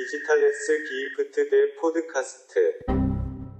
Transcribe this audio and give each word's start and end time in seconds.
디지털스 0.00 0.84
기프트 0.88 1.48
대 1.50 1.74
포드카스트. 1.80 2.78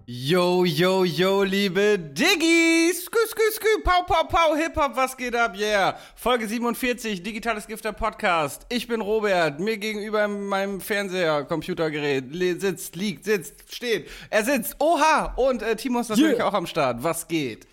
Yo, 0.09 0.65
yo, 0.65 1.05
yo, 1.05 1.43
liebe 1.43 1.99
Diggis! 1.99 3.05
Skü, 3.07 3.19
skü, 3.27 3.43
skü, 3.55 3.83
pau, 3.85 4.07
pau, 4.07 4.29
pau, 4.29 4.55
Hip-Hop, 4.57 4.95
was 4.97 5.17
geht 5.17 5.35
ab, 5.35 5.57
yeah! 5.57 5.99
Folge 6.15 6.47
47, 6.47 7.25
Digitales 7.25 7.67
Gifter 7.67 7.93
Podcast. 7.93 8.63
Ich 8.69 8.87
bin 8.87 9.01
Robert, 9.01 9.59
mir 9.59 9.79
gegenüber 9.79 10.25
in 10.25 10.47
meinem 10.47 10.81
Fernseher, 10.81 11.45
Computergerät, 11.45 12.25
le- 12.33 12.55
sitzt, 12.61 12.95
liegt, 12.95 13.25
sitzt, 13.25 13.75
steht. 13.75 14.09
Er 14.31 14.45
sitzt, 14.45 14.77
oha! 14.79 15.35
Und 15.37 15.63
äh, 15.63 15.75
Timo 15.75 15.99
ist 16.01 16.11
natürlich 16.11 16.39
Yeah. 16.39 16.47
auch 16.49 16.55
am 16.55 16.67
Start. 16.69 17.03
Was 17.03 17.27
geht? 17.27 17.67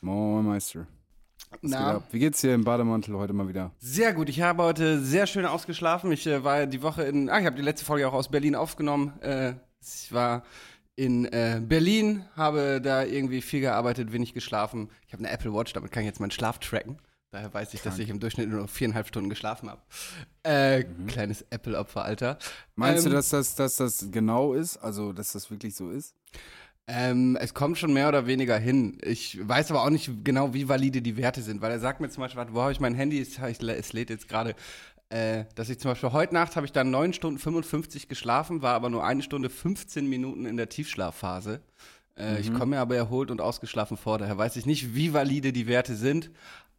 Moin 0.00 0.44
Meister. 0.46 0.84
Na? 1.61 2.03
Wie 2.11 2.19
geht's 2.19 2.41
dir 2.41 2.53
im 2.53 2.63
Bademantel 2.63 3.15
heute 3.15 3.33
mal 3.33 3.47
wieder? 3.47 3.71
Sehr 3.79 4.13
gut, 4.13 4.29
ich 4.29 4.41
habe 4.41 4.63
heute 4.63 5.01
sehr 5.01 5.27
schön 5.27 5.45
ausgeschlafen. 5.45 6.11
Ich 6.11 6.25
äh, 6.27 6.43
war 6.43 6.65
die 6.65 6.81
Woche 6.81 7.03
in, 7.03 7.29
ah, 7.29 7.39
ich 7.39 7.45
habe 7.45 7.55
die 7.55 7.61
letzte 7.61 7.85
Folge 7.85 8.07
auch 8.07 8.13
aus 8.13 8.29
Berlin 8.29 8.55
aufgenommen. 8.55 9.19
Äh, 9.21 9.53
ich 9.81 10.11
war 10.11 10.43
in 10.95 11.25
äh, 11.25 11.59
Berlin, 11.63 12.25
habe 12.35 12.79
da 12.81 13.03
irgendwie 13.03 13.41
viel 13.41 13.61
gearbeitet, 13.61 14.11
wenig 14.13 14.33
geschlafen. 14.33 14.89
Ich 15.07 15.13
habe 15.13 15.23
eine 15.23 15.31
Apple 15.33 15.53
Watch, 15.53 15.73
damit 15.73 15.91
kann 15.91 16.03
ich 16.03 16.07
jetzt 16.07 16.19
meinen 16.19 16.31
Schlaf 16.31 16.59
tracken. 16.59 16.99
Daher 17.31 17.51
weiß 17.51 17.73
ich, 17.73 17.81
dass 17.81 17.97
ich 17.97 18.09
im 18.09 18.19
Durchschnitt 18.19 18.47
nur 18.47 18.61
noch 18.61 18.69
viereinhalb 18.69 19.07
Stunden 19.07 19.27
geschlafen 19.27 19.67
habe. 19.67 19.81
Äh, 20.43 20.83
Kleines 21.07 21.43
Apple-Opfer, 21.49 22.05
Alter. 22.05 22.37
Meinst 22.75 23.05
Ähm, 23.05 23.09
du, 23.09 23.15
dass 23.17 23.29
das, 23.29 23.55
dass 23.55 23.77
das 23.77 24.05
genau 24.11 24.53
ist? 24.53 24.77
Also, 24.77 25.13
dass 25.13 25.31
das 25.31 25.49
wirklich 25.49 25.73
so 25.73 25.89
ist? 25.89 26.13
Ähm, 26.87 27.37
es 27.39 27.53
kommt 27.53 27.77
schon 27.77 27.93
mehr 27.93 28.09
oder 28.09 28.27
weniger 28.27 28.57
hin. 28.57 28.97
Ich 29.01 29.37
weiß 29.41 29.71
aber 29.71 29.83
auch 29.83 29.89
nicht 29.89 30.11
genau, 30.25 30.53
wie 30.53 30.67
valide 30.67 31.01
die 31.01 31.15
Werte 31.15 31.41
sind, 31.41 31.61
weil 31.61 31.71
er 31.71 31.79
sagt 31.79 32.01
mir 32.01 32.09
zum 32.09 32.21
Beispiel, 32.21 32.45
wo 32.51 32.61
habe 32.61 32.73
ich 32.73 32.79
mein 32.81 32.93
Handy? 32.93 33.21
Es, 33.21 33.93
lädt 33.93 34.09
jetzt 34.09 34.27
gerade, 34.27 34.53
äh, 35.09 35.45
dass 35.55 35.69
ich 35.69 35.79
zum 35.79 35.91
Beispiel 35.91 36.11
heute 36.11 36.33
Nacht 36.33 36.57
habe 36.57 36.65
ich 36.65 36.73
dann 36.73 36.91
9 36.91 37.13
Stunden 37.13 37.39
55 37.39 38.09
geschlafen, 38.09 38.61
war 38.61 38.73
aber 38.73 38.89
nur 38.89 39.05
eine 39.05 39.21
Stunde 39.21 39.49
15 39.49 40.09
Minuten 40.09 40.45
in 40.45 40.57
der 40.57 40.67
Tiefschlafphase. 40.67 41.61
Äh, 42.17 42.41
Ich 42.41 42.53
komme 42.53 42.75
mir 42.75 42.81
aber 42.81 42.97
erholt 42.97 43.31
und 43.31 43.39
ausgeschlafen 43.39 43.95
vor, 43.95 44.17
daher 44.17 44.37
weiß 44.37 44.57
ich 44.57 44.65
nicht, 44.65 44.93
wie 44.93 45.13
valide 45.13 45.53
die 45.53 45.67
Werte 45.67 45.95
sind, 45.95 46.31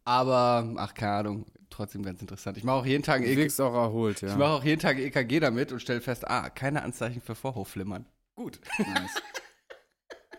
aber, 0.03 0.71
ach, 0.77 0.93
keine 0.93 1.13
Ahnung, 1.13 1.45
trotzdem 1.71 2.03
ganz 2.03 2.21
interessant. 2.21 2.57
Ich 2.57 2.63
mache 2.63 2.75
auch 2.75 2.85
jeden 2.85 3.03
Tag 3.03 3.21
ein 3.21 3.23
Du 3.23 3.29
EK 3.31 3.37
wirkst 3.37 3.59
auch 3.59 3.73
erholt, 3.73 4.21
ja. 4.21 4.27
ich 4.29 4.35
mache 4.35 4.51
auch 4.51 4.63
jeden 4.63 4.79
Tag 4.79 4.99
EKG 4.99 5.39
damit 5.39 5.71
und 5.71 5.79
stelle 5.81 5.99
fest, 5.99 6.27
ah, 6.27 6.49
keine 6.51 6.83
Anzeichen 6.83 7.21
für 7.21 7.33
Vorhofflimmern. 7.33 8.05
Gut. 8.35 8.59
Nice. 8.77 9.21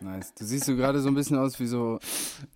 Nice. 0.00 0.34
Du 0.34 0.44
siehst 0.44 0.64
so 0.64 0.76
gerade 0.76 1.00
so 1.00 1.08
ein 1.08 1.14
bisschen 1.14 1.36
aus 1.38 1.58
wie 1.60 1.66
so 1.66 1.98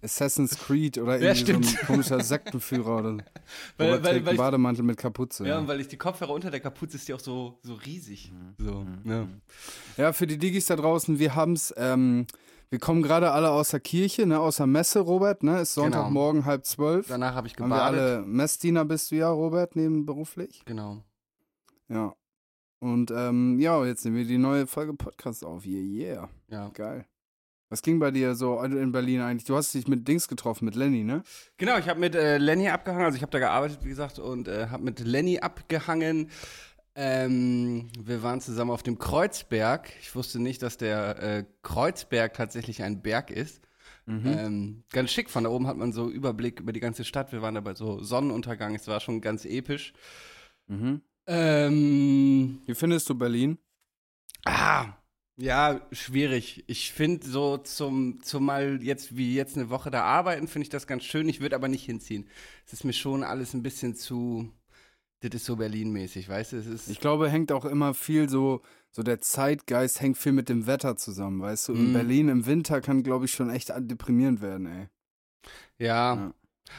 Assassin's 0.03 0.59
Creed 0.59 0.99
oder 0.99 1.17
Ja, 1.19 1.33
irgendwie 1.33 1.53
so 1.53 1.57
ein 1.59 1.63
stimmt. 1.65 1.87
komischer 1.87 2.21
Sektenführer 2.23 2.99
oder 2.99 3.13
so. 3.13 3.19
Weil- 3.79 3.87
Robert 3.89 4.05
weil- 4.05 4.13
trägt 4.13 4.27
weil 4.27 4.29
einen 4.29 4.29
ich- 4.31 4.37
Bademantel 4.39 4.85
mit 4.85 4.97
Kapuze. 4.99 5.45
Ja, 5.45 5.51
Ja, 5.51 5.59
und 5.59 5.69
weil 5.69 5.81
ich 5.81 5.89
die 5.89 5.97
Kopfhörer 5.99 6.33
unter 6.33 6.51
der 6.51 6.61
Kapuze 6.61 6.97
ist 6.97 7.09
die 7.09 7.15
auch 7.15 7.21
so, 7.21 7.59
so 7.63 7.75
riesig. 7.75 8.33
So, 8.59 8.87
ja. 9.05 9.27
ja, 9.97 10.13
für 10.13 10.27
die 10.27 10.39
Diggis 10.39 10.67
da 10.67 10.77
draußen, 10.77 11.19
wir 11.19 11.35
haben's, 11.35 11.73
ähm, 11.77 12.27
wir 12.69 12.79
kommen 12.79 13.03
gerade 13.03 13.33
alle 13.33 13.51
aus 13.51 13.71
der 13.71 13.81
Kirche, 13.81 14.27
ne, 14.27 14.39
aus 14.39 14.59
der 14.59 14.67
Messe, 14.67 15.01
Robert, 15.01 15.43
ne? 15.43 15.61
Ist 15.63 15.75
Sonntagmorgen 15.75 16.45
halb 16.45 16.65
zwölf. 16.67 17.09
Danach 17.09 17.35
habe 17.35 17.49
ich 17.49 17.55
Haben 17.59 17.69
wir 17.69 17.75
gebadet. 17.77 17.99
alle 18.01 18.23
Messdiener 18.27 18.85
bist 18.85 19.11
du 19.11 19.17
ja, 19.17 19.29
Robert, 19.31 19.75
nebenberuflich? 19.75 20.63
Genau. 20.67 21.03
Ja. 21.89 22.15
Und 22.79 23.11
ähm, 23.11 23.59
ja, 23.59 23.85
jetzt 23.85 24.05
nehmen 24.05 24.17
wir 24.19 24.25
die 24.25 24.39
neue 24.39 24.67
Folge 24.69 24.95
Podcast 24.95 25.45
auf. 25.45 25.67
Yeah, 25.67 25.81
yeah. 25.83 26.29
Ja. 26.49 26.69
Geil. 26.69 27.05
Was 27.71 27.83
ging 27.83 28.01
bei 28.01 28.11
dir 28.11 28.35
so 28.35 28.61
in 28.61 28.93
Berlin 28.93 29.21
eigentlich? 29.21 29.45
Du 29.45 29.57
hast 29.57 29.73
dich 29.73 29.87
mit 29.87 30.07
Dings 30.07 30.27
getroffen, 30.27 30.65
mit 30.65 30.75
Lenny, 30.75 31.05
ne? 31.05 31.23
Genau, 31.57 31.79
ich 31.79 31.89
habe 31.89 32.01
mit 32.01 32.17
äh, 32.17 32.37
Lenny 32.37 32.69
abgehangen, 32.69 33.05
also 33.05 33.17
ich 33.17 33.23
habe 33.23 33.31
da 33.31 33.39
gearbeitet, 33.39 33.79
wie 33.85 33.89
gesagt, 33.89 34.19
und 34.19 34.49
äh, 34.49 34.67
habe 34.71 34.83
mit 34.83 34.99
Lenny 34.99 35.39
abgehangen. 35.39 36.31
Ähm, 36.97 37.89
wir 37.99 38.25
waren 38.25 38.41
zusammen 38.41 38.73
auf 38.73 38.83
dem 38.83 38.99
Kreuzberg. 38.99 39.89
Ich 40.01 40.15
wusste 40.17 40.41
nicht, 40.41 40.63
dass 40.63 40.77
der 40.77 41.23
äh, 41.23 41.45
Kreuzberg 41.63 42.35
tatsächlich 42.35 42.83
ein 42.83 43.03
Berg 43.03 43.31
ist. 43.31 43.63
Ähm, 44.09 44.83
ganz 44.91 45.13
schick, 45.13 45.31
von 45.31 45.45
da 45.45 45.51
oben 45.51 45.69
hat 45.69 45.77
man 45.77 45.93
so 45.93 46.11
Überblick 46.11 46.59
über 46.59 46.73
die 46.73 46.81
ganze 46.81 47.05
Stadt. 47.05 47.31
Wir 47.31 47.43
waren 47.43 47.55
da 47.55 47.61
bei 47.61 47.75
so 47.75 48.03
Sonnenuntergang, 48.03 48.75
es 48.75 48.89
war 48.89 48.99
schon 48.99 49.21
ganz 49.21 49.45
episch. 49.45 49.93
Mhm. 50.67 51.03
Ähm, 51.29 52.61
Wie 52.67 52.75
findest 52.75 53.09
du 53.09 53.15
Berlin? 53.15 53.59
Ah, 54.45 54.95
ja, 55.41 55.81
schwierig. 55.93 56.65
Ich 56.67 56.93
finde 56.93 57.27
so 57.27 57.57
zum, 57.59 58.23
zumal 58.23 58.83
jetzt 58.83 59.17
wie 59.17 59.35
jetzt 59.35 59.57
eine 59.57 59.71
Woche 59.71 59.91
da 59.91 60.03
arbeiten, 60.03 60.49
finde 60.49 60.65
ich 60.65 60.69
das 60.71 60.87
ganz 60.87 61.05
schön. 61.05 61.29
Ich 61.29 61.41
würde 61.41 61.57
aber 61.57 61.69
nicht 61.69 61.85
hinziehen. 61.85 62.29
Es 62.67 62.73
ist 62.75 62.85
mir 62.85 62.93
schon 62.93 63.25
alles 63.25 63.55
ein 63.55 63.63
bisschen 63.63 63.95
zu, 63.95 64.51
das 65.21 65.31
ist 65.35 65.47
so 65.47 65.57
Berlin-mäßig, 65.57 66.29
weißt 66.29 66.53
du? 66.53 66.79
Ich 66.89 67.01
glaube, 67.01 67.31
hängt 67.31 67.53
auch 67.53 67.65
immer 67.65 67.95
viel 67.95 68.29
so, 68.29 68.63
so 68.91 69.03
der 69.03 69.21
Zeitgeist 69.21 70.01
hängt 70.01 70.19
viel 70.19 70.33
mit 70.33 70.49
dem 70.49 70.67
Wetter 70.67 70.97
zusammen, 70.97 71.41
weißt 71.41 71.69
du? 71.69 71.73
In 71.75 71.89
Mhm. 71.89 71.93
Berlin 71.93 72.29
im 72.29 72.47
Winter 72.47 72.81
kann, 72.81 73.03
glaube 73.03 73.25
ich, 73.25 73.31
schon 73.33 73.51
echt 73.51 73.73
deprimierend 73.77 74.41
werden, 74.41 74.67
ey. 74.67 74.89
ja. 75.79 76.15
Ja. 76.15 76.35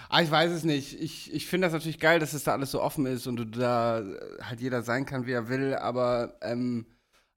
Ah, 0.07 0.21
ich 0.21 0.31
weiß 0.31 0.51
es 0.51 0.63
nicht. 0.63 1.01
Ich, 1.01 1.33
ich 1.33 1.47
finde 1.47 1.65
das 1.67 1.73
natürlich 1.73 1.99
geil, 1.99 2.19
dass 2.19 2.31
es 2.33 2.45
da 2.45 2.53
alles 2.53 2.71
so 2.71 2.81
offen 2.81 3.05
ist 3.05 3.27
und 3.27 3.35
du 3.35 3.45
da 3.45 3.99
äh, 3.99 4.41
halt 4.41 4.61
jeder 4.61 4.83
sein 4.83 5.05
kann, 5.05 5.25
wie 5.25 5.33
er 5.33 5.49
will, 5.49 5.75
aber 5.75 6.37
ähm, 6.41 6.85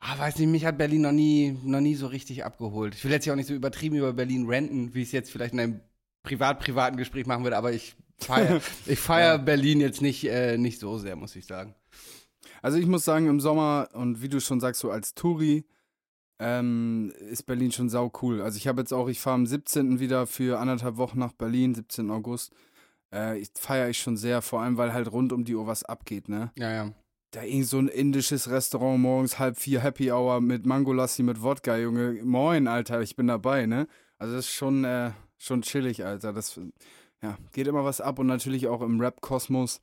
ah, 0.05 0.19
weiß 0.19 0.39
nicht, 0.39 0.49
mich 0.49 0.65
hat 0.65 0.79
Berlin 0.79 1.03
noch 1.03 1.13
nie, 1.13 1.57
noch 1.65 1.81
nie 1.81 1.95
so 1.95 2.07
richtig 2.07 2.45
abgeholt. 2.45 2.95
Ich 2.95 3.05
will 3.05 3.11
jetzt 3.11 3.25
ja 3.25 3.33
auch 3.33 3.37
nicht 3.37 3.49
so 3.49 3.55
übertrieben 3.55 3.97
über 3.97 4.13
Berlin 4.13 4.47
renten, 4.47 4.95
wie 4.95 5.03
ich 5.03 5.09
es 5.09 5.13
jetzt 5.13 5.31
vielleicht 5.31 5.55
in 5.55 5.61
einem 5.61 5.81
privat-privaten 6.23 6.97
Gespräch 6.97 7.27
machen 7.27 7.45
würde, 7.45 7.57
aber 7.57 7.73
ich 7.73 7.97
feiere 8.19 8.61
ich 8.87 8.99
feier 8.99 9.39
Berlin 9.39 9.81
jetzt 9.81 10.03
nicht, 10.03 10.25
äh, 10.29 10.59
nicht 10.59 10.79
so 10.79 10.99
sehr, 10.99 11.17
muss 11.17 11.37
ich 11.37 11.47
sagen. 11.47 11.75
Also 12.63 12.79
ich 12.79 12.87
muss 12.87 13.05
sagen, 13.05 13.29
im 13.29 13.41
Sommer 13.41 13.89
und 13.93 14.23
wie 14.23 14.29
du 14.29 14.41
schon 14.41 14.61
sagst, 14.61 14.81
so 14.81 14.91
als 14.91 15.15
Touri 15.15 15.65
ähm, 16.39 17.13
ist 17.31 17.45
Berlin 17.45 17.73
schon 17.73 17.89
sau 17.89 18.13
cool. 18.23 18.43
Also 18.43 18.57
ich 18.57 18.67
habe 18.67 18.81
jetzt 18.81 18.93
auch, 18.93 19.09
ich 19.09 19.21
fahre 19.21 19.37
am 19.37 19.47
17. 19.47 20.01
wieder 20.01 20.27
für 20.27 20.59
anderthalb 20.59 20.97
Wochen 20.97 21.19
nach 21.19 21.33
Berlin, 21.33 21.75
17. 21.75 22.11
August. 22.11 22.53
Äh, 23.13 23.39
ich 23.39 23.51
feiere 23.55 23.89
ich 23.89 23.99
schon 23.99 24.17
sehr, 24.17 24.43
vor 24.43 24.61
allem 24.61 24.77
weil 24.77 24.93
halt 24.93 25.13
rund 25.13 25.33
um 25.33 25.45
die 25.45 25.55
Uhr 25.55 25.67
was 25.67 25.85
abgeht, 25.85 26.29
ne? 26.29 26.53
Ja, 26.57 26.71
ja. 26.73 26.93
Da 27.35 27.43
irgend 27.43 27.67
so 27.67 27.79
ein 27.79 27.89
indisches 27.89 28.49
Restaurant 28.49 29.01
morgens 29.01 29.41
halb 29.41 29.57
vier 29.57 29.81
Happy 29.81 30.13
Hour 30.13 30.41
mit 30.41 30.67
Mangolassi 30.67 31.25
mit 31.25 31.43
Wodka, 31.43 31.77
Junge. 31.77 32.21
Moin, 32.23 32.69
Alter, 32.69 33.03
ich 33.03 33.17
bin 33.17 33.27
dabei, 33.27 33.67
ne? 33.67 33.89
Also 34.19 34.37
das 34.37 34.45
ist 34.45 34.53
schon, 34.53 34.85
äh, 34.85 35.11
schon 35.37 35.63
chillig, 35.63 36.05
Alter. 36.05 36.33
Das 36.33 36.61
ja, 37.23 37.37
geht 37.51 37.67
immer 37.67 37.85
was 37.85 38.01
ab 38.01 38.21
und 38.21 38.29
natürlich 38.29 38.69
auch 38.69 38.83
im 38.83 39.01
Rap-Kosmos 39.01 39.81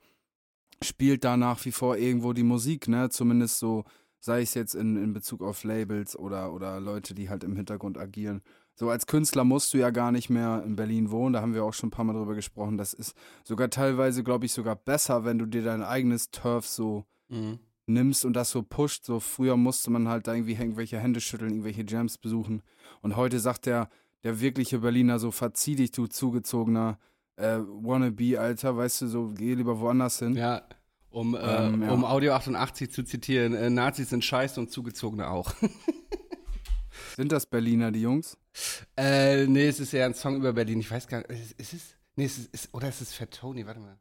spielt 0.81 1.25
da 1.25 1.35
nach 1.35 1.65
wie 1.65 1.73
vor 1.73 1.97
irgendwo 1.97 2.31
die 2.31 2.43
Musik, 2.43 2.87
ne? 2.87 3.09
Zumindest 3.09 3.59
so, 3.59 3.83
sei 4.21 4.43
es 4.43 4.53
jetzt 4.53 4.73
in, 4.73 4.95
in 4.95 5.11
Bezug 5.11 5.41
auf 5.41 5.65
Labels 5.65 6.17
oder, 6.17 6.53
oder 6.53 6.79
Leute, 6.79 7.13
die 7.13 7.27
halt 7.27 7.43
im 7.43 7.57
Hintergrund 7.57 7.97
agieren. 7.97 8.43
So 8.75 8.89
als 8.89 9.07
Künstler 9.07 9.43
musst 9.43 9.73
du 9.73 9.77
ja 9.77 9.89
gar 9.89 10.13
nicht 10.13 10.29
mehr 10.29 10.63
in 10.65 10.77
Berlin 10.77 11.11
wohnen, 11.11 11.33
da 11.33 11.41
haben 11.41 11.53
wir 11.53 11.65
auch 11.65 11.73
schon 11.73 11.87
ein 11.87 11.91
paar 11.91 12.05
Mal 12.05 12.13
drüber 12.13 12.33
gesprochen. 12.33 12.77
Das 12.77 12.93
ist 12.93 13.13
sogar 13.43 13.69
teilweise, 13.69 14.23
glaube 14.23 14.45
ich, 14.45 14.53
sogar 14.53 14.77
besser, 14.77 15.25
wenn 15.25 15.37
du 15.37 15.45
dir 15.45 15.63
dein 15.63 15.83
eigenes 15.83 16.31
Turf 16.31 16.65
so 16.65 17.03
Mhm. 17.31 17.59
nimmst 17.87 18.25
und 18.25 18.33
das 18.33 18.51
so 18.51 18.61
pusht. 18.61 19.05
So 19.05 19.19
früher 19.19 19.57
musste 19.57 19.89
man 19.89 20.07
halt 20.07 20.27
da 20.27 20.33
irgendwie 20.33 20.53
irgendwelche 20.53 20.99
Hände 20.99 21.19
schütteln, 21.21 21.51
irgendwelche 21.51 21.83
Jams 21.87 22.17
besuchen. 22.17 22.61
Und 23.01 23.15
heute 23.15 23.39
sagt 23.39 23.65
der, 23.65 23.89
der 24.23 24.39
wirkliche 24.39 24.79
Berliner 24.79 25.17
so, 25.17 25.31
verzieh 25.31 25.75
dich, 25.75 25.91
du 25.91 26.07
zugezogener 26.07 26.99
äh, 27.37 27.57
Wannabe, 27.57 28.39
Alter, 28.39 28.77
weißt 28.77 29.01
du, 29.01 29.07
so, 29.07 29.27
geh 29.35 29.55
lieber 29.55 29.79
woanders 29.79 30.19
hin. 30.19 30.35
Ja. 30.35 30.61
Um, 31.09 31.35
äh, 31.35 31.39
Ähm, 31.39 31.81
ja. 31.81 31.91
um 31.91 32.05
Audio 32.05 32.33
88 32.33 32.91
zu 32.91 33.03
zitieren, 33.03 33.53
äh, 33.53 33.69
Nazis 33.69 34.09
sind 34.11 34.23
scheiße 34.23 34.59
und 34.59 34.71
Zugezogene 34.71 35.27
auch. 35.29 35.53
Sind 37.15 37.31
das 37.31 37.45
Berliner, 37.45 37.91
die 37.91 38.01
Jungs? 38.01 38.37
äh, 38.97 39.45
nee, 39.47 39.67
es 39.67 39.79
ist 39.79 39.93
eher 39.93 40.05
ein 40.05 40.13
Song 40.13 40.35
über 40.37 40.53
Berlin. 40.53 40.79
Ich 40.79 40.89
weiß 40.91 41.07
gar 41.07 41.19
nicht, 41.19 41.29
ist, 41.31 41.59
ist 41.59 41.73
es? 41.73 41.95
Nee, 42.15 42.25
es 42.25 42.37
ist, 42.37 42.53
ist, 42.53 42.73
oder 42.73 42.87
ist 42.89 43.01
es 43.01 43.13
Fat 43.13 43.31
Tony? 43.31 43.65
Warte 43.65 43.79
mal. 43.79 43.97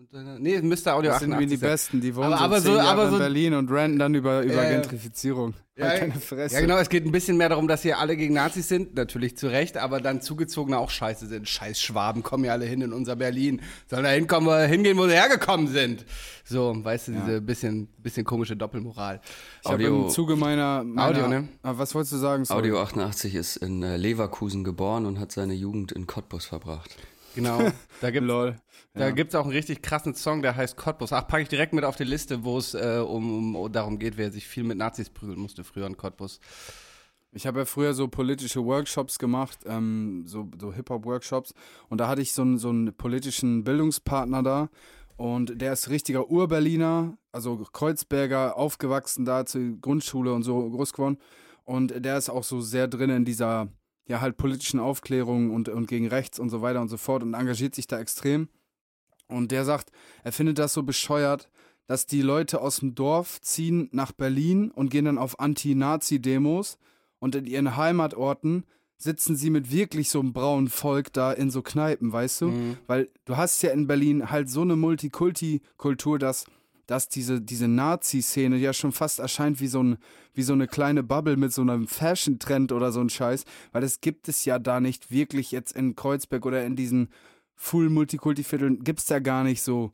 Und, 0.00 0.14
äh, 0.14 0.38
Nee, 0.38 0.54
es 0.54 0.62
müsste 0.62 0.94
Audio 0.94 1.10
Das 1.10 1.20
sind 1.20 1.32
88 1.32 1.46
wie 1.50 1.54
die 1.54 1.60
sein. 1.60 1.70
Besten, 1.70 2.00
die 2.00 2.16
wohnen 2.16 2.32
Aber- 2.32 2.38
so 2.38 2.44
aber 2.44 2.56
zehn 2.56 2.64
so- 2.72 2.76
Jahre 2.78 2.88
aber 2.90 3.04
in 3.04 3.10
so- 3.10 3.18
Berlin 3.18 3.54
und 3.54 3.70
ranten 3.70 3.98
dann 3.98 4.14
über, 4.14 4.42
über 4.42 4.54
Ja, 4.54 4.62
ja. 4.64 4.70
Gentrifizierung. 4.80 5.54
Ja, 5.76 5.86
halt 5.88 5.94
ja. 6.00 6.08
keine 6.08 6.20
Fresse. 6.20 6.54
Ja, 6.54 6.60
genau, 6.62 6.78
es 6.78 6.88
geht 6.88 7.04
ein 7.04 7.12
bisschen 7.12 7.36
mehr 7.36 7.48
darum, 7.50 7.68
dass 7.68 7.82
hier 7.82 7.98
alle 7.98 8.16
gegen 8.16 8.32
Nazis 8.34 8.68
sind, 8.68 8.94
natürlich 8.94 9.36
zu 9.36 9.48
Recht, 9.48 9.76
aber 9.76 10.00
dann 10.00 10.22
Zugezogene 10.22 10.78
auch 10.78 10.88
scheiße 10.90 11.26
sind. 11.26 11.48
Scheiß 11.48 11.80
Schwaben 11.82 12.22
kommen 12.22 12.44
ja 12.44 12.52
alle 12.52 12.64
hin 12.64 12.80
in 12.80 12.92
unser 12.94 13.16
Berlin. 13.16 13.60
Sollen 13.88 14.04
da 14.04 14.10
hinkommen, 14.10 14.48
wo- 14.48 14.54
hingehen, 14.66 14.96
wo 14.96 15.06
sie 15.06 15.12
hergekommen 15.14 15.68
sind. 15.68 16.04
So, 16.44 16.74
weißt 16.82 17.08
du, 17.08 17.12
diese 17.12 17.40
bisschen, 17.42 17.86
bisschen 17.98 18.24
komische 18.24 18.56
Doppelmoral. 18.56 19.20
Ich 19.62 19.66
habe 19.70 19.76
Audio- 19.84 20.04
im 20.06 20.08
Zuge 20.10 20.34
meiner, 20.36 20.82
meiner 20.82 21.08
Audio, 21.08 21.28
ne? 21.28 21.48
Ah, 21.62 21.74
was 21.76 21.94
wolltest 21.94 22.14
du 22.14 22.16
sagen? 22.18 22.44
Sorry. 22.46 22.60
Audio 22.60 22.80
88 22.80 23.34
ist 23.34 23.56
in 23.56 23.82
äh, 23.82 23.96
Leverkusen 23.98 24.64
geboren 24.64 25.04
und 25.06 25.18
hat 25.20 25.30
seine 25.32 25.54
Jugend 25.54 25.92
in 25.92 26.06
Cottbus 26.06 26.46
verbracht. 26.46 26.96
Genau, 27.34 27.58
da 28.00 28.10
gibt 28.10 28.26
Lol. 28.26 28.56
Da 28.94 29.06
Ja. 29.06 29.10
gibt's 29.10 29.34
auch 29.34 29.44
einen 29.44 29.52
richtig 29.52 29.82
krassen 29.82 30.14
Song, 30.14 30.42
der 30.42 30.56
heißt 30.56 30.76
Cottbus. 30.76 31.12
Ach, 31.12 31.26
packe 31.28 31.42
ich 31.44 31.48
direkt 31.48 31.72
mit 31.72 31.84
auf 31.84 31.96
die 31.96 32.04
Liste, 32.04 32.42
wo 32.44 32.58
es 32.58 32.74
äh, 32.74 33.02
um, 33.06 33.54
um 33.54 33.72
darum 33.72 33.98
geht, 33.98 34.16
wer 34.16 34.32
sich 34.32 34.46
viel 34.48 34.64
mit 34.64 34.78
Nazis 34.78 35.10
prügeln 35.10 35.38
musste 35.38 35.62
früher 35.64 35.86
in 35.86 35.96
Cottbus. 35.96 36.40
Ich 37.32 37.46
habe 37.46 37.60
ja 37.60 37.64
früher 37.64 37.94
so 37.94 38.08
politische 38.08 38.64
Workshops 38.64 39.18
gemacht, 39.20 39.60
ähm, 39.66 40.24
so, 40.26 40.50
so 40.60 40.72
Hip-Hop-Workshops. 40.72 41.54
Und 41.88 41.98
da 42.00 42.08
hatte 42.08 42.22
ich 42.22 42.32
so 42.32 42.42
einen, 42.42 42.58
so 42.58 42.70
einen 42.70 42.92
politischen 42.92 43.62
Bildungspartner 43.62 44.42
da. 44.42 44.68
Und 45.16 45.60
der 45.60 45.74
ist 45.74 45.90
richtiger 45.90 46.28
Urberliner, 46.28 47.16
also 47.30 47.58
Kreuzberger, 47.72 48.56
aufgewachsen 48.56 49.24
da 49.24 49.46
zur 49.46 49.76
Grundschule 49.80 50.32
und 50.32 50.42
so 50.42 50.68
groß 50.68 50.92
geworden. 50.92 51.18
Und 51.64 52.04
der 52.04 52.16
ist 52.18 52.30
auch 52.30 52.42
so 52.42 52.60
sehr 52.60 52.88
drin 52.88 53.10
in 53.10 53.24
dieser, 53.24 53.68
ja, 54.06 54.20
halt 54.20 54.36
politischen 54.36 54.80
Aufklärung 54.80 55.50
und, 55.50 55.68
und 55.68 55.86
gegen 55.86 56.08
rechts 56.08 56.38
und 56.38 56.50
so 56.50 56.62
weiter 56.62 56.80
und 56.80 56.88
so 56.88 56.96
fort 56.96 57.22
und 57.22 57.34
engagiert 57.34 57.74
sich 57.74 57.86
da 57.86 57.98
extrem. 57.98 58.48
Und 59.28 59.52
der 59.52 59.64
sagt, 59.64 59.92
er 60.24 60.32
findet 60.32 60.58
das 60.58 60.72
so 60.72 60.82
bescheuert, 60.82 61.48
dass 61.86 62.06
die 62.06 62.22
Leute 62.22 62.60
aus 62.60 62.80
dem 62.80 62.94
Dorf 62.94 63.40
ziehen 63.40 63.88
nach 63.92 64.12
Berlin 64.12 64.70
und 64.70 64.90
gehen 64.90 65.04
dann 65.04 65.18
auf 65.18 65.40
Anti-Nazi-Demos 65.40 66.78
und 67.18 67.34
in 67.34 67.46
ihren 67.46 67.76
Heimatorten 67.76 68.64
sitzen 68.96 69.34
sie 69.34 69.50
mit 69.50 69.72
wirklich 69.72 70.10
so 70.10 70.20
einem 70.20 70.32
braunen 70.32 70.68
Volk 70.68 71.12
da 71.12 71.32
in 71.32 71.50
so 71.50 71.62
Kneipen, 71.62 72.12
weißt 72.12 72.42
du? 72.42 72.46
Mhm. 72.48 72.76
Weil 72.86 73.08
du 73.24 73.36
hast 73.36 73.62
ja 73.62 73.70
in 73.70 73.86
Berlin 73.86 74.30
halt 74.30 74.50
so 74.50 74.60
eine 74.60 74.76
Multikulti-Kultur, 74.76 76.18
dass, 76.18 76.44
dass 76.90 77.08
diese, 77.08 77.40
diese 77.40 77.68
Nazi-Szene 77.68 78.56
ja 78.56 78.72
schon 78.72 78.90
fast 78.90 79.20
erscheint 79.20 79.60
wie 79.60 79.68
so, 79.68 79.80
ein, 79.80 79.98
wie 80.34 80.42
so 80.42 80.54
eine 80.54 80.66
kleine 80.66 81.04
Bubble 81.04 81.36
mit 81.36 81.52
so 81.52 81.62
einem 81.62 81.86
Fashion-Trend 81.86 82.72
oder 82.72 82.90
so 82.90 83.00
ein 83.00 83.08
Scheiß. 83.08 83.44
Weil 83.70 83.82
das 83.82 84.00
gibt 84.00 84.26
es 84.26 84.44
ja 84.44 84.58
da 84.58 84.80
nicht 84.80 85.12
wirklich 85.12 85.52
jetzt 85.52 85.76
in 85.76 85.94
Kreuzberg 85.94 86.44
oder 86.44 86.66
in 86.66 86.74
diesen 86.74 87.10
Full-Multikulti-Vierteln, 87.54 88.82
gibt 88.82 88.98
es 88.98 89.06
da 89.06 89.20
gar 89.20 89.44
nicht 89.44 89.62
so 89.62 89.92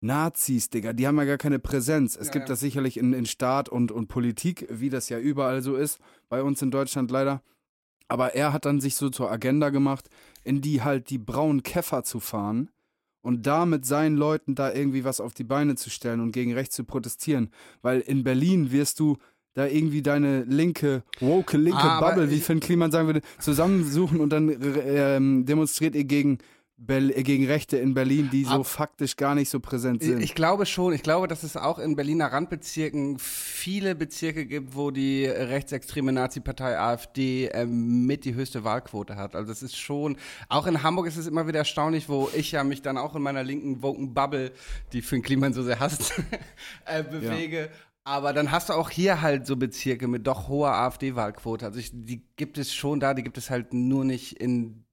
Nazis, 0.00 0.70
Digga. 0.70 0.94
Die 0.94 1.06
haben 1.06 1.18
ja 1.18 1.26
gar 1.26 1.36
keine 1.36 1.58
Präsenz. 1.58 2.16
Es 2.16 2.28
Ja, 2.28 2.32
gibt 2.32 2.44
ja. 2.44 2.54
das 2.54 2.60
sicherlich 2.60 2.96
in, 2.96 3.12
in 3.12 3.26
Staat 3.26 3.68
und, 3.68 3.92
und 3.92 4.08
Politik, 4.08 4.66
wie 4.70 4.88
das 4.88 5.10
ja 5.10 5.18
überall 5.18 5.60
so 5.60 5.76
ist, 5.76 5.98
bei 6.30 6.42
uns 6.42 6.62
in 6.62 6.70
Deutschland 6.70 7.10
leider. 7.10 7.42
Aber 8.08 8.34
er 8.34 8.54
hat 8.54 8.64
dann 8.64 8.80
sich 8.80 8.94
so 8.94 9.10
zur 9.10 9.30
Agenda 9.30 9.68
gemacht, 9.68 10.08
in 10.42 10.62
die 10.62 10.80
halt 10.80 11.10
die 11.10 11.18
braunen 11.18 11.62
Käfer 11.62 12.02
zu 12.02 12.18
fahren 12.18 12.70
und 13.22 13.46
da 13.46 13.66
mit 13.66 13.84
seinen 13.84 14.16
Leuten 14.16 14.54
da 14.54 14.72
irgendwie 14.72 15.04
was 15.04 15.20
auf 15.20 15.34
die 15.34 15.44
Beine 15.44 15.76
zu 15.76 15.90
stellen 15.90 16.20
und 16.20 16.32
gegen 16.32 16.54
rechts 16.54 16.74
zu 16.74 16.84
protestieren. 16.84 17.50
Weil 17.82 18.00
in 18.00 18.22
Berlin 18.24 18.72
wirst 18.72 19.00
du 19.00 19.18
da 19.54 19.66
irgendwie 19.66 20.02
deine 20.02 20.44
linke, 20.44 21.02
woke, 21.18 21.56
linke 21.56 21.78
Ah, 21.78 22.00
Bubble, 22.00 22.30
wie 22.30 22.38
Finn 22.40 22.60
Kliman 22.60 22.90
sagen 22.92 23.08
würde, 23.08 23.22
zusammensuchen 23.40 24.20
und 24.20 24.30
dann 24.30 24.56
ähm, 24.86 25.44
demonstriert 25.44 25.94
ihr 25.96 26.04
gegen, 26.04 26.34
äh, 26.34 26.38
gegen 26.86 27.46
Rechte 27.46 27.76
in 27.76 27.94
Berlin, 27.94 28.30
die 28.32 28.44
so 28.44 28.60
Ab- 28.60 28.66
faktisch 28.66 29.16
gar 29.16 29.34
nicht 29.34 29.50
so 29.50 29.60
präsent 29.60 30.02
sind. 30.02 30.22
Ich 30.22 30.34
glaube 30.34 30.64
schon. 30.66 30.92
Ich 30.92 31.02
glaube, 31.02 31.28
dass 31.28 31.42
es 31.42 31.56
auch 31.56 31.78
in 31.78 31.94
Berliner 31.94 32.32
Randbezirken 32.32 33.18
viele 33.18 33.94
Bezirke 33.94 34.46
gibt, 34.46 34.74
wo 34.74 34.90
die 34.90 35.26
rechtsextreme 35.26 36.12
Nazi-Partei 36.12 36.78
AfD 36.78 37.48
ähm, 37.52 38.06
mit 38.06 38.24
die 38.24 38.34
höchste 38.34 38.64
Wahlquote 38.64 39.16
hat. 39.16 39.34
Also 39.36 39.52
es 39.52 39.62
ist 39.62 39.76
schon, 39.76 40.16
auch 40.48 40.66
in 40.66 40.82
Hamburg 40.82 41.06
ist 41.06 41.16
es 41.18 41.26
immer 41.26 41.46
wieder 41.46 41.58
erstaunlich, 41.60 42.08
wo 42.08 42.30
ich 42.34 42.52
ja 42.52 42.64
mich 42.64 42.80
dann 42.82 42.96
auch 42.96 43.14
in 43.14 43.22
meiner 43.22 43.42
linken 43.44 43.82
woken 43.82 44.14
Bubble, 44.14 44.52
die 44.92 45.02
für 45.02 45.16
den 45.16 45.22
Kliman 45.22 45.52
so 45.52 45.62
sehr 45.62 45.80
hasst, 45.80 46.14
äh, 46.86 47.02
bewege. 47.02 47.68
Aber 48.04 48.32
dann 48.32 48.50
hast 48.50 48.70
du 48.70 48.72
auch 48.72 48.88
hier 48.88 49.20
halt 49.20 49.46
so 49.46 49.56
Bezirke 49.56 50.08
mit 50.08 50.26
doch 50.26 50.48
hoher 50.48 50.72
AfD-Wahlquote. 50.72 51.66
Also 51.66 51.78
ich, 51.78 51.90
die 51.92 52.22
gibt 52.36 52.56
es 52.56 52.74
schon 52.74 52.98
da, 52.98 53.12
die 53.12 53.22
gibt 53.22 53.36
es 53.36 53.50
halt 53.50 53.74
nur 53.74 54.04
nicht 54.06 54.40
in 54.40 54.84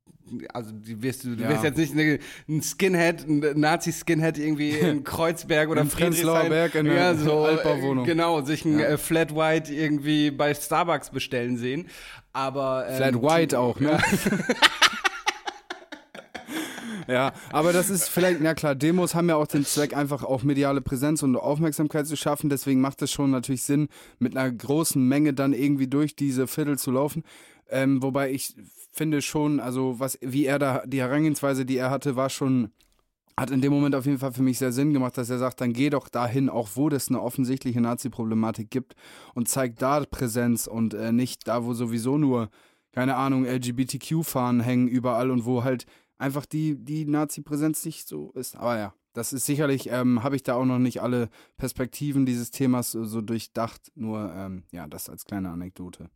also 0.54 0.72
die 0.72 1.02
wirst 1.02 1.24
du, 1.24 1.36
du 1.36 1.44
Ja. 1.44 1.50
wirst 1.50 1.64
jetzt 1.64 1.78
nicht 1.78 1.94
eine, 1.94 2.20
ein 2.50 2.62
Skinhead, 2.62 3.28
ein 3.28 3.60
Nazi-Skinhead 3.60 4.38
irgendwie 4.38 4.70
in 4.80 5.04
Kreuzberg 5.04 5.70
oder 5.70 5.84
Prenzlauer 5.86 6.42
Friedrichshain. 6.46 6.86
In 6.86 6.92
ja, 6.92 7.10
einer 7.12 7.16
so, 7.20 7.44
Altbauwohnung. 7.46 8.06
äh, 8.06 8.08
Genau, 8.08 8.42
sich 8.42 8.66
ein 8.66 8.80
äh, 8.80 8.98
Flat 8.98 9.36
White 9.36 9.74
irgendwie 9.74 10.32
bei 10.32 10.54
Starbucks 10.54 11.10
bestellen 11.12 11.58
sehen. 11.58 11.88
Aber 12.34 12.86
ähm, 12.90 12.96
Flat 12.98 13.22
White 13.22 13.60
auch, 13.60 13.80
ne? 13.80 14.00
Ja, 17.08 17.32
aber 17.54 17.72
das 17.72 17.90
ist 17.90 18.10
vielleicht, 18.10 18.42
na 18.42 18.54
klar, 18.54 18.76
Demos 18.76 19.16
haben 19.16 19.30
ja 19.30 19.38
auch 19.38 19.48
den 19.48 19.64
Zweck, 19.66 19.96
einfach 19.96 20.26
auch 20.26 20.44
mediale 20.44 20.82
Präsenz 20.82 21.24
und 21.24 21.38
Aufmerksamkeit 21.38 22.06
zu 22.06 22.18
schaffen. 22.18 22.50
Deswegen 22.50 22.82
macht 22.82 23.02
es 23.02 23.12
schon 23.12 23.32
natürlich 23.32 23.64
Sinn, 23.64 23.88
mit 24.20 24.36
einer 24.36 24.52
großen 24.52 25.02
Menge 25.02 25.34
dann 25.34 25.54
irgendwie 25.54 25.88
durch 25.88 26.18
diese 26.18 26.48
Viertel 26.48 26.78
zu 26.78 26.92
laufen. 26.92 27.24
Ähm, 27.70 28.02
wobei 28.04 28.32
ich 28.32 28.56
finde 28.98 29.22
schon, 29.22 29.60
also 29.60 30.00
was, 30.00 30.18
wie 30.22 30.46
er 30.46 30.60
da, 30.60 30.84
die 30.86 31.00
Herangehensweise, 31.00 31.66
die 31.66 31.78
er 31.78 31.90
hatte, 31.90 32.16
war 32.16 32.30
schon, 32.30 32.72
hat 33.38 33.52
in 33.52 33.62
dem 33.62 33.72
Moment 33.72 33.96
auf 33.96 34.06
jeden 34.06 34.18
Fall 34.18 34.34
für 34.34 34.42
mich 34.42 34.58
sehr 34.58 34.72
Sinn 34.72 34.94
gemacht, 34.94 35.18
dass 35.18 35.30
er 35.30 35.38
sagt, 35.38 35.62
dann 35.62 35.74
geh 35.74 35.90
doch 35.90 36.10
dahin, 36.10 36.50
auch 36.50 36.70
wo 36.74 36.90
es 36.90 37.10
eine 37.10 37.22
offensichtliche 37.22 37.80
Nazi-Problematik 37.80 38.72
gibt 38.72 38.96
und 39.36 39.48
zeig 39.48 39.78
da 39.78 40.04
Präsenz 40.04 40.68
und 40.68 40.94
äh, 40.94 41.12
nicht 41.12 41.48
da, 41.48 41.64
wo 41.64 41.74
sowieso 41.74 42.18
nur, 42.18 42.50
keine 42.92 43.16
Ahnung, 43.16 43.46
LGBTQ-Fahnen 43.46 44.62
hängen 44.62 44.88
überall 44.88 45.30
und 45.30 45.46
wo 45.46 45.64
halt 45.64 45.86
einfach 46.18 46.46
die, 46.46 46.76
die 46.76 47.06
Nazi-Präsenz 47.06 47.86
nicht 47.86 48.08
so 48.08 48.32
ist. 48.32 48.56
Aber 48.56 48.78
ja, 48.78 48.94
das 49.14 49.34
ist 49.34 49.46
sicherlich, 49.46 49.90
ähm, 49.92 50.24
habe 50.24 50.36
ich 50.36 50.44
da 50.44 50.56
auch 50.56 50.66
noch 50.66 50.80
nicht 50.80 51.02
alle 51.02 51.30
Perspektiven 51.58 52.26
dieses 52.26 52.52
Themas 52.52 52.92
so, 52.92 53.22
durchdacht, 53.22 53.92
nur 53.96 54.34
ähm, 54.34 54.64
ja, 54.72 54.88
das 54.88 55.10
als 55.10 55.26
kleine 55.26 55.50
Anekdote. 55.50 56.10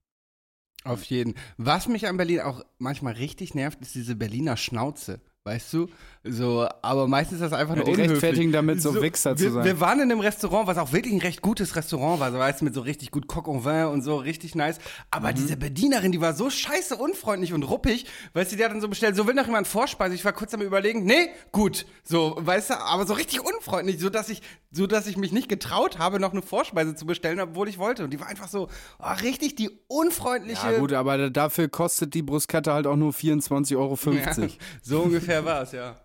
Auf 0.83 1.03
jeden. 1.03 1.35
Was 1.57 1.87
mich 1.87 2.07
an 2.07 2.17
Berlin 2.17 2.41
auch 2.41 2.63
manchmal 2.79 3.13
richtig 3.13 3.53
nervt, 3.53 3.81
ist 3.81 3.93
diese 3.93 4.15
Berliner 4.15 4.57
Schnauze. 4.57 5.21
Weißt 5.43 5.73
du? 5.73 5.88
So, 6.23 6.67
aber 6.83 7.07
meistens 7.07 7.38
ist 7.41 7.51
das 7.51 7.53
einfach 7.53 7.73
Ja, 7.75 7.77
nur 7.77 7.85
die 7.85 7.91
unhöflich. 7.93 8.11
rechtfertigen 8.21 8.51
damit, 8.51 8.79
so 8.79 9.01
Wichser 9.01 9.35
zu 9.35 9.43
wir, 9.43 9.51
sein. 9.51 9.65
Wir 9.65 9.79
waren 9.79 9.97
in 9.99 10.11
einem 10.11 10.19
Restaurant, 10.19 10.67
was 10.67 10.77
auch 10.77 10.91
wirklich 10.93 11.11
ein 11.15 11.19
recht 11.19 11.41
gutes 11.41 11.75
Restaurant 11.75 12.19
war, 12.19 12.31
so 12.31 12.38
weißt 12.38 12.61
du, 12.61 12.65
mit 12.65 12.75
so 12.75 12.81
richtig 12.81 13.09
gut 13.09 13.27
Coq 13.27 13.47
au 13.47 13.65
vin 13.65 13.85
und 13.85 14.03
so, 14.03 14.17
richtig 14.17 14.53
nice. 14.53 14.77
Aber 15.09 15.31
Mhm. 15.31 15.35
diese 15.35 15.57
Bedienerin, 15.57 16.11
die 16.11 16.21
war 16.21 16.35
so 16.35 16.51
scheiße 16.51 16.95
unfreundlich 16.95 17.53
und 17.53 17.63
ruppig, 17.63 18.05
weißt 18.33 18.51
du, 18.51 18.55
die 18.55 18.63
hat 18.63 18.71
dann 18.71 18.81
so 18.81 18.88
bestellt, 18.88 19.15
so 19.15 19.25
will 19.25 19.33
noch 19.33 19.47
jemand 19.47 19.65
Vorspeise. 19.65 20.13
Ich 20.13 20.23
war 20.23 20.31
kurz 20.33 20.53
am 20.53 20.61
überlegen, 20.61 21.05
nee, 21.05 21.29
gut. 21.51 21.88
So, 22.03 22.35
weißt 22.39 22.69
du, 22.69 22.79
aber 22.79 23.07
so 23.07 23.15
richtig 23.15 23.43
unfreundlich, 23.43 23.99
so 23.99 24.11
dass 24.11 24.29
ich, 24.29 24.43
so 24.71 24.85
dass 24.85 25.07
ich 25.07 25.17
mich 25.17 25.31
nicht 25.31 25.49
getraut 25.49 25.97
habe, 25.97 26.19
noch 26.19 26.33
eine 26.33 26.43
Vorspeise 26.43 26.93
zu 26.93 27.07
bestellen, 27.07 27.39
obwohl 27.39 27.67
ich 27.67 27.79
wollte. 27.79 28.03
Und 28.03 28.11
die 28.13 28.19
war 28.19 28.27
einfach 28.27 28.47
so, 28.47 28.67
oh, 28.99 29.13
richtig 29.23 29.55
die 29.55 29.71
unfreundliche. 29.88 30.71
Ja 30.71 30.77
gut, 30.77 30.93
aber 30.93 31.17
da- 31.17 31.29
dafür 31.31 31.67
kostet 31.67 32.13
die 32.13 32.21
Bruskette 32.21 32.71
halt 32.73 32.85
auch 32.85 32.95
nur 32.95 33.11
24,50 33.11 33.75
Euro. 33.77 33.97
Ja, 34.13 34.31
so 34.83 35.01
ungefähr 35.01 35.30
war 35.45 35.61
es, 35.63 35.71
ja. 35.71 35.95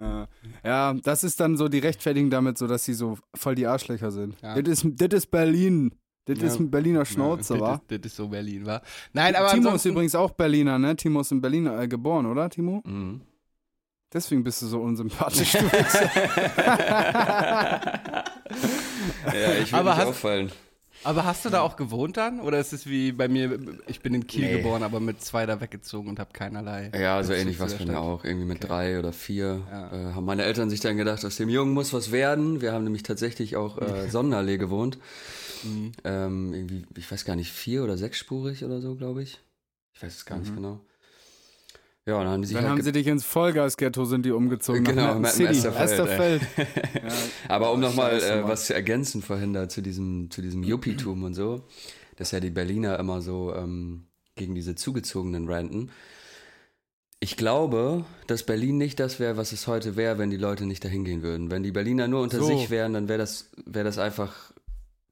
Ja. 0.00 0.28
ja, 0.64 0.94
das 0.94 1.24
ist 1.24 1.40
dann 1.40 1.56
so 1.56 1.68
die 1.68 1.80
Rechtfertigung 1.80 2.30
damit, 2.30 2.56
so 2.58 2.66
dass 2.68 2.84
sie 2.84 2.94
so 2.94 3.18
voll 3.34 3.54
die 3.56 3.66
Arschlöcher 3.66 4.10
sind. 4.12 4.36
Ja. 4.42 4.60
Das, 4.60 4.84
ist, 4.84 4.86
das 5.00 5.08
ist 5.24 5.30
Berlin. 5.30 5.92
Das 6.26 6.38
Ja. 6.38 6.46
ist 6.46 6.60
ein 6.60 6.70
Berliner 6.70 7.04
Schnauze, 7.06 7.54
ja, 7.54 7.60
wa? 7.60 7.70
das, 7.88 7.96
ist- 7.96 8.04
das 8.04 8.12
ist 8.12 8.16
so 8.16 8.28
Berlin, 8.28 8.64
wa? 8.66 8.80
Nein, 9.12 9.34
aber 9.34 9.48
Timo 9.50 9.70
ist 9.74 9.84
übrigens 9.86 10.14
auch 10.14 10.30
Berliner, 10.32 10.78
ne? 10.78 10.94
Timo 10.94 11.20
ist 11.22 11.32
in 11.32 11.40
Berlin 11.40 11.66
äh, 11.66 11.88
geboren, 11.88 12.26
oder, 12.26 12.48
Timo? 12.50 12.82
Mhm. 12.84 13.22
Deswegen 14.12 14.44
bist 14.44 14.62
du 14.62 14.66
so 14.66 14.80
unsympathisch. 14.80 15.52
Du 15.52 15.58
Ja, 19.34 19.52
ich 19.62 19.72
will 19.72 19.78
Aber 19.78 19.90
nicht 19.90 19.98
hast- 20.00 20.06
auffallen. 20.08 20.52
Aber 21.04 21.24
hast 21.24 21.44
du 21.44 21.50
da 21.50 21.60
auch 21.60 21.76
gewohnt 21.76 22.16
dann? 22.16 22.40
Oder 22.40 22.58
ist 22.58 22.72
es 22.72 22.86
wie 22.86 23.12
bei 23.12 23.28
mir, 23.28 23.58
ich 23.86 24.00
bin 24.00 24.14
in 24.14 24.26
Kiel 24.26 24.46
Nee. 24.46 24.56
geboren, 24.58 24.82
aber 24.82 25.00
mit 25.00 25.22
zwei 25.22 25.46
da 25.46 25.60
weggezogen 25.60 26.08
und 26.08 26.18
habe 26.18 26.30
keinerlei. 26.32 26.90
Ja, 26.98 27.22
so 27.22 27.32
ähnlich 27.32 27.58
war 27.58 27.66
es 27.66 27.74
bei 27.74 27.84
mir 27.86 28.00
auch. 28.00 28.24
Irgendwie 28.24 28.46
mit 28.46 28.62
drei 28.68 28.98
oder 28.98 29.12
vier 29.12 29.62
Ja. 29.70 30.10
äh, 30.10 30.12
haben 30.14 30.24
meine 30.24 30.44
Eltern 30.44 30.70
sich 30.70 30.80
dann 30.80 30.96
gedacht, 30.96 31.24
aus 31.24 31.36
dem 31.36 31.48
Jungen 31.48 31.72
muss 31.74 31.92
was 31.92 32.10
werden. 32.12 32.60
Wir 32.60 32.72
haben 32.72 32.84
nämlich 32.84 33.02
tatsächlich 33.02 33.56
auch 33.56 33.78
äh, 33.78 34.08
Sonderlee 34.10 34.58
gewohnt. 34.58 34.98
Mhm. 35.64 35.92
Ähm, 36.04 36.54
irgendwie, 36.54 36.84
ich 36.96 37.10
weiß 37.10 37.24
gar 37.24 37.36
nicht, 37.36 37.52
vier 37.52 37.82
oder 37.84 37.96
sechsspurig 37.96 38.64
oder 38.64 38.80
so, 38.80 38.94
glaube 38.94 39.22
ich. 39.22 39.40
Ich 39.94 40.02
weiß 40.02 40.14
es 40.14 40.24
gar 40.26 40.38
nicht 40.38 40.54
genau. 40.54 40.80
Ja, 42.08 42.20
dann 42.20 42.28
haben 42.28 42.40
die 42.40 42.48
sich 42.48 42.54
Dann 42.56 42.64
halt 42.64 42.72
haben 42.78 42.82
sie 42.82 42.92
dich 42.92 43.06
ins 43.06 43.22
Vollgas-Ghetto 43.26 44.06
sind 44.06 44.24
die 44.24 44.30
umgezogen. 44.30 44.82
Genau, 44.82 45.18
nach 45.18 45.28
City. 45.28 45.50
Esterfeld, 45.52 45.90
Esterfeld. 45.90 46.42
Aber 47.48 47.70
um 47.70 47.80
nochmal 47.80 48.22
äh, 48.22 48.44
was 48.44 48.64
zu 48.64 48.74
ergänzen 48.74 49.20
vorhin 49.20 49.52
da 49.52 49.68
zu 49.68 49.82
diesem, 49.82 50.30
zu 50.30 50.40
diesem 50.40 50.62
Yuppie-Tum 50.62 51.22
und 51.22 51.34
so, 51.34 51.64
dass 52.16 52.30
ja 52.30 52.40
die 52.40 52.48
Berliner 52.48 52.98
immer 52.98 53.20
so 53.20 53.54
ähm, 53.54 54.06
gegen 54.36 54.54
diese 54.54 54.74
zugezogenen 54.74 55.50
ranten. 55.50 55.90
Ich 57.20 57.36
glaube, 57.36 58.06
dass 58.26 58.42
Berlin 58.42 58.78
nicht 58.78 58.98
das 59.00 59.20
wäre, 59.20 59.36
was 59.36 59.52
es 59.52 59.66
heute 59.66 59.96
wäre, 59.96 60.16
wenn 60.16 60.30
die 60.30 60.38
Leute 60.38 60.64
nicht 60.64 60.82
dahin 60.86 61.04
gehen 61.04 61.22
würden. 61.22 61.50
Wenn 61.50 61.62
die 61.62 61.72
Berliner 61.72 62.08
nur 62.08 62.22
unter 62.22 62.38
So. 62.38 62.46
sich 62.46 62.70
wären, 62.70 62.94
dann 62.94 63.08
wäre 63.08 63.18
das, 63.18 63.50
wäre 63.66 63.84
das 63.84 63.98
einfach, 63.98 64.50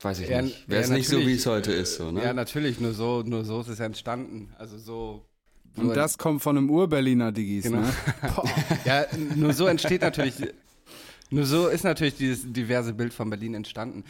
weiß 0.01 0.21
ich 0.21 0.31
Ja, 0.31 0.41
nicht, 0.41 0.67
wäre 0.67 0.83
es 0.83 0.89
ja, 0.89 0.95
nicht 0.95 1.09
so, 1.09 1.19
wie 1.19 1.35
es 1.35 1.45
heute 1.45 1.73
ist. 1.73 1.97
So, 1.97 2.11
ne? 2.11 2.25
Ja, 2.25 2.33
natürlich, 2.33 2.81
nur 2.81 2.95
so, 2.95 3.23
nur 3.23 3.45
so 3.45 3.61
ist 3.61 3.69
es 3.69 3.81
entstanden. 3.81 4.55
Also 4.57 4.79
so. 4.79 5.27
So 5.77 5.83
Und 5.83 5.97
das 5.97 6.19
kommt 6.19 6.43
von 6.43 6.57
einem 6.57 6.71
Ur-Berliner 6.71 7.33
Digis, 7.33 7.65
Genau. 7.65 7.81
ne? 7.81 7.93
Ja, 8.85 9.05
nur 9.37 9.53
so 9.53 9.67
entsteht 9.67 10.03
natürlich. 10.03 10.35
Nur 11.29 11.45
so 11.45 11.67
ist 11.67 11.83
natürlich 11.83 12.15
dieses 12.15 12.53
diverse 12.53 12.93
Bild 12.95 13.13
von 13.13 13.29
Berlin 13.29 13.55
entstanden. 13.55 14.05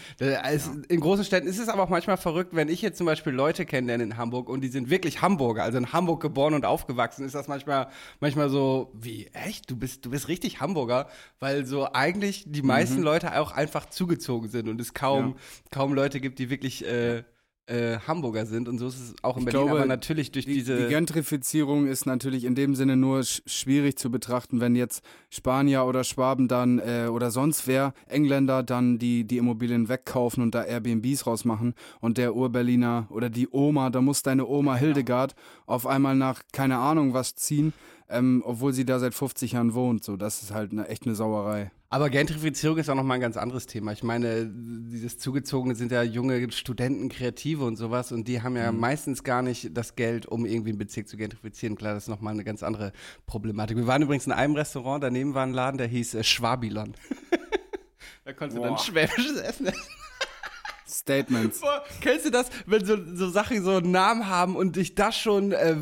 Ist- 0.53 0.71
In 0.89 1.01
großen 1.01 1.25
Städten 1.25 1.47
ist 1.49 1.59
es 1.59 1.71
aber 1.71 1.83
auch 1.85 1.89
manchmal 1.89 2.19
verrückt, 2.19 2.55
wenn 2.55 2.69
ich 2.69 2.83
jetzt 2.83 2.99
zum 2.99 3.07
Beispiel 3.07 3.33
Leute 3.33 3.65
kennenlerne 3.65 4.05
in 4.05 4.17
Hamburg 4.19 4.51
und 4.51 4.61
die 4.61 4.69
sind 4.69 4.91
wirklich 4.91 5.23
Hamburger, 5.23 5.63
also 5.63 5.79
in 5.79 5.95
Hamburg 5.95 6.21
geboren 6.21 6.53
und 6.53 6.67
aufgewachsen, 6.67 7.25
ist 7.25 7.35
das 7.35 7.49
manchmal, 7.49 7.89
manchmal 8.21 8.51
so, 8.51 8.93
wie, 8.93 9.29
echt? 9.33 9.71
Du 9.71 9.77
bist, 9.77 10.05
du 10.05 10.11
bist 10.11 10.29
richtig 10.29 10.61
Hamburger, 10.61 11.09
weil 11.41 11.65
so 11.65 11.91
eigentlich 11.91 12.45
die 12.49 12.61
meisten 12.61 13.01
Leute 13.01 13.41
auch 13.41 13.51
einfach 13.53 13.87
zugezogen 13.89 14.51
sind 14.51 14.69
und 14.69 14.79
es 14.79 14.93
kaum, 14.93 15.37
kaum 15.71 15.95
Leute 15.95 16.21
gibt, 16.21 16.39
die 16.39 16.51
wirklich 16.51 16.85
äh, 16.87 17.23
äh, 17.67 17.99
Hamburger 18.07 18.47
sind 18.47 18.69
und 18.69 18.79
so 18.79 18.87
ist 18.89 19.01
es 19.01 19.15
auch 19.23 19.37
in 19.37 19.41
Ich 19.43 19.47
Berlin, 19.47 19.67
glaube, 19.67 19.81
aber 19.81 19.89
natürlich 19.89 20.31
durch 20.31 20.45
Die, 20.45 20.55
diese 20.55 20.85
die 20.85 20.89
Gentrifizierung 20.89 21.87
ist 21.87 22.07
natürlich 22.07 22.45
in 22.45 22.55
dem 22.55 22.75
Sinne 22.75 22.97
nur 22.97 23.25
sch 23.25 23.43
schwierig 23.47 23.99
zu 23.99 24.11
betrachten, 24.11 24.61
wenn 24.61 24.77
jetzt 24.77 25.03
Spanier 25.31 25.85
oder 25.85 26.05
Schwaben 26.05 26.47
dann 26.49 26.79
äh, 26.79 27.09
oder 27.11 27.31
sonst 27.31 27.67
wer, 27.67 27.93
Engländer 28.07 28.63
dann 28.63 28.99
die, 28.99 29.25
die 29.25 29.39
Immobilien 29.39 29.89
wegkaufen 29.89 30.43
und 30.43 30.55
da 30.55 30.63
Airbnbs 30.63 31.27
rausmachen 31.27 31.75
und 32.01 32.19
der 32.19 32.37
Urberliner 32.37 33.07
oder 33.11 33.31
die 33.31 33.49
Oma, 33.51 33.91
da 33.91 34.01
muss 34.01 34.23
deine 34.23 34.47
Oma 34.47 34.77
Hildegard 34.77 35.35
auf 35.67 35.87
einmal 35.87 36.15
nach 36.15 36.43
keine 36.53 36.79
Ahnung 36.79 37.15
was 37.15 37.35
ziehen, 37.35 37.73
ähm, 38.09 38.43
obwohl 38.45 38.73
sie 38.73 38.85
da 38.85 38.99
seit 38.99 39.15
50 39.15 39.53
Jahren 39.53 39.75
wohnt. 39.75 40.05
So, 40.05 40.17
das 40.17 40.43
ist 40.43 40.53
halt 40.53 40.73
eine, 40.73 40.89
echt 40.89 41.07
eine 41.07 41.15
Sauerei. 41.15 41.71
Aber 41.89 42.11
Gentrifizierung 42.11 42.79
ist 42.79 42.91
auch 42.91 42.95
nochmal 42.97 43.17
ein 43.19 43.21
ganz 43.21 43.37
anderes 43.37 43.67
Thema. 43.67 43.93
Ich 43.93 44.03
meine, 44.03 44.51
dieses 44.53 45.19
Zugezogene 45.19 45.75
sind 45.77 45.93
ja 45.93 46.03
junge 46.03 46.51
Studenten, 46.51 47.09
Kreative 47.09 47.65
und 47.65 47.77
sowas 47.77 48.11
und 48.13 48.27
die 48.27 48.43
haben 48.43 48.57
ja 48.57 48.73
Mhm. 48.73 48.81
meistens 48.81 49.23
gar 49.23 49.43
nicht 49.43 49.77
das 49.77 49.95
Geld, 49.95 50.27
um 50.27 50.47
irgendwie 50.47 50.71
einen 50.71 50.79
Bezirk 50.79 51.09
zu 51.09 51.17
gentrifizieren. 51.17 51.77
Klar, 51.77 51.95
das 51.95 52.05
ist 52.05 52.09
nochmal 52.09 52.33
eine 52.35 52.43
ganz 52.45 52.63
andere 52.65 52.93
Problematik. 53.27 53.77
Wir 53.77 53.87
waren 53.87 54.03
übrigens 54.03 54.27
in 54.27 54.33
einem 54.33 54.55
Restaurant, 54.57 55.03
daneben 55.05 55.35
war 55.35 55.45
ein 55.45 55.53
Laden, 55.53 55.79
der 55.79 55.87
hieß 55.87 56.15
äh, 56.15 56.25
Schwabilon. 56.25 56.95
da 58.25 58.33
konntest 58.33 58.59
du 58.59 58.63
dann 58.63 58.75
Boah. 58.75 58.79
schwäbisches 58.83 59.37
Essen 59.39 59.67
essen. 59.67 59.81
Statements. 60.89 61.61
Boah, 61.61 61.83
kennst 62.01 62.27
du 62.27 62.31
das, 62.31 62.47
wenn 62.67 62.85
so, 62.85 62.97
so 63.15 63.29
Sachen 63.31 63.63
so 63.65 63.73
einen 63.77 63.91
Namen 63.91 64.29
haben 64.29 64.55
und 64.57 64.77
dich 64.77 64.95
das 64.95 65.17
schon 65.17 65.53
äh, 65.53 65.73
äh, 65.73 65.77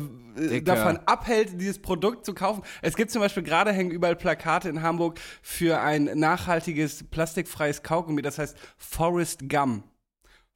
Dicker. 0.49 0.75
davon 0.75 0.99
abhält, 1.05 1.59
dieses 1.61 1.79
Produkt 1.79 2.25
zu 2.25 2.33
kaufen? 2.33 2.63
Es 2.81 2.95
gibt 2.95 3.11
zum 3.11 3.21
Beispiel 3.21 3.43
gerade 3.43 3.71
hängen 3.71 3.91
überall 3.91 4.15
Plakate 4.15 4.67
in 4.69 4.81
Hamburg 4.81 5.19
für 5.41 5.79
ein 5.79 6.05
nachhaltiges, 6.15 7.03
plastikfreies 7.09 7.83
Kaugummi, 7.83 8.21
das 8.23 8.39
heißt 8.39 8.57
Forest 8.77 9.47
Gum. 9.49 9.83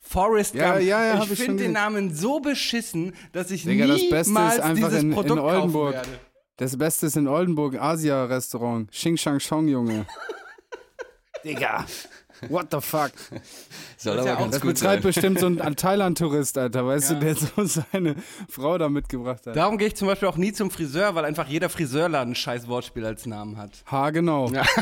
Forest 0.01 0.55
Ja, 0.55 0.77
Gum. 0.77 0.87
ja, 0.87 1.05
ja, 1.05 1.13
hab 1.19 1.23
ich 1.23 1.37
finde 1.37 1.45
den 1.47 1.57
gesehen. 1.57 1.71
Namen 1.73 2.15
so 2.15 2.39
beschissen, 2.39 3.13
dass 3.33 3.51
ich 3.51 3.63
Digga, 3.65 3.85
das 3.85 3.97
niemals 4.01 4.09
Beste 4.27 4.31
ist 4.31 4.59
einfach 4.61 4.87
dieses 4.89 5.03
in- 5.03 5.09
in 5.09 5.13
Produkt 5.13 5.41
Oldenburg. 5.41 5.95
kaufen 5.95 6.07
werde. 6.11 6.19
Das 6.57 6.77
Beste 6.77 7.05
ist 7.05 7.15
in 7.17 7.27
Oldenburg, 7.27 7.75
Asia-Restaurant. 7.79 8.91
Xing 8.91 9.15
Shang 9.17 9.39
Chong, 9.39 9.67
Junge. 9.67 10.05
Digga. 11.43 11.85
What 12.47 12.67
the 12.71 12.79
fuck? 12.79 13.11
Soll 13.97 14.15
Das 14.17 14.25
aber 14.25 14.39
ja 14.41 14.47
Das 14.47 14.61
gut 14.61 14.75
betreibt 14.75 15.01
sein. 15.03 15.09
bestimmt 15.09 15.39
so 15.39 15.47
ein 15.47 15.75
Thailand-Tourist, 15.75 16.57
Alter, 16.57 16.85
weißt 16.85 17.11
Ja. 17.11 17.15
du, 17.19 17.25
der 17.25 17.35
so 17.35 17.65
seine 17.65 18.15
Frau 18.49 18.77
da 18.77 18.87
mitgebracht 18.89 19.45
hat. 19.45 19.55
Darum 19.55 19.77
gehe 19.77 19.87
ich 19.89 19.95
zum 19.95 20.07
Beispiel 20.07 20.27
auch 20.29 20.37
nie 20.37 20.53
zum 20.53 20.71
Friseur, 20.71 21.15
weil 21.15 21.25
einfach 21.25 21.47
jeder 21.47 21.69
Friseurladen 21.69 22.31
ein 22.31 22.35
scheiß 22.35 22.67
Wortspiel 22.67 23.05
als 23.05 23.25
Namen 23.25 23.57
hat. 23.57 23.83
Ha, 23.91 24.09
genau. 24.11 24.49
Ja. 24.51 24.63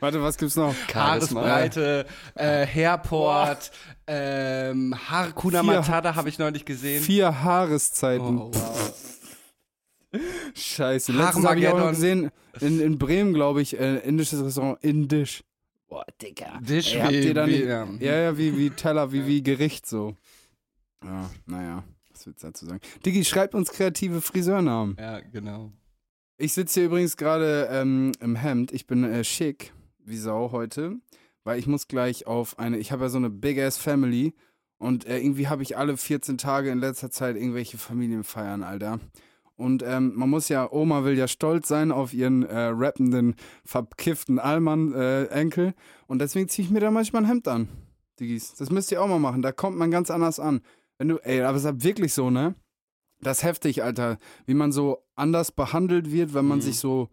Warte, 0.00 0.22
was 0.22 0.36
gibt's 0.38 0.56
noch? 0.56 0.74
Haaresbreite, 0.94 2.06
äh, 2.34 2.66
Hairport, 2.66 3.70
ähm, 4.06 4.94
Hakuna 5.10 5.62
Vier- 5.62 5.72
Matata 5.74 6.14
habe 6.14 6.28
ich 6.28 6.38
neulich 6.38 6.64
gesehen. 6.64 7.02
Vier 7.02 7.42
Haareszeiten. 7.42 8.38
Oh, 8.38 8.50
wow. 8.52 8.92
Scheiße. 10.54 11.12
Letztens 11.12 11.46
habe 11.46 11.60
ich 11.60 11.68
auch 11.68 11.78
noch 11.78 11.90
gesehen, 11.90 12.30
in, 12.60 12.80
in 12.80 12.98
Bremen, 12.98 13.32
glaube 13.34 13.62
ich, 13.62 13.78
äh, 13.78 13.98
indisches 13.98 14.42
Restaurant, 14.42 14.82
Indisch. 14.82 15.42
Boah, 15.88 16.04
Digga. 16.20 16.58
Dish 16.60 16.94
Ey, 16.94 17.00
habt 17.00 17.12
wie- 17.12 17.18
ihr 17.26 17.34
da 17.34 17.46
wie- 17.46 17.62
ja. 17.64 17.88
ja, 17.98 18.16
ja, 18.16 18.38
wie, 18.38 18.56
wie 18.56 18.70
Teller, 18.70 19.12
wie, 19.12 19.26
wie 19.26 19.42
Gericht 19.42 19.86
so. 19.86 20.16
Ja, 21.04 21.30
naja, 21.46 21.84
was 22.12 22.26
willst 22.26 22.42
du 22.42 22.46
dazu 22.48 22.66
sagen? 22.66 22.80
Diggi, 23.04 23.24
schreibt 23.24 23.54
uns 23.54 23.70
kreative 23.70 24.20
Friseurnamen. 24.20 24.96
Ja, 24.98 25.20
genau. 25.20 25.72
Ich 26.36 26.52
sitze 26.54 26.80
hier 26.80 26.86
übrigens 26.86 27.16
gerade 27.16 27.68
ähm, 27.70 28.12
im 28.20 28.36
Hemd. 28.36 28.72
Ich 28.72 28.86
bin 28.86 29.04
äh, 29.04 29.24
schick 29.24 29.72
wie 30.04 30.16
Sau 30.16 30.52
heute, 30.52 30.96
weil 31.44 31.58
ich 31.58 31.66
muss 31.66 31.86
gleich 31.88 32.26
auf 32.26 32.58
eine. 32.58 32.78
Ich 32.78 32.92
habe 32.92 33.04
ja 33.04 33.08
so 33.08 33.18
eine 33.18 33.30
Big 33.30 33.58
Ass 33.58 33.76
Family 33.78 34.34
und 34.78 35.06
äh, 35.06 35.18
irgendwie 35.18 35.48
habe 35.48 35.62
ich 35.62 35.76
alle 35.76 35.96
14 35.96 36.38
Tage 36.38 36.70
in 36.70 36.78
letzter 36.78 37.10
Zeit 37.10 37.36
irgendwelche 37.36 37.78
Familienfeiern, 37.78 38.62
Alter. 38.62 39.00
Und 39.60 39.82
ähm, 39.86 40.12
man 40.16 40.28
muss 40.30 40.48
ja, 40.48 40.70
Oma 40.72 41.04
will 41.04 41.16
ja 41.16 41.28
stolz 41.28 41.68
sein 41.68 41.92
auf 41.92 42.12
ihren 42.14 42.42
äh, 42.44 42.58
rappenden, 42.72 43.34
verkifften 43.64 44.38
Allmann-Enkel. 44.38 45.74
und 46.06 46.20
deswegen 46.20 46.48
ziehe 46.48 46.66
ich 46.66 46.72
mir 46.72 46.80
da 46.80 46.90
manchmal 46.90 47.22
ein 47.22 47.28
Hemd 47.28 47.46
an, 47.48 47.68
Diggis. 48.18 48.54
Das 48.56 48.70
müsst 48.70 48.90
ihr 48.92 49.02
auch 49.02 49.08
mal 49.08 49.18
machen. 49.18 49.42
Da 49.42 49.52
kommt 49.52 49.76
man 49.78 49.90
ganz 49.90 50.10
anders 50.10 50.40
an. 50.40 50.60
Wenn 50.98 51.08
du, 51.08 51.16
ey, 51.18 51.42
aber 51.42 51.56
es 51.56 51.64
ist 51.64 51.84
wirklich 51.84 52.12
so, 52.12 52.30
ne? 52.30 52.54
Das 53.22 53.38
ist 53.38 53.44
heftig, 53.44 53.82
Alter. 53.82 54.18
Wie 54.46 54.54
man 54.54 54.72
so 54.72 55.04
anders 55.14 55.52
behandelt 55.52 56.10
wird, 56.10 56.32
wenn 56.34 56.46
man 56.46 56.58
Mhm. 56.58 56.62
sich 56.62 56.78
so 56.78 57.08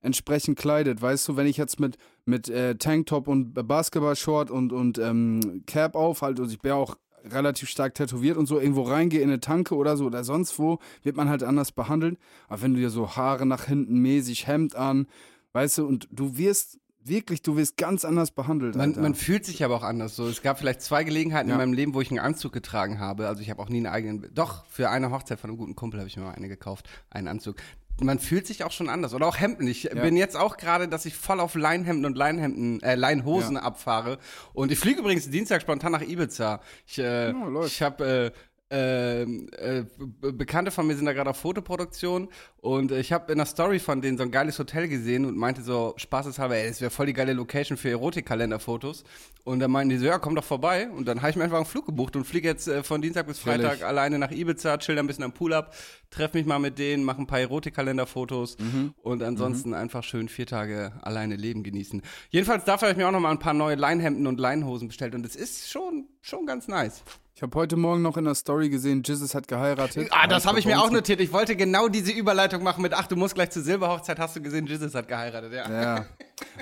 entsprechend 0.00 0.58
kleidet. 0.58 1.00
Weißt 1.00 1.28
du, 1.28 1.36
wenn 1.36 1.46
ich 1.46 1.56
jetzt 1.58 1.78
mit, 1.78 1.96
mit 2.24 2.48
äh, 2.48 2.74
Tanktop 2.76 3.28
und 3.28 3.54
Basketballshort 3.54 4.50
und, 4.50 4.72
und 4.72 4.98
ähm, 4.98 5.62
Cap 5.66 5.94
auf, 5.94 6.22
halt, 6.22 6.40
also 6.40 6.52
ich 6.52 6.58
bin 6.60 6.70
ja 6.70 6.74
auch 6.76 6.96
relativ 7.24 7.68
stark 7.68 7.94
tätowiert 7.94 8.36
und 8.36 8.46
so 8.46 8.58
irgendwo 8.58 8.82
reingehe 8.82 9.20
in 9.20 9.28
eine 9.28 9.40
Tanke 9.40 9.74
oder 9.76 9.96
so 9.96 10.06
oder 10.06 10.24
sonst 10.24 10.58
wo, 10.58 10.78
wird 11.02 11.16
man 11.16 11.28
halt 11.28 11.42
anders 11.42 11.72
behandelt. 11.72 12.18
Aber 12.48 12.62
wenn 12.62 12.74
du 12.74 12.80
dir 12.80 12.90
so 12.90 13.16
Haare 13.16 13.46
nach 13.46 13.64
hinten 13.64 13.98
mäßig, 14.00 14.46
Hemd 14.46 14.74
an, 14.76 15.06
weißt 15.52 15.78
du, 15.78 15.86
und 15.86 16.08
du 16.10 16.36
wirst 16.36 16.78
wirklich, 17.04 17.42
du 17.42 17.56
wirst 17.56 17.76
ganz 17.76 18.04
anders 18.04 18.30
behandelt. 18.30 18.76
Man, 18.76 18.92
man 19.00 19.14
fühlt 19.16 19.44
sich 19.44 19.64
aber 19.64 19.74
auch 19.74 19.82
anders. 19.82 20.14
So, 20.14 20.28
es 20.28 20.40
gab 20.40 20.58
vielleicht 20.60 20.82
zwei 20.82 21.02
Gelegenheiten 21.02 21.48
Ja. 21.48 21.56
in 21.56 21.60
meinem 21.60 21.72
Leben, 21.72 21.94
wo 21.94 22.00
ich 22.00 22.10
einen 22.10 22.20
Anzug 22.20 22.52
getragen 22.52 23.00
habe. 23.00 23.26
Also 23.26 23.42
ich 23.42 23.50
habe 23.50 23.60
auch 23.60 23.68
nie 23.68 23.78
einen 23.78 23.86
eigenen. 23.86 24.30
Doch 24.34 24.64
für 24.66 24.88
eine 24.88 25.10
Hochzeit 25.10 25.40
von 25.40 25.50
einem 25.50 25.58
guten 25.58 25.74
Kumpel 25.74 25.98
habe 25.98 26.08
ich 26.08 26.16
mir 26.16 26.22
mal 26.22 26.30
eine 26.34 26.48
gekauft, 26.48 26.88
einen 27.10 27.26
Anzug. 27.26 27.56
Man 28.00 28.18
fühlt 28.18 28.46
sich 28.46 28.64
auch 28.64 28.72
schon 28.72 28.88
anders. 28.88 29.14
Oder 29.14 29.26
auch 29.26 29.38
Hemden. 29.38 29.66
Ich 29.68 29.88
bin 29.90 30.16
jetzt 30.16 30.36
auch 30.36 30.56
gerade, 30.56 30.88
dass 30.88 31.04
ich 31.06 31.14
voll 31.14 31.38
auf 31.40 31.54
Leinhemden 31.54 32.04
und 32.04 32.16
Leinhemden, 32.16 32.82
äh, 32.82 32.94
Leinhosen 32.96 33.56
Ja. 33.56 33.62
abfahre. 33.62 34.18
Und 34.54 34.72
ich 34.72 34.78
fliege 34.78 35.00
übrigens 35.00 35.30
Dienstag 35.30 35.62
spontan 35.62 35.92
nach 35.92 36.02
Ibiza. 36.02 36.60
Ich, 36.86 36.98
äh, 36.98 37.30
Ja, 37.30 37.44
läuft. 37.46 37.68
ich 37.72 37.82
habe 37.82 38.32
äh, 38.34 38.38
ähm, 38.72 39.48
äh, 39.58 39.84
Be- 39.98 40.32
Bekannte 40.32 40.70
von 40.70 40.86
mir 40.86 40.96
sind 40.96 41.04
da 41.04 41.12
gerade 41.12 41.30
auf 41.30 41.36
Fotoproduktion 41.36 42.28
und 42.60 42.90
ich 42.90 43.12
habe 43.12 43.30
in 43.30 43.38
der 43.38 43.46
Story 43.46 43.78
von 43.78 44.00
denen 44.00 44.16
so 44.16 44.22
ein 44.24 44.30
geiles 44.30 44.58
Hotel 44.58 44.88
gesehen 44.88 45.26
und 45.26 45.36
meinte 45.36 45.62
so 45.62 45.94
spaßeshalber, 45.96 46.56
ey, 46.56 46.68
das 46.68 46.80
wäre 46.80 46.90
voll 46.90 47.06
die 47.06 47.12
geile 47.12 47.34
Location 47.34 47.76
für 47.76 47.90
Erotikkalenderfotos. 47.90 49.04
Und 49.44 49.58
dann 49.58 49.72
meinten 49.72 49.90
die 49.90 49.98
so, 49.98 50.06
ja, 50.06 50.18
komm 50.18 50.36
doch 50.36 50.44
vorbei. 50.44 50.88
Und 50.88 51.06
dann 51.08 51.20
habe 51.20 51.30
ich 51.30 51.36
mir 51.36 51.42
einfach 51.44 51.56
einen 51.56 51.66
Flug 51.66 51.86
gebucht 51.86 52.14
und 52.14 52.24
fliege 52.24 52.48
jetzt 52.48 52.68
äh, 52.68 52.82
von 52.84 53.02
Dienstag 53.02 53.26
bis 53.26 53.38
Freitag 53.40 53.72
Chillig. 53.72 53.84
alleine 53.84 54.18
nach 54.18 54.30
Ibiza, 54.30 54.78
chill 54.78 54.94
da 54.94 55.02
ein 55.02 55.06
bisschen 55.08 55.24
am 55.24 55.32
Pool 55.32 55.52
ab, 55.52 55.74
treff 56.10 56.32
mich 56.34 56.46
mal 56.46 56.60
mit 56.60 56.78
denen, 56.78 57.04
mache 57.04 57.20
ein 57.20 57.26
paar 57.26 57.40
Erotikkalenderfotos 57.40 58.56
und 59.02 59.22
ansonsten 59.22 59.74
einfach 59.74 60.04
schön 60.04 60.28
vier 60.28 60.46
Tage 60.46 60.92
alleine 61.02 61.36
Leben 61.36 61.62
genießen. 61.62 62.02
Jedenfalls 62.30 62.64
dafür 62.64 62.88
habe 62.88 62.92
ich 62.92 62.98
mir 62.98 63.08
auch 63.08 63.12
noch 63.12 63.20
mal 63.20 63.30
ein 63.32 63.38
paar 63.40 63.54
neue 63.54 63.74
Leinhemden 63.74 64.26
und 64.26 64.38
Leinhosen 64.38 64.88
bestellt 64.88 65.14
und 65.14 65.26
es 65.26 65.34
ist 65.36 65.68
schon, 65.70 66.06
schon 66.20 66.46
ganz 66.46 66.68
nice. 66.68 67.02
Ich 67.34 67.40
habe 67.40 67.58
heute 67.58 67.76
Morgen 67.76 68.02
noch 68.02 68.18
in 68.18 68.24
der 68.24 68.34
Story 68.34 68.68
gesehen, 68.68 69.02
Jizzes 69.02 69.34
hat 69.34 69.48
geheiratet. 69.48 70.08
Ah, 70.10 70.26
das 70.26 70.46
habe 70.46 70.58
ich 70.58 70.66
mir 70.66 70.78
auch 70.78 70.90
notiert. 70.90 71.18
Ich 71.18 71.32
wollte 71.32 71.56
genau 71.56 71.88
diese 71.88 72.12
Überleitung 72.12 72.62
machen 72.62 72.82
mit, 72.82 72.92
ach, 72.92 73.06
du 73.06 73.16
musst 73.16 73.34
gleich 73.34 73.50
zur 73.50 73.62
Silberhochzeit, 73.62 74.18
hast 74.18 74.36
du 74.36 74.42
gesehen, 74.42 74.66
Jesus 74.66 74.94
hat 74.94 75.08
geheiratet, 75.08 75.50
ja. 75.52 75.70
Ja. 75.70 76.06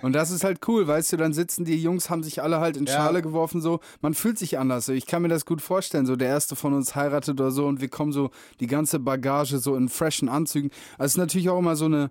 Und 0.02 0.12
das 0.12 0.30
ist 0.30 0.44
halt 0.44 0.60
cool, 0.68 0.86
weißt 0.86 1.12
du, 1.12 1.16
dann 1.16 1.32
sitzen 1.32 1.64
die 1.64 1.82
Jungs, 1.82 2.08
haben 2.08 2.22
sich 2.22 2.40
alle 2.40 2.60
halt 2.60 2.76
in 2.76 2.86
Ja. 2.86 2.94
Schale 2.94 3.20
geworfen, 3.20 3.60
so. 3.60 3.80
Man 4.00 4.14
fühlt 4.14 4.38
sich 4.38 4.58
anders. 4.58 4.86
So. 4.86 4.92
Ich 4.92 5.06
kann 5.06 5.22
mir 5.22 5.28
das 5.28 5.44
gut 5.44 5.60
vorstellen, 5.60 6.06
so 6.06 6.14
der 6.14 6.28
erste 6.28 6.54
von 6.54 6.72
uns 6.72 6.94
heiratet 6.94 7.40
oder 7.40 7.50
so 7.50 7.66
und 7.66 7.80
wir 7.80 7.88
kommen 7.88 8.12
so 8.12 8.30
die 8.60 8.68
ganze 8.68 9.00
Bagage 9.00 9.58
so 9.58 9.74
in 9.74 9.88
freshen 9.88 10.28
Anzügen. 10.28 10.70
Also 10.98 11.06
es 11.06 11.12
ist 11.14 11.18
natürlich 11.18 11.50
auch 11.50 11.58
immer 11.58 11.74
so 11.74 11.86
eine, 11.86 12.10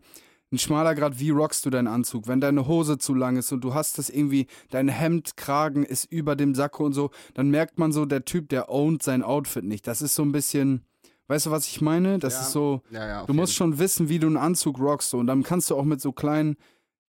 ein 0.52 0.58
schmaler 0.58 0.96
Grad, 0.96 1.20
wie 1.20 1.30
rockst 1.30 1.66
du 1.66 1.70
deinen 1.70 1.88
Anzug? 1.88 2.28
Wenn 2.28 2.42
deine 2.42 2.68
Hose 2.68 2.98
zu 2.98 3.14
lang 3.14 3.38
ist 3.38 3.52
und 3.52 3.64
du 3.64 3.74
hast 3.74 3.98
das 3.98 4.10
irgendwie, 4.10 4.48
dein 4.72 4.88
Hemdkragen 4.88 5.84
ist 5.84 6.06
über 6.12 6.36
dem 6.36 6.56
Sakko 6.56 6.86
und 6.86 6.94
so, 6.94 7.12
dann 7.36 7.50
merkt 7.50 7.78
man 7.78 7.92
so, 7.92 8.06
der 8.06 8.26
Typ, 8.26 8.50
der 8.50 8.70
ownt 8.70 9.04
sein 9.04 9.22
Outfit 9.24 9.64
nicht. 9.64 9.86
Das 9.86 10.02
ist 10.02 10.16
so 10.16 10.24
ein 10.24 10.32
bisschen, 10.32 10.86
weißt 11.28 11.46
du, 11.48 11.52
was 11.52 11.68
ich 11.68 11.82
meine? 11.82 12.18
Das 12.18 12.34
Ja. 12.34 12.42
ist 12.42 12.52
so, 12.52 12.82
Ja, 12.90 13.08
ja, 13.08 13.26
Du 13.26 13.34
musst 13.34 13.54
schon 13.54 13.78
wissen, 13.78 14.10
wie 14.10 14.18
du 14.20 14.28
einen 14.28 14.38
Anzug 14.38 14.80
rockst. 14.80 15.12
So. 15.12 15.20
Und 15.20 15.28
dann 15.28 15.44
kannst 15.44 15.70
du 15.70 15.76
auch 15.76 15.86
mit 15.86 16.02
so 16.02 16.12
kleinen 16.12 16.56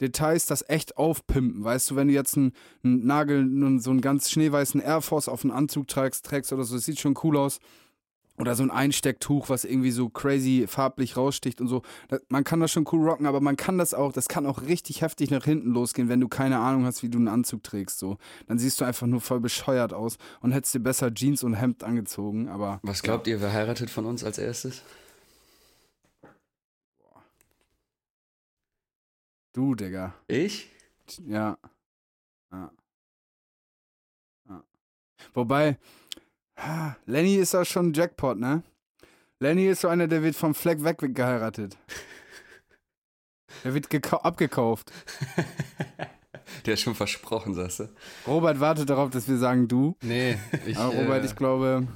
Details 0.01 0.45
das 0.45 0.63
echt 0.67 0.97
aufpimpen. 0.97 1.63
Weißt 1.63 1.91
du, 1.91 1.95
wenn 1.95 2.07
du 2.09 2.13
jetzt 2.13 2.35
einen, 2.37 2.51
einen 2.83 3.05
Nagel, 3.05 3.79
so 3.79 3.91
einen 3.91 4.01
ganz 4.01 4.29
schneeweißen 4.31 4.81
Air 4.81 5.01
Force 5.01 5.29
auf 5.29 5.43
einen 5.43 5.51
Anzug 5.51 5.87
trägst, 5.87 6.25
trägst 6.25 6.51
oder 6.53 6.63
so, 6.63 6.75
das 6.75 6.85
sieht 6.85 6.99
schon 6.99 7.15
cool 7.23 7.37
aus. 7.37 7.59
Oder 8.39 8.55
so 8.55 8.63
ein 8.63 8.71
Einstecktuch, 8.71 9.49
was 9.49 9.65
irgendwie 9.65 9.91
so 9.91 10.07
crazy 10.07 10.65
farblich 10.65 11.17
raussticht 11.17 11.59
und 11.59 11.67
so. 11.67 11.81
Man 12.29 12.45
kann 12.45 12.61
das 12.61 12.71
schon 12.71 12.87
cool 12.91 13.07
rocken, 13.09 13.25
aber 13.25 13.41
man 13.41 13.57
kann 13.57 13.77
das 13.77 13.93
auch, 13.93 14.13
das 14.13 14.29
kann 14.29 14.45
auch 14.45 14.61
richtig 14.61 15.01
heftig 15.01 15.29
nach 15.29 15.43
hinten 15.43 15.71
losgehen, 15.71 16.07
wenn 16.07 16.21
du 16.21 16.29
keine 16.29 16.59
Ahnung 16.59 16.85
hast, 16.85 17.03
wie 17.03 17.09
du 17.09 17.17
einen 17.17 17.27
Anzug 17.27 17.63
trägst. 17.63 17.99
So. 17.99 18.17
Dann 18.47 18.57
siehst 18.57 18.79
du 18.79 18.85
einfach 18.85 19.07
nur 19.07 19.19
voll 19.19 19.41
bescheuert 19.41 19.93
aus 19.93 20.17
und 20.39 20.53
hättest 20.53 20.73
dir 20.73 20.79
besser 20.79 21.13
Jeans 21.13 21.43
und 21.43 21.55
Hemd 21.55 21.83
angezogen. 21.83 22.47
Aber 22.47 22.79
Was 22.81 23.03
glaubt 23.03 23.27
ihr, 23.27 23.41
wer 23.41 23.51
heiratet 23.51 23.89
von 23.89 24.05
uns 24.05 24.23
als 24.23 24.37
erstes? 24.37 24.83
du, 29.59 29.75
Digga. 29.75 30.13
Ich? 30.27 30.69
Ja. 31.27 31.57
ja. 32.51 32.71
ja. 34.47 34.63
Wobei, 35.33 35.77
Lenny 37.05 37.35
ist 37.35 37.53
ja 37.53 37.63
schon 37.65 37.89
ein 37.89 37.93
Jackpot, 37.93 38.37
ne? 38.37 38.63
Lenny 39.39 39.67
ist 39.67 39.81
so 39.81 39.87
einer, 39.87 40.07
der 40.07 40.21
wird 40.23 40.35
vom 40.35 40.53
Fleck 40.53 40.83
weg 40.83 40.97
geheiratet. 41.15 41.77
Der 43.63 43.73
wird 43.73 43.87
gekau- 43.89 44.21
abgekauft. 44.21 44.91
Der 46.65 46.75
ist 46.75 46.81
schon 46.81 46.95
versprochen, 46.95 47.55
sagst 47.55 47.79
du? 47.79 47.89
Robert 48.27 48.59
wartet 48.59 48.89
darauf, 48.89 49.09
dass 49.09 49.27
wir 49.27 49.37
sagen 49.37 49.67
du. 49.67 49.95
Nee, 50.01 50.37
ich, 50.65 50.77
Aber 50.77 50.93
Robert, 50.95 51.23
äh, 51.23 51.25
ich 51.25 51.35
glaube, 51.35 51.87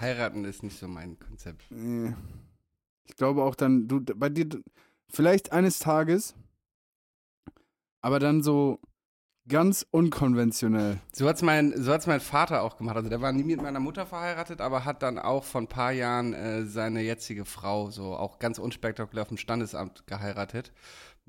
heiraten 0.00 0.44
ist 0.44 0.62
nicht 0.62 0.78
so 0.78 0.86
mein 0.86 1.18
Konzept. 1.18 1.64
nee. 1.70 2.12
ich 3.06 3.16
glaube 3.16 3.42
auch 3.42 3.54
dann, 3.54 3.88
du, 3.88 4.00
bei 4.00 4.28
dir, 4.28 4.48
vielleicht 5.10 5.50
eines 5.50 5.78
Tages, 5.78 6.34
aber 8.02 8.18
dann 8.20 8.42
so 8.42 8.78
ganz 9.48 9.86
unkonventionell. 9.90 10.98
So 11.12 11.28
hat's 11.28 11.42
mein, 11.42 11.72
so 11.76 11.92
hat's 11.92 12.06
mein 12.06 12.20
Vater 12.20 12.62
auch 12.62 12.76
gemacht. 12.76 12.96
Also 12.96 13.08
der 13.08 13.20
war 13.20 13.32
nie 13.32 13.44
mit 13.44 13.62
meiner 13.62 13.80
Mutter 13.80 14.06
verheiratet, 14.06 14.60
aber 14.60 14.84
hat 14.84 15.02
dann 15.02 15.18
auch 15.18 15.44
vor 15.44 15.62
ein 15.62 15.68
paar 15.68 15.92
Jahren 15.92 16.34
äh, 16.34 16.64
seine 16.64 17.02
jetzige 17.02 17.44
Frau 17.44 17.90
so 17.90 18.14
auch 18.14 18.38
ganz 18.38 18.58
unspektakulär 18.58 19.22
auf 19.22 19.28
dem 19.28 19.38
Standesamt 19.38 20.06
geheiratet. 20.06 20.72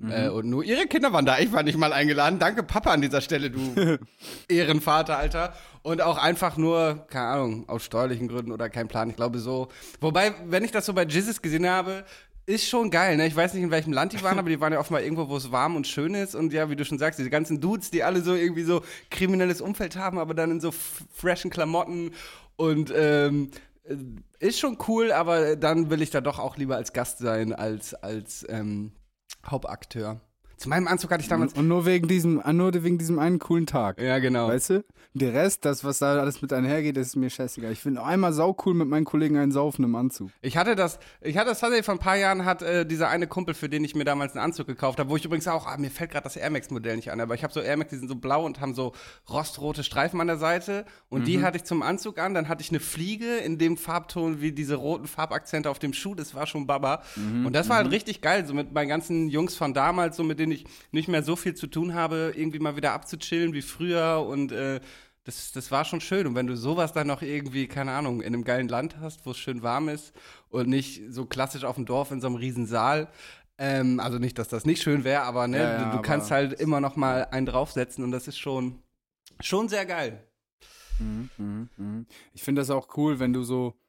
Äh, 0.08 0.30
und 0.30 0.50
nur 0.50 0.64
ihre 0.64 0.86
Kinder 0.88 1.12
waren 1.12 1.26
da. 1.26 1.40
Ich 1.40 1.52
war 1.52 1.64
nicht 1.64 1.78
mal 1.78 1.92
eingeladen. 1.92 2.40
Danke, 2.40 2.64
Papa, 2.64 2.92
an 2.92 3.02
dieser 3.02 3.22
Stelle, 3.22 3.52
du 3.52 3.98
Ehrenvater, 4.48 5.18
Alter. 5.18 5.54
Und 5.82 6.02
auch 6.02 6.18
einfach 6.18 6.58
nur, 6.58 7.06
keine 7.10 7.28
Ahnung, 7.28 7.68
aus 7.68 7.84
steuerlichen 7.84 8.28
Gründen 8.28 8.52
oder 8.52 8.70
kein 8.70 8.88
Plan. 8.88 9.10
Ich 9.10 9.16
glaube 9.16 9.40
so. 9.40 9.68
Wobei, 10.00 10.34
wenn 10.46 10.64
ich 10.64 10.72
das 10.72 10.86
so 10.86 10.94
bei 10.94 11.04
Jizzes 11.04 11.42
gesehen 11.42 11.68
habe, 11.68 12.06
ist 12.50 12.68
schon 12.68 12.90
geil, 12.90 13.16
ne? 13.16 13.28
Ich 13.28 13.36
weiß 13.36 13.54
nicht, 13.54 13.62
in 13.62 13.70
welchem 13.70 13.94
Land 13.94 14.12
die 14.14 14.24
waren, 14.24 14.40
aber 14.40 14.50
die 14.50 14.60
waren 14.60 14.74
ja 14.74 14.80
offenbar 14.80 15.04
irgendwo, 15.04 15.30
wo 15.30 15.38
es 15.38 15.52
warm 15.52 15.76
und 15.76 15.86
schön 15.86 16.16
ist. 16.16 16.34
Und 16.34 16.52
ja, 16.52 16.68
wie 16.72 16.76
du 16.76 16.84
schon 16.84 16.98
sagst, 16.98 17.20
diese 17.20 17.30
ganzen 17.30 17.62
Dudes, 17.62 17.92
die 17.92 18.04
alle 18.04 18.22
so 18.22 18.34
irgendwie 18.34 18.64
so 18.64 18.82
kriminelles 19.12 19.62
Umfeld 19.62 19.96
haben, 19.96 20.18
aber 20.18 20.34
dann 20.34 20.50
in 20.50 20.60
so 20.60 20.72
freshen 20.72 21.52
Klamotten 21.52 22.12
und 22.56 22.92
ähm, 22.96 23.52
äh, 23.84 23.98
ist 24.40 24.60
schon 24.60 24.80
cool, 24.88 25.12
aber 25.12 25.58
dann 25.58 25.92
will 25.92 26.02
ich 26.02 26.10
da 26.10 26.22
doch 26.22 26.40
auch 26.40 26.58
lieber 26.58 26.76
als 26.76 26.92
Gast 26.92 27.20
sein, 27.20 27.54
als 27.54 27.94
als 27.94 28.44
ähm, 28.50 28.94
Hauptakteur. 29.46 30.20
Zu 30.60 30.68
meinem 30.68 30.90
Anzug 30.90 31.10
hatte 31.12 31.22
ich 31.22 31.30
damals. 31.30 31.54
Und 31.54 31.70
nur 31.70 31.86
wegen 31.86 32.10
diesem, 32.10 32.42
ah, 32.44 32.52
nur 32.52 32.74
wegen 32.84 32.98
diesem 32.98 33.18
einen 33.18 33.40
coolen 33.40 33.66
Tag. 33.66 34.02
Ja, 34.02 34.20
genau. 34.20 34.50
Weißt 34.50 34.72
du? 34.72 34.84
Der 35.14 35.34
Rest, 35.34 35.66
das, 35.66 35.84
was 35.84 36.00
da 36.00 36.20
alles 36.20 36.42
mit 36.42 36.54
einhergeht, 36.54 36.98
ist 36.98 37.16
mir 37.16 37.30
scheißegal. 37.30 37.72
Ich 37.72 37.80
finde 37.80 38.04
einmal 38.04 38.34
saucool 38.34 38.74
mit 38.74 38.88
meinen 38.90 39.06
Kollegen 39.06 39.38
einen 39.38 39.52
Saufen 39.52 39.84
im 39.86 39.96
Anzug. 39.96 40.30
Ich 40.42 40.58
hatte 40.58 40.76
das, 40.76 41.00
ich 41.22 41.38
hatte 41.38 41.50
das 41.50 41.62
tatsächlich 41.62 41.86
vor 41.86 41.96
ein 41.96 42.00
paar 42.00 42.18
Jahren, 42.18 42.46
hat 42.46 42.62
äh, 42.62 42.86
dieser 42.86 43.10
eine 43.10 43.26
Kumpel, 43.26 43.56
für 43.56 43.70
den 43.70 43.84
ich 43.84 43.96
mir 43.96 44.04
damals 44.04 44.34
einen 44.34 44.44
Anzug 44.44 44.68
gekauft 44.68 45.00
habe, 45.00 45.10
wo 45.10 45.16
ich 45.16 45.26
übrigens 45.26 45.48
auch, 45.48 45.66
ah, 45.66 45.78
mir 45.78 45.90
fällt 45.90 46.12
gerade 46.12 46.26
das 46.26 46.36
Air 46.36 46.52
Max 46.52 46.70
Modell 46.70 46.98
nicht 46.98 47.12
an, 47.12 47.20
aber 47.22 47.34
ich 47.34 47.44
habe 47.44 47.52
so 47.52 47.60
Air 47.60 47.78
Max, 47.78 47.90
die 47.90 47.98
sind 47.98 48.08
so 48.08 48.16
blau 48.16 48.46
und 48.46 48.62
haben 48.62 48.76
so 48.76 48.92
rostrote 49.30 49.84
Streifen 49.84 50.22
an 50.22 50.28
der 50.28 50.38
Seite 50.38 50.86
und 51.10 51.26
die 51.26 51.42
hatte 51.42 51.58
ich 51.58 51.64
zum 51.64 51.82
Anzug 51.82 52.20
an, 52.20 52.36
dann 52.36 52.48
hatte 52.48 52.62
ich 52.62 52.70
eine 52.70 52.80
Fliege 52.80 53.38
in 53.38 53.58
dem 53.58 53.78
Farbton 53.78 54.42
wie 54.42 54.52
diese 54.52 54.76
roten 54.76 55.08
Farbakzente 55.08 55.72
auf 55.72 55.80
dem 55.80 55.94
Schuh, 55.94 56.14
das 56.14 56.36
war 56.36 56.46
schon 56.46 56.68
Baba 56.68 57.02
und 57.16 57.54
das 57.54 57.68
war 57.70 57.78
halt 57.78 57.92
richtig 57.92 58.22
geil, 58.22 58.46
so 58.46 58.54
mit 58.54 58.74
meinen 58.74 58.90
ganzen 58.90 59.30
Jungs 59.30 59.56
von 59.56 59.74
damals, 59.74 60.18
so 60.18 60.24
mit 60.24 60.38
denen 60.38 60.49
ich 60.52 60.66
nicht 60.92 61.08
mehr 61.08 61.24
so 61.24 61.36
viel 61.36 61.56
zu 61.56 61.68
tun 61.68 61.94
habe, 61.94 62.34
irgendwie 62.36 62.60
mal 62.60 62.76
wieder 62.76 62.94
abzuchillen 62.94 63.54
wie 63.54 63.62
früher 63.62 64.26
und 64.28 64.52
äh, 64.52 64.80
das, 65.24 65.52
das 65.52 65.70
war 65.70 65.86
schon 65.86 66.02
schön. 66.02 66.26
Und 66.26 66.36
wenn 66.36 66.48
du 66.48 66.56
sowas 66.56 66.94
dann 66.94 67.08
noch 67.08 67.22
irgendwie, 67.22 67.68
keine 67.68 67.92
Ahnung, 67.92 68.22
in 68.22 68.34
einem 68.34 68.44
geilen 68.44 68.68
Land 68.68 68.98
hast, 69.00 69.26
wo 69.26 69.32
es 69.32 69.38
schön 69.38 69.62
warm 69.62 69.90
ist 69.90 70.14
und 70.50 70.70
nicht 70.70 71.02
so 71.10 71.26
klassisch 71.26 71.64
auf 71.66 71.76
dem 71.76 71.86
Dorf 71.86 72.12
in 72.12 72.22
so 72.22 72.28
einem 72.28 72.38
riesen 72.38 72.66
Saal, 72.66 73.10
ähm, 73.58 74.00
also 74.00 74.18
nicht, 74.18 74.40
dass 74.40 74.48
das 74.48 74.66
nicht 74.66 74.82
schön 74.82 75.04
wäre, 75.04 75.24
aber 75.24 75.48
ne, 75.48 75.58
Ja, 75.58 75.64
ja, 75.64 75.78
du, 75.78 75.84
du 75.84 75.90
aber 75.92 76.02
kannst 76.02 76.32
halt 76.32 76.54
immer 76.54 76.80
noch 76.80 76.96
mal 76.96 77.26
einen 77.26 77.46
draufsetzen 77.46 78.04
und 78.04 78.12
das 78.12 78.28
ist 78.28 78.40
schon, 78.40 78.82
schon 79.42 79.68
sehr 79.68 79.86
geil. 79.86 80.26
Ich 82.34 82.44
finde 82.44 82.62
das 82.62 82.70
auch 82.70 82.98
cool, 82.98 83.20
wenn 83.20 83.34
du 83.34 83.44
so, 83.44 83.80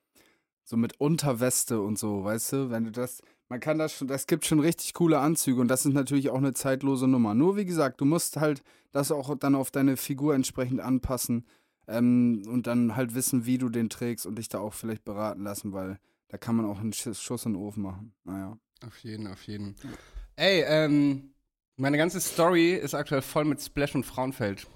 so 0.64 0.76
mit 0.76 1.00
Unterweste 1.00 1.80
und 1.80 1.98
so, 1.98 2.24
weißt 2.24 2.52
du, 2.52 2.70
wenn 2.70 2.84
du 2.84 2.92
das, 2.92 3.22
man 3.50 3.58
kann 3.58 3.78
das 3.78 3.92
schon, 3.92 4.08
das 4.08 4.28
gibt 4.28 4.46
schon 4.46 4.60
richtig 4.60 4.94
coole 4.94 5.18
Anzüge 5.18 5.60
und 5.60 5.68
das 5.68 5.84
ist 5.84 5.92
natürlich 5.92 6.30
auch 6.30 6.38
eine 6.38 6.54
zeitlose 6.54 7.08
Nummer. 7.08 7.34
Nur 7.34 7.56
wie 7.56 7.64
gesagt, 7.64 8.00
du 8.00 8.04
musst 8.04 8.36
halt 8.36 8.62
das 8.92 9.10
auch 9.10 9.36
dann 9.36 9.56
auf 9.56 9.72
deine 9.72 9.96
Figur 9.96 10.34
entsprechend 10.34 10.80
anpassen 10.80 11.44
ähm, 11.88 12.44
und 12.46 12.68
dann 12.68 12.94
halt 12.94 13.14
wissen, 13.14 13.46
wie 13.46 13.58
du 13.58 13.68
den 13.68 13.90
trägst 13.90 14.24
und 14.24 14.36
dich 14.36 14.48
da 14.48 14.60
auch 14.60 14.72
vielleicht 14.72 15.04
beraten 15.04 15.42
lassen, 15.42 15.72
weil 15.72 15.98
da 16.28 16.38
kann 16.38 16.54
man 16.54 16.64
auch 16.64 16.78
einen 16.78 16.92
Schuss, 16.92 17.44
in 17.44 17.54
den 17.54 17.60
Ofen 17.60 17.82
machen. 17.82 18.14
Naja. 18.22 18.56
Auf 18.86 18.96
jeden, 18.98 19.26
auf 19.26 19.42
jeden. 19.42 19.74
Ey, 20.36 20.62
ähm, 20.66 21.34
meine 21.76 21.98
ganze 21.98 22.20
Story 22.20 22.74
ist 22.74 22.94
aktuell 22.94 23.20
voll 23.20 23.44
mit 23.44 23.60
Splash 23.60 23.96
und 23.96 24.06
Frauenfeld. 24.06 24.68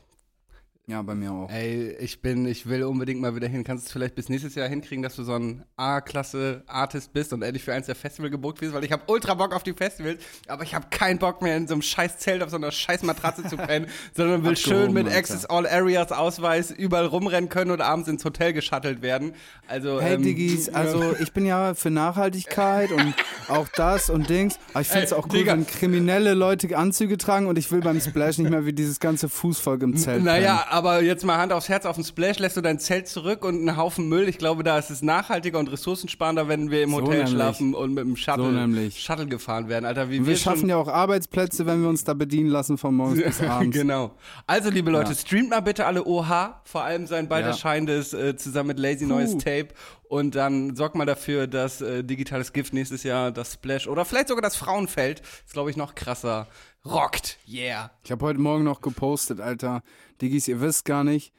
Ja, 0.86 1.00
bei 1.00 1.14
mir 1.14 1.32
auch. 1.32 1.50
Ey, 1.50 1.96
ich 1.98 2.20
bin, 2.20 2.44
ich 2.46 2.68
will 2.68 2.82
unbedingt 2.82 3.18
mal 3.18 3.34
wieder 3.34 3.48
hin. 3.48 3.64
Kannst 3.64 3.84
du 3.84 3.88
es 3.88 3.92
vielleicht 3.92 4.14
bis 4.14 4.28
nächstes 4.28 4.54
Jahr 4.54 4.68
hinkriegen, 4.68 5.02
dass 5.02 5.16
du 5.16 5.22
so 5.22 5.32
ein 5.32 5.64
A-Klasse-Artist 5.76 7.14
bist 7.14 7.32
und 7.32 7.40
endlich 7.40 7.64
für 7.64 7.72
eins 7.72 7.86
der 7.86 7.94
Festival 7.94 8.28
gebucht 8.28 8.60
wirst? 8.60 8.74
Weil 8.74 8.84
ich 8.84 8.92
habe 8.92 9.02
ultra 9.06 9.32
Bock 9.32 9.54
auf 9.54 9.62
die 9.62 9.72
Festivals, 9.72 10.22
aber 10.46 10.62
ich 10.62 10.74
habe 10.74 10.88
keinen 10.90 11.18
Bock 11.18 11.40
mehr 11.40 11.56
in 11.56 11.66
so 11.66 11.72
einem 11.72 11.80
scheiß 11.80 12.18
Zelt 12.18 12.42
auf 12.42 12.50
so 12.50 12.56
einer 12.56 12.70
scheiß 12.70 13.02
Matratze 13.02 13.44
zu 13.44 13.56
pennen, 13.56 13.86
sondern 14.14 14.44
will 14.44 14.58
schön 14.58 14.92
mit 14.92 15.06
Alter. 15.06 15.16
Access 15.16 15.46
All 15.46 15.66
Areas 15.66 16.12
Ausweis 16.12 16.70
überall 16.70 17.06
rumrennen 17.06 17.48
können 17.48 17.70
und 17.70 17.80
abends 17.80 18.06
ins 18.06 18.22
Hotel 18.22 18.52
geschattelt 18.52 19.00
werden. 19.00 19.32
Also, 19.66 20.02
Hey 20.02 20.16
ähm, 20.16 20.22
Diggis, 20.22 20.68
also 20.68 21.14
ich 21.18 21.32
bin 21.32 21.46
ja 21.46 21.72
für 21.72 21.90
Nachhaltigkeit 21.90 22.92
und 22.92 23.14
auch 23.48 23.68
das 23.68 24.10
und 24.10 24.28
Dings. 24.28 24.58
Aber 24.74 24.82
ich 24.82 24.88
finde 24.88 25.06
es 25.06 25.14
auch 25.14 25.24
cool, 25.28 25.38
Digga. 25.38 25.52
wenn 25.52 25.66
kriminelle 25.66 26.34
Leute 26.34 26.76
Anzüge 26.76 27.16
tragen 27.16 27.46
und 27.46 27.56
ich 27.56 27.72
will 27.72 27.80
beim 27.80 27.98
Splash 28.02 28.36
nicht 28.36 28.50
mehr 28.50 28.66
wie 28.66 28.74
dieses 28.74 29.00
ganze 29.00 29.30
Fußvolk 29.30 29.82
im 29.82 29.96
Zelt. 29.96 30.22
Naja, 30.22 30.73
aber 30.74 31.02
jetzt 31.02 31.24
mal 31.24 31.38
Hand 31.38 31.52
aufs 31.52 31.68
Herz 31.68 31.86
auf 31.86 31.96
den 31.96 32.04
Splash, 32.04 32.38
lässt 32.38 32.56
du 32.56 32.60
dein 32.60 32.78
Zelt 32.78 33.08
zurück 33.08 33.44
und 33.44 33.56
einen 33.66 33.76
Haufen 33.76 34.08
Müll. 34.08 34.28
Ich 34.28 34.38
glaube, 34.38 34.62
da 34.64 34.78
ist 34.78 34.90
es 34.90 35.00
nachhaltiger 35.02 35.58
und 35.58 35.68
ressourcensparender, 35.70 36.48
wenn 36.48 36.70
wir 36.70 36.82
im 36.82 36.90
So 36.90 36.96
Hotel 36.98 37.10
nämlich. 37.18 37.30
schlafen 37.30 37.74
und 37.74 37.94
mit 37.94 38.04
dem 38.04 38.16
Shuttle, 38.16 38.90
So. 38.90 38.90
Shuttle 38.98 39.26
gefahren 39.26 39.68
werden. 39.68 39.84
Alter, 39.84 40.08
wie 40.10 40.16
pennen. 40.16 40.26
wir, 40.26 40.32
Wir 40.32 40.36
schaffen 40.36 40.68
ja 40.68 40.76
auch 40.76 40.88
Arbeitsplätze, 40.88 41.64
wenn 41.66 41.80
wir 41.82 41.88
uns 41.88 42.04
da 42.04 42.14
bedienen 42.14 42.48
lassen 42.50 42.76
von 42.78 42.94
morgens 42.94 43.22
bis 43.22 43.40
abends. 43.48 43.76
genau. 43.76 44.14
Also, 44.46 44.70
liebe 44.70 44.90
Leute, 44.90 45.12
Ja. 45.12 45.16
streamt 45.16 45.50
mal 45.50 45.60
bitte 45.60 45.86
alle 45.86 46.04
OH, 46.04 46.60
vor 46.64 46.82
allem 46.84 47.06
sein 47.06 47.28
bald 47.28 47.44
Ja. 47.44 47.50
erscheinendes 47.52 48.12
äh, 48.12 48.36
zusammen 48.36 48.68
mit 48.68 48.78
Lazy 48.78 49.06
neues 49.06 49.38
Tape 49.38 49.68
und 50.08 50.34
dann 50.34 50.76
sorgt 50.76 50.94
mal 50.96 51.06
dafür, 51.06 51.46
dass 51.46 51.80
äh, 51.80 52.02
digitales 52.04 52.52
Gift 52.52 52.72
nächstes 52.74 53.02
Jahr 53.04 53.30
das 53.32 53.54
Splash 53.54 53.86
oder 53.86 54.04
vielleicht 54.04 54.28
sogar 54.28 54.42
das 54.42 54.56
Frauenfeld, 54.56 55.20
ist 55.20 55.52
glaube 55.52 55.70
ich 55.70 55.76
noch 55.76 55.94
krasser, 55.94 56.48
rockt. 56.84 57.38
Yeah. 57.48 57.90
Ich 58.04 58.10
habe 58.10 58.24
heute 58.24 58.40
Morgen 58.40 58.64
noch 58.64 58.80
gepostet, 58.80 59.40
Alter. 59.40 59.82
Diggis, 60.20 60.48
ihr 60.48 60.60
wisst 60.60 60.84
gar 60.84 61.04
nicht, 61.04 61.32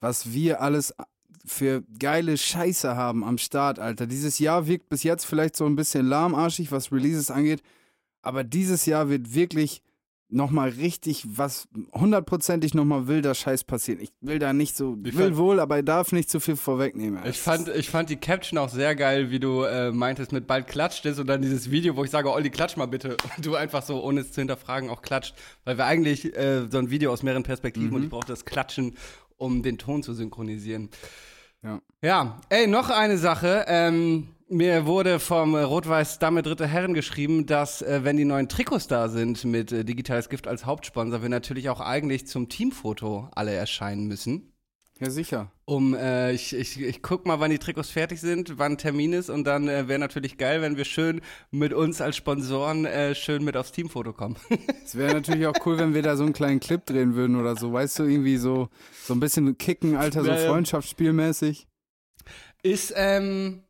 was 0.00 0.32
wir 0.32 0.60
alles 0.60 0.94
für 1.44 1.82
geile 1.98 2.36
Scheiße 2.36 2.94
haben 2.96 3.24
am 3.24 3.38
Start, 3.38 3.78
Alter. 3.78 4.06
Dieses 4.06 4.38
Jahr 4.38 4.66
wirkt 4.66 4.88
bis 4.88 5.02
jetzt 5.02 5.24
vielleicht 5.24 5.56
so 5.56 5.66
ein 5.66 5.76
bisschen 5.76 6.06
lahmarschig, 6.06 6.70
was 6.70 6.92
Releases 6.92 7.30
angeht. 7.30 7.62
Aber 8.22 8.44
dieses 8.44 8.86
Jahr 8.86 9.08
wird 9.08 9.34
wirklich 9.34 9.82
nochmal 10.32 10.70
richtig 10.70 11.24
was, 11.36 11.68
hundertprozentig 11.92 12.74
nochmal 12.74 13.06
wilder 13.06 13.34
Scheiß 13.34 13.64
passieren. 13.64 14.00
Ich 14.00 14.10
will 14.20 14.38
da 14.38 14.52
nicht 14.52 14.76
so, 14.76 14.96
Ich 15.04 15.16
will 15.16 15.26
fand- 15.26 15.36
wohl, 15.36 15.60
aber 15.60 15.78
ich 15.78 15.84
darf 15.84 16.10
nicht 16.12 16.30
zu 16.30 16.40
viel 16.40 16.56
vorwegnehmen. 16.56 17.20
Ich 17.24 17.38
fand, 17.38 17.68
ich 17.68 17.90
fand 17.90 18.10
die 18.10 18.16
Caption 18.16 18.58
auch 18.58 18.68
sehr 18.70 18.94
geil, 18.96 19.30
wie 19.30 19.38
du 19.38 19.62
äh, 19.62 19.92
meintest, 19.92 20.32
mit 20.32 20.46
bald 20.46 20.66
klatscht 20.66 21.06
es 21.06 21.18
und 21.18 21.26
dann 21.26 21.42
dieses 21.42 21.70
Video, 21.70 21.96
wo 21.96 22.04
ich 22.04 22.10
sage, 22.10 22.32
Olli, 22.32 22.50
klatsch 22.50 22.76
mal 22.76 22.86
bitte. 22.86 23.16
Und 23.36 23.46
du 23.46 23.54
einfach 23.54 23.82
so, 23.82 24.02
ohne 24.02 24.20
es 24.22 24.32
zu 24.32 24.40
hinterfragen, 24.40 24.90
auch 24.90 25.02
klatscht. 25.02 25.34
Weil 25.64 25.78
wir 25.78 25.84
eigentlich 25.86 26.36
äh, 26.36 26.66
so 26.70 26.78
ein 26.78 26.90
Video 26.90 27.12
aus 27.12 27.22
mehreren 27.22 27.42
Perspektiven 27.42 27.92
und 27.92 28.04
ich 28.04 28.10
brauchte 28.10 28.32
das 28.32 28.44
Klatschen, 28.44 28.96
um 29.36 29.62
den 29.62 29.78
Ton 29.78 30.02
zu 30.02 30.14
synchronisieren. 30.14 30.88
Ja. 31.62 31.80
Ja, 32.02 32.40
ey, 32.48 32.66
noch 32.66 32.90
eine 32.90 33.18
Sache. 33.18 33.64
Ähm, 33.68 34.28
mir 34.52 34.84
wurde 34.84 35.18
vom 35.18 35.54
Rot-Weiß 35.54 36.18
Dame 36.18 36.42
Dritte 36.42 36.66
Herren 36.66 36.92
geschrieben, 36.94 37.46
dass, 37.46 37.80
äh, 37.80 38.00
wenn 38.04 38.18
die 38.18 38.24
neuen 38.24 38.48
Trikots 38.48 38.86
da 38.86 39.08
sind 39.08 39.44
mit 39.44 39.72
äh, 39.72 39.84
Digitales 39.84 40.28
Gift 40.28 40.46
als 40.46 40.66
Hauptsponsor, 40.66 41.22
wir 41.22 41.28
natürlich 41.28 41.70
auch 41.70 41.80
eigentlich 41.80 42.26
zum 42.26 42.48
Teamfoto 42.48 43.28
alle 43.34 43.52
erscheinen 43.52 44.06
müssen. 44.06 44.52
Ja, 45.00 45.10
sicher. 45.10 45.50
Um, 45.64 45.94
äh, 45.94 46.32
ich, 46.32 46.54
ich, 46.54 46.80
ich 46.80 47.02
guck 47.02 47.26
mal, 47.26 47.40
wann 47.40 47.50
die 47.50 47.58
Trikots 47.58 47.90
fertig 47.90 48.20
sind, 48.20 48.58
wann 48.58 48.76
Termin 48.76 49.14
ist 49.14 49.30
und 49.30 49.44
dann 49.44 49.68
äh, 49.68 49.88
wäre 49.88 49.98
natürlich 49.98 50.36
geil, 50.36 50.60
wenn 50.60 50.76
wir 50.76 50.84
schön 50.84 51.22
mit 51.50 51.72
uns 51.72 52.00
als 52.00 52.16
Sponsoren 52.16 52.84
äh, 52.84 53.14
schön 53.14 53.42
mit 53.42 53.56
aufs 53.56 53.72
Teamfoto 53.72 54.12
kommen. 54.12 54.36
Es 54.84 54.96
wäre 54.96 55.14
natürlich 55.14 55.46
auch 55.46 55.66
cool, 55.66 55.78
wenn 55.78 55.94
wir 55.94 56.02
da 56.02 56.16
so 56.16 56.24
einen 56.24 56.34
kleinen 56.34 56.60
Clip 56.60 56.84
drehen 56.84 57.14
würden 57.14 57.40
oder 57.40 57.56
so. 57.56 57.72
Weißt 57.72 57.98
du, 57.98 58.04
irgendwie 58.04 58.36
so, 58.36 58.68
so 59.02 59.14
ein 59.14 59.20
bisschen 59.20 59.56
kicken, 59.56 59.96
Alter, 59.96 60.22
so 60.22 60.30
Ja, 60.30 60.38
ja. 60.38 60.48
Freundschaftsspielmäßig. 60.48 61.66
Ist, 62.62 62.92
ähm, 62.94 63.62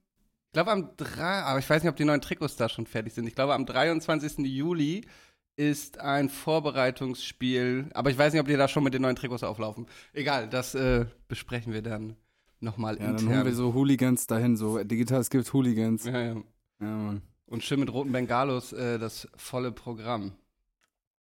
ich 0.53 0.55
glaube 0.55 0.71
am 0.71 0.91
3, 0.99 1.23
aber 1.45 1.59
ich 1.61 1.71
weiß 1.71 1.83
nicht, 1.83 1.89
ob 1.89 1.97
die 1.97 2.05
neuen 2.05 2.21
Trikots 2.21 2.57
da 2.57 2.69
schon 2.69 2.85
fertig 2.87 3.15
sind. 3.15 3.27
Ich 3.27 3.35
glaube 3.35 3.55
am 3.55 3.65
23. 3.65 4.41
Juli 4.41 5.01
ist 5.57 5.99
ein 5.99 6.29
Vorbereitungsspiel, 6.29 7.89
aber 7.95 8.11
ich 8.11 8.19
weiß 8.19 8.35
nicht, 8.35 8.41
ob 8.43 8.49
die 8.49 8.57
da 8.57 8.69
schon 8.69 8.85
mit 8.85 8.93
den 8.93 9.01
neuen 9.01 9.17
Trikots 9.17 9.43
auflaufen. 9.45 9.87
Egal, 10.13 10.51
das 10.51 10.75
äh, 10.75 11.07
besprechen 11.27 11.73
wir 11.73 11.81
dann 11.81 12.17
nochmal 12.61 12.99
Ja, 12.99 13.07
dann 13.07 13.17
intern. 13.17 13.29
holen 13.35 13.45
wir 13.47 13.55
so 13.55 13.73
Hooligans 13.73 14.27
dahin, 14.27 14.59
so 14.59 14.85
digitales 14.85 15.31
Gift 15.31 15.55
Hooligans. 15.55 16.05
ja, 16.05 16.21
ja. 16.21 16.37
Ja. 16.83 17.15
Und 17.47 17.65
schön 17.65 17.81
mit 17.81 17.91
roten 17.91 18.13
Bengalos 18.13 18.75
äh, 18.75 18.99
das 18.99 19.29
volle 19.35 19.73
Programm. 19.73 20.33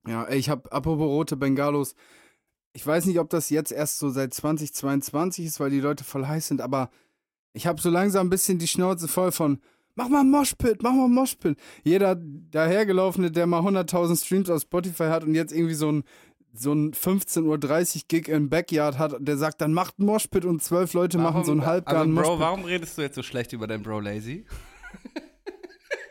Ja, 0.06 0.28
ich 0.30 0.48
hab, 0.48 0.72
apropos 0.72 1.06
rote 1.08 1.36
Bengalos, 1.36 1.94
ich 2.72 2.86
weiß 2.86 3.04
nicht, 3.04 3.18
ob 3.18 3.28
das 3.28 3.50
jetzt 3.50 3.70
erst 3.70 3.98
so 3.98 4.08
seit 4.08 4.32
2022 4.32 5.44
ist, 5.44 5.60
weil 5.60 5.68
die 5.70 5.80
Leute 5.80 6.04
voll 6.04 6.26
heiß 6.26 6.48
sind, 6.48 6.62
aber 6.62 6.90
ich 7.52 7.66
habe 7.66 7.80
so 7.80 7.90
langsam 7.90 8.26
ein 8.26 8.30
bisschen 8.30 8.58
die 8.58 8.68
Schnauze 8.68 9.08
voll 9.08 9.32
von, 9.32 9.60
mach 9.94 10.08
mal 10.08 10.24
Moshpit, 10.24 10.82
mach 10.82 10.92
mal 10.92 11.08
Moshpit. 11.08 11.58
Jeder 11.84 12.16
dahergelaufene, 12.16 13.30
der 13.30 13.46
mal 13.46 13.60
100.000 13.60 14.24
Streams 14.24 14.50
auf 14.50 14.62
Spotify 14.62 15.04
hat 15.04 15.24
und 15.24 15.34
jetzt 15.34 15.52
irgendwie 15.52 15.74
so 15.74 15.90
ein 15.90 16.04
so 16.52 16.72
ein 16.72 16.92
15.30 16.92 17.44
Uhr 17.96 18.02
Gig 18.08 18.26
im 18.26 18.48
Backyard 18.48 18.98
hat, 18.98 19.14
der 19.20 19.36
sagt, 19.36 19.60
dann 19.60 19.72
macht 19.72 20.00
ein 20.00 20.04
Moshpit 20.04 20.44
und 20.44 20.60
zwölf 20.60 20.94
Leute 20.94 21.16
machen 21.16 21.44
so 21.44 21.52
einen 21.52 21.64
halbgaren 21.64 22.10
also, 22.10 22.14
Bro, 22.14 22.30
Moshpit. 22.30 22.40
warum 22.40 22.64
redest 22.64 22.98
du 22.98 23.02
jetzt 23.02 23.14
so 23.14 23.22
schlecht 23.22 23.52
über 23.52 23.68
deinen 23.68 23.84
Bro 23.84 24.00
Lazy? 24.00 24.44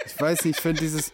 Ich 0.06 0.19
weiß 0.19 0.45
nicht, 0.45 0.58
ich 0.58 0.62
finde 0.62 0.82
dieses, 0.82 1.13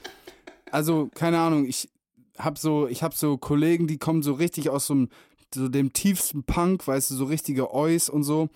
also 0.72 1.10
keine 1.14 1.40
Ahnung, 1.40 1.66
ich 1.66 1.90
hab 2.38 2.58
so, 2.58 2.88
ich 2.88 3.04
hab 3.04 3.14
so 3.14 3.38
Kollegen, 3.38 3.88
die 3.88 3.98
kommen 3.98 4.24
so 4.24 4.34
richtig 4.34 4.70
aus 4.70 4.88
so, 4.88 4.94
einem, 4.94 5.10
so 5.54 5.68
dem 5.68 5.94
tiefsten 5.94 6.44
Punk, 6.44 6.88
weißt 6.88 7.12
du, 7.12 7.16
so 7.16 7.26
richtige 7.26 7.74
Eus 7.74 8.10
und 8.10 8.24
so. 8.24 8.50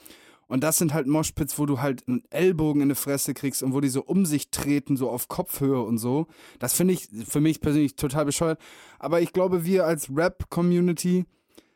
Und 0.49 0.63
das 0.63 0.77
sind 0.77 0.95
halt 0.95 1.05
Moshpits, 1.05 1.59
wo 1.59 1.67
du 1.67 1.79
halt 1.79 2.07
einen 2.07 2.23
Ellbogen 2.31 2.81
in 2.81 2.89
die 2.89 2.95
Fresse 2.95 3.35
kriegst 3.35 3.61
und 3.61 3.73
wo 3.73 3.81
die 3.81 3.87
so 3.87 4.03
um 4.03 4.25
sich 4.25 4.49
treten, 4.49 4.97
so 4.97 5.09
auf 5.09 5.27
Kopfhöhe 5.27 5.79
und 5.79 5.99
so. 5.99 6.25
Das 6.57 6.73
finde 6.73 6.95
ich 6.95 7.07
für 7.27 7.39
mich 7.39 7.61
persönlich 7.61 7.95
total 7.95 8.25
bescheuert. 8.25 8.59
Aber 8.97 9.21
ich 9.21 9.31
glaube, 9.31 9.63
wir 9.63 9.85
als 9.85 10.09
Rap-Community 10.13 11.25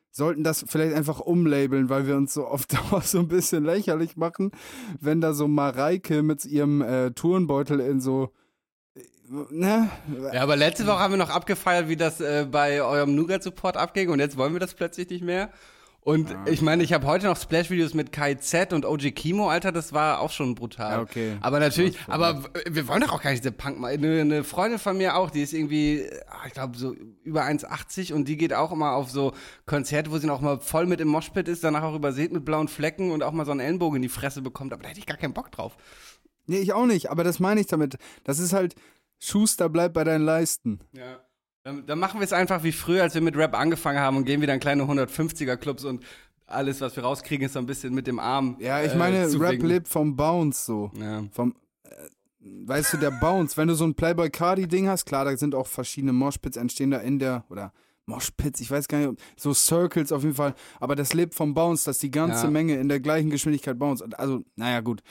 sollten 0.09 0.43
das 0.43 0.65
vielleicht 0.67 0.95
einfach 0.95 1.19
umlabeln, 1.19 1.89
weil 1.89 2.07
wir 2.07 2.17
uns 2.17 2.33
so 2.33 2.45
auf 2.45 2.65
Dauer 2.91 3.01
so 3.01 3.19
ein 3.19 3.27
bisschen 3.27 3.63
lächerlich 3.63 4.17
machen, 4.17 4.51
wenn 4.99 5.21
da 5.21 5.33
so 5.33 5.47
Mareike 5.47 6.23
mit 6.23 6.43
ihrem 6.43 6.81
äh, 6.81 7.11
Turnbeutel 7.11 7.79
in 7.79 8.01
so 8.01 8.31
äh, 8.95 9.01
Ne? 9.49 9.89
Ja, 10.33 10.43
aber 10.43 10.55
letzte 10.55 10.85
Woche 10.85 10.99
haben 10.99 11.13
wir 11.13 11.17
noch 11.17 11.29
abgefeiert, 11.29 11.87
wie 11.87 11.95
das 11.95 12.21
äh, 12.21 12.47
bei 12.49 12.83
eurem 12.83 13.15
Nougat-Support 13.15 13.77
abging 13.77 14.09
und 14.09 14.19
jetzt 14.19 14.35
wollen 14.35 14.53
wir 14.53 14.59
das 14.59 14.73
plötzlich 14.73 15.09
nicht 15.09 15.23
mehr. 15.23 15.51
Und 16.03 16.35
ich 16.47 16.61
meine, 16.61 16.83
ich 16.83 16.91
habe 16.91 17.07
heute 17.07 17.27
noch 17.27 17.37
Splash-Videos 17.37 17.93
mit 17.93 18.11
Kai 18.11 18.35
Z 18.35 18.73
und 18.73 18.85
OG 18.85 19.15
Kimo, 19.15 19.49
Alter, 19.49 19.71
das 19.71 19.93
war 19.93 20.19
auch 20.19 20.31
schon 20.31 20.53
brutal. 20.53 20.99
Okay. 20.99 21.37
Aber 21.39 21.59
natürlich, 21.59 21.97
aber 22.07 22.43
wir 22.69 22.89
wollen 22.89 23.01
doch 23.01 23.13
auch 23.13 23.21
gar 23.21 23.31
nicht 23.31 23.43
diese 23.43 23.53
Punk 23.53 23.79
mal. 23.79 23.93
Eine, 23.93 24.19
eine 24.19 24.43
Freundin 24.43 24.79
von 24.79 24.97
mir 24.97 25.15
auch, 25.15 25.29
die 25.29 25.41
ist 25.41 25.53
irgendwie, 25.53 26.05
ah, 26.27 26.45
ich 26.45 26.53
glaube, 26.53 26.77
so 26.77 26.93
über 27.23 27.43
1,80 27.43 28.13
und 28.13 28.27
die 28.27 28.35
geht 28.35 28.53
auch 28.53 28.73
immer 28.73 28.91
auf 28.91 29.11
so 29.11 29.31
Konzerte, 29.65 30.11
wo 30.11 30.17
sie 30.17 30.27
noch 30.27 30.41
mal 30.41 30.59
voll 30.59 30.87
mit 30.87 30.99
im 30.99 31.07
Moshpit 31.07 31.47
ist, 31.47 31.63
danach 31.63 31.83
auch 31.83 31.95
übersät 31.95 32.33
mit 32.33 32.43
blauen 32.43 32.67
Flecken 32.67 33.11
und 33.11 33.23
auch 33.23 33.31
mal 33.31 33.45
so 33.45 33.51
einen 33.51 33.61
Ellenbogen 33.61 33.95
in 33.97 34.01
die 34.01 34.09
Fresse 34.09 34.41
bekommt. 34.41 34.73
Aber 34.73 34.83
da 34.83 34.89
hätte 34.89 34.99
ich 34.99 35.05
gar 35.05 35.17
keinen 35.17 35.33
Bock 35.33 35.51
drauf. 35.51 35.77
Nee, 36.47 36.57
ich 36.57 36.73
auch 36.73 36.85
nicht, 36.85 37.11
aber 37.11 37.23
das 37.23 37.39
meine 37.39 37.61
ich 37.61 37.67
damit. 37.67 37.97
Das 38.25 38.39
ist 38.39 38.51
halt, 38.51 38.75
Schuster 39.19 39.69
bleibt 39.69 39.93
bei 39.93 40.03
deinen 40.03 40.25
Leisten. 40.25 40.81
Ja. 40.91 41.21
Dann, 41.63 41.85
dann 41.85 41.97
machen 41.97 42.19
wir 42.19 42.25
es 42.25 42.33
einfach 42.33 42.63
wie 42.63 42.73
früher, 42.73 43.03
als 43.03 43.13
wir 43.13 43.21
mit 43.21 43.37
Rap 43.37 43.57
angefangen 43.57 43.99
haben 43.99 44.17
und 44.17 44.25
gehen 44.25 44.41
wieder 44.41 44.53
in 44.53 44.59
kleine 44.59 44.83
150er-Clubs 44.83 45.85
und 45.85 46.03
alles, 46.45 46.81
was 46.81 46.95
wir 46.97 47.03
rauskriegen, 47.03 47.45
ist 47.45 47.53
so 47.53 47.59
ein 47.59 47.65
bisschen 47.65 47.93
mit 47.93 48.05
dem 48.05 48.19
Arm. 48.19 48.57
Ja, 48.59 48.83
ich 48.83 48.91
äh, 48.91 48.97
meine, 48.97 49.29
zu 49.29 49.37
Rap 49.37 49.61
lebt 49.63 49.87
vom 49.87 50.15
Bounce 50.15 50.65
so. 50.65 50.91
Ja. 50.99 51.23
Vom, 51.31 51.55
äh, 51.85 51.89
weißt 52.41 52.93
du, 52.93 52.97
der 52.97 53.11
Bounce. 53.11 53.55
Wenn 53.55 53.69
du 53.69 53.75
so 53.75 53.85
ein 53.85 53.95
Playboy 53.95 54.29
Cardi-Ding 54.29 54.89
hast, 54.89 55.05
klar, 55.05 55.23
da 55.23 55.37
sind 55.37 55.55
auch 55.55 55.67
verschiedene 55.67 56.11
Moshpits 56.11 56.57
entstehen 56.57 56.91
da 56.91 56.97
in 56.97 57.17
der, 57.17 57.45
oder 57.49 57.71
Moshpits, 58.07 58.59
ich 58.59 58.69
weiß 58.69 58.89
gar 58.89 58.97
nicht, 58.97 59.13
so 59.37 59.53
Circles 59.53 60.11
auf 60.11 60.23
jeden 60.23 60.35
Fall. 60.35 60.55
Aber 60.81 60.95
das 60.95 61.13
lebt 61.13 61.33
vom 61.33 61.53
Bounce, 61.53 61.85
dass 61.85 61.99
die 61.99 62.11
ganze 62.11 62.43
Ja. 62.43 62.51
Menge 62.51 62.75
in 62.75 62.89
der 62.89 62.99
gleichen 62.99 63.29
Geschwindigkeit 63.29 63.79
bounce. 63.79 64.03
Also, 64.17 64.43
naja, 64.57 64.81
gut. 64.81 65.01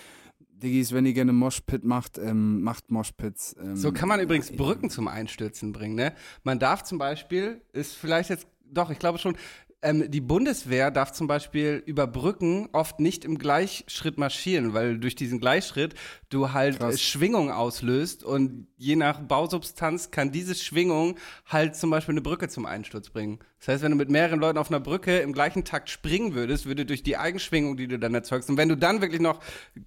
Diggis, 0.63 0.93
wenn 0.93 1.05
ihr 1.07 1.13
gerne 1.13 1.33
Moshpit 1.33 1.85
macht, 1.85 2.19
ähm, 2.19 2.63
macht 2.63 2.91
Moshpits. 2.91 3.57
Ähm, 3.61 3.77
So 3.77 3.93
kann 3.93 4.09
man 4.09 4.21
übrigens 4.21 4.51
Brücken 4.53 4.91
zum 4.91 5.09
Einstürzen 5.09 5.73
bringen, 5.73 5.95
ne? 5.95 6.15
Man 6.45 6.59
darf 6.59 6.83
zum 6.85 6.99
Beispiel, 6.99 7.61
ist 7.73 7.95
vielleicht 7.95 8.31
jetzt, 8.31 8.47
doch, 8.65 8.91
ich 8.91 8.99
glaube 8.99 9.19
schon, 9.19 9.37
ähm, 9.83 10.09
die 10.11 10.21
Bundeswehr 10.21 10.91
darf 10.93 11.13
zum 11.13 11.27
Beispiel 11.27 11.83
über 11.87 12.07
Brücken 12.07 12.69
oft 12.73 13.01
nicht 13.01 13.25
im 13.25 13.37
Gleichschritt 13.37 14.17
marschieren, 14.17 14.75
weil 14.75 14.99
durch 14.99 15.17
diesen 15.17 15.41
Gleichschritt 15.41 15.95
du 16.29 16.53
halt 16.53 16.79
Krass. 16.79 16.95
äh, 16.95 16.99
Schwingung 16.99 17.51
auslöst 17.51 18.23
und 18.23 18.69
je 18.77 18.95
nach 18.95 19.21
Bausubstanz 19.21 20.13
kann 20.13 20.31
diese 20.31 20.55
Schwingung 20.55 21.17
halt 21.47 21.75
zum 21.75 21.91
Beispiel 21.91 22.13
eine 22.13 22.23
Brücke 22.23 22.49
zum 22.49 22.65
Einsturz 22.65 23.11
bringen. 23.11 23.41
Das 23.59 23.69
heißt, 23.69 23.83
wenn 23.83 23.91
du 23.91 23.97
mit 23.97 24.09
mehreren 24.09 24.39
Leuten 24.39 24.59
auf 24.59 24.71
einer 24.71 24.81
Brücke 24.81 25.19
im 25.19 25.33
gleichen 25.33 25.65
Takt 25.65 25.91
springen 25.91 26.35
würdest, 26.35 26.67
würde 26.67 26.87
durch 26.87 27.03
die 27.03 27.17
Eigenschwingung, 27.17 27.77
die 27.77 27.89
du 27.89 27.99
dann 27.99 28.15
erzeugst, 28.15 28.51
und 28.51 28.57
wenn 28.57 28.69
du 28.69 28.77
dann 28.77 29.01
wirklich 29.01 29.21
noch 29.21 29.41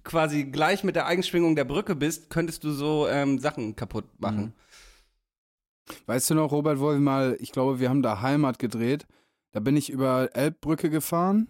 quasi 0.04 0.44
gleich 0.44 0.84
mit 0.84 0.94
der 0.94 1.06
Eigenschwingung 1.06 1.56
der 1.56 1.64
Brücke 1.64 1.96
bist, 1.96 2.28
könntest 2.28 2.64
du 2.64 2.70
so 2.70 3.08
ähm, 3.08 3.38
Sachen 3.38 3.76
kaputt 3.76 4.04
machen. 4.18 4.52
Weißt 6.06 6.30
du 6.30 6.34
noch, 6.34 6.50
Robert, 6.52 6.80
wo 6.80 6.90
wir 6.90 6.98
mal, 6.98 7.36
ich 7.40 7.52
glaube, 7.52 7.80
wir 7.80 7.88
haben 7.88 8.02
da 8.02 8.20
Heimat 8.20 8.58
gedreht. 8.58 9.06
Da 9.56 9.60
bin 9.60 9.74
ich 9.74 9.88
über 9.88 10.28
Elbbrücke 10.34 10.90
gefahren 10.90 11.48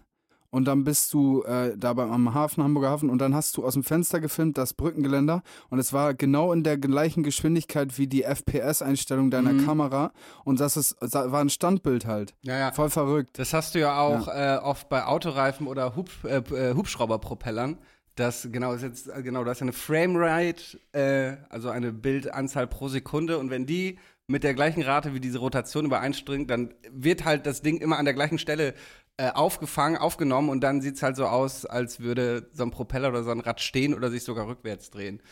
und 0.50 0.66
dann 0.66 0.84
bist 0.84 1.12
du 1.12 1.42
äh, 1.42 1.76
da 1.76 1.92
beim, 1.92 2.12
am 2.12 2.34
Hafen, 2.34 2.62
Hamburger 2.62 2.90
Hafen, 2.90 3.10
und 3.10 3.18
dann 3.18 3.34
hast 3.34 3.56
du 3.56 3.64
aus 3.66 3.72
dem 3.74 3.82
Fenster 3.82 4.20
gefilmt 4.20 4.56
das 4.58 4.74
Brückengeländer 4.74 5.42
und 5.70 5.80
es 5.80 5.92
war 5.92 6.14
genau 6.14 6.52
in 6.52 6.62
der 6.62 6.78
gleichen 6.78 7.24
Geschwindigkeit 7.24 7.98
wie 7.98 8.06
die 8.06 8.22
FPS-Einstellung 8.22 9.32
deiner 9.32 9.54
Mhm. 9.54 9.66
Kamera 9.66 10.12
und 10.44 10.60
das 10.60 10.76
ist, 10.76 10.94
das 11.00 11.14
war 11.14 11.40
ein 11.40 11.50
Standbild 11.50 12.06
halt. 12.06 12.36
Ja, 12.42 12.56
ja. 12.56 12.70
Voll 12.70 12.90
verrückt. 12.90 13.40
Das 13.40 13.52
hast 13.52 13.74
du 13.74 13.80
ja 13.80 13.98
auch 13.98 14.28
Äh, 14.28 14.58
oft 14.62 14.88
bei 14.88 15.04
Autoreifen 15.04 15.66
oder 15.66 15.96
Hub, 15.96 16.08
äh, 16.22 16.36
äh, 16.54 16.74
Hubschrauberpropellern. 16.76 17.76
Das 18.14 18.48
genau 18.52 18.72
ist 18.72 18.82
jetzt 18.82 19.08
äh, 19.08 19.20
genau, 19.24 19.42
das 19.42 19.58
ist 19.58 19.62
eine 19.62 19.72
Framerate, 19.72 20.78
äh, 20.92 21.38
also 21.50 21.70
eine 21.70 21.92
Bildanzahl 21.92 22.68
pro 22.68 22.86
Sekunde 22.86 23.38
und 23.38 23.50
wenn 23.50 23.66
die 23.66 23.98
mit 24.28 24.42
der 24.44 24.54
gleichen 24.54 24.82
Rate 24.82 25.14
wie 25.14 25.20
diese 25.20 25.38
Rotation 25.38 25.84
übereinstringt, 25.86 26.50
dann 26.50 26.74
wird 26.90 27.24
halt 27.24 27.46
das 27.46 27.62
Ding 27.62 27.78
immer 27.78 27.98
an 27.98 28.04
der 28.04 28.14
gleichen 28.14 28.38
Stelle 28.38 28.74
äh, 29.18 29.30
aufgefangen, 29.30 29.96
aufgenommen 29.96 30.48
und 30.48 30.60
dann 30.62 30.80
sieht's 30.80 31.02
halt 31.02 31.16
so 31.16 31.26
aus, 31.26 31.64
als 31.64 32.00
würde 32.00 32.48
so 32.52 32.64
ein 32.64 32.70
Propeller 32.70 33.08
oder 33.08 33.22
so 33.22 33.30
ein 33.30 33.40
Rad 33.40 33.60
stehen 33.60 33.94
oder 33.94 34.10
sich 34.10 34.24
sogar 34.24 34.46
rückwärts 34.48 34.90
drehen. 34.90 35.22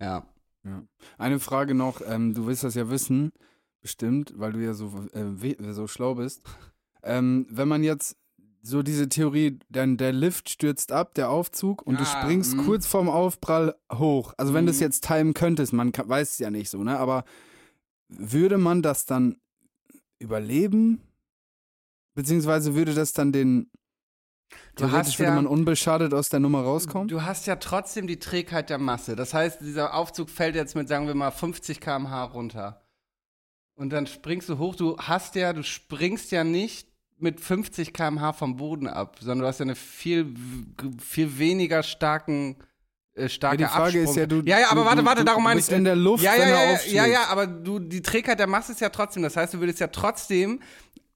Ja. 0.00 0.26
Eine 1.18 1.40
Frage 1.40 1.74
noch, 1.74 2.00
ähm, 2.08 2.32
du 2.32 2.46
willst 2.46 2.64
das 2.64 2.74
ja 2.74 2.88
wissen, 2.88 3.32
bestimmt, 3.82 4.32
weil 4.36 4.52
du 4.52 4.60
ja 4.60 4.72
so, 4.72 4.90
äh, 5.12 5.72
so 5.72 5.86
schlau 5.86 6.14
bist. 6.14 6.42
Ähm, 7.02 7.46
wenn 7.50 7.68
man 7.68 7.82
jetzt 7.84 8.16
so 8.62 8.82
diese 8.82 9.10
Theorie, 9.10 9.58
dann 9.68 9.98
der 9.98 10.12
Lift 10.12 10.48
stürzt 10.48 10.90
ab, 10.90 11.12
der 11.16 11.28
Aufzug, 11.28 11.82
und 11.82 12.00
du 12.00 12.04
Ah, 12.04 12.06
springst 12.06 12.56
mm. 12.56 12.60
kurz 12.64 12.86
vorm 12.86 13.10
Aufprall 13.10 13.74
hoch. 13.92 14.32
Also 14.38 14.54
wenn 14.54 14.64
du 14.64 14.70
es 14.70 14.78
Mhm. 14.78 14.84
jetzt 14.84 15.06
timen 15.06 15.34
könntest, 15.34 15.74
man 15.74 15.92
kann, 15.92 16.08
weiß 16.08 16.30
es 16.30 16.38
ja 16.38 16.50
nicht 16.50 16.70
so, 16.70 16.82
ne? 16.82 16.98
Aber 16.98 17.24
würde 18.08 18.58
man 18.58 18.82
das 18.82 19.06
dann 19.06 19.36
überleben? 20.18 21.00
Beziehungsweise 22.14 22.74
würde 22.74 22.94
das 22.94 23.12
dann 23.12 23.32
den 23.32 23.70
Du 24.76 24.86
Theoretisch 24.86 25.18
würde 25.18 25.30
ja- 25.30 25.34
man 25.34 25.46
unbeschadet 25.46 26.14
aus 26.14 26.28
der 26.28 26.38
Nummer 26.40 26.62
rauskommen? 26.62 27.08
Du 27.08 27.22
hast 27.22 27.46
ja 27.46 27.56
trotzdem 27.56 28.06
die 28.06 28.18
Trägheit 28.18 28.70
der 28.70 28.78
Masse. 28.78 29.16
Das 29.16 29.34
heißt, 29.34 29.60
dieser 29.60 29.94
Aufzug 29.94 30.30
fällt 30.30 30.54
jetzt 30.54 30.76
mit, 30.76 30.86
sagen 30.88 31.06
wir 31.06 31.14
mal, 31.14 31.30
50 31.32 31.80
km/h 31.80 32.24
runter. 32.24 32.84
Und 33.74 33.90
dann 33.90 34.06
springst 34.06 34.48
du 34.48 34.58
hoch. 34.58 34.76
Du 34.76 34.96
hast 34.98 35.34
ja, 35.34 35.52
du 35.52 35.64
springst 35.64 36.30
ja 36.30 36.44
nicht 36.44 36.88
mit 37.18 37.40
50 37.40 37.92
km/h 37.92 38.32
vom 38.34 38.56
Boden 38.56 38.86
ab, 38.86 39.16
sondern 39.20 39.40
du 39.40 39.46
hast 39.46 39.58
ja 39.58 39.64
eine 39.64 39.74
viel, 39.74 40.34
viel 40.98 41.38
weniger 41.38 41.82
starken, 41.82 42.56
äh, 43.14 43.28
starke 43.28 43.62
Ja, 43.62 43.68
die 43.68 43.72
Frage 43.72 43.84
Absprung. 44.00 44.04
ist 44.04 44.16
ja, 44.16 44.26
du- 44.26 44.42
Ja, 44.44 44.58
ja, 44.60 44.70
aber 44.70 44.80
du- 44.82 44.86
warte, 44.86 45.04
warte, 45.04 45.20
du 45.20 45.24
darum 45.26 45.44
meine 45.44 45.56
bist 45.58 45.70
ich. 45.70 45.76
in 45.76 45.84
der 45.84 45.96
Luft, 45.96 46.22
ja, 46.24 46.34
ja, 46.36 46.48
ja, 46.48 46.78
ja, 46.86 47.06
ja, 47.06 47.24
aber 47.28 47.46
du, 47.46 47.78
die 47.78 48.02
Trägheit 48.02 48.38
der 48.38 48.46
Masse 48.46 48.72
ist 48.72 48.80
ja 48.80 48.88
trotzdem. 48.90 49.22
Das 49.22 49.36
heißt, 49.36 49.54
du 49.54 49.60
würdest 49.60 49.80
ja 49.80 49.86
trotzdem 49.88 50.60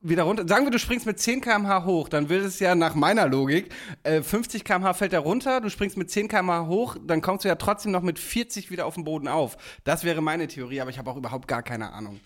wieder 0.01 0.23
runter. 0.23 0.47
Sagen 0.47 0.65
wir, 0.65 0.71
du 0.71 0.79
springst 0.79 1.07
mit 1.07 1.19
10 1.19 1.41
km/h 1.41 1.85
hoch, 1.85 2.09
dann 2.09 2.29
würde 2.29 2.45
es 2.47 2.61
ja 2.61 2.77
nach 2.77 2.95
meiner 2.95 3.27
Logik, 3.27 3.75
äh, 4.05 4.23
50 4.23 4.63
km/h 4.65 4.95
fällt 4.95 5.13
er 5.13 5.19
runter, 5.21 5.61
du 5.61 5.71
springst 5.71 5.97
mit 5.97 6.09
10 6.09 6.29
km/h 6.29 6.67
hoch, 6.69 6.97
dann 7.05 7.21
kommst 7.21 7.45
du 7.45 7.49
ja 7.49 7.57
trotzdem 7.57 7.91
noch 7.91 8.03
mit 8.03 8.21
40 8.21 8.71
wieder 8.71 8.87
auf 8.87 8.95
den 8.95 9.03
Boden 9.03 9.27
auf. 9.27 9.57
Das 9.83 10.05
wäre 10.05 10.21
meine 10.23 10.47
Theorie, 10.47 10.81
aber 10.81 10.91
ich 10.91 10.99
habe 10.99 11.11
auch 11.11 11.17
überhaupt 11.17 11.49
gar 11.49 11.65
keine 11.65 11.93
Ahnung. 11.93 12.21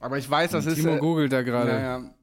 Aber 0.00 0.16
ich 0.16 0.30
weiß, 0.30 0.52
das 0.52 0.64
ist. 0.64 0.76
Timo 0.76 0.94
Äh, 0.94 0.98
googelt 1.00 1.30
da 1.30 1.42
gerade. 1.42 1.70
ja, 1.72 1.80
ja. 1.80 2.14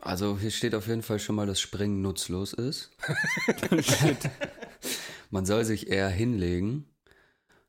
Also 0.00 0.38
hier 0.38 0.50
steht 0.52 0.74
auf 0.74 0.86
jeden 0.86 1.02
Fall 1.02 1.18
schon 1.18 1.34
mal, 1.36 1.46
dass 1.46 1.60
Springen 1.60 2.00
nutzlos 2.00 2.54
ist. 2.54 2.90
Man 5.30 5.44
soll 5.46 5.64
sich 5.64 5.88
eher 5.88 6.08
hinlegen. 6.08 6.84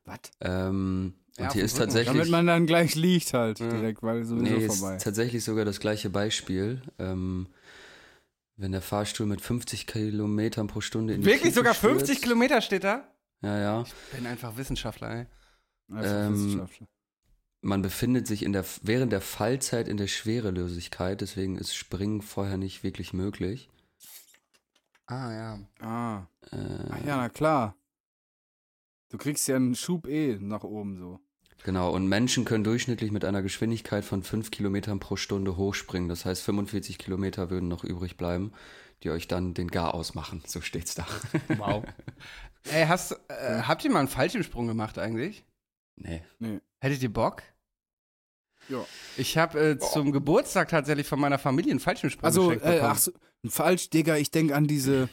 Was? 0.04 0.18
Ähm, 0.40 1.14
Ja, 1.38 1.44
und 1.46 1.52
hier 1.52 1.64
ist 1.64 1.76
tatsächlich. 1.78 2.12
Damit 2.16 2.30
man 2.30 2.46
dann 2.46 2.66
gleich 2.66 2.94
liegt 2.94 3.32
halt 3.32 3.60
Ja. 3.60 3.68
direkt, 3.70 4.02
weil 4.02 4.24
sowieso 4.24 4.42
nee, 4.56 4.64
ist 4.66 4.78
vorbei. 4.78 4.96
tatsächlich 4.98 5.44
sogar 5.44 5.64
das 5.64 5.80
gleiche 5.80 6.10
Beispiel. 6.10 6.82
Ähm, 6.98 7.46
wenn 8.56 8.72
der 8.72 8.82
Fahrstuhl 8.82 9.26
mit 9.26 9.40
50 9.40 9.86
Kilometern 9.86 10.66
pro 10.66 10.80
Stunde 10.82 11.14
in 11.14 11.20
die 11.22 11.26
Wirklich 11.26 11.54
sogar 11.54 11.72
50 11.74 12.08
stürzt. 12.08 12.22
Kilometer 12.22 12.60
steht 12.60 12.84
da? 12.84 13.08
Ja, 13.42 13.58
ja. 13.58 13.82
Ich 13.82 13.94
bin 14.14 14.26
einfach 14.26 14.56
Wissenschaftler, 14.58 15.10
ey. 15.10 15.26
Also 15.94 16.14
Ähm, 16.14 16.34
Wissenschaftler. 16.34 16.86
Man 17.62 17.82
befindet 17.82 18.26
sich 18.26 18.42
in 18.42 18.52
der, 18.52 18.64
während 18.82 19.12
der 19.12 19.20
Fallzeit 19.20 19.86
in 19.88 19.96
der 19.98 20.06
Schwerelosigkeit, 20.08 21.20
deswegen 21.20 21.56
ist 21.56 21.74
Springen 21.74 22.22
vorher 22.22 22.56
nicht 22.58 22.82
wirklich 22.82 23.12
möglich. 23.12 23.68
Ah, 25.10 25.32
ja. 25.32 25.58
Ah. 25.80 26.26
Äh, 26.52 26.88
Ach 26.88 27.04
ja, 27.04 27.16
na 27.16 27.28
klar. 27.28 27.74
Du 29.08 29.18
kriegst 29.18 29.48
ja 29.48 29.56
einen 29.56 29.74
Schub 29.74 30.06
eh 30.06 30.38
nach 30.40 30.62
oben 30.62 30.96
so. 30.98 31.18
Genau, 31.64 31.90
und 31.92 32.06
Menschen 32.08 32.44
können 32.44 32.62
durchschnittlich 32.62 33.10
mit 33.10 33.24
einer 33.24 33.42
Geschwindigkeit 33.42 34.04
von 34.04 34.22
5 34.22 34.52
Kilometern 34.52 35.00
pro 35.00 35.16
Stunde 35.16 35.56
hochspringen. 35.56 36.08
Das 36.08 36.24
heißt, 36.24 36.42
45 36.42 36.96
Kilometer 36.96 37.50
würden 37.50 37.68
noch 37.68 37.82
übrig 37.82 38.16
bleiben, 38.16 38.52
die 39.02 39.10
euch 39.10 39.26
dann 39.26 39.52
den 39.52 39.68
Gar 39.68 39.94
ausmachen. 39.94 40.42
So 40.46 40.60
steht's 40.60 40.94
da. 40.94 41.06
Wow. 41.58 41.84
ey, 42.70 42.86
hast, 42.86 43.12
äh, 43.28 43.62
habt 43.62 43.84
ihr 43.84 43.90
mal 43.90 43.98
einen 43.98 44.08
Fallschirmsprung 44.08 44.68
gemacht 44.68 44.96
eigentlich? 44.96 45.44
nee. 45.96 46.22
Hättet 46.78 47.02
ihr 47.02 47.12
Bock? 47.12 47.42
Ja. 48.70 48.84
Ich 49.16 49.36
habe 49.36 49.58
äh, 49.60 49.78
zum 49.78 50.12
Geburtstag 50.12 50.68
tatsächlich 50.68 51.06
von 51.06 51.18
meiner 51.20 51.38
Familie 51.38 51.72
einen 51.72 51.80
Fallschirmsprung 51.80 52.24
Also, 52.24 52.42
geschenkt 52.48 52.64
äh, 52.64 52.72
bekommen. 52.74 52.92
ach 52.94 52.98
so, 52.98 53.12
falsch, 53.48 53.90
Digga, 53.90 54.16
ich 54.16 54.30
denke 54.30 54.54
an 54.54 54.66
diese, 54.66 55.08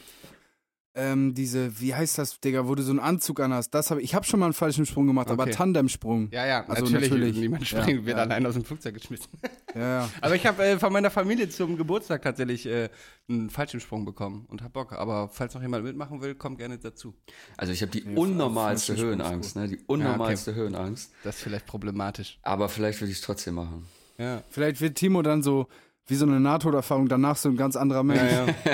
ähm, 0.98 1.34
diese, 1.34 1.80
wie 1.80 1.94
heißt 1.96 2.18
das, 2.18 2.40
Digga, 2.40 2.68
wo 2.68 2.76
du 2.76 2.84
so 2.84 2.90
einen 2.92 3.00
Anzug 3.00 3.40
anhast. 3.40 3.74
Das 3.74 3.92
hab 3.92 4.00
ich, 4.00 4.06
ich 4.06 4.16
habe 4.16 4.26
schon 4.26 4.40
mal 4.40 4.48
einen 4.48 4.54
Fallschirmsprung 4.54 5.08
gemacht, 5.08 5.30
aber 5.30 5.44
Okay. 5.44 5.52
Tandemsprung. 5.54 6.30
ja, 6.32 6.46
ja, 6.46 6.66
Also 6.68 6.86
natürlich. 6.86 7.10
natürlich. 7.12 7.38
Niemand 7.38 7.72
Ja, 7.72 7.82
springt, 7.82 8.06
wird 8.06 8.18
ja. 8.18 8.24
allein 8.24 8.46
aus 8.46 8.56
dem 8.56 8.66
Flugzeug 8.66 8.94
geschmissen. 8.96 9.30
Ja, 9.76 9.82
ja. 10.02 10.10
Aber 10.22 10.34
ich 10.36 10.46
habe 10.48 10.64
äh, 10.64 10.80
von 10.80 10.92
meiner 10.92 11.12
Familie 11.12 11.50
zum 11.50 11.78
Geburtstag 11.78 12.24
tatsächlich 12.24 12.66
äh, 12.66 12.90
einen 13.30 13.50
Fallschirmsprung 13.52 14.06
bekommen 14.06 14.46
und 14.50 14.64
hab 14.64 14.74
Bock. 14.74 14.94
Aber 14.94 15.30
falls 15.32 15.54
noch 15.54 15.62
jemand 15.62 15.84
mitmachen 15.84 16.20
will, 16.22 16.34
kommt 16.34 16.58
gerne 16.58 16.80
dazu. 16.80 17.14
Also 17.58 17.74
ich 17.74 17.82
habe 17.84 17.92
die 17.92 18.00
Ja, 18.04 18.18
unnormalste 18.18 18.96
Höhenangst, 18.96 19.56
ne? 19.56 19.68
Die 19.68 19.80
unnormalste 19.86 20.56
Höhenangst. 20.56 21.12
Das 21.24 21.36
ist 21.36 21.44
vielleicht 21.44 21.68
problematisch. 21.68 22.40
Aber 22.42 22.70
vielleicht 22.70 23.00
würde 23.02 23.12
ich 23.12 23.20
es 23.20 23.24
trotzdem 23.24 23.54
machen. 23.56 23.86
Ja. 24.18 24.42
Vielleicht 24.50 24.82
wird 24.82 24.96
Timo 24.96 25.22
dann 25.22 25.44
so, 25.44 25.68
wie 26.08 26.16
so 26.16 26.26
eine 26.26 26.40
Nahtoderfahrung, 26.40 27.08
danach 27.08 27.36
so 27.36 27.50
ein 27.50 27.58
ganz 27.58 27.76
anderer 27.76 28.04
Mensch. 28.04 28.22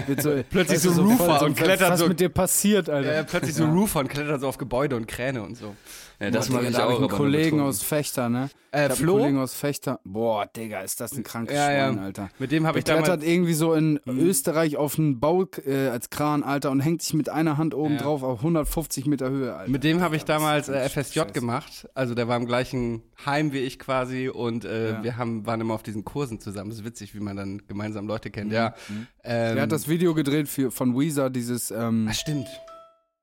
Wird 0.07 0.21
so, 0.23 0.31
Plötzlich 0.49 0.81
du, 0.81 0.91
so 0.91 1.01
Roofer 1.03 1.37
voll 1.39 1.47
und 1.49 1.55
klettert 1.57 1.91
was 1.91 1.99
so- 1.99 2.07
mit 2.07 2.19
dir 2.19 2.29
passiert, 2.29 2.89
Alter. 2.89 3.15
Äh, 3.19 3.23
plötzlich 3.23 3.55
so 3.55 3.65
Roofer 3.65 4.01
und 4.01 4.09
klettert 4.09 4.41
so 4.41 4.47
auf 4.47 4.57
Gebäude 4.57 4.95
und 4.95 5.07
Kräne 5.07 5.41
und 5.43 5.55
so. 5.57 5.75
Ja, 6.19 6.29
das 6.29 6.47
Boah, 6.47 6.53
mache 6.57 6.65
Digga, 6.67 6.69
ich 6.71 6.77
da 6.77 6.85
auch. 6.85 6.91
ich 6.91 6.97
einen 6.99 7.09
Kollegen 7.09 7.59
aus 7.59 7.81
Fechter, 7.83 8.29
ne? 8.29 8.49
Äh, 8.71 8.87
ich 8.87 8.93
Flo? 8.93 9.13
einen 9.13 9.21
Kollegen 9.21 9.39
aus 9.39 9.53
Fechter. 9.55 9.99
Boah, 10.05 10.45
Digga, 10.45 10.81
ist 10.81 11.01
das 11.01 11.11
ein 11.13 11.23
krankes 11.23 11.55
Ja, 11.55 11.71
ja. 11.71 11.87
Schwein, 11.91 11.99
Alter. 11.99 12.29
Mit 12.39 12.51
dem 12.51 12.65
habe 12.65 12.73
Der 12.75 12.79
ich 12.79 12.83
damals. 12.85 13.05
klettert 13.07 13.27
irgendwie 13.27 13.53
so 13.53 13.73
in 13.73 13.99
Österreich 14.07 14.77
auf 14.77 14.97
einen 14.97 15.19
Bau 15.19 15.45
äh, 15.65 15.87
als 15.89 16.09
Kran, 16.11 16.43
Alter, 16.43 16.71
und 16.71 16.79
hängt 16.79 17.01
sich 17.01 17.13
mit 17.13 17.29
einer 17.29 17.57
Hand 17.57 17.73
oben 17.73 17.95
Ja. 17.95 18.01
drauf 18.01 18.23
auf 18.23 18.39
150 18.39 19.05
Meter 19.07 19.29
Höhe, 19.29 19.53
Alter. 19.55 19.69
Mit 19.71 19.83
dem 19.83 20.01
habe 20.01 20.15
ich 20.15 20.23
damals 20.23 20.69
äh, 20.69 20.87
FSJ 20.87 21.19
scheiße. 21.19 21.31
gemacht. 21.33 21.89
Also 21.93 22.15
der 22.15 22.27
war 22.27 22.37
im 22.37 22.45
gleichen 22.45 23.01
Heim 23.25 23.51
wie 23.51 23.59
ich 23.59 23.77
quasi 23.79 24.29
und 24.29 24.65
äh, 24.65 24.91
Ja. 24.93 25.03
wir 25.03 25.17
haben, 25.17 25.45
waren 25.45 25.59
immer 25.61 25.73
auf 25.73 25.83
diesen 25.83 26.05
Kursen 26.05 26.39
zusammen. 26.39 26.69
Das 26.69 26.79
ist 26.79 26.85
witzig, 26.85 27.13
wie 27.15 27.19
man 27.23 27.35
dann 27.37 27.65
gemeinsam 27.67 28.07
Leute 28.07 28.29
kennt. 28.31 28.51
Ja. 28.51 28.75
Ähm, 29.23 29.57
Er 29.57 29.63
hat 29.63 29.71
das 29.71 29.87
Video 29.87 30.13
gedreht 30.13 30.47
für, 30.47 30.71
von 30.71 30.97
Weezer, 30.97 31.29
dieses, 31.29 31.71
ähm, 31.71 32.07
ah, 32.09 32.13
stimmt. 32.13 32.47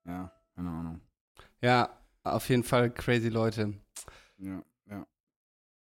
ja, 0.07 0.33
keine 0.57 0.69
Ahnung. 0.71 1.01
Ja, 1.63 1.91
auf 2.25 2.49
jeden 2.49 2.65
Fall 2.65 2.91
crazy 2.91 3.29
Leute. 3.29 3.75
Ja, 4.39 4.63
ja. 4.89 5.07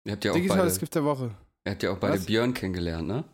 Ihr 0.04 0.12
habt 0.12 0.24
ja 0.24 0.30
auch 0.32 0.36
Digitales 0.36 0.74
beide, 0.74 0.80
Gift 0.80 0.94
der 0.94 1.04
Woche. 1.04 1.30
ihr 1.64 1.72
habt 1.72 1.82
ja 1.82 1.90
auch 1.90 1.98
beide 1.98 2.14
Was? 2.14 2.26
Björn 2.26 2.54
kennengelernt, 2.54 3.08
ne? 3.08 3.24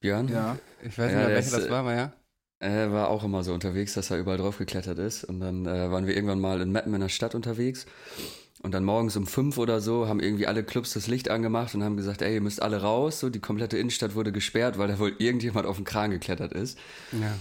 Björn? 0.00 0.28
Ja. 0.28 0.58
Ich 0.82 0.98
weiß 0.98 1.10
Ja, 1.12 1.18
nicht 1.18 1.26
mehr, 1.26 1.36
welcher 1.36 1.50
das 1.56 1.66
äh, 1.66 1.70
war, 1.70 1.80
aber 1.80 1.94
ja. 1.94 2.12
Er 2.60 2.92
war 2.92 3.08
auch 3.08 3.24
immer 3.24 3.42
so 3.42 3.52
unterwegs, 3.52 3.94
dass 3.94 4.10
er 4.10 4.18
überall 4.18 4.38
drauf 4.38 4.58
geklettert 4.58 4.98
ist. 4.98 5.24
Und 5.24 5.40
dann 5.40 5.66
äh, 5.66 5.90
waren 5.90 6.06
wir 6.06 6.14
irgendwann 6.14 6.40
mal 6.40 6.60
in 6.60 6.70
Meppen 6.72 6.94
in 6.94 7.00
der 7.00 7.08
Stadt 7.08 7.34
unterwegs. 7.34 7.86
Und 8.64 8.72
dann 8.72 8.82
morgens 8.82 9.14
um 9.18 9.26
fünf 9.26 9.58
oder 9.58 9.82
so 9.82 10.08
haben 10.08 10.20
irgendwie 10.20 10.46
alle 10.46 10.64
Clubs 10.64 10.94
das 10.94 11.06
Licht 11.06 11.28
angemacht 11.28 11.74
und 11.74 11.84
haben 11.84 11.98
gesagt, 11.98 12.22
ey, 12.22 12.32
ihr 12.32 12.40
müsst 12.40 12.62
alle 12.62 12.80
raus. 12.80 13.20
So, 13.20 13.28
die 13.28 13.38
komplette 13.38 13.76
Innenstadt 13.76 14.14
wurde 14.14 14.32
gesperrt, 14.32 14.78
weil 14.78 14.88
da 14.88 14.98
wohl 14.98 15.12
irgendjemand 15.18 15.66
auf 15.66 15.76
den 15.76 15.84
Kran 15.84 16.10
geklettert 16.10 16.54
ist. 16.54 16.78
ja. 17.12 17.34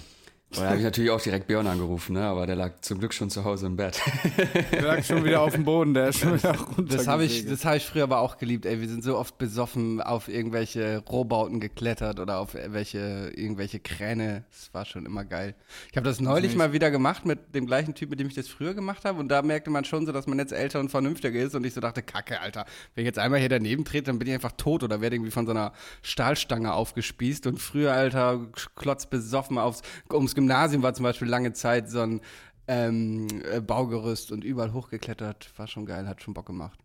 Und 0.55 0.63
da 0.63 0.69
habe 0.69 0.77
ich 0.77 0.83
natürlich 0.83 1.09
auch 1.09 1.21
direkt 1.21 1.47
Björn 1.47 1.65
angerufen, 1.65 2.13
ne? 2.13 2.23
aber 2.23 2.45
der 2.45 2.55
lag 2.55 2.81
zum 2.81 2.99
Glück 2.99 3.13
schon 3.13 3.29
zu 3.29 3.43
Hause 3.43 3.65
im 3.65 3.75
Bett. 3.75 3.99
Der 4.71 4.81
lag 4.83 5.03
schon 5.03 5.23
wieder 5.23 5.41
auf 5.41 5.53
dem 5.53 5.63
Boden, 5.63 5.93
der 5.93 6.09
ist 6.09 6.19
schon 6.19 6.35
wieder 6.37 6.57
runter. 6.59 6.95
Das 6.95 7.07
habe 7.07 7.23
ich, 7.23 7.45
das 7.45 7.65
hab 7.65 7.75
ich 7.75 7.85
früher 7.85 8.03
aber 8.03 8.19
auch 8.19 8.37
geliebt. 8.37 8.65
Ey, 8.65 8.79
wir 8.79 8.87
sind 8.87 9.03
so 9.03 9.17
oft 9.17 9.37
besoffen 9.37 10.01
auf 10.01 10.27
irgendwelche 10.27 11.03
Rohbauten 11.09 11.59
geklettert 11.59 12.19
oder 12.19 12.39
auf 12.39 12.53
welche, 12.53 13.31
irgendwelche 13.35 13.79
Kräne. 13.79 14.43
Das 14.51 14.73
war 14.73 14.85
schon 14.85 15.05
immer 15.05 15.25
geil. 15.25 15.55
Ich 15.91 15.97
habe 15.97 16.05
das 16.05 16.19
neulich 16.19 16.55
mal 16.55 16.73
wieder 16.73 16.91
gemacht 16.91 17.25
mit 17.25 17.55
dem 17.55 17.65
gleichen 17.65 17.95
Typ, 17.95 18.09
mit 18.09 18.19
dem 18.19 18.27
ich 18.27 18.35
das 18.35 18.47
früher 18.47 18.73
gemacht 18.73 19.05
habe. 19.05 19.19
Und 19.19 19.29
da 19.29 19.41
merkte 19.41 19.69
man 19.69 19.85
schon 19.85 20.05
so, 20.05 20.11
dass 20.11 20.27
man 20.27 20.37
jetzt 20.39 20.53
älter 20.53 20.79
und 20.79 20.89
vernünftiger 20.89 21.39
ist. 21.39 21.55
Und 21.55 21.65
ich 21.65 21.73
so 21.73 21.81
dachte, 21.81 22.03
Kacke, 22.03 22.39
Alter, 22.41 22.65
wenn 22.95 23.03
ich 23.03 23.07
jetzt 23.07 23.19
einmal 23.19 23.39
hier 23.39 23.49
daneben 23.49 23.85
trete, 23.85 24.05
dann 24.05 24.19
bin 24.19 24.27
ich 24.27 24.33
einfach 24.33 24.53
tot 24.53 24.83
oder 24.83 25.01
werde 25.01 25.15
irgendwie 25.15 25.31
von 25.31 25.45
so 25.45 25.51
einer 25.51 25.73
Stahlstange 26.01 26.73
aufgespießt. 26.73 27.47
Und 27.47 27.59
früher, 27.59 27.93
Alter, 27.93 28.47
klotzbesoffen 28.75 29.57
aufs, 29.57 29.81
ums 30.11 30.35
Gymnasium 30.43 30.83
war 30.83 30.93
zum 30.93 31.03
Beispiel 31.03 31.29
lange 31.29 31.53
Zeit 31.53 31.89
so 31.89 32.01
ein 32.01 32.19
ähm, 32.67 33.27
äh, 33.49 33.61
Baugerüst 33.61 34.31
und 34.31 34.43
überall 34.43 34.73
hochgeklettert. 34.73 35.57
War 35.57 35.67
schon 35.67 35.85
geil, 35.85 36.05
hat 36.05 36.21
schon 36.21 36.33
Bock 36.33 36.45
gemacht. 36.45 36.79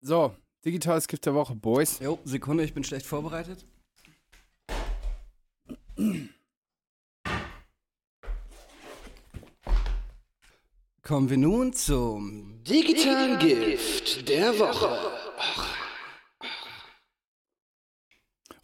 So, 0.00 0.36
digitales 0.64 1.08
Gift 1.08 1.26
der 1.26 1.34
Woche, 1.34 1.56
Boys. 1.56 1.98
Jo, 1.98 2.20
Sekunde, 2.24 2.62
ich 2.62 2.74
bin 2.74 2.84
schlecht 2.84 3.06
vorbereitet. 3.06 3.66
Kommen 11.02 11.28
wir 11.28 11.38
nun 11.38 11.72
zum 11.72 12.62
digitalen 12.62 13.40
Gift 13.40 14.28
der 14.28 14.56
Woche. 14.60 15.81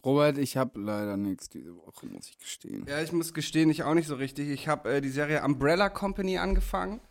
Robert, 0.05 0.37
ich 0.37 0.55
habe 0.55 0.79
leider 0.79 1.17
nichts 1.17 1.49
diese 1.49 1.75
Woche, 1.75 2.05
muss 2.05 2.29
ich 2.29 2.37
gestehen. 2.37 2.85
Ja, 2.87 3.01
ich 3.01 3.11
muss 3.11 3.33
gestehen, 3.33 3.69
ich 3.69 3.83
auch 3.83 3.93
nicht 3.93 4.07
so 4.07 4.15
richtig. 4.15 4.49
Ich 4.49 4.67
habe 4.67 4.93
äh, 4.93 5.01
die 5.01 5.09
Serie 5.09 5.43
Umbrella 5.43 5.89
Company 5.89 6.37
angefangen. 6.37 7.01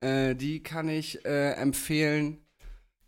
Äh, 0.00 0.36
die 0.36 0.62
kann 0.62 0.88
ich 0.88 1.24
äh, 1.24 1.52
empfehlen. 1.52 2.38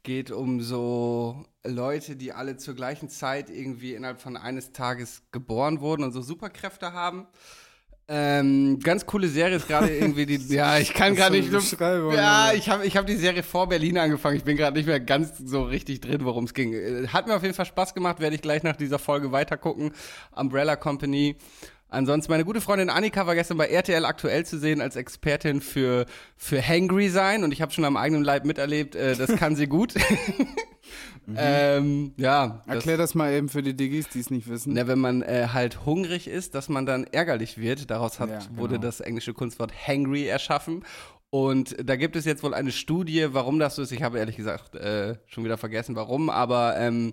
Geht 0.02 0.30
um 0.30 0.60
so 0.60 1.44
Leute, 1.64 2.16
die 2.16 2.32
alle 2.32 2.56
zur 2.56 2.74
gleichen 2.74 3.08
Zeit 3.08 3.50
irgendwie 3.50 3.94
innerhalb 3.94 4.20
von 4.20 4.36
eines 4.36 4.72
Tages 4.72 5.22
geboren 5.30 5.80
wurden 5.80 6.04
und 6.04 6.12
so 6.12 6.22
Superkräfte 6.22 6.92
haben. 6.92 7.26
Ähm, 8.12 8.80
ganz 8.82 9.06
coole 9.06 9.28
Serie 9.28 9.54
ist 9.56 9.68
gerade 9.68 9.88
irgendwie 9.88 10.26
die. 10.26 10.52
ja, 10.52 10.78
ich 10.80 10.92
kann 10.94 11.14
gerade 11.14 11.36
nicht 11.36 11.52
Ja, 12.12 12.52
ich 12.52 12.68
habe 12.68 12.84
ich 12.84 12.96
hab 12.96 13.06
die 13.06 13.14
Serie 13.14 13.44
vor 13.44 13.68
Berlin 13.68 13.98
angefangen. 13.98 14.36
Ich 14.36 14.42
bin 14.42 14.56
gerade 14.56 14.76
nicht 14.76 14.86
mehr 14.86 14.98
ganz 14.98 15.38
so 15.38 15.62
richtig 15.62 16.00
drin, 16.00 16.24
worum 16.24 16.42
es 16.42 16.52
ging. 16.52 16.74
Äh, 16.74 17.06
Hat 17.06 17.28
mir 17.28 17.36
auf 17.36 17.42
jeden 17.42 17.54
Fall 17.54 17.66
Spaß 17.66 17.94
gemacht, 17.94 18.18
werde 18.18 18.34
ich 18.34 18.42
gleich 18.42 18.64
nach 18.64 18.74
dieser 18.74 18.98
Folge 18.98 19.30
weitergucken. 19.30 19.92
Umbrella 20.32 20.74
Company. 20.74 21.36
Ansonsten, 21.88 22.32
meine 22.32 22.44
gute 22.44 22.60
Freundin 22.60 22.90
Annika 22.90 23.28
war 23.28 23.36
gestern 23.36 23.58
bei 23.58 23.66
RTL 23.66 24.04
aktuell 24.04 24.44
zu 24.44 24.58
sehen 24.58 24.80
als 24.80 24.96
Expertin 24.96 25.60
für, 25.60 26.06
für 26.36 26.66
Hangry 26.66 27.10
sein 27.10 27.44
und 27.44 27.52
ich 27.52 27.62
habe 27.62 27.72
schon 27.72 27.84
am 27.84 27.96
eigenen 27.96 28.24
Leib 28.24 28.44
miterlebt, 28.44 28.96
äh, 28.96 29.14
das 29.14 29.36
kann 29.36 29.54
sie 29.54 29.66
gut. 29.68 29.94
ähm, 31.38 32.12
ja. 32.16 32.62
das- 32.66 32.76
Erklär 32.76 32.96
das 32.96 33.14
mal 33.14 33.32
eben 33.32 33.48
für 33.48 33.62
die 33.62 33.74
Diggis, 33.74 34.08
die 34.08 34.20
es 34.20 34.30
nicht 34.30 34.48
wissen. 34.48 34.72
na, 34.74 34.86
wenn 34.86 34.98
man 34.98 35.22
äh, 35.22 35.48
halt 35.52 35.84
hungrig 35.86 36.26
ist, 36.28 36.54
dass 36.54 36.68
man 36.68 36.86
dann 36.86 37.04
ärgerlich 37.04 37.58
wird. 37.58 37.90
Daraus 37.90 38.18
hat, 38.20 38.30
Ja, 38.30 38.38
genau. 38.38 38.60
wurde 38.60 38.78
das 38.78 39.00
englische 39.00 39.34
Kunstwort 39.34 39.72
hangry 39.86 40.26
erschaffen. 40.26 40.84
Und 41.30 41.76
da 41.88 41.94
gibt 41.96 42.16
es 42.16 42.24
jetzt 42.24 42.42
wohl 42.42 42.54
eine 42.54 42.72
Studie, 42.72 43.28
warum 43.30 43.58
das 43.60 43.76
so 43.76 43.82
ist. 43.82 43.92
Ich 43.92 44.02
habe 44.02 44.18
ehrlich 44.18 44.36
gesagt 44.36 44.74
äh, 44.74 45.14
schon 45.26 45.44
wieder 45.44 45.58
vergessen, 45.58 45.94
warum. 45.94 46.28
Aber 46.28 46.76
ähm, 46.76 47.12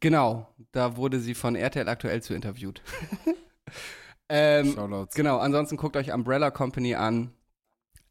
genau, 0.00 0.48
da 0.72 0.96
wurde 0.96 1.20
sie 1.20 1.34
von 1.34 1.54
RTL 1.54 1.88
aktuell 1.88 2.20
zu 2.20 2.34
interviewt. 2.34 2.82
ähm, 4.28 4.72
Shoutouts. 4.74 5.14
genau, 5.14 5.38
ansonsten 5.38 5.76
guckt 5.76 5.96
euch 5.96 6.12
Umbrella 6.12 6.50
Company 6.50 6.94
an. 6.94 7.30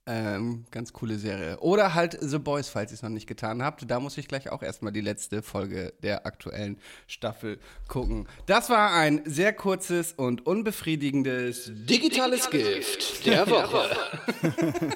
Ähm, 0.05 0.65
ganz 0.69 0.91
coole 0.91 1.17
Serie. 1.17 1.59
Oder 1.59 1.93
halt 1.93 2.17
The 2.19 2.37
Boys, 2.37 2.67
falls 2.67 2.91
ihr 2.91 2.95
es 2.95 3.03
noch 3.03 3.09
nicht 3.09 3.25
getan 3.25 3.63
habt. 3.63 3.89
Da 3.89 4.01
muss 4.01 4.17
ich 4.17 4.27
gleich 4.27 4.49
auch 4.49 4.61
erstmal 4.61 4.91
die 4.91 5.01
letzte 5.01 5.41
Folge 5.41 5.93
der 6.03 6.25
aktuellen 6.25 6.77
Staffel 7.07 7.57
gucken. 7.87 8.27
Das 8.45 8.69
war 8.69 8.93
ein 8.93 9.21
sehr 9.25 9.53
kurzes 9.53 10.11
und 10.11 10.45
unbefriedigendes 10.45 11.71
digitales 11.73 12.49
Gift 12.49 13.25
der 13.25 13.49
Woche. 13.49 13.89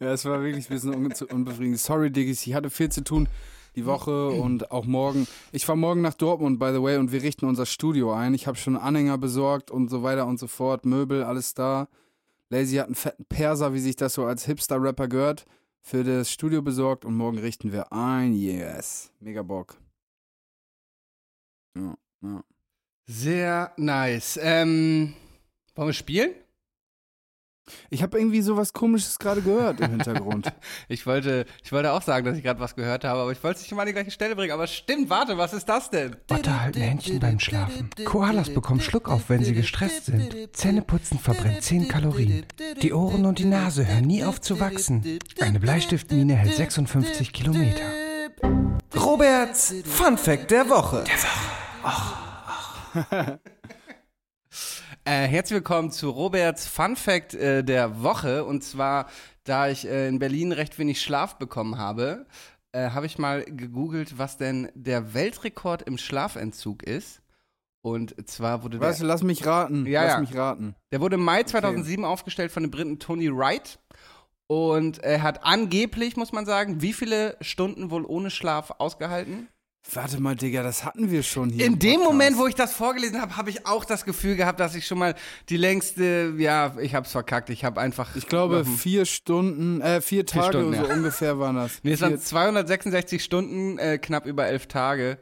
Ja, 0.00 0.12
es 0.12 0.26
war 0.26 0.42
wirklich 0.42 0.66
ein 0.66 0.74
bisschen 0.74 0.94
un 0.94 1.12
unbefriedigend. 1.30 1.80
Sorry, 1.80 2.10
Diggis, 2.10 2.46
ich 2.46 2.52
hatte 2.52 2.68
viel 2.68 2.90
zu 2.90 3.02
tun 3.02 3.26
die 3.74 3.86
Woche 3.86 4.28
und 4.28 4.70
auch 4.70 4.84
morgen. 4.84 5.26
Ich 5.52 5.64
fahre 5.64 5.78
morgen 5.78 6.00
nach 6.00 6.14
Dortmund, 6.14 6.58
by 6.58 6.72
the 6.72 6.82
way, 6.82 6.96
und 6.96 7.12
wir 7.12 7.22
richten 7.22 7.46
unser 7.46 7.64
Studio 7.64 8.12
ein. 8.12 8.34
Ich 8.34 8.46
habe 8.46 8.58
schon 8.58 8.76
Anhänger 8.76 9.18
besorgt 9.18 9.70
und 9.70 9.88
so 9.88 10.02
weiter 10.02 10.26
und 10.26 10.38
so 10.38 10.46
fort. 10.46 10.84
Möbel, 10.84 11.22
alles 11.22 11.54
da. 11.54 11.88
Lazy 12.50 12.76
hat 12.76 12.86
einen 12.86 12.94
fetten 12.94 13.24
Perser, 13.26 13.74
wie 13.74 13.80
sich 13.80 13.96
das 13.96 14.14
so 14.14 14.24
als 14.24 14.46
Hipster-Rapper 14.46 15.08
gehört, 15.08 15.44
für 15.82 16.04
das 16.04 16.30
Studio 16.30 16.62
besorgt 16.62 17.04
und 17.04 17.14
morgen 17.14 17.38
richten 17.38 17.72
wir 17.72 17.92
ein. 17.92 18.34
Yes. 18.34 19.10
Mega 19.20 19.42
Bock. 19.42 19.78
Ja, 21.76 21.96
ja. 22.22 22.44
Sehr 23.06 23.72
nice. 23.76 24.38
Ähm, 24.42 25.14
wollen 25.74 25.88
wir 25.88 25.92
spielen? 25.94 26.34
Ich 27.90 28.02
habe 28.02 28.18
irgendwie 28.18 28.42
sowas 28.42 28.72
komisches 28.72 29.18
gerade 29.18 29.42
gehört 29.42 29.80
im 29.80 29.90
Hintergrund. 29.90 30.52
Ich 30.88 31.06
wollte, 31.06 31.44
ich 31.62 31.72
wollte 31.72 31.92
auch 31.92 32.02
sagen, 32.02 32.24
dass 32.24 32.36
ich 32.36 32.42
gerade 32.42 32.60
was 32.60 32.74
gehört 32.74 33.04
habe, 33.04 33.20
aber 33.20 33.32
ich 33.32 33.42
wollte 33.42 33.56
es 33.56 33.62
nicht 33.62 33.72
mal 33.74 33.82
an 33.82 33.88
die 33.88 33.92
gleiche 33.92 34.10
Stelle 34.10 34.34
bringen. 34.36 34.52
Aber 34.52 34.66
stimmt, 34.66 35.10
warte, 35.10 35.36
was 35.36 35.52
ist 35.52 35.68
das 35.68 35.90
denn? 35.90 36.16
Otter 36.30 36.60
halten 36.60 36.80
Händchen 36.80 37.20
beim 37.20 37.38
Schlafen. 37.38 37.90
Koalas 38.04 38.50
bekommen 38.50 38.80
Schluckauf, 38.80 39.28
wenn 39.28 39.44
sie 39.44 39.54
gestresst 39.54 40.06
sind. 40.06 40.34
Zähneputzen 40.52 41.18
verbrennt 41.18 41.62
10 41.62 41.88
Kalorien. 41.88 42.46
Die 42.82 42.92
Ohren 42.92 43.26
und 43.26 43.38
die 43.38 43.44
Nase 43.44 43.86
hören 43.86 44.04
nie 44.04 44.24
auf 44.24 44.40
zu 44.40 44.60
wachsen. 44.60 45.18
Eine 45.40 45.60
Bleistiftmine 45.60 46.34
hält 46.34 46.54
56 46.54 47.32
Kilometer. 47.32 47.84
Roberts 48.96 49.74
Fun 49.84 50.16
Fact 50.16 50.50
der 50.50 50.68
Woche. 50.68 51.04
Äh, 55.08 55.26
herzlich 55.26 55.54
willkommen 55.54 55.90
zu 55.90 56.10
Roberts 56.10 56.66
Fun 56.66 56.94
Fact 56.94 57.32
äh, 57.32 57.64
der 57.64 58.02
Woche. 58.02 58.44
Und 58.44 58.62
zwar, 58.62 59.06
da 59.42 59.70
ich 59.70 59.88
äh, 59.88 60.06
in 60.06 60.18
Berlin 60.18 60.52
recht 60.52 60.78
wenig 60.78 61.00
Schlaf 61.00 61.38
bekommen 61.38 61.78
habe, 61.78 62.26
äh, 62.72 62.90
habe 62.90 63.06
ich 63.06 63.16
mal 63.16 63.42
gegoogelt, 63.46 64.18
was 64.18 64.36
denn 64.36 64.70
der 64.74 65.14
Weltrekord 65.14 65.80
im 65.80 65.96
Schlafentzug 65.96 66.82
ist. 66.82 67.22
Und 67.80 68.28
zwar 68.28 68.62
wurde 68.62 68.78
der, 68.78 68.86
Weißt 68.86 69.00
du, 69.00 69.06
lass 69.06 69.22
mich 69.22 69.46
raten. 69.46 69.86
Ja, 69.86 70.02
lass 70.02 70.12
ja. 70.12 70.20
mich 70.20 70.36
raten. 70.36 70.74
der 70.92 71.00
wurde 71.00 71.14
im 71.14 71.24
Mai 71.24 71.42
2007 71.42 72.04
aufgestellt 72.04 72.52
von 72.52 72.62
dem 72.62 72.70
Briten 72.70 72.98
Tony 72.98 73.34
Wright. 73.34 73.78
Und 74.46 74.98
er 74.98 75.22
hat 75.22 75.42
angeblich, 75.42 76.18
muss 76.18 76.32
man 76.32 76.44
sagen, 76.44 76.82
wie 76.82 76.92
viele 76.92 77.38
Stunden 77.40 77.90
wohl 77.90 78.04
ohne 78.04 78.30
Schlaf 78.30 78.74
ausgehalten? 78.76 79.48
Warte 79.94 80.20
mal, 80.20 80.36
Digga, 80.36 80.62
das 80.62 80.84
hatten 80.84 81.10
wir 81.10 81.22
schon 81.22 81.48
hier. 81.50 81.64
In 81.64 81.78
dem. 81.78 82.00
Moment, 82.00 82.36
wo 82.38 82.46
ich 82.46 82.54
das 82.54 82.72
vorgelesen 82.72 83.20
habe, 83.20 83.36
habe 83.36 83.50
ich 83.50 83.66
auch 83.66 83.84
das 83.84 84.04
Gefühl 84.04 84.36
gehabt, 84.36 84.60
dass 84.60 84.74
ich 84.74 84.86
schon 84.86 84.98
mal 84.98 85.14
die 85.48 85.56
längste, 85.56 86.34
ja, 86.38 86.74
ich 86.80 86.94
hab's 86.94 87.12
verkackt. 87.12 87.50
Ich 87.50 87.64
habe 87.64 87.80
einfach. 87.80 88.14
Ich 88.16 88.26
glaube, 88.26 88.64
vier 88.64 89.06
Stunden, 89.06 89.80
äh, 89.80 90.00
vier 90.00 90.26
Tage 90.26 90.58
Stunden, 90.58 90.74
so 90.74 90.86
ja. 90.86 90.94
ungefähr 90.94 91.38
waren 91.38 91.56
das. 91.56 91.80
Nee, 91.82 91.92
es 91.92 92.00
Vier, 92.00 92.10
waren 92.10 92.20
266 92.20 93.22
Stunden, 93.24 93.78
äh, 93.78 93.98
knapp 93.98 94.26
über 94.26 94.46
elf 94.46 94.66
Tage. 94.66 95.18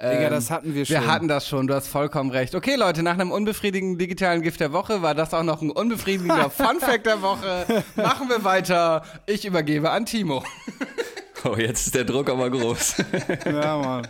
Digga, 0.00 0.24
Ähm, 0.24 0.30
das 0.30 0.50
hatten 0.50 0.74
wir 0.74 0.84
schon. 0.84 0.96
Wir 0.96 1.06
hatten 1.06 1.28
das 1.28 1.48
schon, 1.48 1.66
du 1.66 1.74
hast 1.74 1.88
vollkommen 1.88 2.30
recht. 2.30 2.54
Okay, 2.54 2.74
Leute, 2.74 3.02
nach 3.02 3.14
einem 3.14 3.30
unbefriedigenden 3.30 3.98
digitalen 3.98 4.42
Gift 4.42 4.60
der 4.60 4.72
Woche 4.72 5.02
war 5.02 5.14
das 5.14 5.32
auch 5.32 5.44
noch 5.44 5.62
ein 5.62 5.70
unbefriedigender 5.70 6.50
Fun-Fact 6.50 7.06
der 7.06 7.22
Woche. 7.22 7.84
Machen 7.96 8.28
wir 8.28 8.42
weiter. 8.44 9.04
Ich 9.26 9.44
übergebe 9.44 9.90
an 9.90 10.04
Timo. 10.06 10.44
Oh, 11.44 11.56
jetzt 11.56 11.86
ist 11.86 11.94
der 11.94 12.04
Druck 12.04 12.30
aber 12.30 12.50
groß. 12.50 12.96
Ja, 13.44 13.76
Mann. 13.76 14.08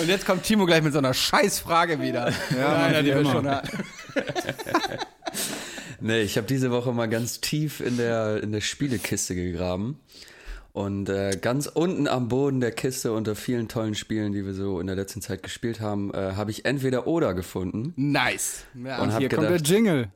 Und 0.00 0.08
jetzt 0.08 0.24
kommt 0.24 0.44
Timo 0.44 0.64
gleich 0.64 0.82
mit 0.82 0.92
so 0.92 0.98
einer 0.98 1.12
Scheißfrage 1.12 2.00
wieder. 2.00 2.32
Ja, 2.56 2.76
Einer, 2.76 2.94
Mann, 2.94 3.04
die 3.04 3.10
wie 3.10 3.16
wir 3.16 3.24
schon 3.24 3.48
hatten. 3.48 3.78
Nee, 6.00 6.20
ich 6.20 6.36
habe 6.36 6.46
diese 6.46 6.70
Woche 6.70 6.92
mal 6.92 7.08
ganz 7.08 7.40
tief 7.40 7.80
in 7.80 7.96
der, 7.96 8.40
in 8.40 8.52
der 8.52 8.60
Spielekiste 8.60 9.34
gegraben. 9.34 9.98
Und 10.72 11.08
äh, 11.08 11.36
ganz 11.40 11.66
unten 11.66 12.06
am 12.06 12.28
Boden 12.28 12.60
der 12.60 12.70
Kiste 12.70 13.12
unter 13.12 13.34
vielen 13.34 13.66
tollen 13.66 13.96
Spielen, 13.96 14.32
die 14.32 14.46
wir 14.46 14.54
so 14.54 14.78
in 14.78 14.86
der 14.86 14.94
letzten 14.94 15.20
Zeit 15.22 15.42
gespielt 15.42 15.80
haben, 15.80 16.14
äh, 16.14 16.34
habe 16.36 16.52
ich 16.52 16.64
entweder 16.66 17.08
oder 17.08 17.34
gefunden. 17.34 17.94
Nice. 17.96 18.62
Ja. 18.74 19.02
Und 19.02 19.12
hab 19.12 19.18
Hier 19.18 19.28
kommt 19.28 19.42
der 19.42 19.56
gedacht, 19.56 19.68
Jingle. 19.68 20.08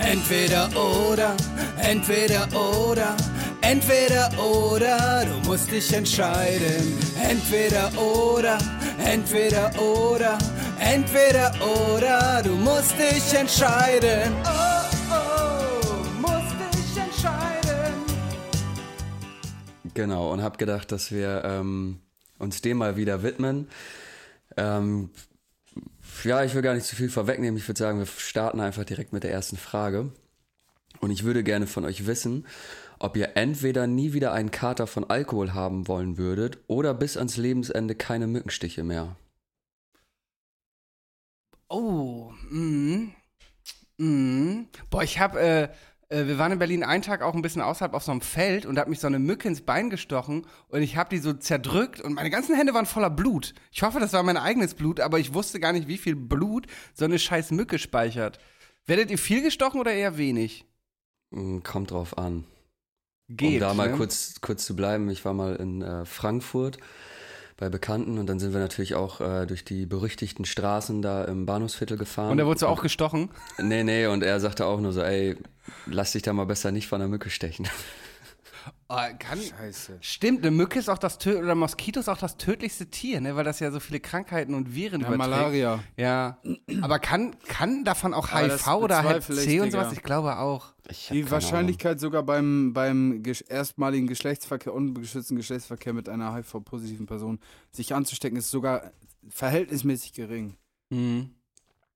Entweder 0.00 0.68
oder, 0.76 1.36
entweder 1.80 2.48
oder, 2.90 3.16
entweder 3.62 4.30
oder, 4.38 5.24
du 5.24 5.48
musst 5.48 5.70
dich 5.70 5.92
entscheiden. 5.92 6.98
Entweder 7.22 7.90
oder, 7.98 8.58
entweder 9.04 9.70
oder, 9.80 10.38
entweder 10.78 11.52
oder, 11.60 12.42
du 12.42 12.54
musst 12.56 12.94
dich 12.98 13.34
entscheiden. 13.38 14.32
Oh, 14.44 15.10
oh, 15.10 16.20
musst 16.20 16.54
dich 16.74 17.02
entscheiden. 17.02 17.94
Genau, 19.94 20.32
und 20.32 20.42
habe 20.42 20.58
gedacht, 20.58 20.92
dass 20.92 21.10
wir 21.10 21.42
ähm, 21.44 22.00
uns 22.38 22.60
dem 22.62 22.78
mal 22.78 22.96
wieder 22.96 23.22
widmen. 23.22 23.68
Ähm, 24.56 25.10
ja, 26.24 26.44
ich 26.44 26.54
will 26.54 26.62
gar 26.62 26.74
nicht 26.74 26.86
zu 26.86 26.96
viel 26.96 27.08
vorwegnehmen. 27.08 27.56
Ich 27.56 27.66
würde 27.68 27.78
sagen, 27.78 27.98
wir 27.98 28.06
starten 28.06 28.60
einfach 28.60 28.84
direkt 28.84 29.12
mit 29.12 29.24
der 29.24 29.32
ersten 29.32 29.56
Frage. 29.56 30.12
Und 31.00 31.10
ich 31.10 31.24
würde 31.24 31.42
gerne 31.42 31.66
von 31.66 31.84
euch 31.84 32.06
wissen, 32.06 32.46
ob 33.02 33.16
ihr 33.16 33.36
entweder 33.36 33.86
nie 33.86 34.12
wieder 34.12 34.32
einen 34.32 34.50
Kater 34.50 34.86
von 34.86 35.08
Alkohol 35.08 35.54
haben 35.54 35.88
wollen 35.88 36.18
würdet 36.18 36.58
oder 36.68 36.94
bis 36.94 37.16
ans 37.16 37.36
Lebensende 37.36 37.94
keine 37.94 38.26
Mückenstiche 38.26 38.84
mehr. 38.84 39.16
Oh, 41.68 42.32
mhm. 42.50 43.12
Mhm. 43.98 44.68
Boah, 44.90 45.02
ich 45.02 45.18
hab, 45.18 45.36
äh, 45.36 45.64
äh, 45.64 46.26
wir 46.26 46.38
waren 46.38 46.52
in 46.52 46.58
Berlin 46.58 46.84
einen 46.84 47.02
Tag 47.02 47.22
auch 47.22 47.34
ein 47.34 47.42
bisschen 47.42 47.62
außerhalb 47.62 47.94
auf 47.94 48.04
so 48.04 48.12
einem 48.12 48.20
Feld 48.20 48.66
und 48.66 48.74
da 48.76 48.82
hat 48.82 48.88
mich 48.88 49.00
so 49.00 49.06
eine 49.06 49.18
Mücke 49.18 49.48
ins 49.48 49.62
Bein 49.62 49.90
gestochen 49.90 50.46
und 50.68 50.82
ich 50.82 50.96
hab 50.96 51.10
die 51.10 51.18
so 51.18 51.32
zerdrückt 51.32 52.00
und 52.00 52.12
meine 52.12 52.30
ganzen 52.30 52.54
Hände 52.54 52.74
waren 52.74 52.86
voller 52.86 53.10
Blut. 53.10 53.54
Ich 53.72 53.82
hoffe, 53.82 54.00
das 54.00 54.12
war 54.12 54.22
mein 54.22 54.36
eigenes 54.36 54.74
Blut, 54.74 55.00
aber 55.00 55.18
ich 55.18 55.34
wusste 55.34 55.60
gar 55.60 55.72
nicht, 55.72 55.88
wie 55.88 55.98
viel 55.98 56.14
Blut 56.14 56.66
so 56.94 57.04
eine 57.04 57.18
scheiß 57.18 57.50
Mücke 57.50 57.78
speichert. 57.78 58.38
Werdet 58.86 59.10
ihr 59.10 59.18
viel 59.18 59.42
gestochen 59.42 59.80
oder 59.80 59.92
eher 59.92 60.18
wenig? 60.18 60.66
Hm, 61.32 61.62
Kommt 61.62 61.90
drauf 61.90 62.18
an. 62.18 62.44
Geht. 63.36 63.54
um 63.54 63.60
da 63.60 63.74
mal 63.74 63.90
ne? 63.90 63.96
kurz, 63.96 64.40
kurz 64.40 64.64
zu 64.64 64.76
bleiben, 64.76 65.08
ich 65.10 65.24
war 65.24 65.34
mal 65.34 65.56
in 65.56 65.82
äh, 65.82 66.04
Frankfurt 66.04 66.78
bei 67.56 67.68
Bekannten 67.68 68.18
und 68.18 68.26
dann 68.26 68.40
sind 68.40 68.52
wir 68.52 68.60
natürlich 68.60 68.94
auch 68.94 69.20
äh, 69.20 69.46
durch 69.46 69.64
die 69.64 69.86
berüchtigten 69.86 70.44
Straßen 70.44 71.00
da 71.00 71.24
im 71.24 71.46
Bahnhofsviertel 71.46 71.96
gefahren. 71.96 72.32
Und 72.32 72.38
da 72.38 72.46
wurdest 72.46 72.62
du 72.62 72.66
auch 72.66 72.82
gestochen? 72.82 73.30
Nee, 73.58 73.84
nee, 73.84 74.06
und 74.06 74.22
er 74.22 74.40
sagte 74.40 74.66
auch 74.66 74.80
nur 74.80 74.92
so, 74.92 75.00
ey, 75.02 75.36
lass 75.86 76.12
dich 76.12 76.22
da 76.22 76.32
mal 76.32 76.46
besser 76.46 76.72
nicht 76.72 76.88
von 76.88 76.98
der 76.98 77.08
Mücke 77.08 77.30
stechen. 77.30 77.68
Oh, 78.88 78.96
kann, 79.18 79.40
Scheiße. 79.40 79.98
Stimmt, 80.00 80.40
eine 80.40 80.50
Mücke 80.50 80.78
ist 80.78 80.88
auch 80.88 80.98
das 80.98 81.18
Tö 81.18 81.38
oder 81.38 81.54
Moskito 81.54 82.00
ist 82.00 82.08
auch 82.08 82.18
das 82.18 82.36
tödlichste 82.36 82.86
Tier, 82.86 83.20
ne? 83.20 83.34
Weil 83.36 83.44
das 83.44 83.60
ja 83.60 83.70
so 83.70 83.80
viele 83.80 84.00
Krankheiten 84.00 84.54
und 84.54 84.74
Viren 84.74 85.00
Ja, 85.00 85.08
überträgt. 85.08 85.30
Malaria. 85.30 85.84
Ja. 85.96 86.38
Aber 86.82 86.98
kann, 86.98 87.36
kann 87.46 87.84
davon 87.84 88.14
auch 88.14 88.30
Aber 88.30 88.42
HIV 88.42 88.66
oder 88.68 89.02
Hep 89.02 89.22
C 89.22 89.60
und 89.60 89.70
sowas? 89.70 89.92
Ich 89.92 90.02
glaube 90.02 90.38
auch. 90.38 90.74
Ich 90.90 91.08
Die 91.08 91.30
Wahrscheinlichkeit 91.30 92.00
sogar 92.00 92.22
beim, 92.22 92.72
beim 92.72 93.22
erstmaligen 93.48 94.06
Geschlechtsverkehr, 94.06 94.74
unbeschützten 94.74 95.36
Geschlechtsverkehr 95.36 95.92
mit 95.92 96.08
einer 96.08 96.34
HIV-positiven 96.34 97.06
Person 97.06 97.38
sich 97.70 97.94
anzustecken, 97.94 98.38
ist 98.38 98.50
sogar 98.50 98.92
verhältnismäßig 99.28 100.12
gering. 100.12 100.56
Mhm. 100.90 101.30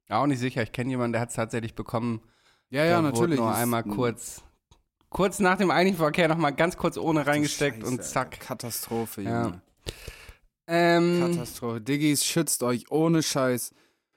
Auch 0.08 0.26
nicht 0.26 0.38
sicher. 0.38 0.62
Ich 0.62 0.72
kenne 0.72 0.90
jemanden, 0.90 1.12
der 1.12 1.20
hat 1.22 1.30
es 1.30 1.34
tatsächlich 1.34 1.74
bekommen. 1.74 2.22
Ja, 2.70 2.84
ja, 2.84 3.02
natürlich. 3.02 3.38
Wurde 3.38 3.48
nur 3.48 3.54
einmal 3.54 3.82
kurz, 3.84 4.42
kurz 5.10 5.38
nach 5.38 5.56
dem 5.58 5.70
eigentlichen 5.70 5.98
Verkehr 5.98 6.28
nochmal 6.28 6.54
ganz 6.54 6.76
kurz 6.76 6.96
ohne 6.98 7.26
reingesteckt 7.26 7.78
Scheiße, 7.82 7.88
und 7.92 8.02
zack. 8.04 8.40
Katastrophe, 8.40 9.22
Ja. 9.22 9.42
Junge. 9.44 9.62
Ähm, 10.68 11.32
Katastrophe. 11.32 11.80
Diggis, 11.80 12.24
schützt 12.24 12.62
euch 12.62 12.90
ohne 12.90 13.22
Scheiß. 13.22 13.72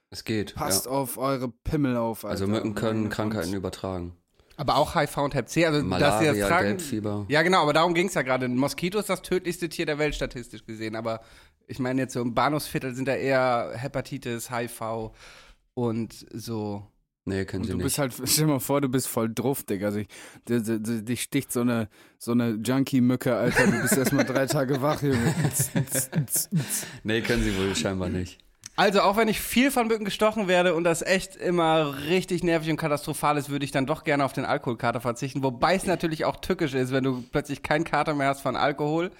Es 0.09 0.23
geht. 0.23 0.55
Passt 0.55 0.85
ja. 0.87 0.91
auf 0.91 1.17
eure 1.17 1.49
Pimmel 1.49 1.95
auf, 1.95 2.25
Alter. 2.25 2.31
Also 2.31 2.47
Mücken 2.47 2.73
können 2.73 3.09
Krankheiten 3.09 3.53
übertragen. 3.53 4.15
aber 4.57 4.77
auch 4.77 4.95
HIV 4.95 5.17
und 5.17 5.35
Hep 5.35 5.47
C. 5.47 5.65
Also, 5.65 5.77
dass 5.77 5.83
sie 5.83 5.89
Malaria, 5.89 6.33
das 6.33 6.47
tragen. 6.47 6.67
Gelbfieber. 6.69 7.25
Ja, 7.29 7.43
genau, 7.43 7.61
aber 7.61 7.73
darum 7.73 7.93
ging 7.93 8.07
es 8.07 8.15
ja 8.15 8.23
gerade. 8.23 8.45
Ein 8.45 8.57
Moskito 8.57 8.97
ist 8.97 9.09
das 9.09 9.21
tödlichste 9.21 9.69
Tier 9.69 9.85
der 9.85 9.99
Welt 9.99 10.15
statistisch 10.15 10.65
gesehen. 10.65 10.95
Aber 10.95 11.21
ich 11.67 11.77
meine, 11.77 12.01
jetzt 12.01 12.13
so 12.13 12.21
im 12.21 12.33
Bahnhofsviertel 12.33 12.95
sind 12.95 13.07
da 13.07 13.13
eher 13.13 13.73
Hepatitis, 13.75 14.49
HIV 14.49 15.11
und 15.75 16.25
so. 16.33 16.87
Nee, 17.25 17.45
können 17.45 17.63
sie 17.63 17.71
du 17.71 17.77
nicht. 17.77 17.83
bist 17.83 17.99
halt, 17.99 18.13
stell 18.25 18.45
dir 18.47 18.53
mal 18.53 18.59
vor, 18.59 18.81
du 18.81 18.89
bist 18.89 19.07
voll 19.07 19.31
druff, 19.33 19.63
Digga. 19.63 19.87
Also 19.87 19.99
ich, 19.99 20.07
di- 20.47 20.61
di- 20.63 20.81
di- 20.81 21.05
dich 21.05 21.21
sticht 21.21 21.51
so 21.51 21.61
eine, 21.61 21.87
so 22.17 22.31
eine 22.31 22.51
Junkie-Mücke, 22.63 23.35
Alter. 23.35 23.67
Du 23.67 23.81
bist 23.81 23.97
erstmal 23.97 24.25
drei 24.25 24.45
Tage 24.47 24.81
wach, 24.81 25.01
Junge. 25.01 25.35
nee, 27.03 27.21
können 27.21 27.43
sie 27.43 27.55
wohl 27.57 27.75
scheinbar 27.75 28.09
nicht. 28.09 28.39
Also, 28.75 29.01
auch 29.01 29.17
wenn 29.17 29.27
ich 29.27 29.41
viel 29.41 29.71
von 29.71 29.87
Mücken 29.87 30.05
gestochen 30.05 30.47
werde 30.47 30.73
und 30.73 30.85
das 30.85 31.01
echt 31.01 31.35
immer 31.35 31.97
richtig 32.07 32.43
nervig 32.43 32.69
und 32.71 32.77
katastrophal 32.77 33.37
ist, 33.37 33.49
würde 33.49 33.65
ich 33.65 33.71
dann 33.71 33.85
doch 33.85 34.05
gerne 34.05 34.23
auf 34.23 34.31
den 34.31 34.45
Alkoholkater 34.45 35.01
verzichten. 35.01 35.43
Wobei 35.43 35.75
es 35.75 35.85
natürlich 35.85 36.23
auch 36.23 36.37
tückisch 36.37 36.73
ist, 36.73 36.93
wenn 36.93 37.03
du 37.03 37.21
plötzlich 37.29 37.61
keinen 37.61 37.83
Kater 37.83 38.13
mehr 38.15 38.29
hast 38.29 38.39
von 38.41 38.55
Alkohol. 38.55 39.11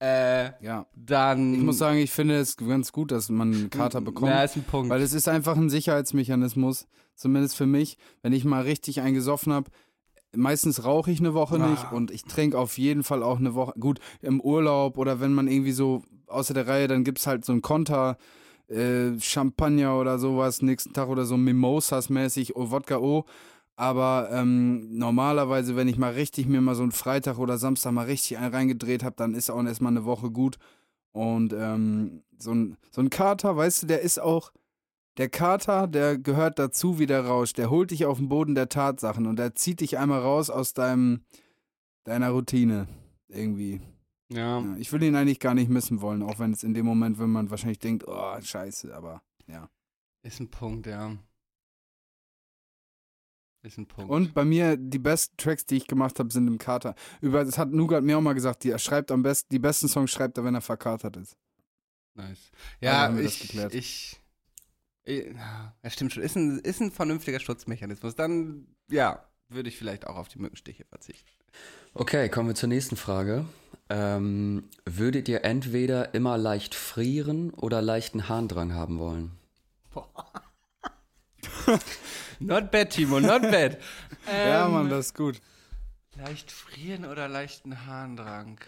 Äh, 0.00 0.52
Ja. 0.64 0.86
dann. 0.94 1.54
Ich 1.54 1.60
muss 1.60 1.78
sagen, 1.78 1.98
ich 1.98 2.12
finde 2.12 2.38
es 2.38 2.56
ganz 2.56 2.92
gut, 2.92 3.10
dass 3.10 3.28
man 3.30 3.52
einen 3.52 3.70
Kater 3.70 4.00
bekommt. 4.00 4.30
Ja, 4.30 4.44
ist 4.44 4.56
ein 4.56 4.62
Punkt. 4.62 4.90
Weil 4.90 5.02
es 5.02 5.12
ist 5.12 5.28
einfach 5.28 5.56
ein 5.56 5.70
Sicherheitsmechanismus, 5.70 6.86
zumindest 7.20 7.56
für 7.56 7.66
mich. 7.66 7.98
Wenn 8.22 8.32
ich 8.32 8.44
mal 8.44 8.62
richtig 8.62 9.00
einen 9.00 9.14
gesoffen 9.14 9.52
habe, 9.52 9.70
meistens 10.34 10.84
rauche 10.84 11.10
ich 11.10 11.20
eine 11.20 11.34
Woche 11.34 11.56
Ah. 11.60 11.68
nicht 11.68 11.92
und 11.92 12.10
ich 12.10 12.24
trinke 12.24 12.58
auf 12.58 12.78
jeden 12.78 13.02
Fall 13.02 13.22
auch 13.22 13.38
eine 13.38 13.54
Woche. 13.54 13.74
Gut, 13.78 14.00
im 14.22 14.40
Urlaub 14.40 14.96
oder 14.98 15.20
wenn 15.20 15.34
man 15.34 15.48
irgendwie 15.48 15.72
so 15.72 16.02
außer 16.26 16.54
der 16.54 16.66
Reihe, 16.66 16.88
dann 16.88 17.04
gibt 17.04 17.18
es 17.18 17.26
halt 17.26 17.44
so 17.44 17.52
ein 17.52 17.62
Konter, 17.62 18.16
äh, 18.68 19.18
Champagner 19.20 19.98
oder 19.98 20.18
sowas, 20.18 20.62
nächsten 20.62 20.92
Tag 20.92 21.08
oder 21.08 21.24
so 21.24 21.36
Mimosas-mäßig, 21.36 22.56
oh, 22.56 22.70
Wodka 22.70 22.98
O. 22.98 23.24
Aber 23.76 24.28
ähm, 24.30 24.96
normalerweise, 24.96 25.74
wenn 25.74 25.88
ich 25.88 25.96
mal 25.98 26.12
richtig 26.12 26.46
mir 26.46 26.60
mal 26.60 26.74
so 26.74 26.82
einen 26.82 26.92
Freitag 26.92 27.38
oder 27.38 27.56
Samstag 27.58 27.92
mal 27.92 28.04
richtig 28.06 28.38
einen 28.38 28.54
reingedreht 28.54 29.02
habe, 29.02 29.16
dann 29.16 29.34
ist 29.34 29.50
auch 29.50 29.64
erstmal 29.64 29.92
eine 29.92 30.04
Woche 30.04 30.30
gut. 30.30 30.58
Und 31.12 31.52
ähm, 31.52 32.22
so, 32.38 32.52
ein, 32.52 32.76
so 32.90 33.00
ein 33.00 33.10
Kater, 33.10 33.56
weißt 33.56 33.82
du, 33.82 33.86
der 33.86 34.02
ist 34.02 34.20
auch, 34.20 34.52
der 35.16 35.28
Kater, 35.28 35.86
der 35.86 36.18
gehört 36.18 36.58
dazu 36.58 36.98
wie 36.98 37.06
der 37.06 37.24
Rausch. 37.24 37.52
Der 37.52 37.70
holt 37.70 37.90
dich 37.90 38.06
auf 38.06 38.18
den 38.18 38.28
Boden 38.28 38.54
der 38.54 38.68
Tatsachen 38.68 39.26
und 39.26 39.38
der 39.38 39.54
zieht 39.54 39.80
dich 39.80 39.98
einmal 39.98 40.20
raus 40.20 40.50
aus 40.50 40.72
deinem, 40.72 41.24
deiner 42.04 42.30
Routine. 42.30 42.88
Irgendwie. 43.28 43.80
ja. 44.28 44.60
Ja, 44.60 44.76
ich 44.78 44.92
will 44.92 45.02
ihn 45.02 45.14
eigentlich 45.14 45.40
gar 45.40 45.54
nicht 45.54 45.70
missen 45.70 46.00
wollen, 46.00 46.22
auch 46.22 46.38
wenn 46.38 46.52
es 46.52 46.64
in 46.64 46.74
dem 46.74 46.86
Moment, 46.86 47.18
wenn 47.18 47.30
man 47.30 47.50
wahrscheinlich 47.50 47.78
denkt, 47.78 48.04
oh, 48.06 48.40
scheiße, 48.40 48.94
aber 48.94 49.22
ja. 49.46 49.68
Ist 50.22 50.40
ein 50.40 50.50
Punkt, 50.50 50.86
ja. 50.86 51.16
Ist 53.62 53.78
ein 53.78 53.86
Punkt. 53.86 54.10
Und 54.10 54.32
bei 54.34 54.44
mir, 54.44 54.76
die 54.76 54.98
besten 54.98 55.36
Tracks, 55.36 55.66
die 55.66 55.76
ich 55.76 55.86
gemacht 55.86 56.18
habe, 56.18 56.32
sind 56.32 56.46
im 56.46 56.58
Kater. 56.58 56.94
Über, 57.20 57.44
das 57.44 57.58
hat 57.58 57.70
Nugat 57.70 58.02
mir 58.02 58.16
auch 58.16 58.22
mal 58.22 58.32
gesagt, 58.32 58.64
die, 58.64 58.70
er 58.70 58.78
schreibt 58.78 59.10
am 59.10 59.22
besten, 59.22 59.48
die 59.50 59.58
besten 59.58 59.86
Songs 59.86 60.10
schreibt 60.10 60.38
er, 60.38 60.44
wenn 60.44 60.54
er 60.54 60.62
verkatert 60.62 61.16
ist. 61.16 61.36
Nice. 62.14 62.50
Ja, 62.80 63.14
ich, 63.18 63.54
ich, 63.72 64.19
ja, 65.06 65.74
das 65.82 65.94
stimmt 65.94 66.12
schon. 66.12 66.22
Ist 66.22 66.36
ein, 66.36 66.58
ist 66.60 66.80
ein 66.80 66.90
vernünftiger 66.90 67.40
Schutzmechanismus. 67.40 68.14
Dann, 68.14 68.66
ja, 68.90 69.24
würde 69.48 69.68
ich 69.68 69.76
vielleicht 69.78 70.06
auch 70.06 70.16
auf 70.16 70.28
die 70.28 70.38
Mückenstiche 70.38 70.84
verzichten. 70.84 71.28
Okay, 71.94 72.28
kommen 72.28 72.48
wir 72.48 72.54
zur 72.54 72.68
nächsten 72.68 72.96
Frage. 72.96 73.44
Ähm, 73.88 74.68
würdet 74.84 75.28
ihr 75.28 75.44
entweder 75.44 76.14
immer 76.14 76.38
leicht 76.38 76.74
frieren 76.76 77.50
oder 77.50 77.82
leichten 77.82 78.28
Harndrang 78.28 78.72
haben 78.74 78.98
wollen? 79.00 79.32
Not 82.38 82.70
bad, 82.70 82.90
Timo, 82.90 83.20
not 83.20 83.42
bad. 83.42 83.78
Ja, 84.26 84.66
Ähm, 84.66 84.72
Mann, 84.72 84.88
das 84.88 85.06
ist 85.06 85.14
gut. 85.16 85.40
Leicht 86.16 86.50
frieren 86.50 87.04
oder 87.04 87.28
leichten 87.28 87.86
Harndrang? 87.86 88.58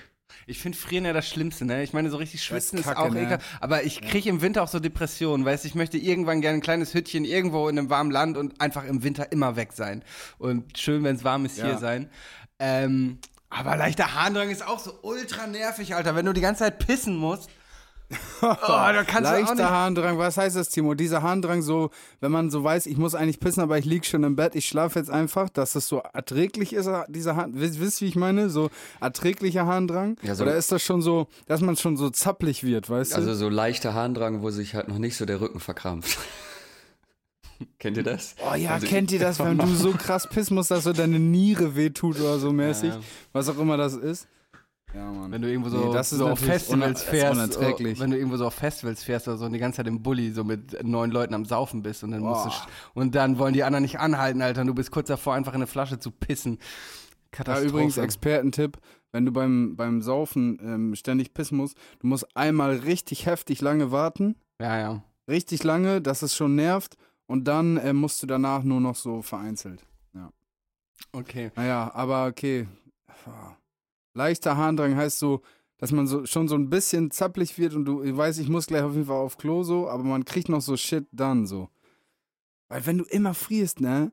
Ich 0.46 0.58
finde 0.58 0.76
Frieren 0.78 1.04
ja 1.04 1.12
das 1.12 1.28
Schlimmste, 1.28 1.64
ne? 1.64 1.82
Ich 1.82 1.92
meine, 1.92 2.10
so 2.10 2.16
richtig 2.16 2.42
schwitzen 2.42 2.78
ist, 2.78 2.84
Kacke, 2.84 3.00
auch 3.00 3.10
ne? 3.10 3.22
egal. 3.22 3.38
Aber 3.60 3.84
ich 3.84 4.00
kriege 4.00 4.28
im 4.28 4.40
Winter 4.42 4.62
auch 4.62 4.68
so 4.68 4.80
Depressionen, 4.80 5.44
weißt 5.44 5.64
du, 5.64 5.68
ich 5.68 5.74
möchte 5.74 5.98
irgendwann 5.98 6.40
gerne 6.40 6.58
ein 6.58 6.62
kleines 6.62 6.94
Hütchen 6.94 7.24
irgendwo 7.24 7.68
in 7.68 7.78
einem 7.78 7.90
warmen 7.90 8.10
Land 8.10 8.36
und 8.36 8.60
einfach 8.60 8.84
im 8.84 9.02
Winter 9.02 9.30
immer 9.32 9.56
weg 9.56 9.72
sein. 9.72 10.02
Und 10.38 10.78
schön, 10.78 11.04
wenn 11.04 11.16
es 11.16 11.24
warm 11.24 11.44
ist, 11.44 11.56
hier 11.56 11.66
Ja. 11.66 11.78
sein. 11.78 12.08
Ähm, 12.58 13.18
aber 13.50 13.76
leichter 13.76 14.14
Harndrang 14.14 14.50
ist 14.50 14.66
auch 14.66 14.78
so 14.78 14.98
ultra 15.02 15.46
nervig, 15.46 15.94
Alter. 15.94 16.14
Wenn 16.16 16.26
du 16.26 16.32
die 16.32 16.40
ganze 16.40 16.64
Zeit 16.64 16.78
pissen 16.78 17.16
musst. 17.16 17.50
Oh, 18.42 18.46
da 18.50 19.04
kannst 19.06 19.30
du 19.30 19.34
auch 19.34 19.38
Leichter 19.40 19.54
nicht. 19.54 19.64
Harndrang, 19.64 20.18
was 20.18 20.36
heißt 20.36 20.56
das, 20.56 20.68
Timo? 20.68 20.94
Dieser 20.94 21.22
Harndrang 21.22 21.62
so, 21.62 21.90
wenn 22.20 22.32
man 22.32 22.50
so 22.50 22.62
weiß, 22.64 22.86
ich 22.86 22.96
muss 22.96 23.14
eigentlich 23.14 23.40
pissen, 23.40 23.62
aber 23.62 23.78
ich 23.78 23.84
lieg 23.84 24.04
schon 24.04 24.24
im 24.24 24.36
Bett, 24.36 24.54
ich 24.54 24.66
schlafe 24.68 24.98
jetzt 24.98 25.10
einfach, 25.10 25.48
dass 25.48 25.72
das 25.72 25.86
so 25.88 25.98
erträglich 26.12 26.72
ist, 26.72 26.88
dieser 27.08 27.36
Harn, 27.36 27.52
wisst 27.54 27.80
wisst 27.80 28.00
ihr, 28.00 28.06
wie 28.06 28.08
ich 28.10 28.16
meine? 28.16 28.50
So 28.50 28.70
erträglicher 29.00 29.66
Harndrang? 29.66 30.16
Ja, 30.22 30.34
so- 30.34 30.42
Oder 30.44 30.56
ist 30.56 30.72
das 30.72 30.82
schon 30.82 31.02
so, 31.02 31.28
dass 31.46 31.60
man 31.60 31.76
schon 31.76 31.96
so 31.96 32.10
zappelig 32.10 32.64
wird, 32.64 32.90
weißt 32.90 33.12
du? 33.12 33.16
Also 33.16 33.34
so 33.34 33.48
leichter 33.48 33.94
Harndrang, 33.94 34.42
wo 34.42 34.50
sich 34.50 34.74
halt 34.74 34.88
noch 34.88 34.98
nicht 34.98 35.16
so 35.16 35.24
der 35.24 35.40
Rücken 35.40 35.60
verkrampft. 35.60 36.18
Kennt 37.78 37.96
ihr 37.96 38.02
das? 38.02 38.34
Oh 38.50 38.54
ja, 38.56 38.70
Also- 38.72 38.86
kennt 38.88 39.12
ihr 39.12 39.20
das, 39.20 39.38
wenn 39.38 39.56
du 39.58 39.68
so 39.68 39.92
krass 39.92 40.28
pissen 40.28 40.56
musst, 40.56 40.70
dass 40.72 40.82
so 40.84 40.92
deine 40.92 41.18
Niere 41.20 41.76
wehtut 41.76 42.18
oder 42.18 42.38
so 42.40 42.52
mäßig? 42.52 42.90
Ja. 42.90 43.00
Was 43.32 43.48
auch 43.48 43.58
immer 43.58 43.76
das 43.76 43.94
ist. 43.94 44.26
Ja, 44.94 45.10
Mann. 45.10 45.30
Wenn 45.30 45.42
du 45.42 45.48
irgendwo 45.48 45.70
so, 45.70 45.92
Nee, 45.92 46.02
so 46.02 46.28
auf 46.28 46.38
Festivals 46.38 47.02
fährst, 47.02 47.58
wenn 47.60 48.10
du 48.10 48.16
irgendwo 48.16 48.36
so 48.36 48.46
auf 48.46 48.54
Festivals 48.54 49.02
fährst 49.02 49.28
oder 49.28 49.38
so 49.38 49.46
und 49.46 49.52
die 49.52 49.58
ganze 49.58 49.78
Zeit 49.78 49.86
im 49.86 50.02
Bulli 50.02 50.32
so 50.32 50.44
mit 50.44 50.82
neun 50.84 51.10
Leuten 51.10 51.34
am 51.34 51.44
Saufen 51.44 51.82
bist 51.82 52.04
und 52.04 52.10
dann 52.10 52.20
musst 52.20 52.44
du 52.44 52.50
Boah. 52.50 52.66
und 52.94 53.14
dann 53.14 53.38
wollen 53.38 53.54
die 53.54 53.64
anderen 53.64 53.82
nicht 53.82 53.98
anhalten, 53.98 54.42
Alter, 54.42 54.62
und 54.62 54.66
du 54.66 54.74
bist 54.74 54.90
kurz 54.90 55.08
davor, 55.08 55.34
einfach 55.34 55.52
in 55.52 55.56
eine 55.56 55.66
Flasche 55.66 55.98
zu 55.98 56.10
pissen. 56.10 56.58
Da 56.58 57.38
Katastrophe. 57.38 57.68
übrigens 57.68 57.96
Expertentipp, 57.96 58.78
wenn 59.12 59.24
du 59.24 59.32
beim, 59.32 59.76
beim 59.76 60.02
Saufen 60.02 60.58
ähm, 60.62 60.94
ständig 60.94 61.32
pissen 61.32 61.56
musst, 61.56 61.76
du 62.00 62.06
musst 62.06 62.36
einmal 62.36 62.76
richtig 62.76 63.24
heftig 63.24 63.62
lange 63.62 63.90
warten, 63.90 64.36
ja, 64.60 64.78
ja. 64.78 65.02
richtig 65.28 65.62
lange, 65.64 66.02
dass 66.02 66.20
es 66.20 66.36
schon 66.36 66.54
nervt 66.54 66.96
und 67.26 67.48
dann 67.48 67.78
äh, 67.78 67.94
musst 67.94 68.22
du 68.22 68.26
danach 68.26 68.62
nur 68.62 68.80
noch 68.80 68.96
so 68.96 69.22
vereinzelt. 69.22 69.82
Okay. 71.12 71.50
Naja, 71.56 71.90
aber 71.94 72.26
okay. 72.26 72.66
Leichter 74.14 74.56
Harndrang 74.56 74.96
heißt 74.96 75.18
so, 75.18 75.42
dass 75.78 75.90
man 75.92 76.06
so 76.06 76.26
schon 76.26 76.46
so 76.48 76.54
ein 76.54 76.70
bisschen 76.70 77.10
zappelig 77.10 77.58
wird 77.58 77.74
und 77.74 77.84
du 77.84 78.16
weißt, 78.16 78.38
ich 78.38 78.48
muss 78.48 78.66
gleich 78.66 78.82
auf 78.82 78.92
jeden 78.92 79.06
Fall 79.06 79.16
auf 79.16 79.36
Klo 79.38 79.62
so, 79.64 79.88
aber 79.88 80.04
man 80.04 80.24
kriegt 80.24 80.48
noch 80.48 80.60
so 80.60 80.76
Shit 80.76 81.06
dann 81.12 81.46
so. 81.46 81.68
Weil 82.68 82.86
wenn 82.86 82.98
du 82.98 83.04
immer 83.04 83.34
frierst, 83.34 83.80
ne? 83.80 84.12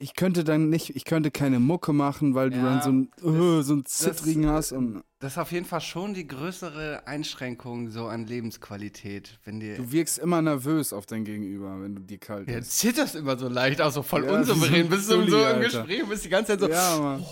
Ich 0.00 0.14
könnte 0.14 0.44
dann 0.44 0.70
nicht, 0.70 0.94
ich 0.94 1.04
könnte 1.04 1.32
keine 1.32 1.58
Mucke 1.58 1.92
machen, 1.92 2.36
weil 2.36 2.50
du 2.50 2.58
Ja, 2.58 2.64
dann 2.66 2.80
so 2.80 2.90
ein, 2.92 3.10
das- 3.16 3.26
äh, 3.34 3.62
so 3.62 3.74
ein 3.74 3.84
Zittrigen 3.84 4.46
hast 4.46 4.70
und 4.70 5.02
Das 5.18 5.32
ist 5.32 5.38
auf 5.38 5.50
jeden 5.50 5.66
Fall 5.66 5.80
schon 5.80 6.14
die 6.14 6.26
größere 6.28 7.08
Einschränkung 7.08 7.90
so 7.90 8.06
an 8.06 8.24
Lebensqualität, 8.24 9.40
wenn 9.44 9.58
dir 9.58 9.76
du 9.76 9.90
wirkst 9.90 10.18
immer 10.20 10.40
nervös 10.40 10.92
auf 10.92 11.06
dein 11.06 11.24
Gegenüber, 11.24 11.80
wenn 11.82 11.96
du 11.96 12.02
dir 12.02 12.18
kalt 12.18 12.48
ja, 12.48 12.58
bist. 12.60 12.78
zitterst 12.78 13.16
immer 13.16 13.36
so 13.36 13.48
leicht, 13.48 13.80
auch 13.80 13.90
so 13.90 14.02
voll 14.04 14.22
Ja, 14.24 14.30
das 14.30 14.42
ist 14.48 14.54
unsouverän, 14.54 14.88
bist 14.88 15.10
du 15.10 15.14
Dulli, 15.16 15.30
so 15.32 15.44
im. 15.46 15.60
Gespräch 15.62 16.06
bist 16.08 16.24
die 16.24 16.28
ganze 16.28 16.52
Zeit 16.52 16.60
so, 16.60 16.68
Ja, 16.68 16.96
Mann. 17.00 17.26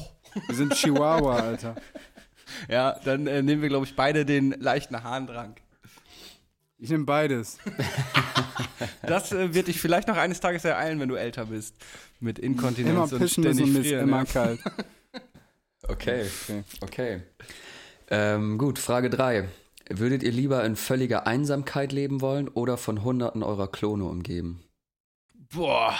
Wir 0.46 0.54
sind 0.54 0.74
Chihuahua, 0.74 1.36
Alter. 1.36 1.76
ja, 2.68 2.98
dann 3.04 3.26
äh, 3.26 3.42
nehmen 3.42 3.62
wir, 3.62 3.68
glaube 3.68 3.86
ich, 3.86 3.96
beide 3.96 4.24
den 4.24 4.50
leichten 4.52 5.02
Harndrang. 5.02 5.56
Ich 6.78 6.90
nehme 6.90 7.04
beides. 7.04 7.58
Das 9.02 9.32
äh, 9.32 9.54
wird 9.54 9.68
dich 9.68 9.80
vielleicht 9.80 10.08
noch 10.08 10.16
eines 10.16 10.40
Tages 10.40 10.64
ereilen, 10.64 11.00
wenn 11.00 11.08
du 11.08 11.14
älter 11.14 11.46
bist. 11.46 11.74
Mit 12.20 12.38
Inkontinenz 12.38 13.12
Immer 13.12 13.22
und 13.22 13.30
ständig 13.30 13.64
und 13.64 13.72
mir 13.72 13.80
ist 13.80 13.86
frieren. 13.88 14.08
immer 14.08 14.18
ja. 14.18 14.24
kalt. 14.24 14.60
Okay, 15.88 16.26
Okay. 16.48 16.64
okay. 16.80 17.22
Ähm, 18.08 18.58
gut, 18.58 18.80
Frage 18.80 19.08
3. 19.08 19.48
Würdet 19.88 20.24
ihr 20.24 20.32
lieber 20.32 20.64
in 20.64 20.74
völliger 20.74 21.28
Einsamkeit 21.28 21.92
leben 21.92 22.20
wollen 22.20 22.48
oder 22.48 22.76
von 22.76 23.04
Hunderten 23.04 23.44
eurer 23.44 23.68
Klone 23.70 24.04
umgeben? 24.04 24.64
Boah. 25.54 25.94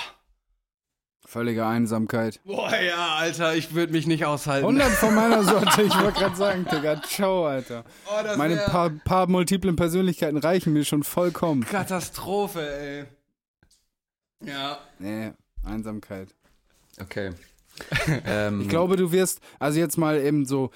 Völlige 1.26 1.66
Einsamkeit. 1.66 2.40
Boah, 2.44 2.70
ja, 2.76 3.16
Alter, 3.16 3.56
ich 3.56 3.74
würde 3.74 3.92
mich 3.92 4.06
nicht 4.06 4.24
aushalten. 4.24 4.64
100 4.64 4.88
von 4.92 5.12
meiner 5.14 5.42
Sorte, 5.44 5.82
ich 5.82 5.94
wollte 6.00 6.20
gerade 6.20 6.36
sagen, 6.36 6.66
Digga, 6.70 7.02
ciao, 7.02 7.46
Alter. 7.46 7.84
Oh, 8.06 8.22
das 8.22 8.36
Meine 8.36 8.54
wär 8.54 8.64
paar, 8.66 8.90
paar 8.90 9.26
multiplen 9.26 9.74
Persönlichkeiten 9.74 10.38
reichen 10.38 10.72
mir 10.72 10.84
schon 10.84 11.02
vollkommen. 11.02 11.66
Katastrophe, 11.66 12.60
ey. 12.70 13.04
Ja. 14.48 14.78
Nee, 15.00 15.32
Einsamkeit. 15.64 16.28
Okay. 17.00 17.32
ähm, 18.24 18.60
Ich 18.60 18.68
glaube, 18.68 18.96
du 18.96 19.10
wirst, 19.10 19.40
also 19.58 19.80
jetzt 19.80 19.98
mal 19.98 20.20
eben 20.20 20.46
so, 20.46 20.70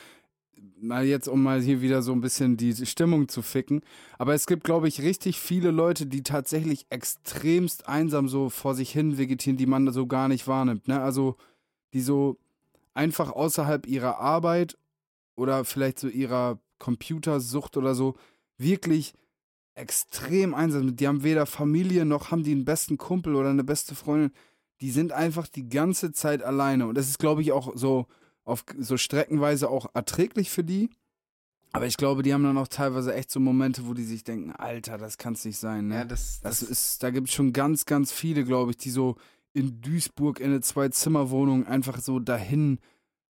mal 0.82 1.04
jetzt, 1.04 1.28
um 1.28 1.42
mal 1.42 1.60
hier 1.60 1.80
wieder 1.80 2.02
so 2.02 2.12
ein 2.12 2.20
bisschen 2.20 2.56
die 2.56 2.74
Stimmung 2.86 3.28
zu 3.28 3.42
ficken, 3.42 3.82
aber 4.18 4.34
es 4.34 4.46
gibt, 4.46 4.64
glaube 4.64 4.88
ich, 4.88 5.02
richtig 5.02 5.38
viele 5.38 5.70
Leute, 5.70 6.06
die 6.06 6.22
tatsächlich 6.22 6.86
extremst 6.90 7.88
einsam 7.88 8.28
so 8.28 8.48
vor 8.48 8.74
sich 8.74 8.90
hin 8.90 9.18
vegetieren, 9.18 9.56
die 9.56 9.66
man 9.66 9.92
so 9.92 10.06
gar 10.06 10.28
nicht 10.28 10.46
wahrnimmt, 10.48 10.88
ne? 10.88 11.00
Also, 11.00 11.36
die 11.92 12.00
so 12.00 12.38
einfach 12.94 13.32
außerhalb 13.32 13.86
ihrer 13.86 14.18
Arbeit 14.18 14.76
oder 15.36 15.64
vielleicht 15.64 15.98
so 15.98 16.08
ihrer 16.08 16.58
Computersucht 16.78 17.76
oder 17.76 17.94
so 17.94 18.16
wirklich 18.58 19.14
extrem 19.74 20.54
einsam 20.54 20.86
sind. 20.86 21.00
Die 21.00 21.08
haben 21.08 21.22
weder 21.22 21.46
Familie 21.46 22.04
noch 22.04 22.30
haben 22.30 22.42
die 22.42 22.52
einen 22.52 22.64
besten 22.64 22.98
Kumpel 22.98 23.34
oder 23.34 23.50
eine 23.50 23.64
beste 23.64 23.94
Freundin. 23.94 24.32
Die 24.80 24.90
sind 24.90 25.12
einfach 25.12 25.46
die 25.46 25.68
ganze 25.68 26.12
Zeit 26.12 26.42
alleine. 26.42 26.86
Und 26.86 26.94
das 26.96 27.08
ist, 27.08 27.18
glaube 27.18 27.42
ich, 27.42 27.52
auch 27.52 27.72
so 27.76 28.06
auf 28.50 28.64
so 28.78 28.96
streckenweise 28.96 29.68
auch 29.70 29.86
erträglich 29.94 30.50
für 30.50 30.64
die. 30.64 30.90
Aber 31.72 31.86
ich 31.86 31.96
glaube, 31.96 32.22
die 32.22 32.34
haben 32.34 32.42
dann 32.42 32.58
auch 32.58 32.68
teilweise 32.68 33.14
echt 33.14 33.30
so 33.30 33.38
Momente, 33.38 33.86
wo 33.86 33.94
die 33.94 34.02
sich 34.02 34.24
denken, 34.24 34.50
Alter, 34.50 34.98
das 34.98 35.18
kann's 35.18 35.44
nicht 35.44 35.58
sein, 35.58 35.86
ne? 35.86 35.94
Ja, 35.96 36.04
das, 36.04 36.40
Das 36.42 36.60
das, 36.60 36.68
ist, 36.68 37.02
da 37.02 37.10
gibt 37.10 37.28
es 37.28 37.34
schon 37.34 37.52
ganz, 37.52 37.86
ganz 37.86 38.10
viele, 38.10 38.44
glaube 38.44 38.72
ich, 38.72 38.76
die 38.76 38.90
so 38.90 39.16
in 39.52 39.80
Duisburg 39.80 40.40
in 40.40 40.46
eine 40.46 40.60
Zwei-Zimmer-Wohnung 40.60 41.66
einfach 41.66 42.00
so 42.00 42.18
dahin 42.18 42.78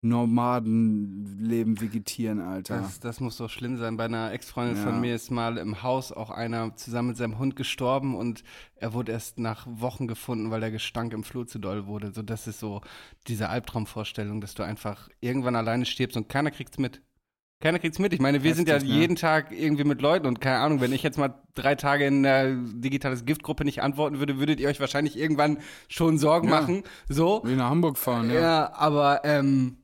Nomadenleben 0.04 1.80
vegetieren, 1.80 2.40
Alter. 2.40 2.78
das, 2.80 3.00
das 3.00 3.20
muss 3.20 3.38
so 3.38 3.48
schlimm 3.48 3.78
sein. 3.78 3.98
Bei 3.98 4.06
einer 4.06 4.32
Ex-Freundin 4.32 4.78
Ja. 4.78 4.84
von 4.84 5.00
mir 5.02 5.16
ist 5.16 5.32
mal 5.32 5.58
im 5.58 5.84
Haus 5.84 6.12
auch 6.12 6.30
einer 6.30 6.76
zusammen 6.76 7.10
mit 7.10 7.18
seinem 7.18 7.38
Hund 7.38 7.56
gestorben 7.56 8.16
und 8.16 8.44
er 8.76 8.94
wurde 8.94 9.12
erst 9.12 9.40
nach 9.40 9.68
Wochen 9.70 10.08
gefunden, 10.08 10.50
weil 10.52 10.60
der 10.60 10.72
Gestank 10.72 11.14
im 11.14 11.24
Flur 11.24 11.48
zu 11.48 11.60
doll 11.60 11.86
wurde. 11.86 12.12
So, 12.12 12.22
das 12.22 12.48
ist 12.48 12.60
so 12.60 12.82
diese 13.28 13.50
Albtraumvorstellung, 13.50 14.42
dass 14.42 14.54
du 14.56 14.64
einfach 14.64 15.10
irgendwann 15.20 15.56
alleine 15.56 15.86
stirbst 15.86 16.18
und 16.18 16.30
keiner 16.30 16.52
kriegt's 16.52 16.78
mit. 16.78 17.02
Keiner 17.62 17.78
kriegt's 17.78 18.00
mit. 18.00 18.12
Ich 18.12 18.20
meine, 18.20 18.42
wir 18.42 18.56
sind 18.56 18.68
ja 18.68 18.76
Heftig, 18.76 18.90
ne? 18.90 18.96
jeden 19.02 19.16
Tag 19.16 19.52
irgendwie 19.52 19.84
mit 19.84 20.02
Leuten 20.02 20.26
und 20.26 20.42
keine 20.42 20.58
Ahnung, 20.58 20.82
wenn 20.82 20.94
ich 20.94 21.04
jetzt 21.04 21.20
mal 21.20 21.36
drei 21.54 21.76
Tage 21.76 22.08
in 22.08 22.24
der 22.24 22.56
digitales 22.56 23.24
Giftgruppe 23.24 23.66
nicht 23.66 23.84
antworten 23.84 24.18
würde, 24.18 24.40
würdet 24.40 24.60
ihr 24.60 24.68
euch 24.68 24.80
wahrscheinlich 24.80 25.16
irgendwann 25.16 25.60
schon 25.88 26.18
Sorgen 26.18 26.50
Ja. 26.50 26.60
machen. 26.62 26.82
So. 27.08 27.42
Wie 27.46 27.56
nach 27.56 27.70
Hamburg 27.70 28.00
fahren, 28.00 28.32
ja. 28.32 28.42
Ja, 28.42 28.74
aber 28.74 29.22
ähm, 29.26 29.78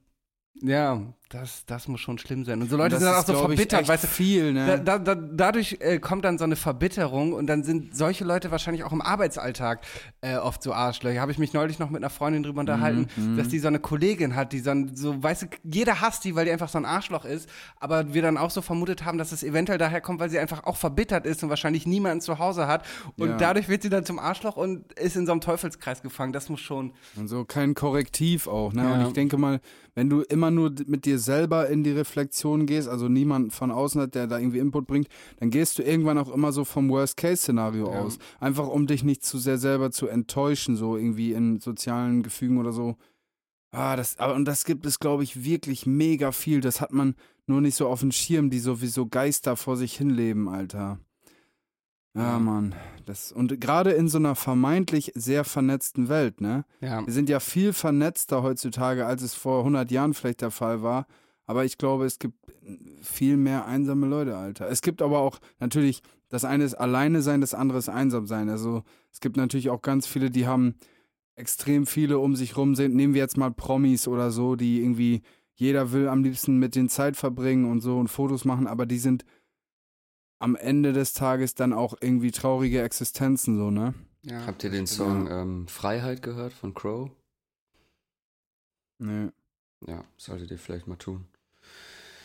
ja, 0.62 1.02
das, 1.30 1.66
das 1.66 1.90
muss 1.90 2.00
schon 2.00 2.18
schlimm 2.18 2.46
sein. 2.46 2.62
Und 2.62 2.70
so 2.70 2.78
Leute 2.78 2.92
das 2.92 3.00
sind 3.00 3.12
dann 3.12 3.20
auch 3.22 3.26
so 3.28 3.34
verbittert, 3.34 3.86
weißt 3.88 4.06
du. 4.06 4.08
viel, 4.08 4.54
ne? 4.54 4.66
Da, 4.66 4.98
da, 4.98 4.98
da, 4.98 5.16
dadurch 5.16 5.78
äh, 5.82 6.00
kommt 6.00 6.24
dann 6.24 6.38
so 6.38 6.46
eine 6.46 6.56
Verbitterung 6.56 7.34
und 7.34 7.48
dann 7.48 7.64
sind 7.66 7.96
solche 7.98 8.24
Leute 8.24 8.50
wahrscheinlich 8.50 8.86
auch 8.86 8.94
im 8.94 9.02
Arbeitsalltag 9.02 9.82
äh, 10.22 10.38
oft 10.38 10.64
so 10.64 10.72
Arschlöcher. 10.74 11.20
Habe 11.20 11.34
ich 11.34 11.38
mich 11.38 11.52
neulich 11.52 11.80
noch 11.80 11.90
mit 11.90 12.02
einer 12.02 12.10
Freundin 12.10 12.44
drüber 12.44 12.62
unterhalten, 12.62 13.08
Mhm, 13.18 13.36
dass 13.36 13.50
die 13.50 13.60
so 13.60 13.68
eine 13.68 13.80
Kollegin 13.80 14.36
hat, 14.36 14.54
die 14.54 14.60
so, 14.60 14.70
ein- 14.72 14.96
so, 14.96 15.22
weißt 15.22 15.42
du, 15.44 15.46
jeder 15.64 16.00
hasst 16.00 16.24
die, 16.24 16.34
weil 16.36 16.46
die 16.46 16.52
einfach 16.52 16.70
so 16.70 16.78
ein 16.78 16.86
Arschloch 16.86 17.26
ist, 17.26 17.50
aber 17.80 18.14
wir 18.14 18.22
dann 18.22 18.38
auch 18.38 18.50
so 18.52 18.62
vermutet 18.62 19.04
haben, 19.04 19.18
dass 19.18 19.34
es 19.34 19.44
eventuell 19.44 19.78
daher 19.78 20.00
kommt, 20.00 20.22
weil 20.22 20.30
sie 20.30 20.40
einfach 20.40 20.64
auch 20.64 20.78
verbittert 20.78 21.26
ist 21.26 21.44
und 21.44 21.50
wahrscheinlich 21.50 21.86
niemanden 21.86 22.22
zu 22.22 22.40
Hause 22.40 22.68
hat 22.68 22.86
und 23.18 23.30
Ja. 23.32 23.38
dadurch 23.38 23.68
wird 23.68 23.84
sie 23.84 23.90
dann 23.90 24.06
zum 24.06 24.18
Arschloch 24.18 24.56
und 24.56 24.94
ist 24.94 25.18
in 25.18 25.26
so 25.26 25.34
einem 25.34 25.42
Teufelskreis 25.42 26.02
gefangen. 26.02 26.32
Das 26.32 26.48
muss 26.48 26.62
schon. 26.62 26.94
Und 27.18 27.28
so 27.28 27.44
kein 27.44 27.74
Korrektiv 27.76 28.48
auch, 28.48 28.72
ne? 28.72 28.84
Ja. 28.84 28.94
Und 28.94 29.08
ich 29.08 29.14
denke 29.14 29.38
mal, 29.38 29.60
wenn 29.98 30.12
du 30.12 30.22
immer 30.22 30.52
nur 30.52 30.72
mit 30.86 31.06
dir 31.06 31.18
selber 31.18 31.70
in 31.70 31.84
die 31.84 31.90
Reflexion 31.90 32.68
gehst, 32.68 32.88
also 32.88 33.10
niemand 33.10 33.52
von 33.52 33.72
außen 33.72 34.00
hat, 34.00 34.14
der 34.14 34.28
da 34.28 34.38
irgendwie 34.38 34.60
Input 34.60 34.86
bringt, 34.86 35.08
dann 35.40 35.50
gehst 35.50 35.80
du 35.80 35.82
irgendwann 35.82 36.20
auch 36.20 36.32
immer 36.32 36.52
so 36.52 36.66
vom 36.66 36.88
Worst-Case-Szenario 36.88 37.92
Ja. 37.92 38.02
aus. 38.02 38.20
Einfach 38.40 38.68
um 38.68 38.86
dich 38.86 39.04
nicht 39.04 39.26
zu 39.26 39.40
sehr 39.40 39.58
selber 39.58 39.90
zu 39.90 40.08
enttäuschen, 40.08 40.76
so 40.76 40.98
irgendwie 40.98 41.34
in 41.34 41.60
sozialen 41.60 42.22
Gefügen 42.22 42.60
oder 42.60 42.74
so. 42.74 42.96
Ah, 43.72 43.96
das, 43.96 44.20
aber 44.20 44.36
und 44.36 44.46
das 44.46 44.66
gibt 44.66 44.86
es, 44.86 45.00
glaube 45.00 45.24
ich, 45.24 45.44
wirklich 45.44 45.88
mega 45.88 46.32
viel. 46.32 46.62
Das 46.62 46.80
hat 46.80 46.94
man 46.94 47.16
nur 47.48 47.62
nicht 47.62 47.74
so 47.76 47.88
auf 47.88 48.02
dem 48.02 48.12
Schirm, 48.12 48.52
die 48.52 48.60
sowieso 48.60 49.08
Geister 49.08 49.56
vor 49.56 49.78
sich 49.78 49.98
hinleben, 49.98 50.48
Alter. 50.48 51.00
Ja, 52.14 52.40
Mann. 52.40 52.74
Das, 53.06 53.32
und 53.32 53.62
gerade 53.62 53.92
in 53.92 54.08
so 54.08 54.18
einer 54.18 54.36
vermeintlich 54.36 55.12
sehr 55.16 55.44
vernetzten 55.44 56.10
Welt, 56.10 56.42
ne? 56.42 56.66
Ja. 56.82 57.06
Wir 57.06 57.14
sind 57.14 57.30
ja 57.30 57.40
viel 57.40 57.74
vernetzter 57.74 58.42
heutzutage, 58.42 59.06
als 59.06 59.22
es 59.22 59.36
vor 59.36 59.60
100 59.60 59.92
Jahren 59.92 60.14
vielleicht 60.14 60.42
der 60.42 60.52
Fall 60.52 60.82
war. 60.82 61.06
Aber 61.46 61.64
ich 61.64 61.78
glaube, 61.78 62.06
es 62.06 62.20
gibt 62.20 62.36
viel 63.02 63.38
mehr 63.38 63.66
einsame 63.66 64.08
Leute, 64.08 64.36
Alter. 64.36 64.68
Es 64.68 64.82
gibt 64.82 65.02
aber 65.02 65.20
auch 65.20 65.40
natürlich, 65.60 66.02
das 66.28 66.44
eine 66.44 66.66
ist 66.66 66.74
alleine 66.74 67.22
sein, 67.22 67.40
das 67.40 67.54
andere 67.54 67.78
ist 67.78 67.88
einsam 67.88 68.28
sein. 68.28 68.50
Also 68.50 68.84
es 69.12 69.22
gibt 69.22 69.38
natürlich 69.38 69.70
auch 69.70 69.82
ganz 69.82 70.08
viele, 70.08 70.30
die 70.30 70.48
haben 70.48 70.76
extrem 71.36 71.86
viele 71.86 72.20
um 72.20 72.36
sich 72.36 72.58
rum 72.58 72.76
sind. 72.76 72.96
Nehmen 72.96 73.14
wir 73.14 73.22
jetzt 73.22 73.38
mal 73.38 73.52
Promis 73.52 74.08
oder 74.08 74.32
so, 74.32 74.56
die 74.56 74.82
irgendwie, 74.82 75.22
jeder 75.54 75.94
will 75.94 76.10
am 76.10 76.24
liebsten 76.24 76.58
mit 76.58 76.76
den 76.76 76.90
Zeit 76.90 77.16
verbringen 77.16 77.70
und 77.72 77.80
so 77.80 77.98
und 77.98 78.10
Fotos 78.10 78.44
machen, 78.44 78.68
aber 78.68 78.86
die 78.86 79.00
sind 79.00 79.24
am 80.40 80.56
Ende 80.56 80.94
des 80.94 81.14
Tages 81.14 81.56
dann 81.56 81.74
auch 81.74 81.96
irgendwie 82.00 82.32
traurige 82.32 82.82
Existenzen, 82.82 83.58
so, 83.58 83.72
ne? 83.72 83.94
ja. 84.24 84.46
Habt 84.46 84.64
ihr 84.64 84.70
den 84.70 84.88
Song 84.88 85.28
ähm, 85.30 85.68
Freiheit 85.68 86.22
gehört 86.22 86.54
von 86.54 86.74
Crow? 86.74 87.10
Nee. 89.00 89.30
Ja, 89.86 90.04
solltet 90.18 90.52
ihr 90.52 90.58
vielleicht 90.58 90.88
mal 90.88 90.96
tun. 90.96 91.28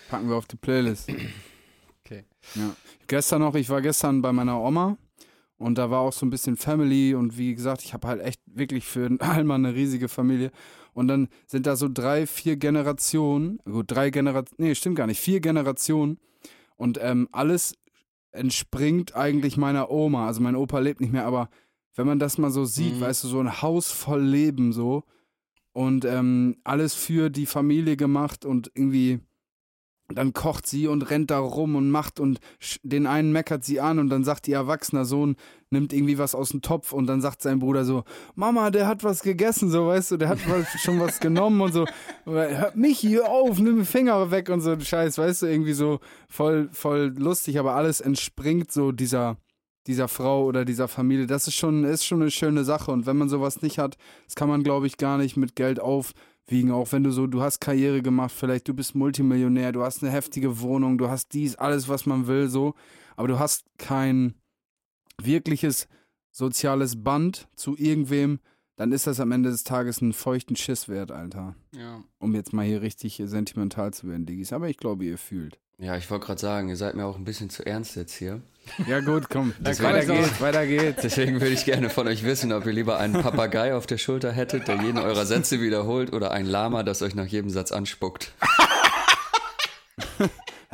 Packen 0.09 0.29
wir 0.29 0.37
auf 0.37 0.47
die 0.47 0.57
Playlist. 0.57 1.11
Okay. 2.05 2.25
Ja. 2.57 2.75
Gestern 3.07 3.43
noch, 3.43 3.55
ich 3.55 3.71
war 3.71 3.81
gestern 3.81 4.23
bei 4.23 4.33
meiner 4.33 4.61
Oma 4.61 4.99
und 5.57 5.79
da 5.79 5.89
war 5.89 6.01
auch 6.01 6.13
so 6.13 6.27
ein 6.27 6.31
bisschen 6.31 6.57
Family 6.57 7.15
und 7.15 7.39
wie 7.39 7.55
gesagt, 7.55 7.83
ich 7.83 7.95
habe 7.95 8.09
halt 8.09 8.21
echt 8.21 8.41
wirklich 8.45 8.85
für 8.85 9.09
einmal 9.21 9.55
eine 9.59 9.73
riesige 9.73 10.09
Familie. 10.09 10.51
Und 10.95 11.07
dann 11.07 11.29
sind 11.47 11.65
da 11.65 11.77
so 11.77 11.89
drei, 11.89 12.27
vier 12.27 12.57
Generationen, 12.57 13.61
gut, 13.65 13.93
drei 13.93 14.11
Generationen, 14.11 14.69
nee, 14.69 14.75
stimmt 14.75 14.97
gar 14.97 15.07
nicht, 15.07 15.21
vier 15.21 15.39
Generationen 15.39 16.19
und 16.77 16.99
ähm, 17.01 17.29
alles 17.31 17.77
entspringt 18.33 19.15
eigentlich 19.15 19.57
meiner 19.57 19.91
Oma. 19.91 20.27
Also 20.27 20.41
mein 20.41 20.57
Opa 20.57 20.79
lebt 20.79 21.01
nicht 21.01 21.13
mehr, 21.13 21.27
aber 21.27 21.49
wenn 21.95 22.07
man 22.07 22.19
das 22.19 22.39
mal 22.39 22.51
so 22.51 22.65
sieht, 22.65 22.97
Mhm. 22.97 23.01
weißt 23.01 23.25
du, 23.25 23.29
so 23.29 23.39
ein 23.41 23.63
Haus 23.63 23.91
voll 23.91 24.23
Leben 24.23 24.73
so 24.73 25.05
und 25.73 26.05
ähm, 26.05 26.57
alles 26.65 26.95
für 26.95 27.31
die 27.31 27.47
Familie 27.47 27.97
gemacht 27.97 28.45
und 28.45 28.71
irgendwie 28.75 29.21
dann 30.15 30.33
kocht 30.33 30.67
sie 30.67 30.87
und 30.87 31.11
rennt 31.11 31.31
da 31.31 31.39
rum 31.39 31.77
und 31.77 31.91
macht 31.91 32.21
und 32.21 32.41
den 32.83 33.07
einen 33.07 33.33
meckert 33.33 33.65
sie 33.65 33.81
an 33.81 33.99
und 33.99 34.09
dann 34.09 34.25
sagt 34.25 34.49
ihr 34.49 34.57
erwachsener 34.57 35.05
Sohn, 35.05 35.37
nimmt 35.71 35.93
irgendwie 35.93 36.19
was 36.19 36.35
aus 36.35 36.51
dem 36.51 36.63
Topf 36.63 36.93
und 36.93 37.07
dann 37.07 37.21
sagt 37.21 37.43
sein 37.43 37.59
Bruder 37.59 37.85
so, 37.85 38.05
Mama, 38.35 38.71
der 38.71 38.87
hat 38.87 39.05
was 39.05 39.23
gegessen, 39.23 39.71
so 39.71 39.87
weißt 39.87 40.13
du, 40.13 40.17
der 40.17 40.29
hat 40.29 40.39
was, 40.49 40.69
schon 40.83 41.01
was 41.01 41.21
genommen 41.21 41.61
und 41.61 41.73
so, 41.73 41.87
Oder, 42.27 42.59
hör 42.59 42.73
mich 42.75 42.99
hier 42.99 43.29
auf, 43.29 43.59
nimm 43.59 43.81
die 43.81 43.85
Finger 43.85 44.31
weg 44.31 44.49
und 44.49 44.61
so 44.61 44.79
Scheiß, 44.79 45.19
weißt 45.19 45.43
du, 45.43 45.47
irgendwie 45.47 45.73
so 45.73 46.01
voll, 46.29 46.69
voll 46.73 47.15
lustig, 47.17 47.59
aber 47.59 47.75
alles 47.75 48.01
entspringt 48.01 48.71
so 48.71 48.93
dieser, 48.93 49.37
dieser 49.87 50.09
Frau 50.09 50.45
oder 50.45 50.65
dieser 50.65 50.89
Familie. 50.89 51.27
Das 51.27 51.49
ist 51.49 51.57
schon, 51.57 51.85
ist 51.85 52.05
schon 52.05 52.23
eine 52.23 52.31
schöne 52.31 52.65
Sache. 52.65 52.91
Und 52.91 53.07
wenn 53.07 53.17
man 53.17 53.29
sowas 53.29 53.63
nicht 53.63 53.79
hat, 53.79 53.97
das 54.27 54.35
kann 54.35 54.49
man, 54.49 54.63
glaube 54.63 54.87
ich, 54.87 54.97
gar 54.97 55.19
nicht 55.19 55.37
mit 55.37 55.57
Geld 55.57 55.81
aufwiegen, 56.53 56.71
auch 56.71 56.93
wenn 56.93 57.03
du 57.03 57.11
so, 57.11 57.27
du 57.27 57.41
hast 57.41 57.61
Karriere 57.61 58.03
gemacht, 58.03 58.33
vielleicht 58.37 58.69
du 58.69 58.75
bist 58.75 58.95
Multimillionär, 58.95 59.73
du 59.73 59.83
hast 59.83 60.03
eine 60.03 60.13
heftige 60.13 60.61
Wohnung, 60.61 60.99
du 60.99 61.09
hast 61.09 61.33
dies, 61.33 61.57
alles, 61.57 61.89
was 61.89 62.05
man 62.05 62.27
will, 62.27 62.49
so, 62.49 62.75
aber 63.17 63.29
du 63.29 63.39
hast 63.39 63.65
kein 63.79 64.35
wirkliches 65.21 65.89
soziales 66.31 67.03
Band 67.03 67.49
zu 67.57 67.75
irgendwem, 67.79 68.39
dann 68.77 68.93
ist 68.93 69.07
das 69.07 69.19
am 69.19 69.33
Ende 69.33 69.51
des 69.51 69.65
Tages 69.65 70.03
einen 70.03 70.13
feuchten 70.13 70.57
Schiss 70.57 70.89
wert, 70.89 71.11
Alter. 71.11 71.55
Ja. 71.75 72.03
Um 72.19 72.35
jetzt 72.35 72.53
mal 72.53 72.67
hier 72.67 72.83
richtig 72.83 73.23
sentimental 73.25 73.95
zu 73.95 74.09
werden, 74.09 74.27
Diggis. 74.27 74.53
Aber 74.53 74.69
ich 74.69 74.77
glaube, 74.77 75.05
ihr 75.05 75.19
fühlt. 75.19 75.59
Ja, 75.83 75.97
ich 75.97 76.09
wollte 76.13 76.27
gerade 76.27 76.41
sagen, 76.41 76.69
ihr 76.69 76.77
seid 76.77 76.95
mir 76.95 77.05
auch 77.05 77.19
ein 77.19 77.25
bisschen 77.25 77.51
zu 77.51 77.67
ernst 77.67 77.97
jetzt 77.97 78.15
hier. 78.15 78.41
Ja, 78.87 79.01
gut, 79.01 79.29
komm. 79.29 79.53
Weiter 79.61 80.07
geht's, 80.07 80.41
weiter 80.41 80.65
geht's. 80.65 81.03
Deswegen 81.03 81.41
würde 81.41 81.53
ich 81.55 81.65
gerne 81.65 81.91
von 81.91 82.07
euch 82.07 82.23
wissen, 82.23 82.53
ob 82.53 82.65
ihr 82.67 82.73
lieber 82.73 82.99
einen 82.99 83.15
Papagei 83.15 83.75
auf 83.75 83.87
der 83.89 83.99
Schulter 83.99 84.31
hättet, 84.31 84.69
der 84.69 84.81
jeden 84.81 84.99
eurer 84.99 85.27
Sätze 85.27 85.61
wiederholt, 85.61 86.13
oder 86.13 86.31
ein 86.31 86.47
Lama, 86.47 86.85
das 86.85 87.03
euch 87.03 87.17
nach 87.17 87.27
jedem 87.27 87.51
Satz 87.51 87.73
anspuckt. 87.73 88.33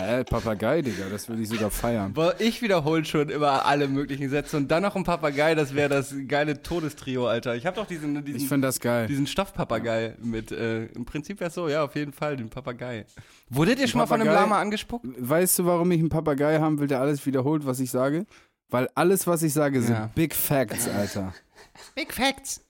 Hä, 0.01 0.23
Papagei, 0.23 0.81
Digga, 0.81 1.09
das 1.11 1.29
würde 1.29 1.43
ich 1.43 1.49
sogar 1.49 1.71
feiern. 1.73 2.13
Boah, 2.13 2.33
ich 2.39 2.63
wiederhole 2.63 3.05
schon 3.05 3.29
immer 3.31 3.67
alle 3.67 3.89
möglichen 3.89 4.31
Sätze 4.31 4.57
und 4.57 4.69
dann 4.71 4.85
noch 4.85 4.95
ein 4.95 5.03
Papagei, 5.03 5.57
das 5.57 5.75
wäre 5.75 5.89
das 5.89 6.15
geile 6.29 6.63
Todestrio, 6.63 7.27
Alter. 7.27 7.57
Ich 7.57 7.67
habe 7.67 7.75
doch 7.75 7.87
diesen, 7.87 8.17
Ich 8.19 8.25
diesen, 8.25 8.49
finde 8.49 8.69
das 8.69 8.79
geil. 8.79 9.09
diesen 9.09 9.27
Stoffpapagei 9.27 10.15
mit, 10.23 10.53
äh, 10.53 10.85
im 10.87 11.05
Prinzip 11.05 11.41
wäre 11.41 11.51
so, 11.51 11.69
ja, 11.69 11.83
auf 11.83 11.97
jeden 11.97 12.13
Fall, 12.13 12.37
den 12.37 12.49
Papagei. 12.49 13.07
Wurdet 13.51 13.81
ihr 13.81 13.89
schon 13.89 13.99
mal 13.99 14.07
von 14.07 14.21
einem 14.21 14.29
Papagei? 14.29 14.43
Lama 14.45 14.61
angespuckt? 14.61 15.05
Weißt 15.19 15.59
du, 15.59 15.67
warum 15.67 15.91
ich 15.91 15.99
einen 15.99 16.11
Papagei 16.11 16.61
haben 16.61 16.79
will, 16.79 16.87
der 16.87 17.01
alles 17.01 17.27
wiederholt, 17.27 17.67
was 17.67 17.81
ich 17.81 17.91
sage? 17.91 18.25
Weil 18.69 18.89
alles, 18.95 19.27
was 19.27 19.43
ich 19.43 19.53
sage, 19.53 19.83
sind 19.83 19.95
Ja. 19.95 20.11
Big 20.15 20.33
Facts, 20.33 20.87
Alter. 20.89 21.35
Big 21.97 22.13
Facts, 22.15 22.61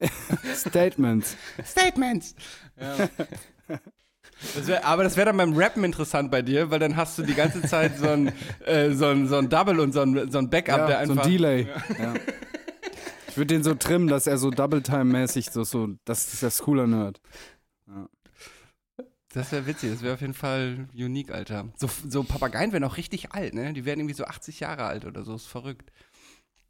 Statements. 0.54 1.36
Statements. 1.64 2.36
Ja. 2.80 3.08
Das 4.54 4.66
wär, 4.66 4.84
aber 4.84 5.04
das 5.04 5.16
wäre 5.16 5.26
dann 5.26 5.36
beim 5.36 5.54
Rappen 5.54 5.84
interessant 5.84 6.30
bei 6.30 6.42
dir, 6.42 6.70
weil 6.70 6.78
dann 6.78 6.96
hast 6.96 7.18
du 7.18 7.22
die 7.22 7.34
ganze 7.34 7.62
Zeit 7.62 7.98
so 7.98 8.08
ein, 8.08 8.32
äh, 8.66 8.90
so 8.92 9.06
ein, 9.06 9.28
so 9.28 9.36
ein 9.36 9.48
Double 9.48 9.80
und 9.80 9.92
so 9.92 10.00
ein, 10.00 10.30
so 10.30 10.38
ein 10.38 10.50
Backup, 10.50 10.86
der 10.86 11.00
Ja, 11.00 11.06
so 11.06 11.12
einfach. 11.12 11.24
ein 11.24 11.30
Delay. 11.30 11.68
Ja. 11.98 12.14
Ich 13.28 13.36
würde 13.36 13.54
den 13.54 13.64
so 13.64 13.74
trimmen, 13.74 14.06
dass 14.06 14.26
er 14.26 14.38
so 14.38 14.50
Double-Time-mäßig 14.50 15.50
so, 15.50 15.64
so, 15.64 15.88
das 16.04 16.32
ist 16.32 16.42
das 16.42 16.60
cooler 16.62 16.86
Nerd. 16.86 17.20
Das 19.32 19.50
wäre 19.50 19.66
witzig, 19.66 19.90
das 19.90 20.02
wäre 20.02 20.14
auf 20.14 20.20
jeden 20.20 20.34
Fall 20.34 20.86
unique, 20.94 21.32
Alter. 21.32 21.68
So, 21.76 21.90
so 22.08 22.22
Papageien 22.22 22.70
werden 22.72 22.84
auch 22.84 22.96
richtig 22.96 23.32
alt, 23.32 23.52
ne? 23.52 23.72
Die 23.72 23.84
werden 23.84 23.98
irgendwie 23.98 24.14
so 24.14 24.24
80 24.24 24.60
Jahre 24.60 24.84
alt 24.84 25.04
oder 25.04 25.24
so, 25.24 25.34
ist 25.34 25.46
verrückt. 25.46 25.90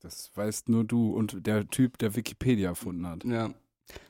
Das 0.00 0.30
weißt 0.34 0.70
nur 0.70 0.84
du 0.84 1.14
und 1.14 1.46
der 1.46 1.68
Typ, 1.68 1.98
der 1.98 2.16
Wikipedia 2.16 2.70
erfunden 2.70 3.06
hat. 3.06 3.24
Ja. 3.24 3.50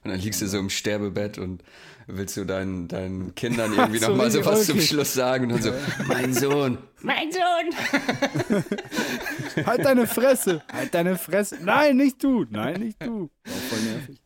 Und 0.03 0.11
dann 0.11 0.20
liegst 0.20 0.43
du 0.43 0.47
so 0.47 0.59
im 0.59 0.70
Sterbebett 0.70 1.39
und 1.39 1.62
willst 2.07 2.37
du 2.37 2.45
deinen, 2.45 2.89
deinen 2.89 3.35
Kindern 3.35 3.72
irgendwie 3.77 3.99
So 3.99 4.09
nochmal 4.09 4.31
so 4.31 4.45
was 4.45 4.66
zum. 4.66 4.81
Schluss 4.81 5.14
sagen 5.14 5.53
und 5.53 5.64
dann 5.64 5.72
so, 5.75 6.05
mein 6.07 6.35
Sohn. 6.35 6.79
Halt 9.66 9.85
deine 9.85 10.07
Fresse! 10.07 10.62
Halt 10.72 10.95
deine 10.95 11.16
Fresse! 11.16 11.59
Nein, 11.62 11.97
nicht 11.97 12.22
du! 12.22 12.45
Nein, 12.51 12.81
nicht 12.81 13.05
du! 13.05 13.31
Auch 13.47 13.53
voll 13.70 13.81
nervig. 13.81 14.20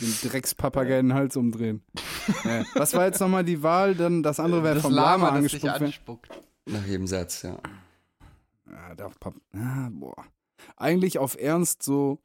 Den 0.00 0.30
Dreckspapagei 0.30 0.98
in 0.98 1.08
den 1.08 1.14
Hals 1.14 1.36
umdrehen. 1.36 1.82
Ja. 2.44 2.64
Was 2.74 2.94
war 2.94 3.06
jetzt 3.06 3.20
nochmal 3.20 3.44
die 3.44 3.62
Wahl? 3.62 3.94
Dann 3.94 4.22
das 4.22 4.40
andere 4.40 4.62
wäre 4.62 4.80
vom 4.80 4.92
Lama, 4.92 5.28
Lama, 5.28 5.36
angespuckt. 5.36 6.28
Nach 6.66 6.84
jedem 6.84 7.06
Satz, 7.06 7.42
ja. 7.42 7.56
Ja, 8.70 8.94
der 8.94 9.10
Pap 9.20 9.34
ah, 9.54 9.88
boah. 9.90 10.24
Eigentlich 10.76 11.18
auf 11.18 11.38
Ernst 11.38 11.82
so, 11.82 12.18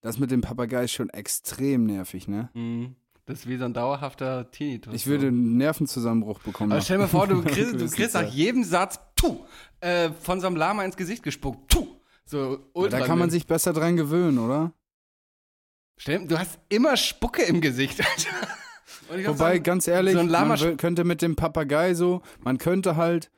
das 0.00 0.18
mit 0.18 0.30
dem 0.30 0.40
Papagei 0.40 0.84
ist 0.84 0.92
schon 0.92 1.10
extrem 1.10 1.84
nervig, 1.84 2.28
ne? 2.28 2.50
Mhm. 2.54 2.96
Das 3.24 3.40
ist 3.40 3.48
wie 3.48 3.56
so 3.56 3.64
ein 3.64 3.72
dauerhafter 3.74 4.50
Tinnitus. 4.52 4.94
Ich 4.94 5.06
würde 5.08 5.28
einen 5.28 5.56
Nervenzusammenbruch 5.56 6.38
bekommen. 6.40 6.70
Aber 6.70 6.80
stell 6.80 6.96
dir 6.98 7.02
mal 7.02 7.08
vor, 7.08 7.26
du 7.26 7.42
kriegst, 7.44 7.74
du 7.74 7.88
kriegst 7.90 8.14
nach 8.14 8.22
jedem 8.32 8.62
Satz, 8.62 9.00
tu, 9.16 9.44
äh, 9.80 10.10
von 10.20 10.40
so 10.40 10.46
einem 10.46 10.54
Lama 10.56 10.84
ins 10.84 10.96
Gesicht 10.96 11.24
gespuckt, 11.24 11.70
tu. 11.72 11.88
So 12.24 12.52
Ja, 12.54 12.58
ultra. 12.72 12.98
Da 13.00 13.06
kann 13.06 13.18
man 13.18 13.30
sich 13.30 13.46
besser 13.46 13.72
dran 13.72 13.96
gewöhnen, 13.96 14.38
oder? 14.38 14.72
Stell, 15.96 16.26
du 16.26 16.38
hast 16.38 16.58
immer 16.68 16.96
Spucke 16.96 17.42
im 17.42 17.60
Gesicht, 17.60 17.98
Wobei, 19.08 19.34
so 19.34 19.44
ein- 19.44 19.62
ganz 19.62 19.88
ehrlich, 19.88 20.14
so 20.14 20.22
man 20.24 20.76
könnte 20.76 21.04
mit 21.04 21.22
dem 21.22 21.36
Papagei 21.36 21.94
so, 21.94 22.22
man 22.40 22.58
könnte 22.58 22.96
halt 22.96 23.30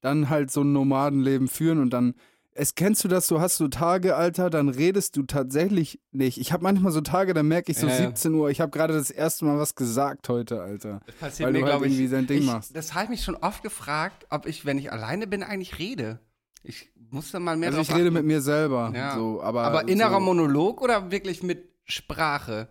dann 0.00 0.28
halt 0.28 0.50
so 0.50 0.62
ein 0.62 0.72
Nomadenleben 0.72 1.48
führen 1.48 1.80
und 1.80 1.90
dann, 1.90 2.14
es 2.54 2.74
kennst 2.74 3.02
du 3.04 3.08
das, 3.08 3.26
so 3.26 3.40
hast 3.40 3.58
du 3.60 3.68
Tage, 3.68 4.14
Alter, 4.16 4.50
dann 4.50 4.68
redest 4.68 5.16
du 5.16 5.22
tatsächlich 5.22 6.00
nicht. 6.10 6.38
Ich 6.38 6.52
habe 6.52 6.62
manchmal 6.62 6.92
so 6.92 7.00
Tage, 7.00 7.32
da 7.34 7.42
merke 7.42 7.72
ich 7.72 7.78
so 7.78 7.86
Ja, 7.86 7.92
ja. 7.94 7.98
17 8.08 8.34
Uhr, 8.34 8.50
ich 8.50 8.60
habe 8.60 8.70
gerade 8.70 8.92
das 8.94 9.10
erste 9.10 9.44
Mal 9.44 9.58
was 9.58 9.74
gesagt 9.74 10.28
heute, 10.28 10.60
Alter. 10.60 11.00
Das 11.06 11.14
passiert 11.16 11.46
Weil 11.46 11.52
mir, 11.54 11.58
du 11.60 11.64
halt 11.64 11.72
glaube 11.72 11.86
ich, 11.86 11.92
irgendwie 11.94 12.10
dein 12.14 12.26
Ding 12.26 12.38
ich, 12.40 12.46
machst. 12.46 12.76
Das 12.76 12.94
habe 12.94 13.04
ich 13.04 13.10
mich 13.10 13.24
schon 13.24 13.36
oft 13.36 13.62
gefragt, 13.62 14.26
ob 14.30 14.46
ich, 14.46 14.66
wenn 14.66 14.78
ich 14.78 14.92
alleine 14.92 15.26
bin, 15.26 15.42
eigentlich 15.42 15.78
rede. 15.78 16.20
Ich 16.62 16.92
muss 17.10 17.30
da 17.32 17.40
mal 17.40 17.56
mehr 17.56 17.70
Also 17.70 17.80
ich 17.80 17.90
rede 17.90 18.04
achten. 18.04 18.14
mit 18.14 18.24
mir 18.26 18.40
selber, 18.40 18.92
Ja. 18.94 19.14
so, 19.16 19.42
aber, 19.42 19.62
Aber 19.64 19.88
innerer 19.88 20.14
so, 20.14 20.20
Monolog 20.20 20.80
oder 20.82 21.10
wirklich 21.10 21.42
mit 21.42 21.72
Sprache? 21.84 22.68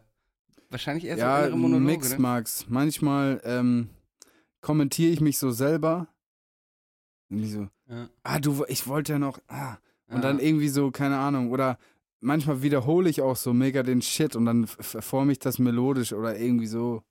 Wahrscheinlich 0.70 1.06
eher 1.06 1.16
so 1.18 1.22
ja, 1.22 1.40
innere 1.40 1.58
Monologe, 1.58 1.86
Mix, 1.86 2.12
ne? 2.12 2.20
Max. 2.20 2.66
Manchmal 2.70 3.42
ähm, 3.44 3.90
kommentiere 4.62 5.12
ich 5.12 5.20
mich 5.20 5.38
so 5.38 5.52
selber. 5.52 6.08
Irgendwie 7.30 7.50
so, 7.50 7.68
Ja. 7.92 8.10
ah, 8.24 8.40
du, 8.40 8.64
ich 8.68 8.88
wollte 8.88 9.14
ja 9.14 9.20
noch, 9.20 9.40
ah. 9.48 9.78
Und 10.08 10.18
Ja. 10.18 10.22
dann 10.22 10.40
irgendwie 10.40 10.70
so, 10.70 10.92
keine 10.92 11.18
Ahnung, 11.18 11.52
oder 11.52 11.78
manchmal 12.20 12.62
wiederhole 12.64 13.10
ich 13.10 13.22
auch 13.22 13.36
so 13.36 13.54
mega 13.54 13.84
den 13.84 14.02
Shit 14.02 14.36
und 14.36 14.46
dann 14.46 14.64
f- 14.64 14.98
forme 15.02 15.32
ich 15.34 15.40
das 15.40 15.60
melodisch 15.60 16.14
oder 16.14 16.38
irgendwie 16.40 16.68
so. 16.68 17.04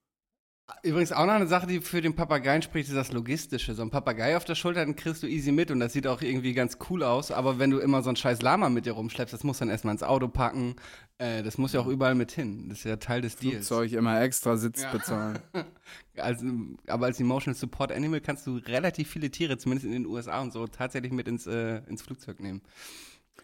Übrigens 0.83 1.13
auch 1.13 1.27
noch 1.27 1.35
eine 1.35 1.47
Sache, 1.47 1.67
die 1.67 1.81
für 1.81 2.01
den 2.01 2.15
Papageien 2.15 2.63
spricht, 2.63 2.89
ist 2.89 2.95
das 2.95 3.13
Logistische. 3.13 3.75
So 3.75 3.83
ein 3.83 3.91
Papagei 3.91 4.37
auf 4.37 4.45
der 4.45 4.55
Schulter, 4.55 4.85
den 4.85 4.97
kriegst 4.97 5.23
du 5.23 5.27
easy 5.27 5.53
mit 5.53 5.71
und 5.71 5.81
das 5.81 5.93
sieht 5.93 6.07
auch 6.07 6.23
irgendwie 6.23 6.53
ganz 6.55 6.79
cool 6.89 7.03
aus. 7.03 7.31
Aber 7.31 7.59
wenn 7.59 7.71
du 7.71 7.79
immer 7.79 8.03
so 8.03 8.11
ein 8.11 8.17
scheiß 8.17 8.43
Lama 8.43 8.69
mit 8.69 8.87
dir 8.87 8.93
rumschleppst, 8.93 9.33
das 9.33 9.45
musst 9.45 9.61
du 9.61 9.65
dann 9.65 9.71
erstmal 9.71 9.93
ins 9.95 10.03
Auto 10.03 10.29
packen. 10.29 10.77
Äh, 11.19 11.43
das 11.43 11.59
muss 11.59 11.73
ja 11.73 11.81
auch 11.81 11.87
überall 11.87 12.15
mit 12.15 12.33
hin. 12.33 12.69
Das 12.69 12.79
ist 12.79 12.85
ja 12.85 12.97
Teil 12.97 13.21
des 13.21 13.37
Deals. 13.37 13.69
Flugzeug 13.69 13.93
immer 13.93 14.21
extra 14.21 14.57
Sitz 14.57 14.83
Ja. 14.83 14.93
bezahlen. 14.93 15.39
Also, 16.17 16.45
aber 16.87 17.07
als 17.07 17.19
Emotional 17.19 17.57
Support 17.57 17.93
Animal 17.93 18.21
kannst 18.21 18.47
du 18.47 18.57
relativ 18.57 19.09
viele 19.09 19.31
Tiere, 19.31 19.57
zumindest 19.57 19.87
in 19.87 19.93
den 19.93 20.07
USA 20.07 20.41
und 20.43 20.53
so, 20.53 20.67
tatsächlich 20.67 21.13
mit 21.13 21.27
ins, 21.29 21.47
äh, 21.47 21.81
ins 21.89 22.03
Flugzeug 22.03 22.41
nehmen. 22.41 22.61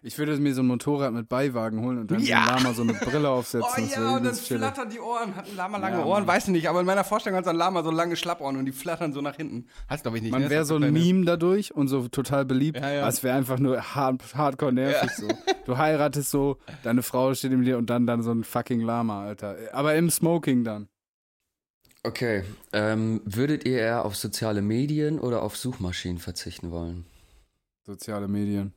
Ich 0.03 0.19
würde 0.19 0.37
mir 0.37 0.55
so 0.55 0.63
ein 0.63 0.67
Motorrad 0.67 1.13
mit 1.13 1.29
Beiwagen 1.29 1.81
holen 1.81 1.99
und 1.99 2.11
dann 2.11 2.21
Ja. 2.21 2.45
so 2.45 2.51
ein 2.51 2.57
Lama 2.57 2.75
so 2.75 2.83
eine 2.83 2.95
Brille 2.95 3.29
aufsetzen. 3.31 3.69
Oh 3.77 3.81
ja, 4.01 4.17
und 4.17 4.25
dann 4.25 4.35
flattern 4.35 4.91
die 4.91 5.01
Ohren. 5.01 5.35
Hat 5.35 5.49
ein 5.49 5.57
Lama 5.57 5.79
lange 5.79 5.99
Ja, 5.99 6.05
Ohren? 6.05 6.25
Mann. 6.27 6.35
Weiß 6.35 6.45
ich 6.45 6.51
nicht, 6.53 6.69
aber 6.69 6.81
in 6.81 6.87
meiner 6.87 7.05
Vorstellung 7.05 7.37
hat 7.39 7.45
so 7.45 7.51
ein 7.51 7.57
Lama 7.57 7.83
so 7.83 7.91
lange 7.91 8.17
Schlappohren 8.17 8.57
und 8.57 8.65
die 8.67 8.73
flattern 8.73 9.13
so 9.13 9.21
nach 9.21 9.37
hinten. 9.37 9.67
Heißt 9.91 10.03
glaube 10.03 10.19
ich 10.19 10.23
nicht. 10.23 10.33
Man 10.33 10.43
ne? 10.43 10.51
wäre 10.51 10.65
so 10.65 10.77
ein 10.77 10.93
Meme 10.93 11.25
dadurch 11.25 11.75
und 11.75 11.89
so 11.89 12.07
total 12.09 12.45
beliebt. 12.45 12.79
Ja, 12.79 12.91
ja. 12.91 13.09
Es 13.09 13.23
wäre 13.23 13.37
einfach 13.37 13.59
nur 13.59 13.81
hard, 13.95 14.23
hardcore 14.35 14.73
nervig 14.73 15.11
so. 15.13 15.29
Du 15.65 15.79
heiratest 15.79 16.31
so, 16.31 16.59
deine 16.83 17.03
Frau 17.03 17.35
steht 17.35 17.51
neben 17.51 17.65
dir 17.65 17.79
und 17.79 17.91
dann, 17.91 18.07
dann 18.07 18.23
so 18.23 18.33
ein 18.33 18.45
fucking 18.45 18.81
Lama, 18.81 19.23
Alter. 19.25 19.57
Aber 19.73 19.95
im 19.95 20.11
Smoking 20.11 20.65
dann. 20.65 20.89
Okay. 22.03 22.45
Ähm, 22.73 23.21
würdet 23.25 23.65
ihr 23.67 23.79
eher 23.81 24.05
auf 24.05 24.15
soziale 24.15 24.63
Medien 24.63 25.19
oder 25.19 25.43
auf 25.43 25.57
Suchmaschinen 25.57 26.19
verzichten 26.19 26.71
wollen? 26.71 27.05
Soziale 27.85 28.29
Medien. 28.29 28.73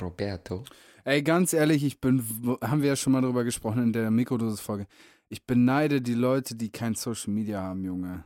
Roberto. 0.00 0.64
Ey, 1.04 1.22
ganz 1.22 1.52
ehrlich, 1.52 1.84
ich 1.84 2.00
bin, 2.00 2.22
haben 2.62 2.82
wir 2.82 2.88
ja 2.88 2.96
schon 2.96 3.12
mal 3.12 3.22
drüber 3.22 3.44
gesprochen 3.44 3.82
in 3.82 3.92
der 3.92 4.10
Mikrodosis-Folge. 4.10 4.86
Ich 5.28 5.46
beneide 5.46 6.00
die 6.02 6.14
Leute, 6.14 6.54
die 6.54 6.70
kein 6.70 6.94
Social 6.94 7.32
Media 7.32 7.62
haben, 7.62 7.84
Junge. 7.84 8.24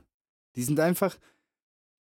Die 0.56 0.62
sind 0.62 0.80
einfach, 0.80 1.16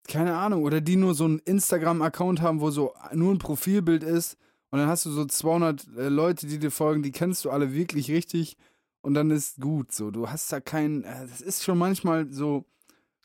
keine 0.07 0.37
Ahnung, 0.37 0.63
oder 0.63 0.81
die 0.81 0.97
nur 0.97 1.15
so 1.15 1.25
einen 1.25 1.41
Instagram-Account 1.41 2.43
haben, 2.43 2.61
wo 2.61 2.71
so 2.71 2.95
nur 3.13 3.33
ein 3.33 3.39
Profilbild 3.39 4.03
ist 4.03 4.37
und 4.71 4.79
dann 4.79 4.89
hast 4.89 5.07
du 5.07 5.11
so 5.11 5.25
200 5.25 5.87
äh, 5.97 6.09
Leute, 6.09 6.47
die 6.47 6.59
dir 6.59 6.71
folgen, 6.71 7.03
die 7.03 7.13
kennst 7.13 7.45
du 7.45 7.51
alle 7.51 7.73
wirklich 7.73 8.11
richtig 8.11 8.57
und 9.01 9.15
dann 9.15 9.31
ist 9.31 9.61
gut 9.61 9.93
so. 9.93 10.11
Du 10.11 10.29
hast 10.29 10.53
da 10.53 10.61
keinen, 10.61 11.05
äh, 11.05 11.27
das 11.27 11.41
ist 11.41 11.65
schon 11.65 11.79
manchmal 11.79 12.31
so 12.31 12.67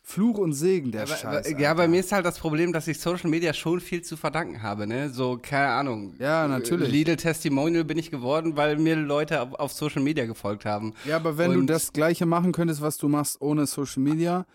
Fluch 0.06 0.38
und 0.38 0.52
Segen, 0.54 0.92
der 0.92 1.04
Aber- 1.04 1.16
Scheiß. 1.16 1.48
aber- 1.48 1.60
ja, 1.60 1.74
bei 1.74 1.84
Alter. 1.84 1.92
mir 1.92 2.00
ist 2.02 2.12
halt 2.12 2.26
das 2.26 2.38
Problem, 2.38 2.74
dass 2.74 2.88
ich 2.90 3.00
Social 3.00 3.30
Media 3.30 3.54
schon 3.54 3.80
viel 3.80 4.02
zu 4.02 4.18
verdanken 4.18 4.62
habe, 4.62 4.86
ne? 4.86 5.10
So, 5.10 5.40
keine 5.42 5.68
Ahnung. 5.70 6.14
Ja, 6.20 6.46
natürlich. 6.48 6.92
Lidl 6.92 7.16
Testimonial 7.16 7.86
bin 7.86 7.98
ich 7.98 8.12
geworden, 8.12 8.58
weil 8.58 8.78
mir 8.78 8.98
Leute 8.98 9.42
auf, 9.42 9.54
auf 9.54 9.72
Social 9.72 10.02
Media 10.04 10.26
gefolgt 10.26 10.66
haben. 10.66 10.94
Ja, 11.06 11.16
aber 11.16 11.38
wenn 11.38 11.54
du 11.54 11.60
Und- 11.60 11.68
das 11.68 11.94
Gleiche 11.94 12.26
machen 12.26 12.52
könntest, 12.52 12.82
was 12.82 12.98
du 12.98 13.08
machst 13.08 13.42
ohne 13.42 13.66
Social 13.66 14.04
Media, 14.04 14.46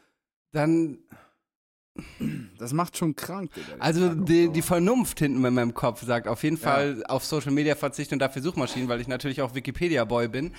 Dann, 0.52 0.98
das 2.58 2.72
macht 2.72 2.96
schon 2.96 3.14
krank, 3.16 3.50
Digga. 3.54 3.66
also 3.80 4.14
die, 4.14 4.48
die 4.50 4.62
Vernunft 4.62 5.18
hinten 5.18 5.44
in 5.44 5.52
meinem 5.54 5.74
Kopf 5.74 6.02
sagt 6.04 6.28
auf 6.28 6.42
jeden 6.42 6.56
Ja. 6.56 6.62
Fall 6.62 7.04
auf 7.08 7.24
Social 7.24 7.52
Media 7.52 7.74
verzichten 7.74 8.14
und 8.14 8.20
dafür 8.20 8.40
Suchmaschinen, 8.40 8.88
weil 8.88 9.00
ich 9.00 9.08
natürlich 9.08 9.42
auch 9.42 9.54
Wikipedia-Boy 9.54 10.28
bin. 10.28 10.52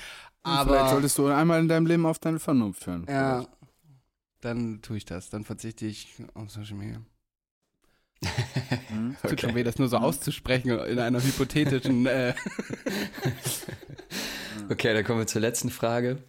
Vielleicht 0.44 0.60
Aber, 0.70 0.90
solltest 0.90 1.18
du 1.18 1.28
einmal 1.28 1.60
in 1.62 1.68
deinem 1.68 1.86
Leben 1.86 2.06
auf 2.06 2.20
deine 2.20 2.40
Vernunft 2.40 2.86
hören. 2.88 3.06
ja, 3.10 3.46
dann 4.42 4.82
tue 4.82 4.98
ich 4.98 5.06
das. 5.06 5.30
Dann 5.30 5.44
verzichte 5.44 5.86
ich 5.86 6.08
auf 6.34 6.50
Social 6.52 6.76
Media. 6.76 7.02
Hm? 8.90 9.16
Tut 9.22 9.40
schon 9.40 9.56
weh, 9.56 9.64
das 9.64 9.78
nur 9.78 9.88
so 9.88 9.98
auszusprechen 9.98 10.72
in 10.72 11.00
einer 11.00 11.24
hypothetischen. 11.24 12.06
Äh, 12.06 12.34
Okay, 14.70 14.94
dann 14.94 15.04
kommen 15.04 15.20
wir 15.20 15.28
zur 15.28 15.42
letzten 15.42 15.72
Frage. 15.72 16.22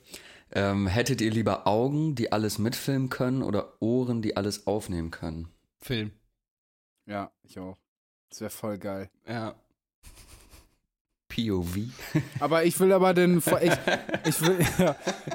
Ähm, 0.52 0.86
hättet 0.86 1.20
ihr 1.20 1.30
lieber 1.30 1.66
Augen, 1.66 2.14
die 2.14 2.32
alles 2.32 2.58
mitfilmen 2.58 3.10
können 3.10 3.42
oder 3.42 3.80
Ohren, 3.82 4.22
die 4.22 4.36
alles 4.36 4.66
aufnehmen 4.66 5.10
können? 5.10 5.48
Film. 5.80 6.12
Ja, 7.06 7.30
ich 7.42 7.58
auch. 7.58 7.76
Das 8.30 8.40
wäre 8.40 8.50
voll 8.50 8.78
geil. 8.78 9.10
Ja. 9.28 9.54
POV? 11.30 11.78
Aber 12.40 12.64
ich 12.64 12.78
will 12.78 12.92
aber 12.92 13.14
den, 13.14 13.38
ich, 13.38 13.72
ich 14.28 14.40
will, 14.42 14.58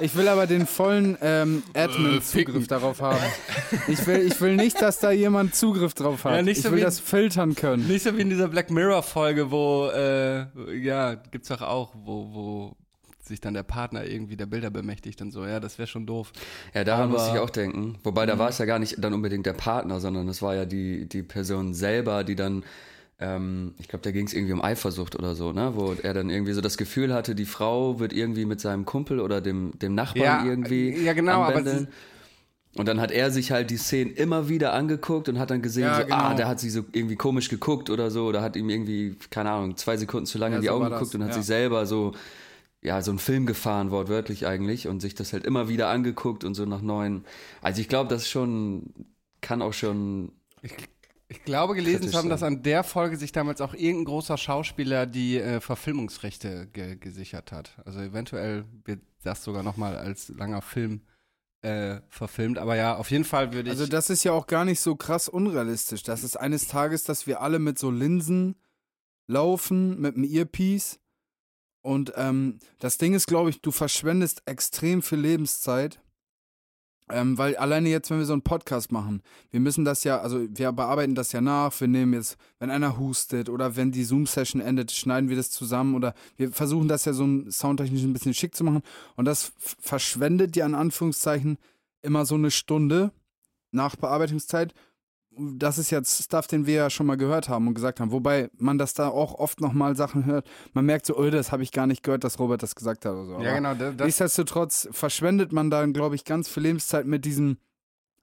ich 0.00 0.14
will 0.14 0.28
aber 0.28 0.46
den 0.46 0.66
vollen 0.66 1.18
ähm, 1.20 1.62
Admin-Zugriff 1.74 2.68
darauf 2.68 3.00
haben. 3.00 3.18
Ich 3.88 4.06
will, 4.06 4.18
ich 4.20 4.40
will 4.40 4.54
nicht, 4.56 4.80
dass 4.80 5.00
da 5.00 5.10
jemand 5.10 5.54
Zugriff 5.56 5.94
drauf 5.94 6.24
hat. 6.24 6.34
Ja, 6.36 6.42
nicht 6.42 6.58
ich 6.58 6.62
so 6.62 6.70
will 6.70 6.78
wie- 6.78 6.82
das 6.82 7.00
filtern 7.00 7.54
können. 7.56 7.88
Nicht 7.88 8.04
so 8.04 8.16
wie 8.16 8.20
in 8.20 8.30
dieser 8.30 8.48
Black 8.48 8.70
Mirror-Folge, 8.70 9.50
wo, 9.50 9.88
äh, 9.88 10.46
ja, 10.78 11.14
gibt's 11.14 11.48
doch 11.48 11.62
auch, 11.62 11.92
wo, 12.04 12.28
wo 12.32 12.76
sich 13.24 13.40
dann 13.40 13.54
der 13.54 13.64
Partner 13.64 14.04
irgendwie 14.04 14.36
der 14.36 14.46
Bilder 14.46 14.70
bemächtigt 14.70 15.20
und 15.20 15.32
so. 15.32 15.44
Ja, 15.44 15.58
das 15.58 15.78
wäre 15.78 15.88
schon 15.88 16.06
doof. 16.06 16.30
Ja, 16.74 16.84
daran 16.84 17.10
Aber- 17.10 17.18
muss 17.18 17.28
ich 17.32 17.40
auch 17.40 17.50
denken. 17.50 17.98
Wobei, 18.04 18.24
da 18.24 18.38
war 18.38 18.50
es 18.50 18.58
ja 18.58 18.66
gar 18.66 18.78
nicht 18.78 19.02
dann 19.02 19.14
unbedingt 19.14 19.46
der 19.46 19.52
Partner, 19.54 19.98
sondern 19.98 20.28
es 20.28 20.42
war 20.42 20.54
ja 20.54 20.64
die, 20.64 21.08
die 21.08 21.24
Person 21.24 21.74
selber, 21.74 22.22
die 22.22 22.36
dann, 22.36 22.62
ähm, 23.18 23.74
ich 23.78 23.88
glaube, 23.88 24.02
da 24.02 24.10
ging 24.12 24.26
es 24.26 24.34
irgendwie 24.34 24.52
um 24.52 24.62
Eifersucht 24.62 25.16
oder 25.16 25.34
so, 25.34 25.52
ne? 25.52 25.72
Wo 25.74 25.92
er 25.94 26.14
dann 26.14 26.30
irgendwie 26.30 26.52
so 26.52 26.60
das 26.60 26.76
Gefühl 26.76 27.14
hatte, 27.14 27.34
die 27.34 27.46
Frau 27.46 27.98
wird 28.00 28.12
irgendwie 28.12 28.44
mit 28.46 28.60
seinem 28.60 28.84
Kumpel 28.84 29.20
oder 29.20 29.40
dem, 29.40 29.78
dem 29.78 29.94
Nachbarn 29.94 30.38
Ja, 30.38 30.40
irgendwie 30.40 30.96
ja, 30.96 31.12
genau, 31.12 31.42
aber 31.42 31.62
anbändeln. 31.62 31.88
Und 32.76 32.88
dann 32.88 33.00
hat 33.00 33.10
er 33.10 33.30
sich 33.30 33.52
halt 33.52 33.70
die 33.70 33.78
Szenen 33.78 34.12
immer 34.14 34.48
wieder 34.50 34.74
angeguckt 34.74 35.28
und 35.30 35.38
hat 35.38 35.50
dann 35.50 35.62
gesehen, 35.62 35.94
Ja, 35.94 35.94
so, 35.94 36.04
ah, 36.10 36.34
genau. 36.34 36.34
der 36.34 36.46
hat 36.46 36.60
sich 36.60 36.72
so 36.72 36.84
irgendwie 36.92 37.16
komisch 37.16 37.48
geguckt 37.48 37.88
oder 37.90 38.10
so, 38.10 38.26
oder 38.26 38.42
hat 38.42 38.54
ihm 38.56 38.68
irgendwie, 38.68 39.16
keine 39.30 39.50
Ahnung, 39.50 39.76
zwei 39.78 39.96
Sekunden 39.96 40.26
zu 40.26 40.36
lange 40.38 40.54
Ja, 40.54 40.58
in 40.58 40.62
die 40.62 40.68
so 40.68 40.70
Augen 40.70 40.80
war 40.80 40.90
das, 40.90 41.08
geguckt 41.08 41.14
und 41.14 41.24
hat 41.24 41.32
sich 41.32 41.46
selber 41.46 41.86
so, 41.86 42.12
ja, 42.82 43.02
so 43.02 43.10
einen 43.12 43.18
Film 43.20 43.46
gefahren, 43.46 43.90
wortwörtlich 43.90 44.46
eigentlich, 44.46 44.88
und 44.88 45.00
sich 45.00 45.14
das 45.14 45.32
halt 45.32 45.44
immer 45.46 45.68
wieder 45.68 45.88
angeguckt 45.90 46.44
und 46.44 46.54
so 46.54 46.66
nach 46.66 46.82
neuen. 46.82 47.24
Also 47.62 47.80
ich 47.80 47.88
glaube, 47.88 48.10
das 48.10 48.28
schon, 48.28 48.92
kann 49.40 49.62
auch 49.62 49.72
schon, 49.74 50.32
Ich 50.62 50.74
glaube, 51.44 51.74
gelesen 51.74 52.08
zu 52.08 52.16
haben, 52.16 52.28
dass 52.28 52.42
an 52.42 52.62
der 52.62 52.84
Folge 52.84 53.16
sich 53.16 53.32
damals 53.32 53.60
auch 53.60 53.74
irgendein 53.74 54.04
großer 54.04 54.36
Schauspieler 54.36 55.06
die 55.06 55.38
äh, 55.38 55.60
Verfilmungsrechte 55.60 56.68
ge 56.72 56.96
gesichert 56.96 57.52
hat. 57.52 57.76
Also 57.84 58.00
eventuell 58.00 58.64
wird 58.84 59.00
das 59.24 59.42
sogar 59.42 59.62
nochmal 59.62 59.96
als 59.96 60.28
langer 60.28 60.62
Film 60.62 61.02
äh, 61.62 62.00
verfilmt. 62.08 62.58
Aber 62.58 62.76
ja, 62.76 62.96
auf 62.96 63.10
jeden 63.10 63.24
Fall 63.24 63.52
würde 63.52 63.70
ich. 63.70 63.78
Also 63.78 63.86
das 63.86 64.08
ist 64.08 64.22
ja 64.24 64.32
auch 64.32 64.46
gar 64.46 64.64
nicht 64.64 64.80
so 64.80 64.94
krass 64.94 65.28
unrealistisch. 65.28 66.02
Das 66.04 66.22
ist 66.22 66.36
eines 66.36 66.68
Tages, 66.68 67.02
dass 67.02 67.26
wir 67.26 67.40
alle 67.40 67.58
mit 67.58 67.78
so 67.78 67.90
Linsen 67.90 68.54
laufen, 69.26 70.00
mit 70.00 70.14
einem 70.14 70.24
Earpiece. 70.24 71.00
Und 71.82 72.12
ähm, 72.16 72.58
das 72.78 72.98
Ding 72.98 73.14
ist, 73.14 73.26
glaube 73.26 73.50
ich, 73.50 73.62
du 73.62 73.70
verschwendest 73.70 74.42
extrem 74.46 75.02
viel 75.02 75.18
Lebenszeit. 75.18 76.00
Ähm, 77.08 77.38
weil 77.38 77.56
alleine 77.56 77.88
jetzt, 77.88 78.10
wenn 78.10 78.18
wir 78.18 78.24
so 78.24 78.32
einen 78.32 78.42
Podcast 78.42 78.90
machen, 78.90 79.22
wir 79.50 79.60
müssen 79.60 79.84
das 79.84 80.02
ja, 80.02 80.20
also 80.20 80.44
wir 80.50 80.72
bearbeiten 80.72 81.14
das 81.14 81.30
ja 81.30 81.40
nach, 81.40 81.78
wir 81.80 81.86
nehmen 81.86 82.14
jetzt, 82.14 82.36
wenn 82.58 82.70
einer 82.70 82.98
hustet 82.98 83.48
oder 83.48 83.76
wenn 83.76 83.92
die 83.92 84.02
Zoom-Session 84.02 84.60
endet, 84.60 84.90
schneiden 84.90 85.28
wir 85.28 85.36
das 85.36 85.50
zusammen 85.50 85.94
oder 85.94 86.14
wir 86.36 86.50
versuchen 86.50 86.88
das 86.88 87.04
ja 87.04 87.12
so 87.12 87.48
soundtechnisch 87.48 88.02
ein 88.02 88.12
bisschen 88.12 88.34
schick 88.34 88.56
zu 88.56 88.64
machen 88.64 88.82
und 89.14 89.24
das 89.24 89.52
verschwendet 89.56 90.56
ja 90.56 90.66
in 90.66 90.74
Anführungszeichen 90.74 91.58
immer 92.02 92.26
so 92.26 92.34
eine 92.34 92.50
Stunde 92.50 93.12
Nachbearbeitungszeit. 93.70 94.74
Das 95.38 95.78
ist 95.78 95.90
jetzt 95.90 96.24
Stuff, 96.24 96.46
den 96.46 96.66
wir 96.66 96.74
ja 96.74 96.90
schon 96.90 97.06
mal 97.06 97.16
gehört 97.16 97.48
haben 97.48 97.68
und 97.68 97.74
gesagt 97.74 98.00
haben. 98.00 98.10
Wobei 98.10 98.50
man 98.56 98.78
das 98.78 98.94
da 98.94 99.08
auch 99.08 99.34
oft 99.34 99.60
nochmal 99.60 99.94
Sachen 99.96 100.24
hört. 100.24 100.48
Man 100.72 100.86
merkt 100.86 101.06
so, 101.06 101.16
oh, 101.16 101.28
das 101.28 101.52
habe 101.52 101.62
ich 101.62 101.72
gar 101.72 101.86
nicht 101.86 102.02
gehört, 102.02 102.24
dass 102.24 102.38
Robert 102.38 102.62
das 102.62 102.74
gesagt 102.74 103.04
hat 103.04 103.12
oder 103.12 103.26
so. 103.26 103.42
ja, 103.42 103.54
genau. 103.54 103.74
Das, 103.74 104.06
Nichtsdestotrotz 104.06 104.88
verschwendet 104.92 105.52
man 105.52 105.70
dann, 105.70 105.92
glaube 105.92 106.14
ich, 106.14 106.24
ganz 106.24 106.48
viel 106.48 106.62
Lebenszeit 106.62 107.06
mit 107.06 107.24
diesem 107.24 107.58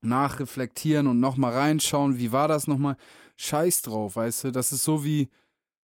Nachreflektieren 0.02 1.08
und 1.08 1.20
nochmal 1.20 1.54
reinschauen, 1.54 2.18
wie 2.18 2.32
war 2.32 2.48
das 2.48 2.68
nochmal? 2.68 2.98
Scheiß 3.38 3.82
drauf, 3.84 4.16
weißt 4.16 4.46
du? 4.46 4.52
Das 4.52 4.72
ist 4.72 4.84
so 4.84 5.04
wie 5.04 5.30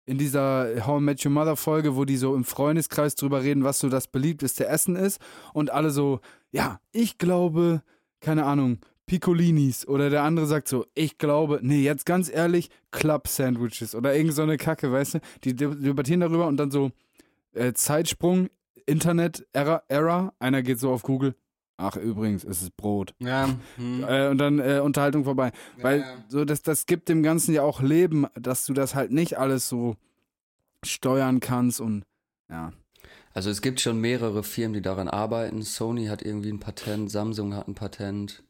in 0.05 0.19
dieser 0.19 0.87
How 0.87 1.01
I 1.01 1.05
Met 1.05 1.25
Your 1.25 1.33
Mother 1.33 1.57
Folge, 1.57 1.97
wo 1.97 2.05
die 2.05 2.17
so 2.17 2.35
im 2.35 2.45
Freundeskreis 2.45 3.15
drüber 3.15 3.43
reden, 3.43 3.65
was 3.65 3.79
so 3.79 3.89
das 3.89 4.09
beliebteste 4.09 4.67
Essen 4.67 4.97
ist 4.97 5.21
und 5.55 5.71
alle 5.71 5.91
so, 5.91 6.21
ja, 6.51 6.81
ich 6.93 7.19
glaube, 7.19 7.83
keine 8.21 8.45
Ahnung, 8.45 8.79
Piccolinis 9.11 9.89
oder 9.89 10.09
der 10.09 10.23
andere 10.23 10.47
sagt 10.47 10.69
so, 10.69 10.87
ich 10.95 11.19
glaube, 11.19 11.59
nee, 11.63 11.83
jetzt 11.83 12.07
ganz 12.07 12.31
ehrlich, 12.33 12.71
Club 12.93 13.27
Sandwiches 13.27 13.97
oder 13.97 14.15
irgend 14.15 14.35
so 14.35 14.43
eine 14.43 14.57
Kacke, 14.57 14.93
weißt 14.93 15.15
du? 15.15 15.19
Die 15.43 15.53
deb- 15.53 15.83
debattieren 15.83 16.21
darüber 16.21 16.47
und 16.47 16.59
dann 16.59 16.71
so 16.71 16.93
äh, 17.53 17.73
Zeitsprung, 17.73 18.51
Internet, 18.87 19.45
Error, 19.53 19.83
Error, 19.89 20.33
einer 20.39 20.63
geht 20.63 20.79
so 20.79 20.93
auf 20.93 21.03
Google, 21.03 21.35
ach 21.77 21.97
übrigens, 21.97 22.45
es 22.45 22.63
ist 22.63 22.77
Brot. 22.77 23.13
ja, 23.19 23.49
hm. 23.75 24.05
Äh, 24.09 24.29
und 24.29 24.39
dann 24.39 24.61
äh, 24.61 24.79
Unterhaltung 24.79 25.25
vorbei. 25.25 25.51
Weil 25.83 26.03
ja. 26.03 26.25
so 26.29 26.45
das, 26.45 26.63
das 26.63 26.87
gibt 26.87 27.09
dem 27.09 27.25
Ganzen 27.25 27.53
ja 27.53 27.63
auch 27.63 27.83
Leben, 27.83 28.29
dass 28.35 28.65
du 28.65 28.75
das 28.75 28.95
halt 28.95 29.11
nicht 29.11 29.39
alles 29.39 29.69
so 29.69 29.97
steuern 30.85 31.41
kannst 31.41 31.81
und 31.81 32.05
ja. 32.49 32.71
also 33.35 33.51
es 33.51 33.61
gibt 33.61 33.81
schon 33.81 34.01
mehrere 34.01 34.45
Firmen, 34.45 34.75
die 34.75 34.83
daran 34.83 35.09
arbeiten. 35.09 35.63
Sony 35.63 36.07
hat 36.07 36.23
irgendwie 36.23 36.53
ein 36.53 36.61
Patent, 36.61 37.11
Samsung 37.11 37.55
hat 37.55 37.67
ein 37.67 37.75
Patent. 37.75 38.45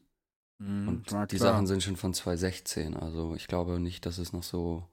Und 0.61 1.09
Ja, 1.09 1.25
die 1.25 1.37
klar. 1.37 1.53
Sachen 1.53 1.67
sind 1.67 1.81
schon 1.81 1.95
von 1.97 2.13
2016. 2.13 2.95
Also 2.95 3.33
ich 3.35 3.47
glaube 3.47 3.79
nicht, 3.79 4.05
dass 4.05 4.19
es 4.19 4.31
noch 4.31 4.43
so, 4.43 4.83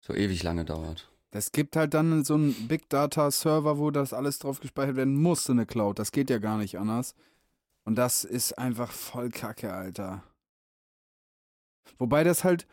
so 0.00 0.12
ewig 0.14 0.42
lange 0.42 0.64
dauert. 0.64 1.08
Es 1.30 1.52
gibt 1.52 1.76
halt 1.76 1.94
dann 1.94 2.24
so 2.24 2.34
einen 2.34 2.68
Big 2.68 2.90
Data 2.90 3.30
Server, 3.30 3.78
wo 3.78 3.90
das 3.90 4.12
alles 4.12 4.38
drauf 4.38 4.60
gespeichert 4.60 4.96
werden 4.96 5.14
muss, 5.14 5.48
in 5.48 5.58
eine 5.58 5.66
Cloud. 5.66 5.98
Das 5.98 6.12
geht 6.12 6.30
ja 6.30 6.38
gar 6.38 6.58
nicht 6.58 6.78
anders. 6.78 7.14
Und 7.84 7.96
das 7.96 8.24
ist 8.24 8.58
einfach 8.58 8.90
voll 8.92 9.30
Kacke, 9.30 9.72
Alter. 9.72 10.22
Wobei 11.98 12.24
das 12.24 12.44
halt 12.44 12.66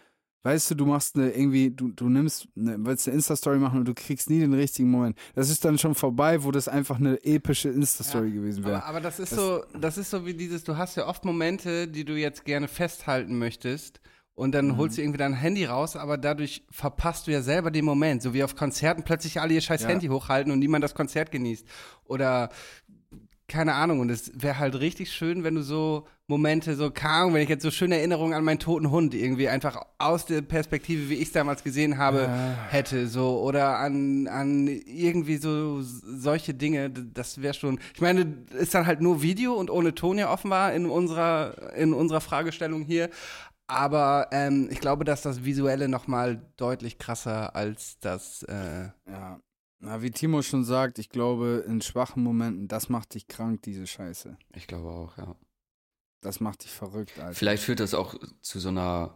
weißt 0.44 0.72
du, 0.72 0.76
du 0.76 0.86
machst 0.86 1.16
eine 1.16 1.32
irgendwie, 1.32 1.70
du, 1.72 1.90
du 1.90 2.08
nimmst, 2.10 2.48
eine, 2.56 2.78
willst 2.86 3.08
eine 3.08 3.16
Insta-Story 3.16 3.58
machen 3.60 3.80
und 3.80 3.86
du 3.88 3.94
kriegst 3.94 4.30
nie 4.30 4.40
den 4.40 4.54
richtigen 4.54 4.90
Moment. 4.90 5.18
Das 5.36 5.50
ist 5.50 5.66
dann 5.66 5.78
schon 5.78 5.96
vorbei, 5.96 6.44
wo 6.44 6.52
das 6.52 6.68
einfach 6.68 6.98
eine 6.98 7.24
epische 7.24 7.70
Insta-Story 7.70 8.32
gewesen 8.32 8.64
wäre. 8.64 8.78
Aber, 8.78 8.86
aber 8.86 9.02
das 9.02 9.20
ist 9.20 9.32
Das- 9.34 9.40
so, 9.40 9.64
das 9.80 9.98
ist 9.98 10.10
so 10.10 10.26
wie 10.26 10.34
dieses, 10.34 10.64
du 10.64 10.78
hast 10.78 10.96
ja 10.96 11.08
oft 11.08 11.26
Momente, 11.26 11.88
die 11.88 12.06
du 12.06 12.14
jetzt 12.18 12.46
gerne 12.46 12.68
festhalten 12.68 13.38
möchtest. 13.38 14.00
Und 14.36 14.54
dann 14.54 14.78
holst 14.78 14.94
Mhm. 14.94 14.96
du 14.96 15.02
irgendwie 15.04 15.18
dein 15.18 15.34
Handy 15.34 15.66
raus, 15.66 15.98
aber 15.98 16.18
dadurch 16.18 16.66
verpasst 16.72 17.28
du 17.28 17.32
ja 17.32 17.42
selber 17.42 17.72
den 17.72 17.84
Moment. 17.84 18.22
So 18.22 18.34
wie 18.34 18.42
auf 18.42 18.56
Konzerten 18.56 19.04
plötzlich 19.04 19.42
alle 19.42 19.54
ihr 19.54 19.60
scheiß 19.60 19.82
Ja. 19.82 19.90
Handy 19.90 20.08
hochhalten 20.08 20.54
und 20.54 20.60
niemand 20.60 20.82
das 20.82 20.96
Konzert 20.96 21.30
genießt. 21.34 21.66
Oder 22.06 22.48
keine 23.50 23.74
Ahnung. 23.74 24.00
Und 24.00 24.10
es 24.10 24.32
wäre 24.34 24.58
halt 24.60 24.80
richtig 24.80 25.12
schön, 25.12 25.44
wenn 25.44 25.56
du 25.56 25.62
so 25.62 26.08
Momente, 26.28 26.76
so, 26.76 26.92
keine 26.92 27.34
wenn 27.34 27.42
ich 27.42 27.50
jetzt 27.50 27.64
so 27.64 27.72
schöne 27.72 27.98
Erinnerungen 27.98 28.34
an 28.34 28.44
meinen 28.44 28.60
toten 28.60 28.92
Hund 28.92 29.14
irgendwie 29.14 29.50
einfach 29.50 29.82
aus 29.98 30.26
der 30.26 30.42
Perspektive, 30.42 31.10
wie 31.10 31.16
ich 31.16 31.24
es 31.24 31.32
damals 31.34 31.64
gesehen 31.64 31.98
habe, 31.98 32.30
hätte. 32.70 33.08
So, 33.08 33.42
oder 33.42 33.80
an, 33.80 34.28
an 34.28 34.68
irgendwie 34.68 35.38
so 35.38 35.82
solche 35.82 36.54
Dinge. 36.54 36.90
Das 36.90 37.42
wäre 37.42 37.54
schon. 37.54 37.80
Ich 37.94 38.00
meine, 38.02 38.46
ist 38.58 38.74
dann 38.74 38.86
halt 38.86 39.02
nur 39.02 39.22
Video 39.22 39.56
und 39.56 39.70
ohne 39.70 39.94
Ton 39.96 40.18
ja 40.18 40.32
offenbar 40.32 40.72
in 40.74 40.86
unserer, 40.86 41.74
in 41.76 41.94
unserer 41.94 42.22
Fragestellung 42.22 42.84
hier. 42.84 43.10
Aber 43.68 44.28
ähm, 44.32 44.68
ich 44.72 44.80
glaube, 44.80 45.04
dass 45.04 45.22
das 45.22 45.46
Visuelle 45.46 45.90
noch 45.90 46.08
mal 46.08 46.42
deutlich 46.58 46.98
krasser 46.98 47.56
als 47.56 48.00
das. 48.00 48.44
Äh, 48.44 48.90
Ja. 49.10 49.40
Na, 49.80 50.02
wie 50.02 50.12
Timo 50.12 50.42
schon 50.42 50.66
sagt, 50.66 51.00
ich 51.00 51.10
glaube, 51.10 51.64
in 51.68 51.82
schwachen 51.82 52.22
Momenten, 52.22 52.68
das 52.68 52.90
macht 52.90 53.14
dich 53.14 53.28
krank, 53.28 53.62
diese 53.62 53.88
Scheiße. 53.88 54.38
Ich 54.54 54.68
glaube 54.68 54.90
auch, 54.90 55.18
ja. 55.18 55.36
Das 56.22 56.42
macht 56.42 56.66
dich 56.66 56.72
verrückt, 56.72 57.18
Alter. 57.18 57.34
Vielleicht 57.34 57.64
führt 57.64 57.80
das 57.80 57.94
auch 57.94 58.16
zu 58.42 58.60
so 58.60 58.70
einer 58.70 59.16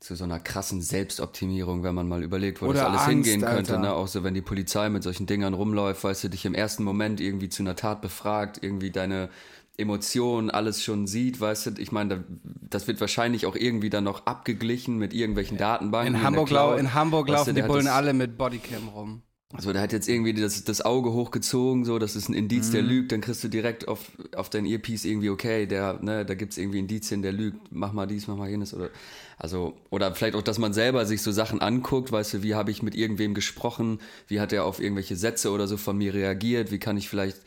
zu 0.00 0.14
so 0.14 0.24
einer 0.24 0.38
krassen 0.38 0.80
Selbstoptimierung, 0.80 1.82
wenn 1.82 1.94
man 1.94 2.06
mal 2.06 2.22
überlegt, 2.22 2.62
wo 2.62 2.66
Oder 2.66 2.74
das 2.74 2.88
alles 2.88 3.00
Angst, 3.00 3.10
hingehen 3.10 3.44
Alter. 3.44 3.56
könnte. 3.56 3.78
Ne? 3.80 3.92
Auch 3.92 4.06
so, 4.06 4.22
wenn 4.22 4.34
die 4.34 4.42
Polizei 4.42 4.88
mit 4.90 5.02
solchen 5.02 5.26
Dingern 5.26 5.54
rumläuft, 5.54 6.04
weißt 6.04 6.24
du, 6.24 6.30
dich 6.30 6.44
im 6.44 6.54
ersten 6.54 6.84
Moment 6.84 7.20
irgendwie 7.20 7.48
zu 7.48 7.64
einer 7.64 7.74
Tat 7.74 8.00
befragt, 8.00 8.62
irgendwie 8.62 8.92
deine 8.92 9.28
Emotionen, 9.76 10.50
alles 10.50 10.82
schon 10.82 11.06
sieht, 11.08 11.40
weißt 11.40 11.66
du, 11.66 11.70
ich 11.78 11.90
meine, 11.90 12.16
da, 12.16 12.24
das 12.44 12.86
wird 12.86 13.00
wahrscheinlich 13.00 13.46
auch 13.46 13.56
irgendwie 13.56 13.90
dann 13.90 14.04
noch 14.04 14.26
abgeglichen 14.26 14.98
mit 14.98 15.12
irgendwelchen 15.12 15.58
Datenbanken. 15.58 16.14
in, 16.14 16.22
Hamburg, 16.22 16.50
lau 16.50 16.74
in 16.74 16.94
Hamburg 16.94 17.28
laufen 17.28 17.54
die 17.54 17.62
Bullen 17.62 17.88
alle 17.88 18.12
mit 18.12 18.38
Bodycam 18.38 18.88
rum. 18.88 19.22
Also 19.54 19.72
der 19.72 19.80
hat 19.80 19.92
jetzt 19.94 20.08
irgendwie 20.08 20.34
das, 20.34 20.62
das 20.64 20.82
Auge 20.82 21.12
hochgezogen, 21.12 21.86
so, 21.86 21.98
das 21.98 22.16
ist 22.16 22.28
ein 22.28 22.34
Indiz, 22.34 22.68
Mhm. 22.68 22.72
der 22.72 22.82
lügt, 22.82 23.12
dann 23.12 23.22
kriegst 23.22 23.42
du 23.42 23.48
direkt 23.48 23.88
auf, 23.88 24.12
auf 24.36 24.50
dein 24.50 24.66
Earpiece 24.66 25.06
irgendwie, 25.06 25.30
okay, 25.30 25.66
der, 25.66 25.98
ne, 26.02 26.26
da 26.26 26.34
gibt's 26.34 26.58
irgendwie 26.58 26.80
Indizien, 26.80 27.22
der 27.22 27.32
lügt, 27.32 27.72
mach 27.72 27.92
mal 27.94 28.06
dies, 28.06 28.26
mach 28.26 28.36
mal 28.36 28.50
jenes 28.50 28.74
oder 28.74 28.90
also, 29.38 29.74
oder 29.90 30.14
vielleicht 30.14 30.34
auch, 30.34 30.42
dass 30.42 30.58
man 30.58 30.72
selber 30.74 31.06
sich 31.06 31.22
so 31.22 31.32
Sachen 31.32 31.60
anguckt, 31.62 32.10
weißt 32.12 32.34
du, 32.34 32.42
wie 32.42 32.54
habe 32.56 32.70
ich 32.72 32.82
mit 32.82 32.94
irgendwem 32.94 33.32
gesprochen, 33.34 34.00
wie 34.26 34.40
hat 34.40 34.52
er 34.52 34.64
auf 34.64 34.80
irgendwelche 34.80 35.16
Sätze 35.16 35.50
oder 35.52 35.66
so 35.66 35.76
von 35.76 35.96
mir 35.96 36.12
reagiert, 36.12 36.70
wie 36.72 36.78
kann 36.78 36.96
ich 36.98 37.08
vielleicht 37.08 37.38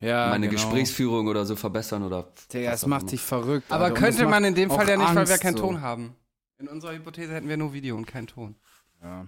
ja, 0.00 0.28
meine 0.30 0.48
genau. 0.48 0.60
Gesprächsführung 0.60 1.26
oder 1.28 1.44
so 1.44 1.54
verbessern 1.56 2.02
oder 2.02 2.32
Digga, 2.52 2.74
auch 2.74 2.86
macht 2.86 3.02
immer. 3.02 3.10
dich 3.10 3.20
verrückt. 3.20 3.70
Aber. 3.70 3.86
Und 3.86 3.94
könnte 3.94 4.22
das 4.22 4.30
man 4.30 4.44
in 4.44 4.54
dem 4.54 4.70
Fall 4.70 4.88
ja 4.88 4.96
nicht, 4.96 5.14
weil 5.14 5.26
wir 5.26 5.32
Angst, 5.32 5.40
keinen 5.40 5.56
so. 5.56 5.62
Ton 5.64 5.80
haben. 5.80 6.16
In 6.58 6.68
unserer 6.68 6.92
Hypothese 6.94 7.32
hätten 7.34 7.48
wir 7.48 7.56
nur 7.56 7.72
Video 7.72 7.96
und 7.96 8.06
keinen 8.06 8.26
Ton. 8.26 8.56
Ja. 9.02 9.26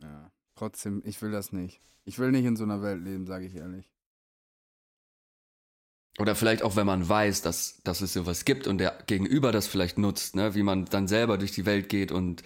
ja. 0.00 0.30
Trotzdem, 0.60 1.00
ich 1.06 1.22
will 1.22 1.30
das 1.30 1.52
nicht. 1.52 1.80
Ich 2.04 2.18
will 2.18 2.32
nicht 2.32 2.44
in 2.44 2.54
so 2.54 2.64
einer 2.64 2.82
Welt 2.82 3.02
leben, 3.02 3.26
sage 3.26 3.46
ich 3.46 3.54
ehrlich. 3.54 3.90
Oder 6.18 6.34
vielleicht 6.34 6.62
auch, 6.62 6.76
wenn 6.76 6.86
man 6.86 7.08
weiß, 7.08 7.40
dass, 7.40 7.80
dass 7.82 8.02
es 8.02 8.12
sowas 8.12 8.44
gibt 8.44 8.66
und 8.66 8.76
der 8.76 9.02
Gegenüber 9.06 9.52
das 9.52 9.66
vielleicht 9.66 9.96
nutzt, 9.96 10.36
ne? 10.36 10.54
wie 10.54 10.62
man 10.62 10.84
dann 10.84 11.08
selber 11.08 11.38
durch 11.38 11.52
die 11.52 11.64
Welt 11.64 11.88
geht 11.88 12.12
und 12.12 12.42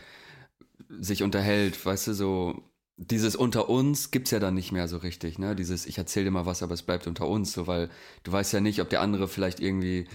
sich 0.89 1.25
unterhält, 1.25 1.85
weißt 1.85 2.07
du, 2.07 2.15
so 2.15 2.63
dieses 2.97 3.35
unter 3.35 3.69
uns 3.69 4.13
gibt's 4.13 4.31
ja 4.31 4.39
dann 4.39 4.55
nicht 4.55 4.71
mehr 4.71 4.87
so 4.87 4.99
richtig, 4.99 5.41
ne? 5.41 5.57
Dieses 5.57 5.85
ich 5.85 5.99
erzähl 5.99 6.23
dir 6.23 6.31
mal 6.31 6.47
was, 6.47 6.63
aber 6.63 6.75
es 6.75 6.85
bleibt 6.85 7.09
unter 7.09 7.27
uns, 7.27 7.53
so 7.53 7.67
weil 7.67 7.91
du 8.23 8.31
weißt 8.31 8.53
ja 8.53 8.61
nicht, 8.61 8.81
ob 8.81 8.91
der 8.91 9.01
andere 9.01 9.27
vielleicht 9.27 9.59
irgendwie 9.59 10.07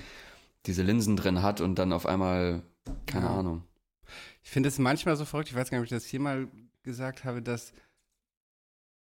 diese 0.68 0.84
Linsen 0.84 1.18
drin 1.18 1.42
hat 1.42 1.60
und 1.60 1.76
dann 1.76 1.92
auf 1.92 2.06
einmal 2.06 2.64
keine 3.08 3.26
Ja. 3.26 3.40
Ahnung. 3.40 3.66
Ich 4.42 4.52
finde 4.52 4.70
es 4.70 4.80
manchmal 4.80 5.18
so 5.18 5.26
verrückt, 5.26 5.50
ich 5.50 5.56
weiß 5.56 5.70
gar 5.70 5.80
nicht, 5.80 5.92
ob 5.92 5.92
ich 5.92 5.98
das 6.02 6.06
hier 6.06 6.22
mal 6.22 6.48
gesagt 6.84 7.26
habe, 7.26 7.42
dass 7.42 7.74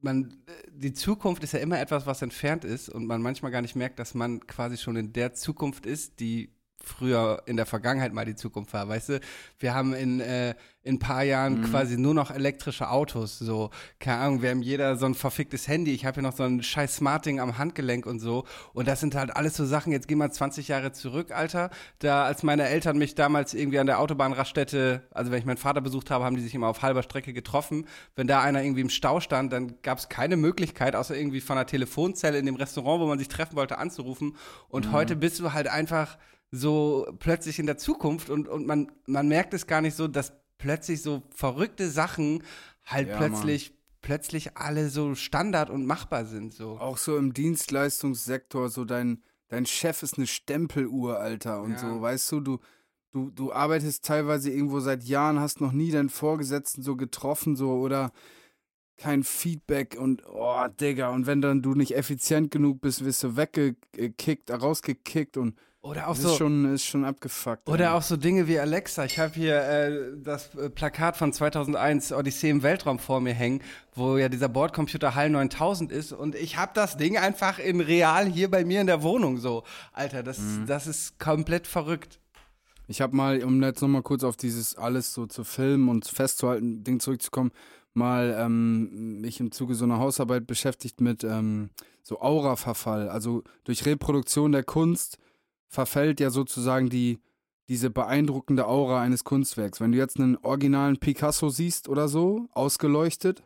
man, 0.06 0.38
die 0.72 0.94
Zukunft 0.94 1.44
ist 1.44 1.52
ja 1.52 1.60
immer 1.60 1.80
etwas, 1.82 2.06
was 2.06 2.22
entfernt 2.22 2.64
ist 2.64 2.88
und 2.88 3.06
man 3.06 3.22
manchmal 3.22 3.52
gar 3.52 3.62
nicht 3.62 3.76
merkt, 3.76 4.00
dass 4.00 4.14
man 4.14 4.48
quasi 4.48 4.78
schon 4.78 4.96
in 4.96 5.12
der 5.12 5.34
Zukunft 5.34 5.86
ist, 5.86 6.22
die 6.22 6.55
früher 6.86 7.44
in 7.46 7.58
der 7.58 7.66
Vergangenheit 7.66 8.14
mal 8.14 8.26
die 8.26 8.36
Zukunft 8.36 8.74
war, 8.74 8.88
weißt 8.88 9.10
du? 9.10 9.20
Wir 9.60 9.74
haben 9.74 9.94
in, 9.94 10.20
äh, 10.20 10.56
in 10.86 10.96
ein 10.96 11.00
paar 11.00 11.24
Jahren 11.24 11.64
quasi 11.64 11.98
nur 11.98 12.14
noch 12.14 12.30
elektrische 12.30 12.90
Autos, 12.92 13.40
so, 13.40 13.72
keine 14.00 14.20
Ahnung, 14.20 14.42
wir 14.44 14.52
haben 14.52 14.62
jeder 14.62 14.98
so 14.98 15.08
ein 15.08 15.16
verficktes 15.16 15.68
Handy, 15.68 15.92
ich 15.92 16.06
habe 16.06 16.16
hier 16.16 16.24
noch 16.24 16.36
so 16.36 16.44
ein 16.44 16.62
scheiß 16.62 16.98
Smartding 16.98 17.40
am 17.40 17.58
Handgelenk 17.58 18.06
und 18.06 18.20
so. 18.20 18.46
Und 18.74 18.88
das 18.88 19.00
sind 19.00 19.16
halt 19.16 19.36
alles 19.36 19.56
so 19.56 19.66
Sachen, 19.66 19.92
jetzt 19.92 20.08
gehen 20.08 20.20
wir 20.20 20.30
20 20.30 20.68
Jahre 20.68 20.92
zurück, 20.92 21.32
Alter, 21.32 21.72
da 22.00 22.26
als 22.26 22.44
meine 22.44 22.68
Eltern 22.68 23.00
mich 23.00 23.16
damals 23.16 23.56
irgendwie 23.56 23.80
an 23.80 23.88
der 23.88 24.00
Autobahnraststätte, 24.00 25.02
also 25.10 25.32
wenn 25.32 25.40
ich 25.40 25.46
meinen 25.46 25.58
Vater 25.58 25.82
besucht 25.82 26.12
habe, 26.12 26.24
haben 26.24 26.36
die 26.36 26.44
sich 26.44 26.54
immer 26.54 26.68
auf 26.68 26.84
halber 26.84 27.02
Strecke 27.02 27.34
getroffen, 27.34 27.88
wenn 28.16 28.28
da 28.28 28.42
einer 28.42 28.62
irgendwie 28.62 28.82
im 28.82 28.90
Stau 28.92 29.20
stand, 29.20 29.52
dann 29.54 29.82
gab 29.82 29.98
es 29.98 30.08
keine 30.08 30.38
Möglichkeit, 30.38 30.96
außer 30.96 31.18
irgendwie 31.18 31.42
von 31.42 31.58
einer 31.58 31.66
Telefonzelle 31.66 32.38
in 32.38 32.46
dem 32.46 32.56
Restaurant, 32.56 33.02
wo 33.02 33.08
man 33.08 33.18
sich 33.18 33.28
treffen 33.28 33.56
wollte, 33.56 33.80
anzurufen. 33.80 34.36
Und 34.70 34.92
heute 34.92 35.16
bist 35.16 35.40
du 35.40 35.52
halt 35.52 35.68
einfach 35.68 36.20
so 36.56 37.08
plötzlich 37.20 37.60
in 37.60 37.66
der 37.66 37.78
Zukunft 37.78 38.30
und, 38.30 38.48
und 38.48 38.66
man, 38.66 38.92
man 39.06 39.28
merkt 39.28 39.54
es 39.54 39.68
gar 39.68 39.82
nicht 39.82 39.96
so, 39.96 40.08
dass 40.08 40.34
plötzlich 40.58 41.02
so 41.02 41.24
verrückte 41.30 41.90
Sachen 41.90 42.44
halt 42.86 43.10
Ja, 43.10 43.18
plötzlich, 43.18 43.74
plötzlich 44.02 44.58
alle 44.58 44.90
so 44.90 45.16
Standard 45.16 45.70
und 45.70 45.86
machbar 45.86 46.26
sind. 46.26 46.54
So. 46.54 46.78
Auch 46.80 46.98
so 46.98 47.18
im 47.18 47.34
Dienstleistungssektor, 47.34 48.70
so 48.70 48.86
dein, 48.86 49.24
dein 49.50 49.66
Chef 49.66 50.04
ist 50.04 50.18
eine 50.18 50.28
Stempeluhr, 50.28 51.20
Alter. 51.20 51.62
Und 51.62 51.74
Ja. 51.74 51.78
so, 51.80 52.02
weißt 52.02 52.32
du, 52.32 52.40
du, 52.40 52.60
du, 53.12 53.32
du 53.32 53.52
arbeitest 53.52 54.06
teilweise 54.06 54.52
irgendwo 54.52 54.80
seit 54.80 55.04
Jahren, 55.04 55.40
hast 55.40 55.62
noch 55.62 55.72
nie 55.72 55.92
deinen 55.92 56.10
Vorgesetzten 56.10 56.84
so 56.84 56.96
getroffen, 56.96 57.56
so 57.56 57.72
oder 57.72 58.12
kein 58.98 59.24
Feedback 59.24 59.98
und 60.00 60.24
oh, 60.26 60.68
Digga, 60.80 61.10
und 61.10 61.28
wenn 61.28 61.42
dann 61.42 61.62
du 61.62 61.74
nicht 61.74 61.96
effizient 61.98 62.50
genug 62.50 62.80
bist, 62.80 63.04
wirst 63.04 63.24
du 63.24 63.36
weggekickt, 63.36 64.50
rausgekickt 64.50 65.36
und 65.36 65.58
Oder 65.86 66.08
auch 66.08 66.16
das 66.16 66.24
so. 66.24 66.30
ist 66.32 66.38
schon, 66.38 66.74
ist 66.74 66.86
schon 66.86 67.06
abgefuckt. 67.06 67.70
Oder 67.70 67.86
ey. 67.86 67.92
auch 67.92 68.02
so 68.02 68.18
Dinge 68.18 68.48
wie 68.48 68.58
Alexa. 68.58 69.06
Ich 69.06 69.20
habe 69.20 69.34
hier 69.36 69.62
äh, 69.62 70.18
das 70.24 70.56
äh, 70.56 70.72
Plakat 70.72 71.16
von 71.16 71.32
2001 71.32 72.12
Odyssee 72.12 72.50
im 72.50 72.64
Weltraum 72.64 72.98
vor 72.98 73.22
mir 73.22 73.34
hängen, 73.36 73.62
wo 73.94 74.18
ja 74.18 74.28
dieser 74.28 74.50
Bordcomputer 74.50 75.14
HAL 75.14 75.30
9000 75.30 75.92
ist 75.92 76.12
und 76.12 76.34
ich 76.34 76.58
habe 76.58 76.72
das 76.74 76.98
Ding 76.98 77.18
einfach 77.18 77.60
in 77.60 77.82
real 77.82 78.26
hier 78.26 78.50
bei 78.50 78.66
mir 78.66 78.82
in 78.82 78.88
der 78.88 79.04
Wohnung 79.04 79.38
so. 79.38 79.64
Alter, 79.94 80.24
das, 80.24 80.40
Mhm. 80.40 80.66
das 80.66 80.88
ist 80.88 81.20
komplett 81.20 81.68
verrückt. 81.68 82.20
Ich 82.88 83.00
habe 83.02 83.16
mal, 83.16 83.44
um 83.44 83.62
jetzt 83.62 83.82
nochmal 83.82 84.02
kurz 84.02 84.24
auf 84.24 84.38
dieses 84.38 84.76
alles 84.78 85.14
so 85.14 85.28
zu 85.28 85.44
filmen 85.44 85.90
und 85.90 86.06
festzuhalten, 86.08 86.84
Ding 86.84 87.00
zurückzukommen, 87.00 87.52
mal 87.94 88.36
ähm, 88.40 89.22
mich 89.22 89.40
im 89.40 89.52
Zuge 89.52 89.76
so 89.76 89.86
einer 89.86 90.00
Hausarbeit 90.00 90.48
beschäftigt 90.48 91.00
mit 91.00 91.24
ähm, 91.24 91.70
so 92.02 92.22
Aura-Verfall. 92.22 93.08
Also 93.10 93.44
durch 93.64 93.86
Reproduktion 93.86 94.52
der 94.52 94.64
Kunst 94.64 95.20
verfällt 95.76 96.20
ja 96.20 96.30
sozusagen 96.32 96.90
die, 96.90 97.20
diese 97.68 97.90
beeindruckende 97.90 98.66
Aura 98.68 99.02
eines 99.02 99.24
Kunstwerks. 99.24 99.80
Wenn 99.80 99.92
du 99.92 99.98
jetzt 99.98 100.18
einen 100.20 100.38
originalen 100.38 100.98
Picasso 100.98 101.50
siehst 101.50 101.88
oder 101.90 102.08
so, 102.08 102.48
ausgeleuchtet, 102.54 103.44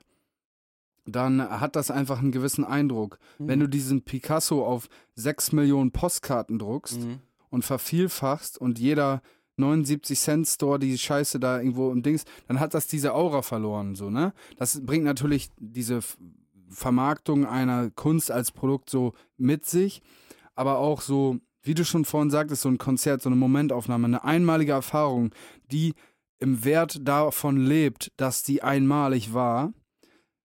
dann 1.06 1.42
hat 1.42 1.76
das 1.76 1.90
einfach 1.92 2.20
einen 2.20 2.32
gewissen 2.32 2.64
Eindruck. 2.64 3.18
Wenn 3.40 3.60
du 3.60 3.68
diesen 3.68 4.04
Picasso 4.04 4.64
auf 4.66 4.88
sechs 5.16 5.52
Millionen 5.52 5.92
Postkarten 5.92 6.60
druckst, 6.60 7.00
Mhm. 7.00 7.20
und 7.52 7.66
vervielfachst 7.66 8.60
und 8.60 8.78
jeder 8.78 9.24
79 9.58 10.20
Cent 10.20 10.48
Store 10.48 10.78
die 10.78 10.96
Scheiße 10.98 11.40
da 11.40 11.58
irgendwo 11.58 11.92
im 11.92 12.04
Dings, 12.04 12.26
dann 12.48 12.60
hat 12.60 12.76
das 12.76 12.86
diese 12.86 13.16
Aura 13.16 13.42
verloren, 13.42 13.96
so, 13.96 14.12
ne? 14.12 14.34
Das 14.58 14.86
bringt 14.86 15.04
natürlich 15.04 15.50
diese 15.58 16.02
Vermarktung 16.70 17.46
einer 17.48 17.90
Kunst 17.90 18.30
als 18.30 18.52
Produkt 18.52 18.92
so 18.92 19.14
mit 19.38 19.66
sich, 19.66 20.04
aber 20.54 20.78
auch 20.78 21.02
so, 21.02 21.40
wie 21.62 21.74
du 21.74 21.84
schon 21.84 22.06
vorhin 22.06 22.30
sagtest, 22.30 22.62
so 22.62 22.70
ein 22.70 22.78
Konzert, 22.78 23.22
so 23.22 23.30
eine 23.30 23.36
Momentaufnahme, 23.36 24.06
eine 24.06 24.24
einmalige 24.24 24.72
Erfahrung, 24.72 25.32
die 25.72 25.94
im 26.40 26.64
Wert 26.64 27.08
davon 27.08 27.58
lebt, 27.58 28.12
dass 28.18 28.44
die 28.44 28.64
einmalig 28.64 29.34
war. 29.34 29.74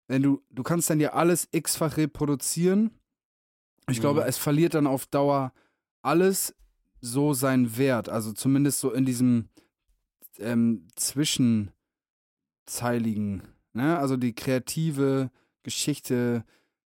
Wenn 0.09 0.23
du, 0.23 0.43
du 0.51 0.63
kannst 0.63 0.91
dann 0.91 1.01
ja 1.01 1.13
alles 1.13 1.49
x-fach 1.53 1.97
reproduzieren. 1.97 2.91
Ich 3.91 4.01
glaube, 4.01 4.25
es 4.25 4.39
verliert 4.39 4.75
dann 4.75 4.87
auf 4.87 5.07
Dauer 5.07 5.53
alles 6.03 6.55
so 7.01 7.35
seinen 7.35 7.77
Wert. 7.77 8.09
Also 8.09 8.33
zumindest 8.33 8.81
so 8.81 8.93
in 8.93 9.05
diesem 9.05 9.49
ähm, 10.39 10.89
zwischenzeiligen, 10.97 13.43
ne? 13.73 13.99
Also 13.99 14.17
die 14.17 14.35
kreative 14.35 15.31
Geschichte, 15.63 16.45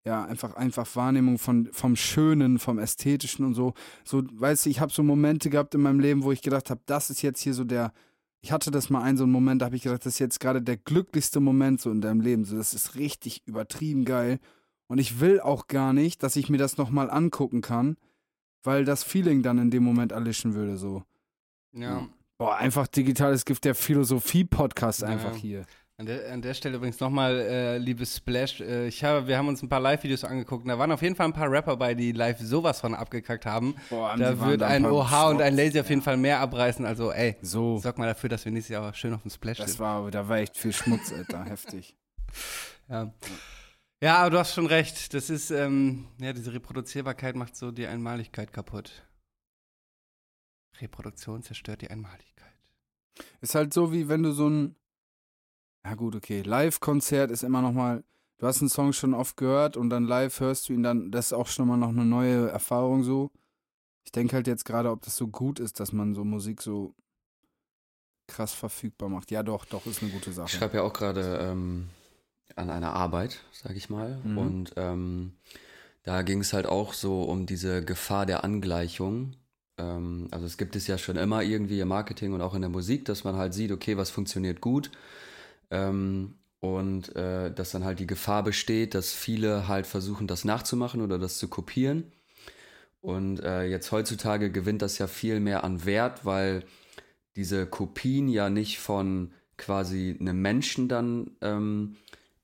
ja, 0.06 0.24
einfach, 0.26 0.56
einfach 0.56 0.88
Wahrnehmung 0.96 1.38
von, 1.38 1.70
vom 1.72 1.96
Schönen, 1.96 2.58
vom 2.60 2.80
Ästhetischen 2.80 3.46
und 3.46 3.54
so. 3.54 3.74
So, 4.04 4.24
weißt 4.32 4.66
du, 4.66 4.70
ich 4.70 4.80
habe 4.80 4.92
so 4.92 5.04
Momente 5.04 5.50
gehabt 5.50 5.76
in 5.76 5.82
meinem 5.82 6.00
Leben, 6.00 6.24
wo 6.24 6.32
ich 6.32 6.42
gedacht 6.42 6.70
habe, 6.70 6.82
das 6.86 7.10
ist 7.10 7.22
jetzt 7.22 7.42
hier 7.42 7.54
so 7.54 7.64
der, 7.64 7.94
ich 8.42 8.52
hatte 8.52 8.72
das 8.72 8.90
mal 8.90 9.04
einen 9.04 9.18
so 9.18 9.24
einen 9.26 9.32
Moment, 9.32 9.62
da 9.62 9.68
habe 9.68 9.76
ich 9.76 9.84
gedacht, 9.84 10.06
das 10.06 10.14
ist 10.14 10.20
jetzt 10.20 10.40
gerade 10.40 10.62
der 10.62 10.78
glücklichste 10.78 11.40
Moment 11.40 11.82
so 11.82 11.92
in 11.92 12.02
deinem 12.02 12.22
Leben. 12.22 12.46
So, 12.46 12.58
das 12.58 12.74
ist 12.74 12.96
richtig 12.96 13.44
übertrieben 13.46 14.04
geil. 14.06 14.40
Und 14.88 14.98
ich 14.98 15.20
will 15.20 15.40
auch 15.40 15.68
gar 15.68 15.94
nicht, 15.94 16.24
dass 16.24 16.36
ich 16.36 16.50
mir 16.50 16.58
das 16.58 16.78
nochmal 16.78 17.10
angucken 17.10 17.62
kann, 17.62 17.96
weil 18.64 18.84
das 18.86 19.04
Feeling 19.04 19.44
dann 19.44 19.60
in 19.60 19.70
dem 19.70 19.84
Moment 19.84 20.12
erlischen 20.12 20.56
würde. 20.56 20.78
So. 20.78 21.04
Ja. 21.74 22.08
Boah, 22.40 22.56
einfach 22.58 22.88
digitales 22.88 23.46
Gift, 23.46 23.64
der 23.66 23.76
Philosophie-Podcast 23.76 25.02
Ja. 25.02 25.08
einfach 25.10 25.36
hier. 25.36 25.66
An 25.98 26.08
der, 26.08 26.32
an 26.34 26.42
der 26.42 26.56
Stelle 26.56 26.78
übrigens 26.78 27.00
nochmal, 27.00 27.38
äh, 27.40 27.78
liebe 27.78 28.06
Splash, 28.08 28.60
äh, 28.62 28.88
ich 28.88 29.04
habe, 29.04 29.28
wir 29.28 29.38
haben 29.38 29.48
uns 29.50 29.62
ein 29.62 29.70
paar 29.70 29.80
Live-Videos 29.80 30.24
angeguckt 30.24 30.64
und 30.64 30.70
da 30.70 30.80
waren 30.80 30.92
auf 30.92 31.04
jeden 31.04 31.16
Fall 31.16 31.28
ein 31.28 31.34
paar 31.34 31.52
Rapper 31.52 31.78
bei, 31.78 31.94
die 31.94 32.12
live 32.12 32.40
sowas 32.40 32.82
von 32.82 32.96
abgekackt 32.96 33.46
haben. 33.46 33.76
Boah, 33.92 34.16
da 34.18 34.40
wird 34.48 34.64
ein 34.64 34.84
OH 34.86 35.30
und 35.30 35.42
ein. 35.44 35.56
Lazy 35.56 35.80
auf 35.80 35.90
jeden 35.90 36.02
Fall 36.02 36.18
mehr 36.18 36.40
abreißen. 36.40 36.86
Also, 36.86 37.12
ey, 37.12 37.38
So, 37.44 37.78
sorg 37.78 38.00
mal 38.00 38.08
dafür, 38.08 38.30
dass 38.30 38.46
wir 38.46 38.52
nächstes 38.52 38.74
Jahr 38.74 38.92
schön 38.96 39.14
auf 39.14 39.22
dem 39.22 39.30
Splash 39.30 39.58
das 39.60 39.74
sind. 39.74 39.80
war, 39.80 40.10
da 40.10 40.28
war 40.28 40.38
echt 40.38 40.58
viel 40.58 40.74
Schmutz, 40.74 41.12
Alter, 41.14 41.46
heftig. 41.46 41.96
Ja. 42.90 43.14
ja, 44.02 44.16
aber 44.18 44.30
du 44.32 44.40
hast 44.40 44.56
schon 44.56 44.66
recht. 44.66 45.14
Das 45.14 45.30
ist, 45.30 45.52
ähm, 45.52 46.08
ja, 46.20 46.34
diese 46.34 46.52
Reproduzierbarkeit 46.52 47.36
macht 47.36 47.56
so 47.56 47.70
die 47.70 47.86
Einmaligkeit 47.86 48.52
kaputt. 48.52 49.06
Reproduktion 50.82 51.44
zerstört 51.44 51.82
die 51.84 51.92
Einmaligkeit. 51.92 52.56
Ist 53.42 53.54
halt 53.54 53.72
so, 53.72 53.94
wie 53.94 54.08
wenn 54.10 54.24
du 54.24 54.32
so 54.32 54.50
ein, 54.50 54.76
ja 55.86 55.96
gut, 55.96 56.16
okay, 56.16 56.42
Live-Konzert 56.42 57.32
ist 57.32 57.44
immer 57.44 57.62
noch 57.62 57.74
mal, 57.74 58.04
du 58.38 58.48
hast 58.48 58.62
einen 58.62 58.70
Song 58.70 58.94
schon 58.94 59.14
oft 59.14 59.38
gehört 59.38 59.78
und 59.78 59.90
dann 59.90 60.06
live 60.06 60.40
hörst 60.40 60.70
du 60.70 60.74
ihn 60.74 60.84
dann, 60.84 61.12
das 61.12 61.28
ist 61.28 61.34
auch 61.34 61.48
schon 61.48 61.68
mal 61.68 61.78
noch 61.78 61.90
eine 61.90 62.06
neue 62.06 62.50
Erfahrung 62.50 63.04
so. 63.04 63.32
Ich 64.04 64.12
denke 64.12 64.36
halt 64.36 64.48
jetzt 64.48 64.66
gerade, 64.66 64.90
ob 64.92 65.02
das 65.02 65.16
so 65.16 65.28
gut 65.28 65.60
ist, 65.60 65.80
dass 65.80 65.94
man 65.94 66.16
so 66.16 66.24
Musik 66.24 66.62
so 66.62 66.96
krass 68.28 68.54
verfügbar 68.54 69.10
macht. 69.10 69.32
Ja, 69.32 69.44
doch, 69.44 69.66
doch, 69.66 69.86
ist 69.86 70.02
eine 70.02 70.12
gute 70.12 70.30
Ich 70.30 70.36
Sache. 70.36 70.50
schreibe 70.50 70.78
ja 70.78 70.84
auch 70.84 70.94
gerade 70.94 71.40
ähm, 71.42 71.90
an 72.56 72.70
einer 72.70 72.94
Arbeit, 72.94 73.42
sag 73.52 73.76
ich 73.76 73.90
mal. 73.90 74.20
Mhm. 74.24 74.38
Und 74.38 74.74
ähm, 74.78 75.34
da 76.04 76.22
ging 76.24 76.42
es 76.42 76.54
halt 76.54 76.66
auch 76.66 76.94
so 76.94 77.24
um 77.24 77.46
diese 77.46 77.84
Gefahr 77.84 78.26
der 78.26 78.44
Angleichung. 78.44 79.36
Ähm, 79.78 80.28
also 80.32 80.46
es 80.46 80.58
gibt 80.58 80.76
es 80.76 80.88
ja 80.88 80.98
schon 80.98 81.18
immer 81.18 81.44
irgendwie 81.44 81.80
im 81.80 81.90
Marketing 81.90 82.34
und 82.34 82.42
auch 82.42 82.54
in 82.56 82.62
der 82.62 82.70
Musik, 82.70 83.06
dass 83.06 83.24
man 83.24 83.36
halt 83.36 83.54
sieht, 83.54 83.72
okay, 83.72 83.98
was 83.98 84.10
funktioniert 84.10 84.62
gut. 84.62 84.92
Ähm, 85.72 86.36
und 86.60 87.16
äh, 87.16 87.52
dass 87.52 87.72
dann 87.72 87.84
halt 87.84 88.00
die 88.00 88.08
Gefahr 88.08 88.44
besteht, 88.44 88.94
dass 88.94 89.14
viele 89.14 89.68
halt 89.68 89.88
versuchen, 89.88 90.28
das 90.28 90.46
nachzumachen 90.46 91.02
oder 91.02 91.18
das 91.18 91.40
zu 91.40 91.48
kopieren. 91.48 92.12
Und 93.02 93.40
äh, 93.42 93.64
jetzt 93.66 93.92
heutzutage 93.92 94.52
gewinnt 94.52 94.84
das 94.84 95.00
ja 95.00 95.08
viel 95.08 95.40
mehr 95.40 95.64
an 95.64 95.86
Wert, 95.86 96.24
weil 96.24 96.64
diese 97.36 97.66
Kopien 97.66 98.30
ja 98.30 98.50
nicht 98.50 98.80
von 98.80 99.32
quasi 99.58 100.16
einem 100.20 100.42
Menschen 100.42 100.88
dann, 100.88 101.32
ähm, 101.42 101.96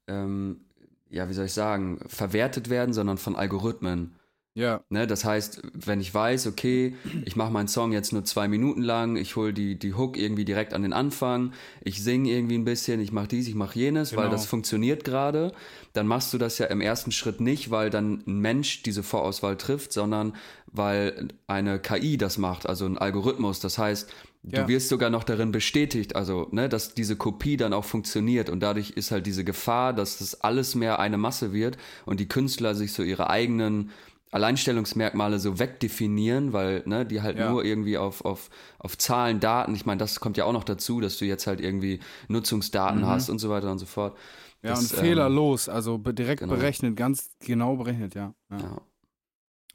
ähm, 0.08 0.62
ja, 1.10 1.30
wie 1.30 1.34
soll 1.34 1.46
ich 1.46 1.54
sagen, 1.54 2.00
verwertet 2.08 2.70
werden, 2.70 2.94
sondern 2.94 3.18
von 3.18 3.36
Algorithmen. 3.36 4.16
Ja, 4.58 4.82
Ne? 4.90 5.06
Das 5.06 5.24
heißt, 5.24 5.62
wenn 5.74 6.02
ich 6.02 6.12
weiß, 6.14 6.48
okay, 6.48 6.96
ich 7.26 7.36
mache 7.36 7.52
meinen 7.52 7.68
Song 7.68 7.92
jetzt 7.92 8.12
nur 8.12 8.24
zwei 8.26 8.48
Minuten 8.48 8.82
lang, 8.82 9.16
ich 9.16 9.36
hole 9.36 9.54
die, 9.54 9.78
die 9.78 9.94
Hook 9.94 10.18
irgendwie 10.18 10.46
direkt 10.46 10.74
an 10.74 10.82
den 10.82 10.94
Anfang, 10.94 11.54
ich 11.84 12.02
singe 12.04 12.32
irgendwie 12.32 12.58
ein 12.58 12.66
bisschen, 12.66 13.00
ich 13.00 13.12
mache 13.12 13.28
dies, 13.28 13.48
ich 13.48 13.54
mache 13.54 13.78
jenes, 13.78 14.16
weil 14.16 14.24
Genau. 14.26 14.32
das 14.32 14.46
funktioniert 14.48 15.04
gerade, 15.04 15.52
dann 15.94 16.08
machst 16.08 16.34
du 16.34 16.40
das 16.40 16.58
ja 16.58 16.66
im 16.68 16.82
ersten 16.82 17.12
Schritt 17.12 17.40
nicht, 17.40 17.70
weil 17.70 17.92
dann 17.92 18.24
ein 18.26 18.40
Mensch 18.40 18.82
diese 18.82 19.04
Vorauswahl 19.04 19.58
trifft, 19.58 19.94
sondern 19.94 20.34
weil 20.72 21.28
eine 21.46 21.80
KI 21.80 22.18
das 22.18 22.38
macht, 22.40 22.68
also 22.68 22.86
ein 22.86 22.98
Algorithmus. 22.98 23.60
Das 23.60 23.78
heißt, 23.78 24.10
du 24.44 24.62
Ja. 24.62 24.68
wirst 24.68 24.90
sogar 24.90 25.10
noch 25.12 25.24
darin 25.24 25.52
bestätigt, 25.52 26.16
also 26.16 26.48
ne, 26.52 26.68
dass 26.68 26.94
diese 26.96 27.16
Kopie 27.16 27.58
dann 27.58 27.74
auch 27.74 27.86
funktioniert 27.86 28.50
und 28.50 28.62
dadurch 28.62 28.92
ist 28.92 29.12
halt 29.12 29.26
diese 29.28 29.44
Gefahr, 29.44 29.94
dass 29.94 30.18
das 30.20 30.42
alles 30.42 30.74
mehr 30.74 31.00
eine 31.00 31.18
Masse 31.18 31.54
wird 31.54 31.78
und 32.06 32.20
die 32.20 32.28
Künstler 32.28 32.74
sich 32.74 32.94
so 32.94 33.04
ihre 33.04 33.30
eigenen 33.30 33.92
Alleinstellungsmerkmale 34.32 35.40
so 35.40 35.60
wegdefinieren, 35.60 36.54
weil 36.54 36.84
ne, 36.86 37.06
die 37.06 37.22
halt 37.22 37.38
Ja. 37.38 37.50
nur 37.52 37.64
irgendwie 37.64 37.98
auf, 37.98 38.26
auf, 38.26 38.50
auf 38.80 38.98
Zahlen, 38.98 39.40
Daten, 39.40 39.74
ich 39.76 39.86
meine, 39.86 40.00
das 40.00 40.20
kommt 40.20 40.38
ja 40.38 40.46
auch 40.46 40.54
noch 40.54 40.64
dazu, 40.66 41.00
dass 41.00 41.18
du 41.18 41.26
jetzt 41.26 41.48
halt 41.48 41.62
irgendwie 41.62 42.00
Nutzungsdaten 42.28 43.06
hast 43.06 43.30
und 43.30 43.40
so 43.40 43.50
weiter 43.50 43.72
und 43.72 43.80
so 43.80 43.86
fort. 43.86 44.18
ja 44.62 44.72
Das, 44.72 44.80
und 44.92 44.94
ähm, 45.00 45.06
fehlerlos, 45.06 45.70
also 45.70 45.98
direkt 45.98 46.42
genau. 46.42 46.56
berechnet, 46.56 46.96
ganz 46.96 47.30
genau 47.40 47.76
berechnet, 47.78 48.16
ja. 48.16 48.34
ja. 48.52 48.58
Ja. 48.58 48.82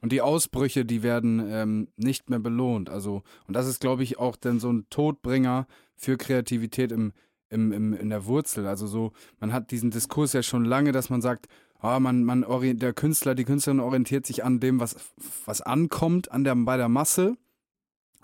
Und 0.02 0.10
die 0.10 0.20
Ausbrüche, 0.20 0.84
die 0.84 1.04
werden 1.04 1.40
ähm, 1.48 1.88
nicht 1.96 2.28
mehr 2.28 2.40
belohnt. 2.40 2.90
Also, 2.90 3.22
und 3.46 3.54
das 3.54 3.68
ist, 3.68 3.80
glaube 3.80 4.02
ich, 4.02 4.18
auch 4.18 4.34
dann 4.34 4.58
so 4.58 4.70
ein 4.72 4.86
Todbringer 4.90 5.66
für 5.96 6.16
Kreativität 6.16 6.90
im, 6.90 7.12
im, 7.50 7.70
im, 7.70 7.92
in 7.94 8.10
der 8.10 8.26
Wurzel. 8.26 8.66
Also 8.66 8.88
so, 8.88 9.12
man 9.38 9.52
hat 9.52 9.70
diesen 9.70 9.92
Diskurs 9.92 10.32
ja 10.32 10.42
schon 10.42 10.64
lange, 10.64 10.90
dass 10.90 11.08
man 11.08 11.22
sagt, 11.22 11.46
ah, 11.82 12.00
man, 12.00 12.24
man 12.24 12.44
der 12.78 12.92
Künstler, 12.92 13.34
die 13.34 13.44
Künstlerin 13.44 13.80
orientiert 13.80 14.26
sich 14.26 14.44
an 14.44 14.60
dem, 14.60 14.80
was, 14.80 14.96
was 15.44 15.60
ankommt 15.60 16.30
an 16.30 16.44
der, 16.44 16.54
bei 16.56 16.76
der 16.76 16.88
Masse. 16.88 17.36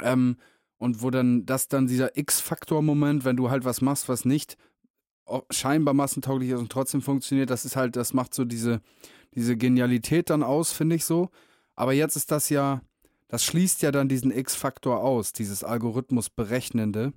Ähm, 0.01 0.37
und 0.79 1.03
wo 1.03 1.11
dann 1.11 1.45
das 1.45 1.67
dann 1.67 1.89
dieser 1.89 2.17
X-Faktor-Moment, 2.17 3.25
wenn 3.25 3.37
du 3.37 3.51
halt 3.51 3.65
was 3.65 3.81
machst, 3.81 4.09
was 4.09 4.25
nicht 4.25 4.57
scheinbar 5.51 5.93
massentauglich 5.93 6.51
ist 6.51 6.61
und 6.61 6.71
trotzdem 6.71 7.03
funktioniert, 7.03 7.51
das 7.51 7.65
ist 7.65 7.77
halt, 7.77 7.97
das 7.97 8.15
macht 8.15 8.33
so 8.33 8.45
diese, 8.45 8.81
diese 9.35 9.57
Genialität 9.57 10.31
dann 10.31 10.43
aus, 10.43 10.73
finde 10.73 10.97
ich 10.97 11.05
so. 11.05 11.31
Aber 11.75 11.93
jetzt 11.93 12.17
ist 12.17 12.31
das 12.31 12.49
ja, 12.49 12.81
das 13.27 13.45
schließt 13.45 13.83
ja 13.83 13.91
dann 13.91 14.09
diesen 14.09 14.31
X-Faktor 14.31 15.03
aus, 15.03 15.33
dieses 15.33 15.65
Algorithmus 15.65 16.31
berechnende. 16.31 17.13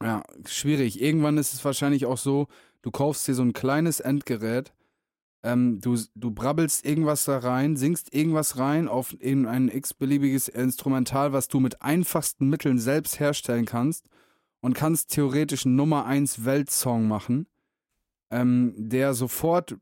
Ja, 0.00 0.22
schwierig. 0.46 1.00
Irgendwann 1.00 1.38
ist 1.38 1.54
es 1.54 1.64
wahrscheinlich 1.64 2.06
auch 2.06 2.18
so, 2.18 2.46
du 2.82 2.90
kaufst 2.90 3.26
dir 3.26 3.34
so 3.34 3.42
ein 3.42 3.52
kleines 3.52 3.98
Endgerät, 3.98 4.72
ähm, 5.42 5.80
du, 5.80 5.96
du 6.14 6.30
brabbelst 6.30 6.84
irgendwas 6.84 7.24
da 7.24 7.38
rein, 7.38 7.76
singst 7.76 8.12
irgendwas 8.12 8.58
rein 8.58 8.88
auf 8.88 9.14
irgendein 9.20 9.68
x-beliebiges 9.68 10.48
Instrumental, 10.48 11.32
was 11.32 11.48
du 11.48 11.60
mit 11.60 11.80
einfachsten 11.82 12.48
Mitteln 12.48 12.78
selbst 12.78 13.20
herstellen 13.20 13.64
kannst 13.64 14.08
und 14.60 14.74
kannst 14.74 15.10
theoretisch 15.10 15.64
einen 15.64 15.76
Nummer 15.76 16.06
1 16.06 16.44
Weltsong 16.44 17.06
machen, 17.06 17.46
ähm, 18.30 18.74
der 18.76 19.14
sofort 19.14 19.76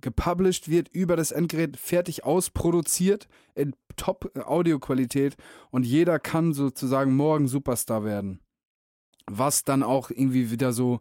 gepublished 0.00 0.68
wird 0.68 0.88
über 0.88 1.16
das 1.16 1.32
Endgerät, 1.32 1.76
fertig 1.76 2.24
ausproduziert 2.24 3.28
in 3.54 3.74
Top-Audioqualität 3.96 5.36
und 5.70 5.84
jeder 5.84 6.18
kann 6.18 6.52
sozusagen 6.52 7.14
morgen 7.14 7.48
Superstar 7.48 8.04
werden. 8.04 8.40
Was 9.26 9.64
dann 9.64 9.82
auch 9.82 10.10
irgendwie 10.10 10.50
wieder 10.50 10.72
so, 10.72 11.00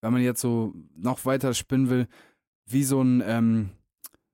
wenn 0.00 0.12
man 0.12 0.22
jetzt 0.22 0.40
so 0.40 0.74
noch 0.96 1.24
weiter 1.24 1.54
spinnen 1.54 1.90
will, 1.90 2.08
wie 2.72 2.84
so 2.84 3.02
ein 3.02 3.22
ähm, 3.26 3.70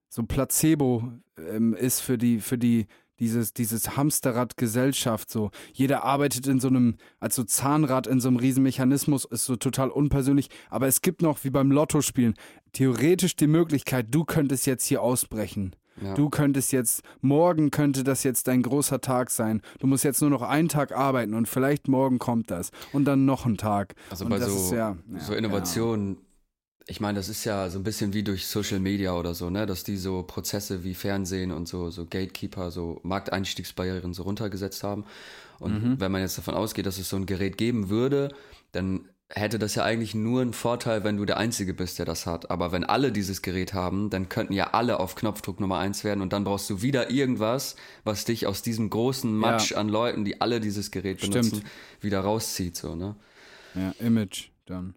so 0.09 0.23
ein 0.23 0.29
Placebo 0.29 1.13
ähm, 1.37 1.75
ist 1.75 2.01
für 2.01 2.19
die 2.19 2.41
für 2.41 2.59
die 2.59 2.87
dieses 3.19 3.53
dieses 3.53 3.97
Hamsterrad 3.97 4.57
Gesellschaft 4.57 5.31
so 5.31 5.51
jeder 5.73 6.05
arbeitet 6.05 6.47
in 6.47 6.61
so 6.61 6.69
einem 6.69 6.97
als 7.21 7.35
so 7.35 7.45
Zahnrad 7.45 8.07
in 8.07 8.21
so 8.21 8.29
einem 8.29 8.37
riesen 8.37 8.63
Mechanismus 8.63 9.25
ist 9.25 9.45
so 9.45 9.57
total 9.57 9.91
unpersönlich 9.91 10.49
aber 10.71 10.87
es 10.87 11.03
gibt 11.03 11.23
noch 11.23 11.43
wie 11.45 11.51
beim 11.51 11.71
Lotto 11.71 12.01
spielen 12.01 12.35
theoretisch 12.73 13.37
die 13.37 13.49
Möglichkeit 13.49 14.07
du 14.11 14.25
könntest 14.25 14.67
jetzt 14.67 14.87
hier 14.87 15.03
ausbrechen 15.03 15.75
Ja. 16.01 16.15
Du 16.15 16.31
könntest 16.31 16.71
jetzt, 16.71 17.03
morgen 17.23 17.73
könnte 17.73 18.05
das 18.05 18.23
jetzt 18.23 18.47
dein 18.47 18.63
großer 18.63 19.01
Tag 19.01 19.31
sein. 19.31 19.63
Du 19.81 19.89
musst 19.89 20.05
jetzt 20.05 20.21
nur 20.21 20.31
noch 20.31 20.43
einen 20.43 20.69
Tag 20.69 20.93
arbeiten 20.93 21.35
und 21.35 21.49
vielleicht 21.49 21.89
morgen 21.89 22.21
kommt 22.21 22.53
das. 22.53 22.71
Und 22.93 23.05
dann 23.05 23.25
noch 23.25 23.47
ein 23.47 23.57
Tag. 23.57 23.97
Also 24.09 24.25
und 24.25 24.31
bei 24.31 24.39
so, 24.39 24.55
ist 24.55 24.71
ja, 24.71 24.97
ja, 25.13 25.19
so 25.19 25.35
Innovationen, 25.35 26.19
ich 26.91 27.01
meine, 27.01 27.19
das 27.19 27.29
ist 27.29 27.45
ja 27.45 27.69
so 27.69 27.79
ein 27.79 27.85
bisschen 27.85 28.15
wie 28.15 28.23
durch 28.23 28.47
Social 28.47 28.81
Media 28.81 29.13
oder 29.15 29.35
so, 29.35 29.51
ne, 29.51 29.67
dass 29.67 29.85
die 29.85 29.99
so 29.99 30.23
Prozesse 30.23 30.85
wie 30.85 30.95
Fernsehen 30.95 31.53
und 31.53 31.69
so, 31.69 31.91
so 31.91 32.07
Gatekeeper, 32.07 32.71
so 32.71 32.99
Markteinstiegsbarrieren 33.03 34.15
so 34.15 34.23
runtergesetzt 34.23 34.83
haben. 34.83 35.05
Und 35.59 35.83
Mhm. 35.83 36.01
wenn 36.01 36.11
man 36.13 36.23
jetzt 36.23 36.39
davon 36.39 36.55
ausgeht, 36.55 36.87
dass 36.87 36.99
es 36.99 37.09
so 37.11 37.17
ein 37.17 37.27
Gerät 37.27 37.59
geben 37.59 37.91
würde, 37.91 38.31
dann 38.73 39.09
hätte 39.31 39.59
das 39.59 39.75
ja 39.75 39.85
eigentlich 39.85 40.15
nur 40.15 40.41
einen 40.41 40.55
Vorteil, 40.55 41.05
wenn 41.05 41.19
du 41.19 41.27
der 41.27 41.37
Einzige 41.37 41.75
bist, 41.75 41.99
der 41.99 42.07
das 42.07 42.25
hat. 42.25 42.51
Aber 42.51 42.73
wenn 42.73 42.85
alle 42.85 43.13
dieses 43.13 43.43
Gerät 43.43 43.75
haben, 43.75 44.09
dann 44.09 44.31
könnten 44.31 44.55
ja 44.55 44.71
alle 44.73 44.99
auf 45.01 45.15
Knopfdruck 45.17 45.61
Nummer 45.61 45.79
eins 45.79 46.05
werden 46.05 46.23
und 46.23 46.33
dann 46.33 46.45
brauchst 46.45 46.71
du 46.71 46.81
wieder 46.81 47.11
irgendwas, 47.11 47.77
was 48.05 48.25
dich 48.25 48.47
aus 48.47 48.63
diesem 48.63 48.89
großen 48.89 49.37
Matsch 49.37 49.73
an 49.75 49.91
Leuten, 49.91 50.25
die 50.25 50.41
alle 50.41 50.61
dieses 50.61 50.91
Gerät 50.91 51.19
Stimmt. 51.19 51.35
benutzen, 51.35 51.65
wieder 52.01 52.21
rauszieht, 52.21 52.77
so, 52.77 52.95
ne? 52.95 53.17
Ja, 53.75 53.91
Image 53.99 54.49
dann. 54.65 54.95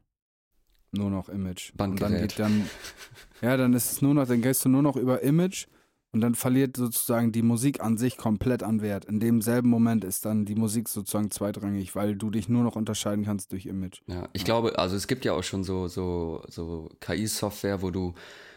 Nur 0.92 1.10
noch 1.10 1.30
Image. 1.30 1.72
Und 1.78 2.02
dann 2.02 2.14
geht 2.20 2.38
dann, 2.38 2.70
ja, 3.42 3.56
dann 3.58 3.74
ist 3.74 3.92
es 3.92 4.02
nur 4.02 4.14
noch, 4.14 4.28
dann 4.28 4.42
gehst 4.42 4.66
du 4.66 4.70
nur 4.70 4.82
noch 4.82 4.96
über 4.96 5.22
Image 5.22 5.68
und 6.14 6.20
dann 6.20 6.36
verliert 6.36 6.76
sozusagen 6.76 7.32
die 7.32 7.42
Musik 7.42 7.82
an 7.82 7.98
sich 7.98 8.18
komplett 8.18 8.64
an 8.64 8.82
Wert. 8.82 9.06
In 9.06 9.22
demselben 9.22 9.70
Moment 9.70 10.04
ist 10.04 10.26
dann 10.26 10.44
die 10.44 10.56
Musik 10.56 10.90
sozusagen 10.90 11.32
zweitrangig, 11.32 11.96
weil 11.96 12.16
du 12.16 12.30
dich 12.30 12.50
nur 12.50 12.64
noch 12.64 12.76
unterscheiden 12.76 13.24
kannst 13.24 13.54
durch 13.54 13.66
Image. 13.66 14.02
Ja, 14.08 14.28
ich 14.34 14.44
glaube, 14.44 14.78
also 14.78 14.98
es 14.98 15.08
gibt 15.08 15.24
ja 15.24 15.34
auch 15.34 15.44
schon 15.44 15.64
so, 15.64 15.88
so, 15.88 16.44
so 16.50 16.90
KI-Software, 17.00 17.82
wo 17.82 17.92
du 17.92 18.14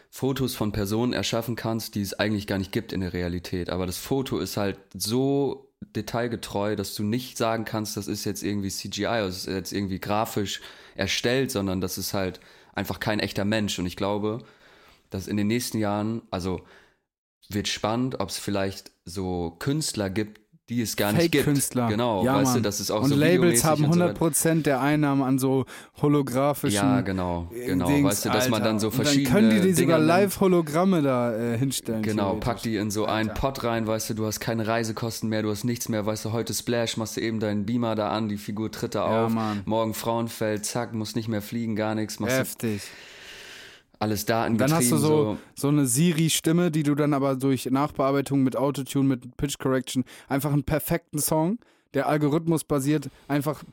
Fotos 0.09 0.55
von 0.55 0.73
Personen 0.73 1.13
erschaffen 1.13 1.55
kannst, 1.55 1.95
die 1.95 2.01
es 2.01 2.13
eigentlich 2.13 2.47
gar 2.47 2.57
nicht 2.57 2.73
gibt 2.73 2.91
in 2.91 3.01
der 3.01 3.13
Realität. 3.13 3.69
Aber 3.69 3.85
das 3.85 3.97
Foto 3.97 4.39
ist 4.39 4.57
halt 4.57 4.77
so 4.93 5.71
detailgetreu, 5.95 6.75
dass 6.75 6.93
du 6.95 7.03
nicht 7.03 7.37
sagen 7.37 7.63
kannst, 7.63 7.95
das 7.95 8.07
ist 8.07 8.25
jetzt 8.25 8.43
irgendwie 8.43 8.69
CGI, 8.69 9.05
also 9.05 9.27
das 9.27 9.47
ist 9.47 9.53
jetzt 9.53 9.71
irgendwie 9.71 9.99
grafisch 9.99 10.61
erstellt, 10.95 11.51
sondern 11.51 11.81
das 11.81 11.97
ist 11.97 12.13
halt 12.13 12.39
einfach 12.73 12.99
kein 12.99 13.19
echter 13.19 13.45
Mensch. 13.45 13.77
Und 13.77 13.85
ich 13.85 13.95
glaube, 13.95 14.39
dass 15.09 15.27
in 15.27 15.37
den 15.37 15.47
nächsten 15.47 15.77
Jahren, 15.77 16.21
also 16.31 16.61
wird 17.49 17.67
spannend, 17.67 18.19
ob 18.19 18.29
es 18.29 18.39
vielleicht 18.39 18.91
so 19.05 19.51
Künstler 19.59 20.09
gibt, 20.09 20.41
die 20.69 20.81
es 20.81 20.95
gar 20.95 21.11
nicht 21.13 21.31
gibt. 21.31 21.43
Fake-Künstler. 21.45 21.87
Genau, 21.89 22.25
ja, 22.25 22.35
weißt 22.37 22.45
Mann. 22.45 22.53
du, 22.55 22.61
das 22.61 22.79
ist 22.79 22.89
auch 22.89 23.03
und 23.03 23.09
so 23.09 23.15
Labels 23.15 23.63
haben 23.63 23.85
und 23.85 23.93
so 23.93 23.99
weiter. 23.99 24.19
100% 24.25 24.63
der 24.63 24.81
Einnahmen 24.81 25.21
an 25.21 25.37
so 25.37 25.65
holographischen 26.01 26.75
Ja, 26.75 27.01
genau, 27.01 27.47
genau. 27.53 27.87
Dings, 27.87 28.07
weißt 28.09 28.25
du, 28.25 28.29
dass 28.29 28.49
man 28.49 28.61
Alter. 28.61 28.65
dann 28.65 28.79
so 28.79 28.87
Und 28.87 28.93
verschiedene 28.95 29.25
Dann 29.25 29.33
können 29.33 29.49
die 29.61 29.67
die 29.67 29.73
sogar 29.73 29.97
Dinger 29.97 29.97
nimmt. 29.97 30.07
Live-Hologramme 30.07 31.01
da 31.03 31.35
äh, 31.37 31.57
hinstellen. 31.57 32.01
Genau, 32.01 32.35
pack 32.35 32.61
die 32.63 32.77
in 32.77 32.89
so 32.89 33.05
einen 33.05 33.33
Pot 33.33 33.63
rein, 33.63 33.85
weißt 33.85 34.09
du, 34.09 34.13
du 34.15 34.25
hast 34.25 34.39
keine 34.39 34.65
Reisekosten 34.65 35.29
mehr, 35.29 35.43
du 35.43 35.51
hast 35.51 35.65
nichts 35.65 35.87
mehr, 35.89 36.05
weißt 36.05 36.25
du, 36.25 36.31
heute 36.31 36.53
Splash, 36.53 36.97
machst 36.97 37.17
du 37.17 37.21
eben 37.21 37.39
deinen 37.39 37.65
Beamer 37.65 37.95
da 37.95 38.09
an, 38.09 38.27
die 38.29 38.37
Figur 38.37 38.71
tritt 38.71 38.95
da 38.95 39.07
Ja, 39.09 39.25
auf, 39.25 39.31
Mann. 39.31 39.61
morgen 39.65 39.93
Frauenfeld, 39.93 40.65
zack, 40.65 40.93
musst 40.93 41.15
nicht 41.15 41.27
mehr 41.27 41.41
fliegen, 41.43 41.75
gar 41.75 41.93
nichts, 41.95 42.19
machst 42.19 42.35
du 42.35 42.39
Heftig. 42.39 42.81
Alles 43.99 44.25
Daten 44.25 44.57
Dann 44.57 44.73
hast 44.73 44.91
du 44.91 44.97
so, 44.97 45.37
so. 45.55 45.67
eine 45.67 45.85
Siri-Stimme, 45.85 46.71
die 46.71 46.83
du 46.83 46.95
dann 46.95 47.13
aber 47.13 47.35
durch 47.35 47.65
Nachbearbeitung 47.65 48.43
mit 48.43 48.55
Autotune, 48.55 49.07
mit 49.07 49.37
Pitch 49.37 49.57
Correction 49.57 50.03
einfach 50.27 50.51
einen 50.51 50.63
perfekten 50.63 51.19
Song, 51.19 51.59
der 51.93 52.07
algorithmusbasiert 52.07 53.09
einfach 53.27 53.63
äh, 53.63 53.65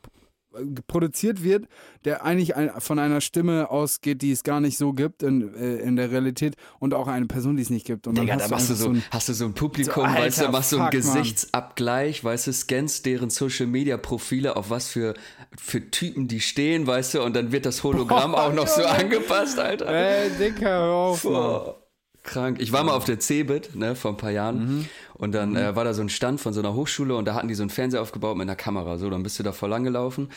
produziert 0.87 1.43
wird, 1.43 1.65
der 2.05 2.23
eigentlich 2.23 2.53
von 2.79 2.99
einer 2.99 3.21
Stimme 3.21 3.69
ausgeht, 3.69 4.21
die 4.21 4.31
es 4.31 4.43
gar 4.43 4.59
nicht 4.59 4.77
so 4.77 4.93
gibt 4.93 5.23
in, 5.23 5.53
äh, 5.55 5.77
in 5.77 5.95
der 5.95 6.11
Realität 6.11 6.55
und 6.79 6.93
auch 6.93 7.07
eine 7.07 7.25
Person, 7.25 7.55
die 7.55 7.63
es 7.63 7.69
nicht 7.69 7.85
gibt. 7.85 8.07
Und 8.07 8.17
dann 8.17 8.25
Digga, 8.25 8.35
hast 8.35 8.43
da 8.43 8.47
du 8.47 8.53
machst 8.53 8.69
du 8.69 8.75
so, 8.75 8.89
ein, 8.89 9.03
hast 9.11 9.29
du 9.29 9.33
so 9.33 9.45
ein 9.45 9.53
Publikum, 9.53 10.05
So, 10.07 10.15
weißt 10.15 10.41
du, 10.41 10.49
machst 10.49 10.69
so 10.69 10.77
einen 10.77 10.91
fuck, 10.91 10.93
Mann. 11.05 11.15
Gesichtsabgleich, 11.17 12.23
weißt 12.23 12.47
du, 12.47 12.53
scannst 12.53 13.05
deren 13.05 13.29
Social 13.29 13.67
Media 13.67 13.97
Profile, 13.97 14.55
auf 14.55 14.69
was 14.69 14.87
für, 14.89 15.13
für 15.57 15.89
Typen 15.91 16.27
die 16.27 16.39
stehen, 16.39 16.85
weißt 16.87 17.15
du, 17.15 17.23
und 17.23 17.35
dann 17.35 17.51
wird 17.51 17.65
das 17.65 17.83
Hologramm 17.83 18.31
Boah, 18.33 18.43
auch 18.47 18.53
noch 18.53 18.67
so 18.67 18.81
Junge. 18.81 18.93
angepasst, 18.93 19.59
Alter. 19.59 19.87
Ey, 19.87 20.29
Dicker, 20.39 20.69
hör 20.69 20.91
auf, 20.93 21.25
krank. 22.23 22.57
Ich 22.59 22.71
war 22.71 22.83
mal 22.83 22.93
auf 22.93 23.05
der 23.05 23.19
Cebit, 23.19 23.75
ne, 23.75 23.95
vor 23.95 24.11
ein 24.11 24.17
paar 24.17 24.31
Jahren. 24.31 24.87
Und 25.13 25.33
dann 25.33 25.55
äh, 25.55 25.75
war 25.75 25.83
da 25.83 25.93
so 25.93 26.01
ein 26.01 26.09
Stand 26.09 26.41
von 26.41 26.53
so 26.53 26.59
einer 26.61 26.73
Hochschule 26.73 27.15
und 27.15 27.25
da 27.25 27.35
hatten 27.35 27.47
die 27.47 27.55
so 27.55 27.63
einen 27.63 27.69
Fernseher 27.69 28.01
aufgebaut 28.01 28.35
mit 28.37 28.47
einer 28.47 28.55
Kamera. 28.55 28.97
So, 28.97 29.09
dann 29.09 29.23
bist 29.23 29.37
du 29.39 29.43
da 29.43 29.51
voll 29.51 29.69
lang 29.69 29.83
gelaufen. 29.83 30.29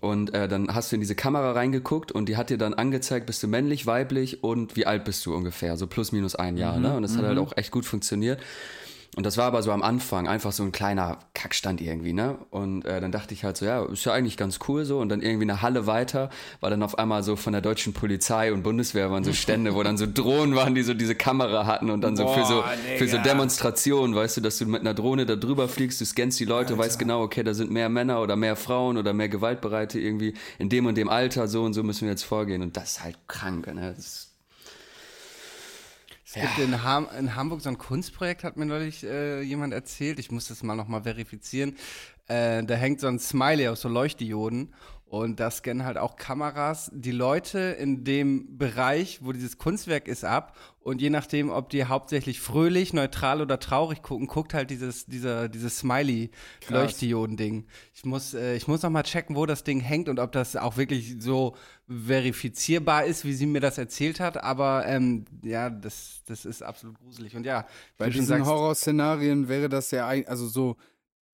Und 0.00 0.34
äh, 0.34 0.48
dann 0.48 0.74
hast 0.74 0.92
du 0.92 0.96
in 0.96 1.00
diese 1.00 1.14
Kamera 1.14 1.52
reingeguckt 1.52 2.12
und 2.12 2.28
die 2.28 2.36
hat 2.36 2.50
dir 2.50 2.58
dann 2.58 2.74
angezeigt, 2.74 3.26
bist 3.26 3.42
du 3.42 3.48
männlich, 3.48 3.86
weiblich 3.86 4.42
und 4.42 4.76
wie 4.76 4.86
alt 4.86 5.04
bist 5.04 5.24
du 5.24 5.34
ungefähr. 5.34 5.76
So 5.76 5.86
plus 5.86 6.12
minus 6.12 6.34
ein 6.34 6.56
Jahr, 6.56 6.78
ne? 6.78 6.96
Und 6.96 7.02
das 7.02 7.16
hat 7.16 7.24
halt 7.24 7.38
auch 7.38 7.56
echt 7.56 7.70
gut 7.70 7.86
funktioniert. 7.86 8.40
Und 9.16 9.24
das 9.24 9.38
war 9.38 9.46
aber 9.46 9.62
so 9.62 9.72
am 9.72 9.80
Anfang 9.80 10.28
einfach 10.28 10.52
so 10.52 10.62
ein 10.62 10.72
kleiner 10.72 11.18
Kackstand 11.32 11.80
irgendwie, 11.80 12.12
ne? 12.12 12.36
Und 12.50 12.84
äh, 12.84 13.00
dann 13.00 13.12
dachte 13.12 13.32
ich 13.32 13.44
halt 13.44 13.56
so, 13.56 13.64
ja, 13.64 13.82
ist 13.86 14.04
ja 14.04 14.12
eigentlich 14.12 14.36
ganz 14.36 14.58
cool 14.68 14.84
so. 14.84 14.98
Und 14.98 15.08
dann 15.08 15.22
irgendwie 15.22 15.44
eine 15.44 15.62
Halle 15.62 15.86
weiter 15.86 16.28
war 16.60 16.68
dann 16.68 16.82
auf 16.82 16.98
einmal 16.98 17.22
so 17.22 17.34
von 17.34 17.54
der 17.54 17.62
deutschen 17.62 17.94
Polizei 17.94 18.52
und 18.52 18.62
Bundeswehr 18.62 19.10
waren 19.10 19.24
so 19.24 19.32
Stände, 19.32 19.74
wo 19.74 19.82
dann 19.82 19.96
so 19.96 20.06
Drohnen 20.06 20.54
waren, 20.54 20.74
die 20.74 20.82
so 20.82 20.92
diese 20.92 21.14
Kamera 21.14 21.64
hatten 21.64 21.88
und 21.88 22.02
dann 22.02 22.14
so 22.14 22.28
für 22.28 22.44
so 22.44 22.56
Boah, 22.56 22.74
für 22.98 23.08
so. 23.08 23.16
Demonstrationen, 23.16 24.14
weißt 24.14 24.36
du, 24.36 24.40
dass 24.42 24.58
du 24.58 24.66
mit 24.66 24.82
einer 24.82 24.92
Drohne 24.92 25.24
da 25.24 25.34
drüber 25.34 25.66
fliegst, 25.66 25.98
du 26.02 26.04
scannst 26.04 26.38
die 26.38 26.44
Leute, 26.44 26.76
weißt 26.76 26.98
genau, 26.98 27.22
okay, 27.22 27.42
da 27.42 27.54
sind 27.54 27.70
mehr 27.70 27.88
Männer 27.88 28.20
oder 28.20 28.36
mehr 28.36 28.54
Frauen 28.54 28.98
oder 28.98 29.14
mehr 29.14 29.30
Gewaltbereite 29.30 29.98
irgendwie 29.98 30.34
in 30.58 30.68
dem 30.68 30.84
und 30.84 30.98
dem 30.98 31.08
Alter, 31.08 31.48
so 31.48 31.64
und 31.64 31.72
so 31.72 31.82
müssen 31.82 32.02
wir 32.02 32.10
jetzt 32.10 32.24
vorgehen. 32.24 32.60
Und 32.60 32.76
das 32.76 32.90
ist 32.90 33.04
halt 33.04 33.16
krank, 33.28 33.66
ne? 33.74 33.94
Das 33.96 34.06
ist 34.06 34.25
Gibt 36.40 36.58
in, 36.58 36.82
Ham 36.82 37.08
in 37.18 37.34
Hamburg 37.34 37.62
so 37.62 37.70
ein 37.70 37.78
Kunstprojekt, 37.78 38.44
hat 38.44 38.56
mir 38.56 38.66
neulich 38.66 39.04
äh, 39.04 39.40
jemand 39.40 39.72
erzählt. 39.72 40.18
Ich 40.18 40.30
muss 40.30 40.48
das 40.48 40.62
mal 40.62 40.74
nochmal 40.74 41.04
verifizieren. 41.04 41.76
Äh, 42.28 42.62
da 42.64 42.74
hängt 42.74 43.00
so 43.00 43.06
ein 43.06 43.18
Smiley 43.18 43.68
aus 43.68 43.80
so 43.80 43.88
Leuchtdioden 43.88 44.74
und 45.18 45.40
da 45.40 45.50
scannen 45.50 45.84
halt 45.84 45.98
auch 45.98 46.16
Kameras 46.16 46.90
die 46.94 47.10
Leute 47.10 47.58
in 47.58 48.04
dem 48.04 48.56
Bereich, 48.58 49.20
wo 49.22 49.32
dieses 49.32 49.58
Kunstwerk 49.58 50.08
ist, 50.08 50.24
ab. 50.24 50.56
Und 50.80 51.00
je 51.02 51.10
nachdem, 51.10 51.50
ob 51.50 51.68
die 51.70 51.84
hauptsächlich 51.84 52.40
fröhlich, 52.40 52.92
neutral 52.92 53.40
oder 53.42 53.58
traurig 53.58 54.02
gucken, 54.02 54.28
guckt 54.28 54.54
halt 54.54 54.70
dieses, 54.70 55.06
dieser, 55.06 55.48
dieses 55.48 55.78
Smiley-Leuchtdioden-Ding. 56.70 57.66
Ich 57.94 58.04
muss, 58.04 58.34
äh, 58.34 58.54
ich 58.56 58.68
muss 58.68 58.82
noch 58.82 58.90
mal 58.90 59.02
checken, 59.02 59.36
wo 59.36 59.46
das 59.46 59.64
Ding 59.64 59.80
hängt 59.80 60.08
und 60.08 60.18
ob 60.20 60.32
das 60.32 60.56
auch 60.56 60.76
wirklich 60.76 61.16
so 61.18 61.56
verifizierbar 61.88 63.04
ist, 63.04 63.24
wie 63.24 63.32
sie 63.34 63.46
mir 63.46 63.60
das 63.60 63.78
erzählt 63.78 64.20
hat. 64.20 64.42
Aber 64.42 64.86
ähm, 64.86 65.24
ja, 65.42 65.70
das, 65.70 66.22
das 66.26 66.44
ist 66.44 66.62
absolut 66.62 66.98
gruselig. 66.98 67.36
Und 67.36 67.44
ja, 67.46 67.66
Bei 67.98 68.06
wie 68.06 68.10
du 68.10 68.14
schon 68.16 68.20
diesen 68.22 68.38
sagst, 68.38 68.50
Horrorszenarien 68.50 69.48
wäre 69.48 69.68
das 69.68 69.90
ja, 69.90 70.06
ein- 70.06 70.26
also 70.28 70.46
so, 70.46 70.76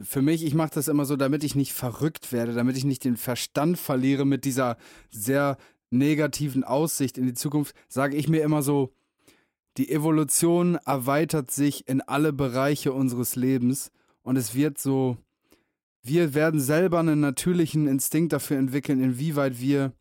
für 0.03 0.23
mich, 0.23 0.45
ich 0.45 0.55
mache 0.55 0.75
das 0.75 0.89
immer 0.89 1.05
so, 1.05 1.17
damit 1.17 1.45
ich 1.45 1.55
nicht 1.55 1.73
verrückt 1.73 2.33
werde, 2.33 2.55
damit 2.55 2.77
ich 2.77 2.85
nicht 2.85 3.05
den 3.05 3.17
Verstand 3.17 3.79
verliere 3.79 4.25
mit 4.25 4.45
dieser 4.45 4.77
sehr 5.11 5.57
negativen 5.91 6.65
Aussicht 6.65 7.19
in 7.19 7.27
die 7.27 7.35
Zukunft, 7.35 7.75
sage 7.89 8.17
ich 8.17 8.29
mir 8.29 8.43
immer 8.43 8.63
so, 8.63 8.93
die 9.77 9.91
Evolution 9.91 10.77
erweitert 10.85 11.51
sich 11.51 11.89
in 11.89 12.01
alle 12.03 12.33
Bereiche 12.33 12.93
unseres 12.93 13.37
Lebens 13.37 13.91
und 14.23 14.37
es 14.37 14.55
wird 14.55 14.79
so, 14.79 15.17
wir 16.03 16.35
werden 16.35 16.61
selber 16.61 17.01
einen 17.01 17.21
natürlichen 17.21 17.87
Instinkt 17.87 18.33
dafür 18.33 18.59
entwickeln, 18.59 19.03
inwieweit 19.03 19.61
wir 19.61 19.93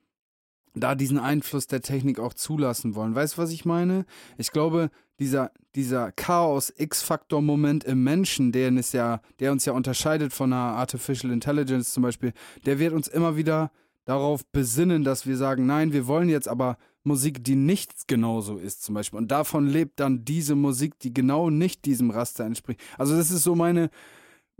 da 0.74 0.95
diesen 0.95 1.19
Einfluss 1.19 1.67
der 1.67 1.82
Technik 1.82 2.19
auch 2.19 2.34
zulassen 2.34 2.95
wollen. 2.95 3.15
Weißt 3.15 3.38
du, 3.38 3.41
was 3.41 3.51
ich 3.51 3.65
meine? 3.65 4.05
Ich 4.38 4.51
glaube, 4.51 4.89
dieser, 5.19 5.51
dieser 5.76 6.11
Chaos-X-Faktor-Moment 6.11 7.84
im 7.84 8.03
Menschen, 8.03 8.51
der, 8.51 8.72
ist 8.76 8.93
ja, 8.93 9.22
der 9.39 9.51
uns 9.51 9.65
ja 9.65 9.74
unterscheidet 9.74 10.34
von 10.34 10.51
einer 10.51 10.78
Artificial 10.78 11.32
Intelligence 11.32 11.93
zum 11.93 12.03
Beispiel, 12.03 12.34
der 12.65 12.80
wird 12.80 12.93
uns 12.93 13.07
immer 13.07 13.36
wieder 13.36 13.72
darauf 14.05 14.45
besinnen, 14.47 15.03
dass 15.03 15.28
wir 15.28 15.38
sagen, 15.38 15.65
nein, 15.65 15.93
wir 15.93 16.07
wollen 16.07 16.30
jetzt 16.30 16.47
aber 16.47 16.78
Musik, 17.03 17.43
die 17.43 17.55
nicht 17.55 18.07
genauso 18.07 18.57
ist 18.57 18.84
zum 18.84 18.95
Beispiel. 18.95 19.17
Und 19.17 19.32
davon 19.32 19.67
lebt 19.67 19.99
dann 19.99 20.24
diese 20.24 20.55
Musik, 20.55 20.99
die 20.99 21.13
genau 21.13 21.49
nicht 21.49 21.86
diesem 21.86 22.11
Raster 22.11 22.45
entspricht. 22.45 22.80
Also 22.97 23.15
das 23.15 23.32
ist 23.32 23.43
so 23.43 23.55
meine, 23.55 23.89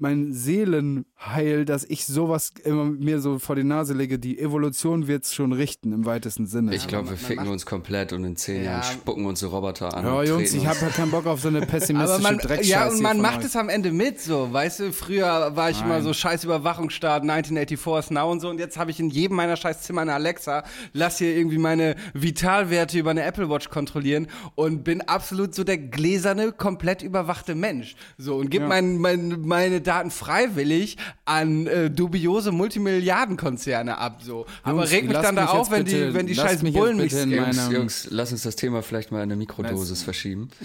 mein 0.02 0.34
Seelenheil, 0.34 1.66
dass 1.66 1.84
ich 1.84 2.06
sowas 2.06 2.52
immer 2.64 2.86
mir 2.86 3.20
so 3.22 3.40
vor 3.40 3.56
die 3.56 3.64
Nase 3.64 3.94
lege. 3.94 4.20
Die 4.20 4.40
Evolution 4.40 5.08
wird 5.08 5.24
es 5.26 5.34
schon 5.34 5.54
richten 5.54 5.94
im 5.94 6.06
weitesten 6.06 6.46
Sinne. 6.48 6.76
Ich 6.76 6.88
glaube, 6.88 7.06
wir 7.06 7.12
man 7.12 7.18
ficken 7.20 7.44
macht- 7.46 7.54
uns 7.54 7.66
komplett 7.66 8.12
und 8.14 8.24
in 8.26 8.36
zehn 8.36 8.64
Ja. 8.64 8.72
Jahren 8.72 8.84
spucken 8.84 9.26
uns 9.26 9.40
so 9.40 9.50
Roboter 9.50 9.96
an. 9.96 10.06
Ja, 10.06 10.24
Jungs, 10.24 10.54
ich 10.54 10.66
habe 10.66 10.80
ja 10.82 10.90
keinen 10.90 11.12
Bock 11.12 11.26
auf 11.28 11.42
so 11.42 11.48
eine 11.48 11.62
pessimistische 11.66 12.14
aber 12.16 12.24
man, 12.24 12.38
Dreckscheiße. 12.40 12.70
ja, 12.70 12.88
und 12.90 13.02
man 13.02 13.22
macht 13.22 13.40
euch. 13.40 13.46
es 13.46 13.56
am 13.56 13.70
Ende 13.70 13.92
mit, 13.92 14.20
so, 14.20 14.52
weißt 14.52 14.80
du, 14.82 14.92
früher 14.94 15.56
war 15.56 15.70
ich 15.70 15.80
immer 15.82 15.96
Nein. 15.96 16.04
so 16.04 16.14
scheiß 16.14 16.44
Überwachungsstaat, 16.44 17.22
1984 17.24 18.00
ist 18.06 18.12
now 18.12 18.32
und 18.32 18.40
so, 18.40 18.50
und 18.50 18.60
jetzt 18.60 18.78
habe 18.78 18.92
ich 18.92 19.00
in 19.00 19.10
jedem 19.10 19.38
meiner 19.38 19.56
scheiß 19.56 19.82
Zimmer 19.84 20.02
eine 20.02 20.14
Alexa, 20.14 20.64
lass 20.94 21.20
hier 21.20 21.36
irgendwie 21.36 21.58
meine 21.60 21.96
Vitalwerte 22.14 22.98
über 22.98 23.12
eine 23.12 23.24
Apple 23.24 23.50
Watch 23.50 23.70
kontrollieren 23.70 24.28
und 24.56 24.84
bin 24.84 25.02
absolut 25.02 25.54
so 25.54 25.64
der 25.64 25.78
gläserne, 25.78 26.52
komplett 26.52 27.04
überwachte 27.04 27.56
Mensch. 27.56 27.96
So, 28.18 28.36
und 28.38 28.50
gib 28.50 28.62
Ja. 28.62 28.68
mein, 28.68 28.98
mein, 28.98 29.42
meine 29.42 29.82
Daten 29.92 30.12
freiwillig 30.12 30.98
an 31.26 31.68
äh, 31.68 31.90
dubiose 31.90 32.52
Multimilliardenkonzerne 32.52 33.98
ab, 33.98 34.22
so. 34.24 34.46
Aber 34.64 34.80
Jungs, 34.80 34.92
reg 34.92 35.08
mich 35.08 35.18
dann 35.18 35.36
da 35.36 35.42
mich 35.44 35.52
auf, 35.52 35.70
wenn 35.72 35.86
die, 35.86 35.94
bitte- 35.94 36.14
wenn 36.14 36.28
die 36.28 36.36
scheiß 36.36 36.62
mich 36.64 36.74
Bullen 36.74 36.98
mich 36.98 37.12
bitte 37.12 37.24
in 37.24 37.32
scannen. 37.32 37.56
meiner- 37.56 37.64
Jungs, 37.72 38.04
Jungs, 38.04 38.08
lass 38.12 38.32
uns 38.32 38.44
das 38.44 38.56
Thema 38.56 38.82
vielleicht 38.84 39.12
mal 39.12 39.18
in 39.18 39.24
eine 39.24 39.36
Mikrodosis 39.36 40.02
verschieben. 40.04 40.50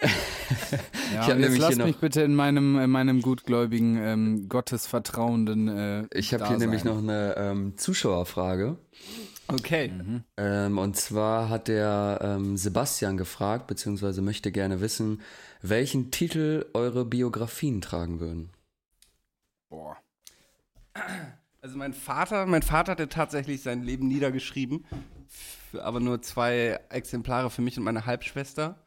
Ja, 1.14 1.34
jetzt 1.34 1.68
hier 1.68 1.84
mich 1.84 1.96
bitte 1.96 2.20
in 2.22 2.34
meinem, 2.34 2.78
in 2.78 2.90
meinem 2.90 3.22
gutgläubigen, 3.22 3.96
ähm, 3.96 4.48
gottesvertrauenden 4.48 5.68
äh, 5.68 6.04
Ich 6.12 6.34
habe 6.34 6.46
hier 6.48 6.58
nämlich 6.58 6.84
noch 6.84 6.98
eine 6.98 7.34
ähm, 7.38 7.72
Zuschauerfrage. 7.76 8.76
Okay. 9.48 9.92
Ähm, 10.36 10.78
und 10.78 10.96
zwar 10.96 11.48
hat 11.48 11.68
der 11.68 12.18
ähm, 12.22 12.56
Sebastian 12.56 13.16
gefragt, 13.16 13.68
beziehungsweise 13.68 14.20
möchte 14.20 14.50
gerne 14.52 14.80
wissen, 14.80 15.20
welchen 15.62 16.10
Titel 16.10 16.66
eure 16.74 17.04
Biografien 17.04 17.80
tragen 17.80 18.20
würden. 18.20 18.50
Boah. 19.68 19.96
Also 21.60 21.76
mein 21.76 21.94
Vater, 21.94 22.46
mein 22.46 22.62
Vater 22.62 22.92
hatte 22.92 23.08
tatsächlich 23.08 23.62
sein 23.62 23.82
Leben 23.82 24.06
niedergeschrieben, 24.08 24.84
aber 25.80 26.00
nur 26.00 26.22
zwei 26.22 26.80
Exemplare 26.90 27.50
für 27.50 27.62
mich 27.62 27.76
und 27.76 27.84
meine 27.84 28.06
Halbschwester. 28.06 28.84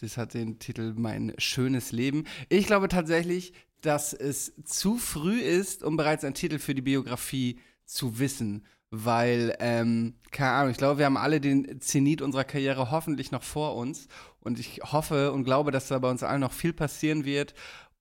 Das 0.00 0.16
hat 0.16 0.34
den 0.34 0.60
Titel 0.60 0.94
Mein 0.96 1.34
schönes 1.38 1.90
Leben. 1.90 2.24
Ich 2.48 2.66
glaube 2.66 2.88
tatsächlich, 2.88 3.52
dass 3.80 4.12
es 4.12 4.52
zu 4.64 4.96
früh 4.96 5.40
ist, 5.40 5.82
um 5.82 5.96
bereits 5.96 6.24
einen 6.24 6.34
Titel 6.34 6.58
für 6.58 6.74
die 6.74 6.82
Biografie 6.82 7.58
zu 7.84 8.18
wissen. 8.18 8.64
Weil, 8.90 9.54
ähm, 9.60 10.14
keine 10.30 10.52
Ahnung, 10.52 10.70
ich 10.70 10.78
glaube, 10.78 10.98
wir 10.98 11.06
haben 11.06 11.18
alle 11.18 11.40
den 11.40 11.80
Zenit 11.80 12.22
unserer 12.22 12.44
Karriere 12.44 12.90
hoffentlich 12.90 13.30
noch 13.30 13.42
vor 13.42 13.76
uns. 13.76 14.08
Und 14.40 14.58
ich 14.58 14.80
hoffe 14.82 15.32
und 15.32 15.44
glaube, 15.44 15.70
dass 15.70 15.88
da 15.88 15.98
bei 15.98 16.10
uns 16.10 16.22
allen 16.22 16.40
noch 16.40 16.52
viel 16.52 16.72
passieren 16.72 17.24
wird. 17.24 17.54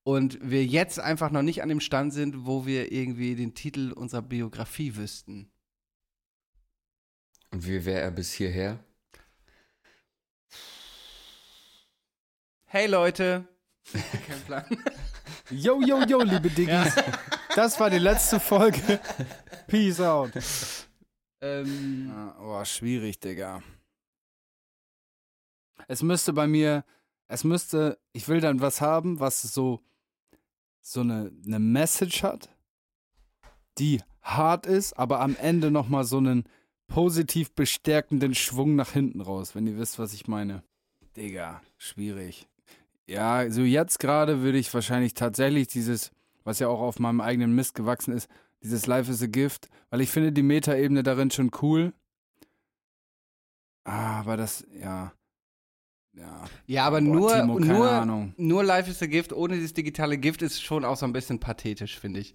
Und 0.04 0.40
wir 0.42 0.66
jetzt 0.66 1.00
einfach 1.00 1.32
noch 1.32 1.42
nicht 1.42 1.62
an 1.62 1.68
dem 1.68 1.82
Stand 1.82 2.14
sind, 2.14 2.46
wo 2.46 2.66
wir 2.66 2.94
irgendwie 2.94 3.36
den 3.36 3.54
Titel 3.54 3.92
unserer 3.92 4.22
Biografie 4.22 4.96
wüssten. 4.96 5.52
Und 7.52 7.68
wie 7.68 7.84
wäre 7.84 8.02
er 8.02 8.12
bis 8.12 8.32
hierher? 8.32 8.80
Hey 12.66 12.88
Leute! 12.88 13.48
Kein 14.28 14.42
Plan. 14.46 14.66
Yo, 15.50 15.82
yo, 15.82 16.02
yo, 16.06 16.20
liebe 16.22 16.50
Diggis. 16.50 16.94
Das 17.56 17.80
war 17.80 17.90
die 17.90 18.00
letzte 18.00 18.40
Folge. 18.40 19.00
Peace 19.68 20.00
out. 20.00 20.32
Ähm, 21.42 22.12
Ah, 22.16 22.36
Oh, 22.40 22.66
schwierig, 22.66 23.20
Digga. 23.20 23.62
Es 25.88 26.02
müsste 26.04 26.34
bei 26.34 26.48
mir, 26.48 26.84
es 27.28 27.44
müsste, 27.44 28.00
ich 28.14 28.28
will 28.28 28.42
dann 28.42 28.62
was 28.62 28.82
haben, 28.82 29.20
was 29.20 29.42
so, 29.42 29.82
so 30.82 31.02
eine, 31.02 31.32
eine 31.46 31.60
Message 31.60 32.24
hat, 32.24 32.50
die 33.78 34.02
hart 34.22 34.66
ist, 34.66 34.94
aber 34.94 35.20
am 35.22 35.36
Ende 35.38 35.72
nochmal 35.72 36.04
so 36.04 36.18
einen 36.18 36.44
positiv 36.88 37.52
bestärkenden 37.54 38.34
Schwung 38.36 38.76
nach 38.76 38.92
hinten 38.92 39.22
raus, 39.22 39.56
wenn 39.56 39.68
ihr 39.68 39.78
wisst, 39.78 40.00
was 40.00 40.14
ich 40.14 40.28
meine. 40.28 40.64
Digga, 41.16 41.62
schwierig. 41.78 42.48
Ja, 43.08 43.50
so 43.50 43.62
jetzt 43.62 44.00
gerade 44.00 44.42
würde 44.42 44.58
ich 44.58 44.74
wahrscheinlich 44.74 45.14
tatsächlich 45.14 45.68
dieses, 45.68 46.12
was 46.44 46.60
ja 46.60 46.68
auch 46.68 46.82
auf 46.82 47.00
meinem 47.00 47.22
eigenen 47.22 47.56
Mist 47.56 47.74
gewachsen 47.74 48.14
ist, 48.14 48.30
dieses 48.62 48.86
Life 48.86 49.10
is 49.12 49.24
a 49.24 49.28
Gift, 49.28 49.70
weil 49.90 50.02
ich 50.02 50.10
finde 50.10 50.32
die 50.34 50.44
Metaebene 50.44 51.04
darin 51.04 51.32
schon 51.32 51.52
cool. 51.62 51.94
Ah, 53.86 54.20
aber 54.20 54.36
das, 54.36 54.66
ja. 54.82 55.14
Ja. 56.14 56.46
ja, 56.66 56.86
aber 56.86 57.00
Boah, 57.00 57.14
nur, 57.14 57.32
Timo, 57.32 57.60
nur, 57.60 57.90
Ahnung. 57.90 58.34
nur 58.38 58.64
Life 58.64 58.90
is 58.90 59.02
a 59.02 59.06
Gift 59.06 59.32
ohne 59.32 59.56
dieses 59.56 59.74
digitale 59.74 60.18
Gift 60.18 60.42
ist 60.42 60.62
schon 60.62 60.84
auch 60.84 60.98
so 60.98 61.06
ein 61.06 61.14
bisschen 61.14 61.40
pathetisch, 61.40 62.00
finde 62.00 62.20
ich. 62.20 62.34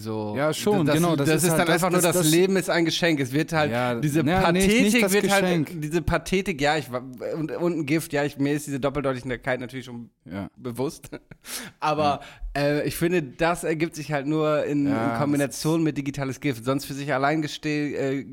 So, 0.00 0.34
Ja, 0.36 0.52
schon, 0.54 0.86
das, 0.86 0.94
genau, 0.94 1.16
Das, 1.16 1.26
das 1.28 1.36
ist, 1.38 1.42
ist 1.44 1.50
halt- 1.50 1.60
dann 1.60 1.66
das- 1.66 1.74
einfach 1.74 1.90
nur, 1.90 2.00
das- 2.00 2.12
das, 2.14 2.22
das- 2.24 2.30
Leben 2.32 2.56
ist 2.56 2.70
ein 2.70 2.84
Geschenk. 2.84 3.18
Es 3.20 3.32
wird 3.32 3.52
halt, 3.52 3.72
Ja, 3.72 3.94
diese 3.96 4.20
ja, 4.24 4.40
Pathetik 4.42 5.00
das 5.00 5.12
wird 5.12 5.24
Geschenk. 5.24 5.68
halt, 5.70 5.84
diese 5.84 6.02
Pathetik, 6.02 6.60
ja, 6.60 6.76
ich, 6.76 6.90
war- 6.92 7.02
und, 7.34 7.50
und 7.50 7.78
ein 7.78 7.86
Gift, 7.86 8.12
ja, 8.12 8.24
ich, 8.24 8.38
mir 8.38 8.52
ist 8.52 8.66
diese 8.66 8.78
Doppeldeutigkeit 8.78 9.58
natürlich 9.60 9.86
schon 9.86 10.10
Ja. 10.24 10.48
bewusst. 10.56 11.10
Aber 11.80 12.20
äh, 12.56 12.86
ich 12.86 12.96
finde, 12.96 13.22
das 13.22 13.64
ergibt 13.64 13.96
sich 13.96 14.12
halt 14.12 14.26
nur 14.26 14.64
in, 14.64 14.86
in 14.86 15.14
Kombination 15.18 15.82
mit 15.82 15.98
digitales 15.98 16.40
Gift. 16.40 16.64
Sonst 16.64 16.84
für 16.84 16.94
sich 16.94 17.12
allein 17.12 17.42
äh, 17.64 18.24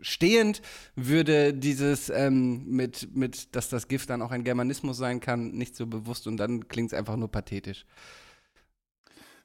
stehend 0.00 0.62
würde 0.94 1.54
dieses 1.54 2.08
ähm, 2.08 2.64
mit, 2.66 3.14
mit, 3.16 3.54
dass 3.56 3.68
das 3.68 3.88
Gift 3.88 4.10
dann 4.10 4.22
auch 4.22 4.30
ein 4.30 4.44
Germanismus 4.44 4.96
sein 4.96 5.18
kann, 5.20 5.50
nicht 5.52 5.74
so 5.74 5.86
bewusst 5.86 6.26
und 6.28 6.36
dann 6.36 6.68
klingt 6.68 6.92
es 6.92 6.98
einfach 6.98 7.16
nur 7.16 7.28
pathetisch. 7.30 7.84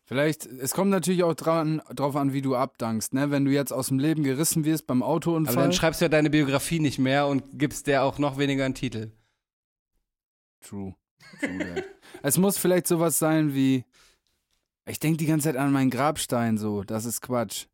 Vielleicht, 0.06 0.46
es 0.46 0.74
kommt 0.74 0.92
natürlich 0.92 1.24
auch 1.24 1.34
dran, 1.34 1.82
drauf 1.96 2.16
an, 2.18 2.34
wie 2.34 2.42
du 2.42 2.56
abdankst, 2.56 3.14
ne? 3.14 3.32
Wenn 3.32 3.46
du 3.46 3.52
jetzt 3.52 3.72
aus 3.72 3.88
dem 3.88 4.00
Leben 4.00 4.24
gerissen 4.24 4.66
wirst 4.66 4.86
beim 4.86 5.02
Aber 5.02 5.12
Autounfall. 5.14 5.56
dann 5.56 5.72
schreibst 5.72 6.02
du 6.02 6.06
ja 6.06 6.10
deine 6.10 6.30
Biografie 6.30 6.80
nicht 6.80 7.00
mehr 7.00 7.28
und 7.28 7.44
gibst 7.58 7.88
der 7.88 8.04
auch 8.04 8.20
noch 8.20 8.38
weniger 8.38 8.66
einen 8.66 8.76
Titel. 8.76 9.12
True. 10.62 10.96
Es 12.22 12.38
muss 12.38 12.58
vielleicht 12.58 12.88
sowas 12.88 13.20
sein 13.20 13.54
wie. 13.54 13.84
Ich 14.86 15.00
denke 15.00 15.18
die 15.18 15.26
ganze 15.26 15.46
Zeit 15.46 15.58
an 15.58 15.72
meinen 15.72 15.90
Grabstein 15.90 16.58
so. 16.58 16.84
Das 16.84 17.06
ist 17.06 17.22
Quatsch. 17.22 17.66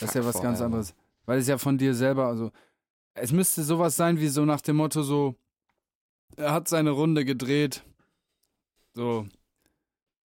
Das 0.00 0.10
ist 0.10 0.14
ja 0.14 0.24
was 0.24 0.40
ganz 0.40 0.60
anderes. 0.60 0.94
Weil 1.26 1.38
es 1.38 1.46
ja 1.46 1.58
von 1.58 1.78
dir 1.78 1.94
selber, 1.94 2.26
also. 2.26 2.50
Es 3.14 3.30
müsste 3.30 3.62
sowas 3.62 3.94
sein 3.94 4.18
wie 4.18 4.28
so 4.28 4.44
nach 4.44 4.62
dem 4.62 4.76
Motto 4.76 5.02
so. 5.02 5.36
Er 6.36 6.52
hat 6.52 6.66
seine 6.66 6.90
Runde 6.90 7.24
gedreht. 7.24 7.84
So. 8.94 9.26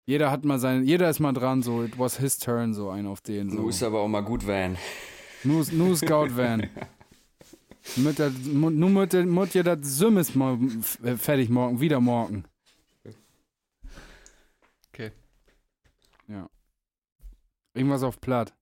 Jeder 0.06 0.30
hat 0.30 0.44
mal 0.44 0.58
sein, 0.60 0.84
jeder 0.84 1.10
ist 1.10 1.18
mal 1.18 1.32
dran, 1.32 1.62
so, 1.62 1.82
it 1.82 1.98
was 1.98 2.16
his 2.18 2.38
turn, 2.38 2.72
so 2.74 2.90
ein 2.90 3.06
auf 3.06 3.20
den. 3.20 3.50
So. 3.50 3.56
Du 3.56 3.68
ist 3.68 3.82
aber 3.82 4.00
auch 4.00 4.08
mal 4.08 4.22
gut 4.22 4.46
Van. 4.46 4.76
Nu, 5.42 5.64
nu 5.72 5.94
Scout 5.96 6.36
Van. 6.36 6.70
Mit 7.96 8.18
der, 8.18 8.30
mu- 8.30 8.70
nu 8.70 8.88
mut 8.88 9.54
ihr 9.54 9.62
das 9.64 9.78
Sümmes 9.82 10.34
mal 10.34 10.58
äh, 11.02 11.16
fertig 11.16 11.48
morgen, 11.50 11.80
wieder 11.80 12.00
morgen. 12.00 12.44
Okay. 14.92 15.12
Ja. 16.28 16.48
Irgendwas 17.74 18.02
auf 18.02 18.20
platt. 18.20 18.54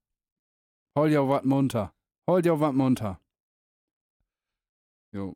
Hol 0.99 1.09
dir 1.11 1.27
wat 1.29 1.45
munter. 1.45 1.93
Hol 2.29 2.43
dir 2.43 2.59
wat 2.61 2.75
munter. 2.75 3.19
Jo. 5.13 5.35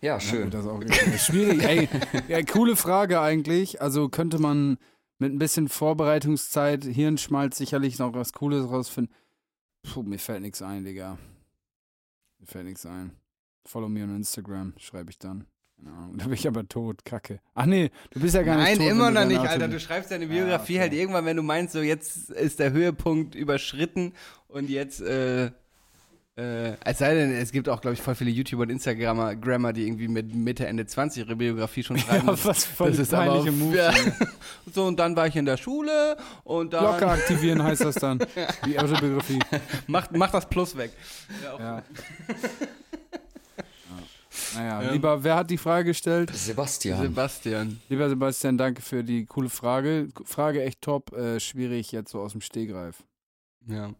Ja, 0.00 0.14
Ja, 0.14 0.20
schön. 0.20 0.50
gut, 0.50 0.54
auch 0.66 0.80
richtig. 0.80 1.20
schwierig. 1.22 1.62
Ey, 1.62 1.88
ja, 2.28 2.42
coole 2.42 2.76
Frage 2.76 3.20
eigentlich. 3.20 3.80
Also 3.82 4.08
könnte 4.08 4.38
man 4.38 4.78
mit 5.18 5.32
ein 5.32 5.38
bisschen 5.38 5.68
Vorbereitungszeit, 5.68 6.84
Hirnschmalz 6.84 7.58
sicherlich 7.58 7.98
noch 7.98 8.14
was 8.14 8.32
Cooles 8.32 8.68
rausfinden. 8.70 9.14
Puh, 9.82 10.02
mir 10.02 10.18
fällt 10.18 10.42
nichts 10.42 10.62
ein, 10.62 10.84
Digga. 10.84 11.18
Mir 12.38 12.46
fällt 12.46 12.66
nichts 12.66 12.86
ein. 12.86 13.12
Follow 13.66 13.88
me 13.88 14.02
on 14.02 14.16
Instagram, 14.16 14.72
schreibe 14.78 15.10
ich 15.10 15.18
dann. 15.18 15.44
Keine 15.76 15.96
Ahnung. 15.96 16.16
Da 16.18 16.24
bin 16.24 16.34
ich 16.34 16.46
aber 16.48 16.66
tot, 16.66 17.04
kacke. 17.04 17.40
Ach 17.54 17.66
nee, 17.66 17.90
du 18.10 18.20
bist 18.20 18.34
ja 18.34 18.42
gar 18.42 18.56
Nein, 18.56 18.78
nicht 18.78 18.86
tot. 18.88 18.90
immer 18.90 19.06
wenn 19.08 19.14
du 19.14 19.20
noch 19.20 19.28
nicht, 19.28 19.50
Alter. 19.50 19.68
Du 19.68 19.78
schreibst 19.80 20.10
deine 20.10 20.26
Biografie 20.26 20.74
okay. 20.74 20.80
halt 20.80 20.92
irgendwann, 20.94 21.24
wenn 21.26 21.36
du 21.36 21.42
meinst, 21.42 21.72
so 21.74 21.80
jetzt 21.82 22.30
ist 22.30 22.58
der 22.58 22.72
Höhepunkt 22.72 23.34
überschritten 23.34 24.12
und 24.48 24.68
jetzt, 24.70 25.00
äh, 25.02 25.50
äh, 26.36 26.76
es 26.84 26.98
sei 26.98 27.14
denn, 27.14 27.32
es 27.32 27.52
gibt 27.52 27.68
auch, 27.68 27.80
glaube 27.80 27.94
ich, 27.94 28.00
voll 28.00 28.14
viele 28.14 28.30
YouTuber 28.30 28.62
und 28.62 28.70
Instagrammer, 28.70 29.34
Grammer, 29.36 29.72
die 29.72 29.86
irgendwie 29.86 30.08
mit 30.08 30.34
Mitte, 30.34 30.66
Ende 30.66 30.86
20 30.86 31.26
ihre 31.26 31.36
Biografie 31.36 31.82
schon 31.82 31.98
schreiben. 31.98 32.28
Ja, 32.28 32.44
was 32.44 32.64
voll 32.64 32.90
das 32.90 33.00
ist 33.00 33.14
aber 33.14 33.32
peinliche 33.32 33.52
Move. 33.52 33.76
ja. 33.76 33.92
So, 34.72 34.86
und 34.86 34.98
dann 34.98 35.16
war 35.16 35.26
ich 35.26 35.36
in 35.36 35.44
der 35.44 35.56
Schule 35.56 36.16
und 36.44 36.72
dann 36.72 36.84
Glocke 36.84 37.08
aktivieren 37.08 37.62
heißt 37.62 37.84
das 37.84 37.96
dann. 37.96 38.20
Die 38.66 38.78
Autobiografie. 38.78 39.40
macht 39.86 40.12
mach 40.12 40.30
das 40.30 40.48
Plus 40.48 40.76
weg. 40.76 40.92
Ja. 41.58 41.82
Naja, 44.54 44.90
lieber, 44.92 45.22
wer 45.22 45.36
hat 45.36 45.50
die 45.50 45.58
Frage 45.58 45.86
gestellt? 45.86 46.30
Sebastian. 46.32 47.02
Sebastian. 47.02 47.80
Lieber 47.88 48.08
Sebastian, 48.08 48.56
danke 48.56 48.80
für 48.80 49.04
die 49.04 49.26
coole 49.26 49.48
Frage. 49.48 50.08
Frage 50.24 50.62
echt 50.62 50.80
top, 50.82 51.12
äh, 51.12 51.38
schwierig 51.40 51.92
jetzt 51.92 52.12
so 52.12 52.20
aus 52.20 52.32
dem 52.32 52.40
Stehgreif. 52.40 53.02
Ja. 53.66 53.90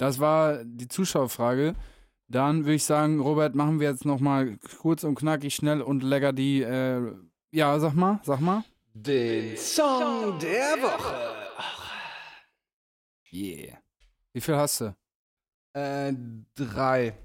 Das 0.00 0.18
war 0.18 0.64
die 0.64 0.88
Zuschauerfrage. 0.88 1.74
Dann 2.26 2.64
würde 2.64 2.76
ich 2.76 2.84
sagen, 2.84 3.20
Robert, 3.20 3.54
machen 3.54 3.80
wir 3.80 3.90
jetzt 3.90 4.06
nochmal 4.06 4.56
kurz 4.78 5.04
und 5.04 5.14
knackig, 5.14 5.54
schnell 5.54 5.82
und 5.82 6.02
lecker 6.02 6.32
die, 6.32 6.62
äh, 6.62 7.12
ja, 7.50 7.78
sag 7.78 7.92
mal, 7.92 8.18
sag 8.22 8.40
mal. 8.40 8.64
Den 8.94 9.58
Song 9.58 10.38
der 10.38 10.80
Woche. 10.80 11.36
Yeah. 13.30 13.76
Wie 14.32 14.40
viel 14.40 14.56
hast 14.56 14.80
du? 14.80 14.96
Äh, 15.74 16.14
drei. 16.54 17.18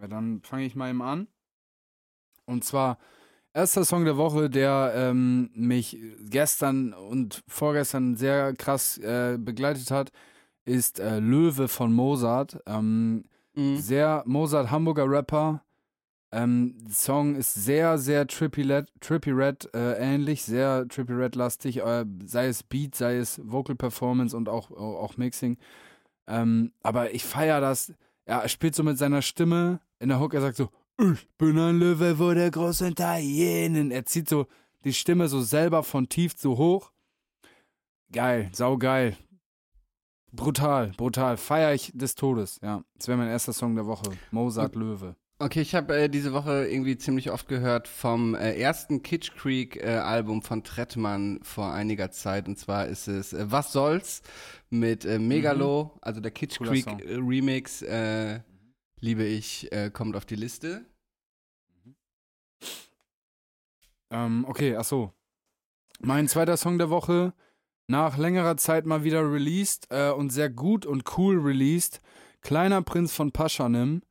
Ja, 0.00 0.06
dann 0.06 0.40
fange 0.42 0.64
ich 0.64 0.76
mal 0.76 0.90
eben 0.90 1.02
an. 1.02 1.26
Und 2.44 2.64
zwar, 2.64 2.98
erster 3.52 3.84
Song 3.84 4.04
der 4.04 4.16
Woche, 4.16 4.48
der 4.48 4.92
ähm, 4.94 5.50
mich 5.54 5.98
gestern 6.20 6.92
und 6.92 7.42
vorgestern 7.48 8.14
sehr 8.14 8.54
krass 8.54 8.96
äh, 8.98 9.38
begleitet 9.40 9.90
hat, 9.90 10.12
ist 10.68 11.00
äh, 11.00 11.18
Löwe 11.18 11.68
von 11.68 11.92
Mozart. 11.92 12.60
Ähm, 12.66 13.24
Mhm. 13.58 13.78
Sehr 13.78 14.22
Mozart, 14.24 14.70
Hamburger 14.70 15.10
Rapper. 15.10 15.64
Ähm, 16.30 16.76
der 16.80 16.94
Song 16.94 17.34
ist 17.34 17.54
sehr, 17.54 17.98
sehr 17.98 18.26
Trippy 18.26 18.62
Red, 18.62 18.88
Trippy 19.00 19.30
Red 19.32 19.68
äh, 19.74 19.94
ähnlich, 19.94 20.44
sehr 20.44 20.86
Trippy 20.86 21.14
Red-lastig, 21.14 21.78
äh, 21.78 22.04
sei 22.24 22.46
es 22.46 22.62
Beat, 22.62 22.94
sei 22.94 23.16
es 23.16 23.40
Vocal 23.42 23.74
Performance 23.74 24.36
und 24.36 24.48
auch, 24.48 24.70
auch 24.70 25.16
Mixing. 25.16 25.56
Ähm, 26.28 26.72
aber 26.82 27.14
ich 27.14 27.24
feiere 27.24 27.60
das. 27.60 27.92
Ja, 28.28 28.40
er 28.40 28.48
spielt 28.48 28.74
so 28.74 28.84
mit 28.84 28.98
seiner 28.98 29.22
Stimme 29.22 29.80
in 29.98 30.10
der 30.10 30.20
Hook, 30.20 30.34
er 30.34 30.42
sagt 30.42 30.56
so, 30.56 30.68
ich 31.00 31.26
bin 31.38 31.58
ein 31.58 31.78
Löwe 31.78 32.16
vor 32.16 32.34
der 32.34 32.50
großen 32.50 32.88
Italienin. 32.88 33.90
Er 33.90 34.04
zieht 34.04 34.28
so 34.28 34.46
die 34.84 34.92
Stimme 34.92 35.28
so 35.28 35.40
selber 35.40 35.82
von 35.82 36.08
tief 36.08 36.36
zu 36.36 36.58
hoch. 36.58 36.92
Geil, 38.12 38.50
saugeil. 38.52 39.16
Brutal, 40.32 40.92
brutal. 40.96 41.36
Feier 41.36 41.72
ich 41.74 41.90
des 41.94 42.14
Todes, 42.14 42.60
ja. 42.62 42.82
Das 42.96 43.08
wäre 43.08 43.16
mein 43.18 43.28
erster 43.28 43.52
Song 43.52 43.74
der 43.74 43.86
Woche. 43.86 44.10
Mozart 44.30 44.74
Löwe. 44.74 45.16
Okay, 45.40 45.60
ich 45.60 45.74
habe 45.76 45.96
äh, 45.96 46.08
diese 46.08 46.32
Woche 46.32 46.66
irgendwie 46.66 46.98
ziemlich 46.98 47.30
oft 47.30 47.46
gehört 47.48 47.86
vom 47.86 48.34
äh, 48.34 48.58
ersten 48.58 49.02
Kitsch 49.02 49.30
Creek 49.36 49.76
äh, 49.76 49.86
Album 49.98 50.42
von 50.42 50.64
Trettmann 50.64 51.38
vor 51.44 51.72
einiger 51.72 52.10
Zeit. 52.10 52.48
Und 52.48 52.58
zwar 52.58 52.86
ist 52.86 53.06
es 53.06 53.32
äh, 53.32 53.46
Was 53.50 53.72
soll's 53.72 54.22
mit 54.68 55.04
äh, 55.04 55.18
Megalo, 55.20 55.96
also 56.02 56.20
der 56.20 56.32
Kitsch 56.32 56.58
Mhm. 56.60 56.64
Cooler 56.64 56.72
Creek 56.72 56.84
Song. 56.84 56.98
äh, 57.00 57.14
Remix. 57.14 57.82
Äh, 57.82 58.40
liebe 59.00 59.24
ich, 59.24 59.70
äh, 59.72 59.90
kommt 59.90 60.16
auf 60.16 60.24
die 60.26 60.34
Liste. 60.36 60.84
Ähm, 64.10 64.44
okay, 64.48 64.76
ach 64.76 64.84
so. 64.84 65.12
Mein 66.00 66.28
zweiter 66.28 66.56
Song 66.56 66.78
der 66.78 66.90
Woche, 66.90 67.32
nach 67.88 68.18
längerer 68.18 68.56
Zeit 68.56 68.86
mal 68.86 69.02
wieder 69.02 69.20
released 69.32 69.88
äh, 69.90 70.10
und 70.10 70.30
sehr 70.30 70.50
gut 70.50 70.86
und 70.86 71.04
cool 71.16 71.38
released. 71.38 72.00
Kleiner 72.42 72.82
Prinz 72.82 73.14
von 73.14 73.32
Paschanim. 73.32 74.02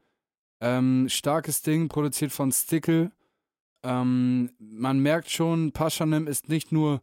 Ähm, 0.60 1.08
starkes 1.08 1.62
Ding, 1.62 1.88
produziert 1.88 2.32
von 2.32 2.52
Stickle. 2.52 3.12
Ähm, 3.84 4.50
man 4.60 5.00
merkt 5.00 5.30
schon, 5.30 5.72
Paschanim 5.72 6.28
ist 6.28 6.50
nicht 6.50 6.72
nur 6.72 7.02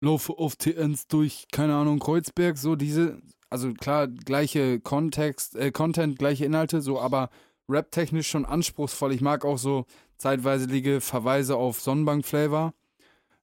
Laufe 0.00 0.38
auf 0.38 0.56
TNs 0.56 1.08
durch, 1.08 1.46
keine 1.52 1.74
Ahnung, 1.74 1.98
Kreuzberg, 1.98 2.56
so 2.56 2.76
diese, 2.76 3.20
also 3.50 3.72
klar, 3.72 4.08
gleiche 4.08 4.80
Kontext, 4.80 5.56
äh, 5.56 5.72
Content, 5.72 6.18
gleiche 6.18 6.44
Inhalte, 6.44 6.80
so, 6.80 7.00
aber 7.00 7.30
rap-technisch 7.68 8.28
schon 8.28 8.44
anspruchsvoll. 8.44 9.12
Ich 9.12 9.20
mag 9.20 9.44
auch 9.44 9.58
so 9.58 9.86
zeitweilige 10.16 11.00
Verweise 11.00 11.56
auf 11.56 11.80
Sonnenbank-Flavor 11.80 12.74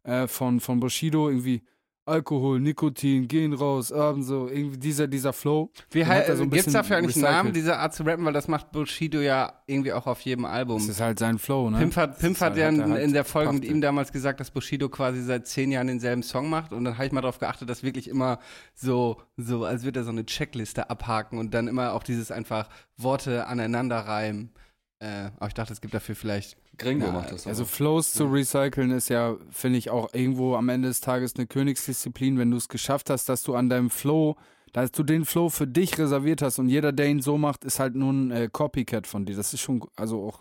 äh, 0.03 0.27
von, 0.27 0.59
von 0.59 0.79
Bushido, 0.79 1.29
irgendwie 1.29 1.61
Alkohol, 2.09 2.59
Nikotin, 2.59 3.27
gehen 3.27 3.53
raus, 3.53 3.91
abends 3.93 4.27
so, 4.27 4.47
irgendwie 4.49 4.77
dieser, 4.77 5.07
dieser 5.07 5.31
Flow. 5.31 5.71
Wie 5.91 6.05
hei- 6.05 6.25
so 6.35 6.43
gibt's 6.43 6.57
bisschen 6.65 6.73
dafür 6.73 6.97
eigentlich 6.97 7.15
einen 7.15 7.23
Namen, 7.23 7.53
diese 7.53 7.77
Art 7.77 7.93
zu 7.93 8.03
rappen? 8.03 8.25
Weil 8.25 8.33
das 8.33 8.47
macht 8.47 8.71
Bushido 8.71 9.21
ja 9.21 9.53
irgendwie 9.67 9.93
auch 9.93 10.05
auf 10.07 10.19
jedem 10.21 10.45
Album. 10.45 10.79
Das 10.79 10.89
ist 10.89 10.99
halt 10.99 11.19
sein 11.19 11.37
Flow, 11.39 11.69
ne? 11.69 11.77
Pimp 11.77 11.95
hat, 11.95 12.19
Pimp 12.19 12.35
hat 12.41 12.57
halt- 12.57 12.57
ja 12.77 12.89
halt 12.89 13.03
in 13.03 13.13
der 13.13 13.23
Folge 13.23 13.53
mit 13.53 13.63
ihm 13.65 13.79
damals 13.81 14.11
gesagt, 14.11 14.39
dass 14.39 14.51
Bushido 14.51 14.89
quasi 14.89 15.21
seit 15.21 15.47
zehn 15.47 15.71
Jahren 15.71 15.87
denselben 15.87 16.23
Song 16.23 16.49
macht. 16.49 16.73
Und 16.73 16.83
dann 16.83 16.95
habe 16.97 17.05
ich 17.05 17.11
mal 17.11 17.21
darauf 17.21 17.39
geachtet, 17.39 17.69
dass 17.69 17.83
wirklich 17.83 18.07
immer 18.09 18.39
so, 18.73 19.21
so, 19.37 19.63
als 19.65 19.83
würde 19.83 20.01
er 20.01 20.03
so 20.03 20.11
eine 20.11 20.25
Checkliste 20.25 20.89
abhaken 20.89 21.37
und 21.39 21.53
dann 21.53 21.67
immer 21.67 21.93
auch 21.93 22.03
dieses 22.03 22.31
einfach 22.31 22.67
Worte 22.97 23.47
aneinander 23.47 23.97
reimen. 23.99 24.51
Äh, 24.99 25.29
aber 25.37 25.47
ich 25.47 25.53
dachte, 25.53 25.71
es 25.71 25.79
gibt 25.79 25.93
dafür 25.93 26.15
vielleicht. 26.15 26.57
Gringo 26.79 27.05
Ja, 27.05 27.11
macht 27.11 27.31
das 27.31 27.45
auch. 27.45 27.49
Also 27.49 27.65
Flows 27.65 28.13
zu 28.13 28.25
recyceln 28.25 28.91
ist 28.91 29.09
ja, 29.09 29.35
finde 29.51 29.77
ich, 29.77 29.89
auch 29.89 30.13
irgendwo 30.13 30.55
am 30.55 30.69
Ende 30.69 30.87
des 30.87 31.01
Tages 31.01 31.35
eine 31.35 31.45
Königsdisziplin, 31.45 32.37
wenn 32.39 32.49
du 32.49 32.57
es 32.57 32.67
geschafft 32.69 33.09
hast, 33.09 33.29
dass 33.29 33.43
du 33.43 33.53
an 33.55 33.69
deinem 33.69 33.89
Flow, 33.89 34.35
dass 34.73 34.91
du 34.91 35.03
den 35.03 35.25
Flow 35.25 35.49
für 35.49 35.67
dich 35.67 35.97
reserviert 35.97 36.41
hast 36.41 36.59
und 36.59 36.69
jeder, 36.69 36.91
der 36.91 37.07
ihn 37.07 37.21
so 37.21 37.37
macht, 37.37 37.63
ist 37.63 37.79
halt 37.79 37.95
nur 37.95 38.11
ein 38.13 38.31
äh, 38.31 38.49
Copycat 38.51 39.05
von 39.07 39.25
dir. 39.25 39.35
Das 39.35 39.53
ist 39.53 39.61
schon, 39.61 39.81
also 39.95 40.23
auch 40.25 40.39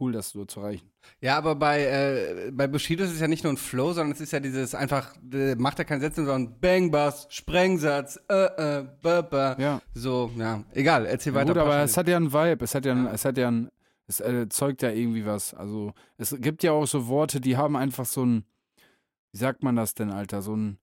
cool, 0.00 0.12
das 0.12 0.30
so 0.30 0.44
zu 0.44 0.60
erreichen. 0.60 0.88
Ja, 1.20 1.36
aber 1.38 1.54
bei, 1.56 1.82
äh, 1.84 2.50
bei 2.52 2.66
Bushido 2.68 3.02
ist 3.02 3.12
es 3.12 3.20
ja 3.20 3.26
nicht 3.26 3.42
nur 3.42 3.52
ein 3.52 3.56
Flow, 3.56 3.92
sondern 3.92 4.12
es 4.12 4.20
ist 4.20 4.30
ja 4.32 4.38
dieses 4.40 4.74
einfach, 4.74 5.14
äh, 5.32 5.54
macht 5.56 5.78
er 5.78 5.84
keine 5.84 6.00
Sätze, 6.02 6.24
sondern 6.24 6.60
Bang 6.60 6.90
Bass, 6.90 7.26
Sprengsatz, 7.30 8.20
äh, 8.28 8.34
äh, 8.80 8.84
ba, 9.02 9.22
ba. 9.22 9.56
Ja. 9.58 9.80
So, 9.94 10.30
ja, 10.36 10.62
egal, 10.74 11.06
erzähl 11.06 11.32
Ja, 11.32 11.40
weiter. 11.40 11.54
gut, 11.54 11.62
aber 11.62 11.78
es 11.82 11.96
hat 11.96 12.06
ja 12.06 12.16
einen 12.16 12.32
Vibe, 12.32 12.64
es 12.64 12.74
hat 12.74 12.84
ja, 12.84 12.92
ein, 12.92 13.06
es 13.06 13.24
hat 13.24 13.36
ja 13.38 13.48
ein, 13.48 13.68
es 14.08 14.20
äh, 14.20 14.48
zeugt 14.48 14.82
ja 14.82 14.90
irgendwie 14.90 15.26
was. 15.26 15.54
Also 15.54 15.92
es 16.16 16.34
gibt 16.40 16.62
ja 16.62 16.72
auch 16.72 16.86
so 16.86 17.06
Worte, 17.06 17.40
die 17.40 17.56
haben 17.56 17.76
einfach 17.76 18.06
so 18.06 18.24
ein, 18.24 18.44
wie 19.32 19.38
sagt 19.38 19.62
man 19.62 19.76
das 19.76 19.94
denn, 19.94 20.10
Alter, 20.10 20.42
so 20.42 20.56
ein, 20.56 20.78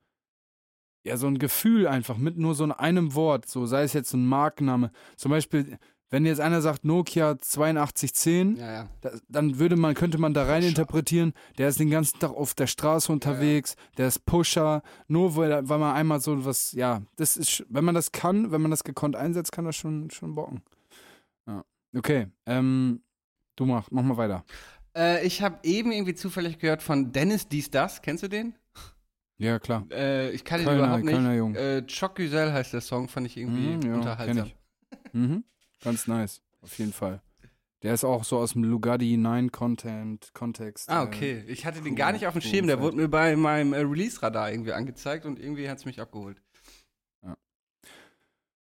ja, 1.04 1.18
so 1.18 1.28
ein 1.28 1.38
Gefühl 1.38 1.88
einfach 1.88 2.18
mit 2.18 2.38
nur 2.38 2.56
so 2.56 2.64
einem 2.66 3.14
Wort, 3.16 3.48
so 3.48 3.66
sei 3.66 3.84
es 3.84 3.94
jetzt 3.94 4.14
ein 4.14 4.26
Markenname. 4.26 4.92
Zum 5.18 5.32
Beispiel, 5.32 5.78
wenn 6.12 6.26
jetzt 6.26 6.40
einer 6.40 6.62
sagt 6.62 6.86
Nokia 6.86 7.32
8210, 7.32 8.58
ja, 8.58 8.72
ja. 8.72 8.90
da, 9.02 9.12
dann 9.28 9.58
würde 9.58 9.76
man, 9.76 9.96
könnte 9.96 10.20
man 10.20 10.36
da 10.36 10.46
rein 10.46 10.64
interpretieren, 10.64 11.34
der 11.58 11.70
ist 11.70 11.80
den 11.80 11.90
ganzen 11.90 12.20
Tag 12.20 12.32
auf 12.32 12.54
der 12.54 12.68
Straße 12.68 13.12
unterwegs, 13.12 13.76
der 13.98 14.08
ist 14.08 14.26
Pusher, 14.26 14.84
nur 15.08 15.36
weil, 15.36 15.68
weil 15.68 15.80
man 15.80 15.96
einmal 15.96 16.20
so 16.20 16.46
was, 16.46 16.74
ja, 16.74 17.02
das 17.16 17.38
ist, 17.38 17.66
wenn 17.70 17.86
man 17.86 17.96
das 17.96 18.12
kann, 18.12 18.52
wenn 18.52 18.62
man 18.62 18.72
das 18.72 18.84
gekonnt 18.84 19.16
einsetzt, 19.16 19.52
kann 19.52 19.66
das 19.66 19.76
schon, 19.76 20.12
schon 20.12 20.36
bocken. 20.36 20.62
Ja. 21.48 21.66
Okay, 21.96 22.28
ähm, 22.46 23.02
du 23.56 23.66
mach, 23.66 23.90
mach 23.92 24.04
mal 24.04 24.18
weiter. 24.18 24.44
Äh, 24.96 25.26
ich 25.26 25.42
habe 25.42 25.60
eben 25.64 25.92
irgendwie 25.92 26.14
zufällig 26.16 26.60
gehört 26.60 26.82
von 26.84 27.12
Dennis 27.12 27.48
Dies 27.48 27.70
Das. 27.72 28.02
Kennst 28.02 28.24
du 28.24 28.28
den? 28.28 28.56
Ja, 29.38 29.60
klar. 29.60 29.86
Äh, 29.92 30.32
ich 30.32 30.46
kann 30.46 30.62
ihn 30.62 30.68
Kölner- 30.68 30.78
überhaupt 30.86 31.04
nicht. 31.04 31.14
Kölner 31.14 31.34
Jung. 31.36 31.56
Äh, 31.56 31.84
Choc 31.88 32.16
Güzel 32.16 32.54
heißt 32.54 32.72
der 32.74 32.82
Song, 32.82 33.10
fand 33.10 33.28
ich 33.28 33.36
irgendwie 33.38 33.76
Mhm, 33.76 33.82
ja, 33.82 33.96
unterhaltsam. 33.96 34.46
ich. 34.46 34.56
Mhm. 35.14 35.44
Ganz 35.84 36.08
nice, 36.08 36.42
auf 36.62 36.78
jeden 36.80 36.94
Fall. 36.94 37.22
Der 37.84 37.94
ist 37.94 38.04
auch 38.06 38.24
so 38.24 38.38
aus 38.38 38.54
dem 38.54 38.64
Lugatti 38.64 39.18
9 39.18 39.52
Content, 39.52 40.32
Kontext. 40.34 40.90
Ah, 40.90 41.04
äh, 41.04 41.06
okay. 41.08 41.44
Ich 41.48 41.66
hatte 41.66 41.82
den 41.82 41.96
gar 41.96 42.14
nicht 42.14 42.26
auf 42.26 42.34
dem 42.34 42.42
Schirm. 42.42 42.66
Der 42.68 42.80
wurde 42.80 42.96
mir 42.98 43.10
bei 43.10 43.36
meinem 43.36 43.74
äh, 43.74 43.80
Release-Radar 43.80 44.50
irgendwie 44.52 44.72
angezeigt 44.72 45.26
und 45.26 45.38
irgendwie 45.40 45.70
hat 45.70 45.78
es 45.80 45.86
mich 45.86 46.00
abgeholt. 46.02 46.42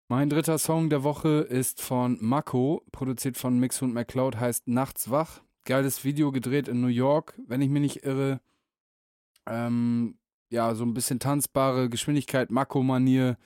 Mein 0.10 0.30
dritter 0.30 0.58
Song 0.58 0.90
der 0.90 1.04
Woche 1.04 1.48
ist 1.50 1.82
von 1.82 2.18
Mako, 2.20 2.84
produziert 2.92 3.38
von 3.38 3.58
Mix 3.58 3.82
und 3.82 3.94
McCloud, 3.94 4.36
heißt 4.38 4.68
Nachts 4.68 5.10
wach. 5.10 5.42
Geiles 5.66 6.04
Video 6.04 6.32
gedreht 6.32 6.68
in 6.68 6.82
New 6.82 6.88
York, 6.88 7.40
wenn 7.48 7.62
ich 7.62 7.70
mich 7.70 7.82
nicht 7.82 8.04
irre. 8.04 8.42
Ähm, 9.46 10.18
ja, 10.50 10.76
so 10.76 10.84
ein 10.84 10.94
bisschen 10.94 11.20
tanzbare 11.20 11.90
Geschwindigkeit, 11.90 12.52
Mako-Manier. 12.52 13.38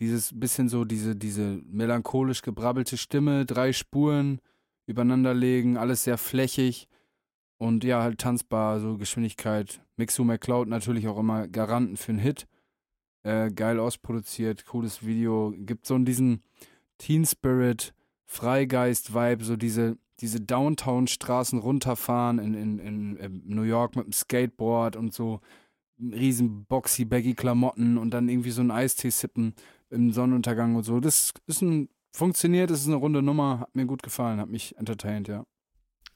Dieses 0.00 0.32
bisschen 0.34 0.70
so, 0.70 0.86
diese, 0.86 1.14
diese 1.14 1.60
melancholisch 1.66 2.40
gebrabbelte 2.40 2.96
Stimme, 2.96 3.44
drei 3.44 3.74
Spuren 3.74 4.40
übereinanderlegen, 4.86 5.76
alles 5.76 6.04
sehr 6.04 6.16
flächig. 6.16 6.88
Und 7.58 7.84
ja, 7.84 8.02
halt 8.02 8.18
tanzbar, 8.18 8.80
so 8.80 8.96
Geschwindigkeit. 8.96 9.82
Mixu 9.96 10.24
McCloud 10.24 10.66
natürlich 10.66 11.06
auch 11.08 11.18
immer 11.18 11.46
Garanten 11.46 11.98
für 11.98 12.12
einen 12.12 12.18
Hit. 12.18 12.48
Äh, 13.22 13.50
geil 13.50 13.78
ausproduziert, 13.78 14.64
cooles 14.66 15.04
Video. 15.04 15.52
Gibt 15.56 15.86
so 15.86 15.98
diesen 15.98 16.42
Teen 16.98 17.26
Spirit, 17.26 17.92
Freigeist-Vibe, 18.26 19.44
so 19.44 19.56
diese, 19.56 19.98
diese 20.20 20.40
Downtown-Straßen 20.40 21.58
runterfahren 21.58 22.38
in, 22.38 22.54
in, 22.54 22.78
in, 22.78 23.16
in 23.16 23.42
New 23.46 23.62
York 23.62 23.96
mit 23.96 24.06
dem 24.06 24.12
Skateboard 24.12 24.96
und 24.96 25.12
so 25.12 25.40
riesen 26.00 26.64
boxy, 26.64 27.04
baggy 27.04 27.34
Klamotten 27.34 27.98
und 27.98 28.12
dann 28.12 28.28
irgendwie 28.28 28.50
so 28.50 28.62
ein 28.62 28.70
Eistee 28.70 29.10
sippen 29.10 29.54
im 29.90 30.12
Sonnenuntergang 30.12 30.74
und 30.76 30.84
so. 30.84 31.00
Das 31.00 31.32
ist 31.46 31.62
ein, 31.62 31.88
funktioniert, 32.12 32.70
das 32.70 32.80
ist 32.80 32.86
eine 32.86 32.96
runde 32.96 33.22
Nummer, 33.22 33.60
hat 33.60 33.74
mir 33.74 33.86
gut 33.86 34.02
gefallen, 34.02 34.40
hat 34.40 34.48
mich 34.48 34.76
entertained, 34.78 35.28
ja. 35.28 35.44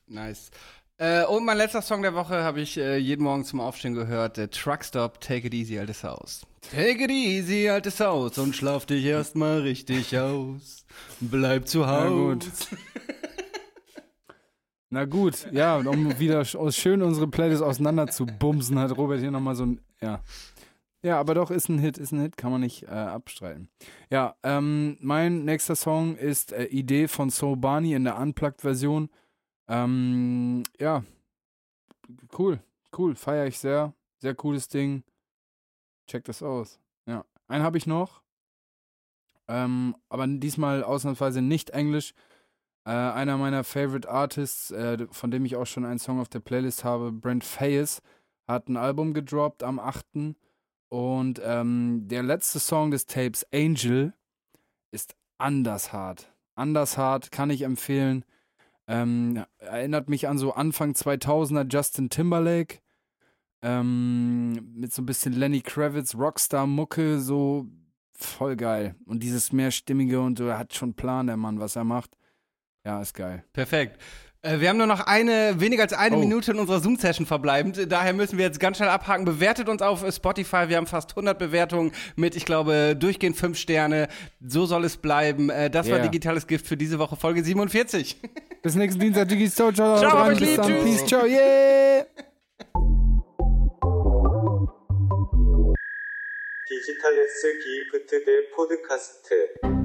Nice. 0.07 0.51
Äh, 0.99 1.25
und 1.25 1.45
mein 1.45 1.57
letzter 1.57 1.83
Song 1.83 2.03
der 2.03 2.15
Woche 2.15 2.43
habe 2.45 2.61
ich 2.61 2.77
äh, 2.79 2.97
jeden 2.99 3.25
Morgen 3.25 3.45
zum 3.45 3.61
Aufstehen 3.61 3.95
gehört. 3.95 4.37
Der 4.37 4.51
Truckstop, 4.51 5.21
Take 5.21 5.49
It 5.49 5.55
Easy, 5.55 5.79
altes 5.79 6.05
Haus. 6.05 6.47
Take 6.71 7.05
it 7.05 7.11
easy, 7.11 7.69
altes 7.69 8.01
Haus 8.01 8.39
und 8.39 8.57
schlaf 8.57 8.87
dich 8.87 9.05
erstmal 9.05 9.61
richtig 9.61 10.17
aus. 10.19 10.87
Bleib 11.21 11.69
zu 11.69 11.81
Na 11.81 12.05
Hause. 12.05 12.11
gut. 12.39 12.47
Na 14.91 15.05
gut, 15.05 15.49
ja, 15.53 15.77
um 15.77 16.19
wieder 16.21 16.43
sch- 16.43 16.73
schön 16.73 17.03
unsere 17.03 17.27
Playlist 17.27 17.63
auseinander 17.63 18.07
zu 18.07 18.25
bumsen, 18.27 18.79
hat 18.79 18.97
Robert 18.97 19.21
hier 19.21 19.33
nochmal 19.33 19.57
so 19.57 19.67
ein, 19.67 19.81
ja. 20.01 20.23
Ja, 21.03 21.19
aber 21.21 21.35
doch, 21.35 21.51
ist 21.51 21.69
ein 21.69 21.79
Hit, 21.81 21.99
ist 21.99 22.13
ein 22.13 22.21
Hit, 22.21 22.37
kann 22.39 22.51
man 22.53 22.61
nicht 22.63 22.85
äh, 22.85 22.87
abstreiten. 22.87 23.69
Ja, 24.09 24.37
ähm, 24.43 24.97
mein 25.01 25.45
nächster 25.45 25.75
Song 25.77 26.17
ist 26.17 26.53
äh, 26.53 26.65
Idee 26.67 27.09
von 27.09 27.29
Sobani 27.29 27.93
in 27.95 28.05
der 28.05 28.17
Unplugged-Version. 28.19 29.11
Ähm, 29.69 30.63
ja, 30.79 31.05
cool, 32.39 32.61
cool, 32.97 33.15
feiere 33.15 33.47
ich 33.47 33.59
sehr. 33.59 33.95
Sehr 34.19 34.35
cooles 34.35 34.69
Ding. 34.69 35.05
Check 36.07 36.25
das 36.25 36.43
aus. 36.43 36.81
Ja, 37.07 37.25
einen 37.49 37.65
habe 37.65 37.79
ich 37.79 37.87
noch. 37.87 38.23
Ähm, 39.49 39.97
aber 40.09 40.27
diesmal 40.27 40.83
ausnahmsweise 40.83 41.43
nicht 41.43 41.71
Englisch. 41.71 42.15
Äh, 42.87 42.91
einer 42.91 43.39
meiner 43.39 43.65
Favorite 43.65 44.09
Artists, 44.09 44.71
äh, 44.71 45.07
von 45.11 45.31
dem 45.31 45.45
ich 45.45 45.57
auch 45.57 45.67
schon 45.67 45.85
einen 45.85 45.99
Song 45.99 46.21
auf 46.21 46.29
der 46.29 46.41
Playlist 46.41 46.85
habe, 46.85 47.13
Brent 47.13 47.45
Fayes, 47.45 48.03
hat 48.47 48.69
ein 48.69 48.77
Album 48.77 49.15
gedroppt 49.15 49.63
am 49.63 49.79
8. 49.79 50.37
Und 50.91 51.41
ähm, 51.43 52.07
der 52.07 52.23
letzte 52.23 52.61
Song 52.61 52.91
des 52.91 53.07
Tapes, 53.07 53.47
Angel, 53.53 54.13
ist 54.91 55.17
anders 55.39 55.93
hart. 55.93 56.33
Anders 56.55 56.97
hart, 56.99 57.33
kann 57.33 57.51
ich 57.51 57.63
empfehlen. 57.63 58.25
Ähm, 58.87 59.45
erinnert 59.59 60.09
mich 60.09 60.29
an 60.29 60.39
so 60.39 60.53
Anfang 60.53 60.93
2000er 60.93 61.71
Justin 61.71 62.11
Timberlake. 62.11 62.79
Ähm, 63.63 64.75
mit 64.75 64.93
so 64.93 65.01
ein 65.03 65.07
bisschen 65.07 65.33
Lenny 65.33 65.63
Kravitz, 65.63 66.15
Rockstar-Mucke, 66.15 67.19
so 67.21 67.67
voll 68.13 68.57
geil. 68.57 68.95
Und 69.07 69.23
dieses 69.23 69.53
mehrstimmige 69.53 70.21
und 70.21 70.39
so, 70.39 70.47
er 70.47 70.59
hat 70.59 70.75
schon 70.75 70.95
Plan, 70.95 71.27
der 71.27 71.37
Mann, 71.39 71.61
was 71.61 71.77
er 71.77 71.85
macht. 71.85 72.17
Ja, 72.85 73.01
ist 73.01 73.15
geil. 73.15 73.45
Perfekt. 73.55 73.99
Äh, 74.45 74.61
wir 74.61 74.69
haben 74.69 74.77
nur 74.77 74.87
noch 74.87 75.01
eine, 75.07 75.59
weniger 75.59 75.83
als 75.83 75.95
eine 75.95 76.17
oh. 76.17 76.21
Minute 76.21 76.53
in 76.53 76.59
unserer 76.59 76.81
Zoom-Session 76.81 77.27
verbleibend. 77.27 77.91
Daher 77.91 78.13
müssen 78.13 78.37
wir 78.39 78.45
jetzt 78.45 78.61
ganz 78.61 78.77
schnell 78.77 78.91
abhaken. 78.91 79.25
Bewertet 79.25 79.69
uns 79.69 79.81
auf 79.81 80.05
Spotify. 80.13 80.69
Wir 80.69 80.77
haben 80.77 80.87
fast 80.87 81.11
100 81.13 81.39
Bewertungen 81.39 81.93
mit, 82.17 82.37
ich 82.37 82.45
glaube, 82.45 82.95
durchgehend 82.95 83.37
fünf 83.37 83.59
Sterne. 83.59 84.09
So 84.47 84.67
soll 84.67 84.85
es 84.85 84.99
bleiben. 84.99 85.49
Äh, 85.49 85.71
das 85.71 85.87
yeah. 85.87 85.97
war 85.97 86.03
digitales 86.03 86.47
Gift 86.47 86.67
für 86.67 86.77
diese 86.77 86.99
Woche, 86.99 87.17
Folge 87.17 87.43
47. 87.43 88.21
Bis 88.63 88.75
nächsten 88.75 89.01
Dienstag, 89.01 89.29
Digis. 89.29 89.55
Ciao, 89.55 89.73
ciao. 89.73 89.99
Ciao, 89.99 90.11
ciao. 90.11 90.37
Bis 90.37 90.57
dann. 90.57 90.67
Tschüss. 90.67 90.85
Peace, 90.85 91.07
ciao. 91.07 91.25
Yeah. 91.25 92.07
Digitales 96.69 97.43
Gift 97.43 98.13
der 98.13 98.55
Podcast. 98.55 99.84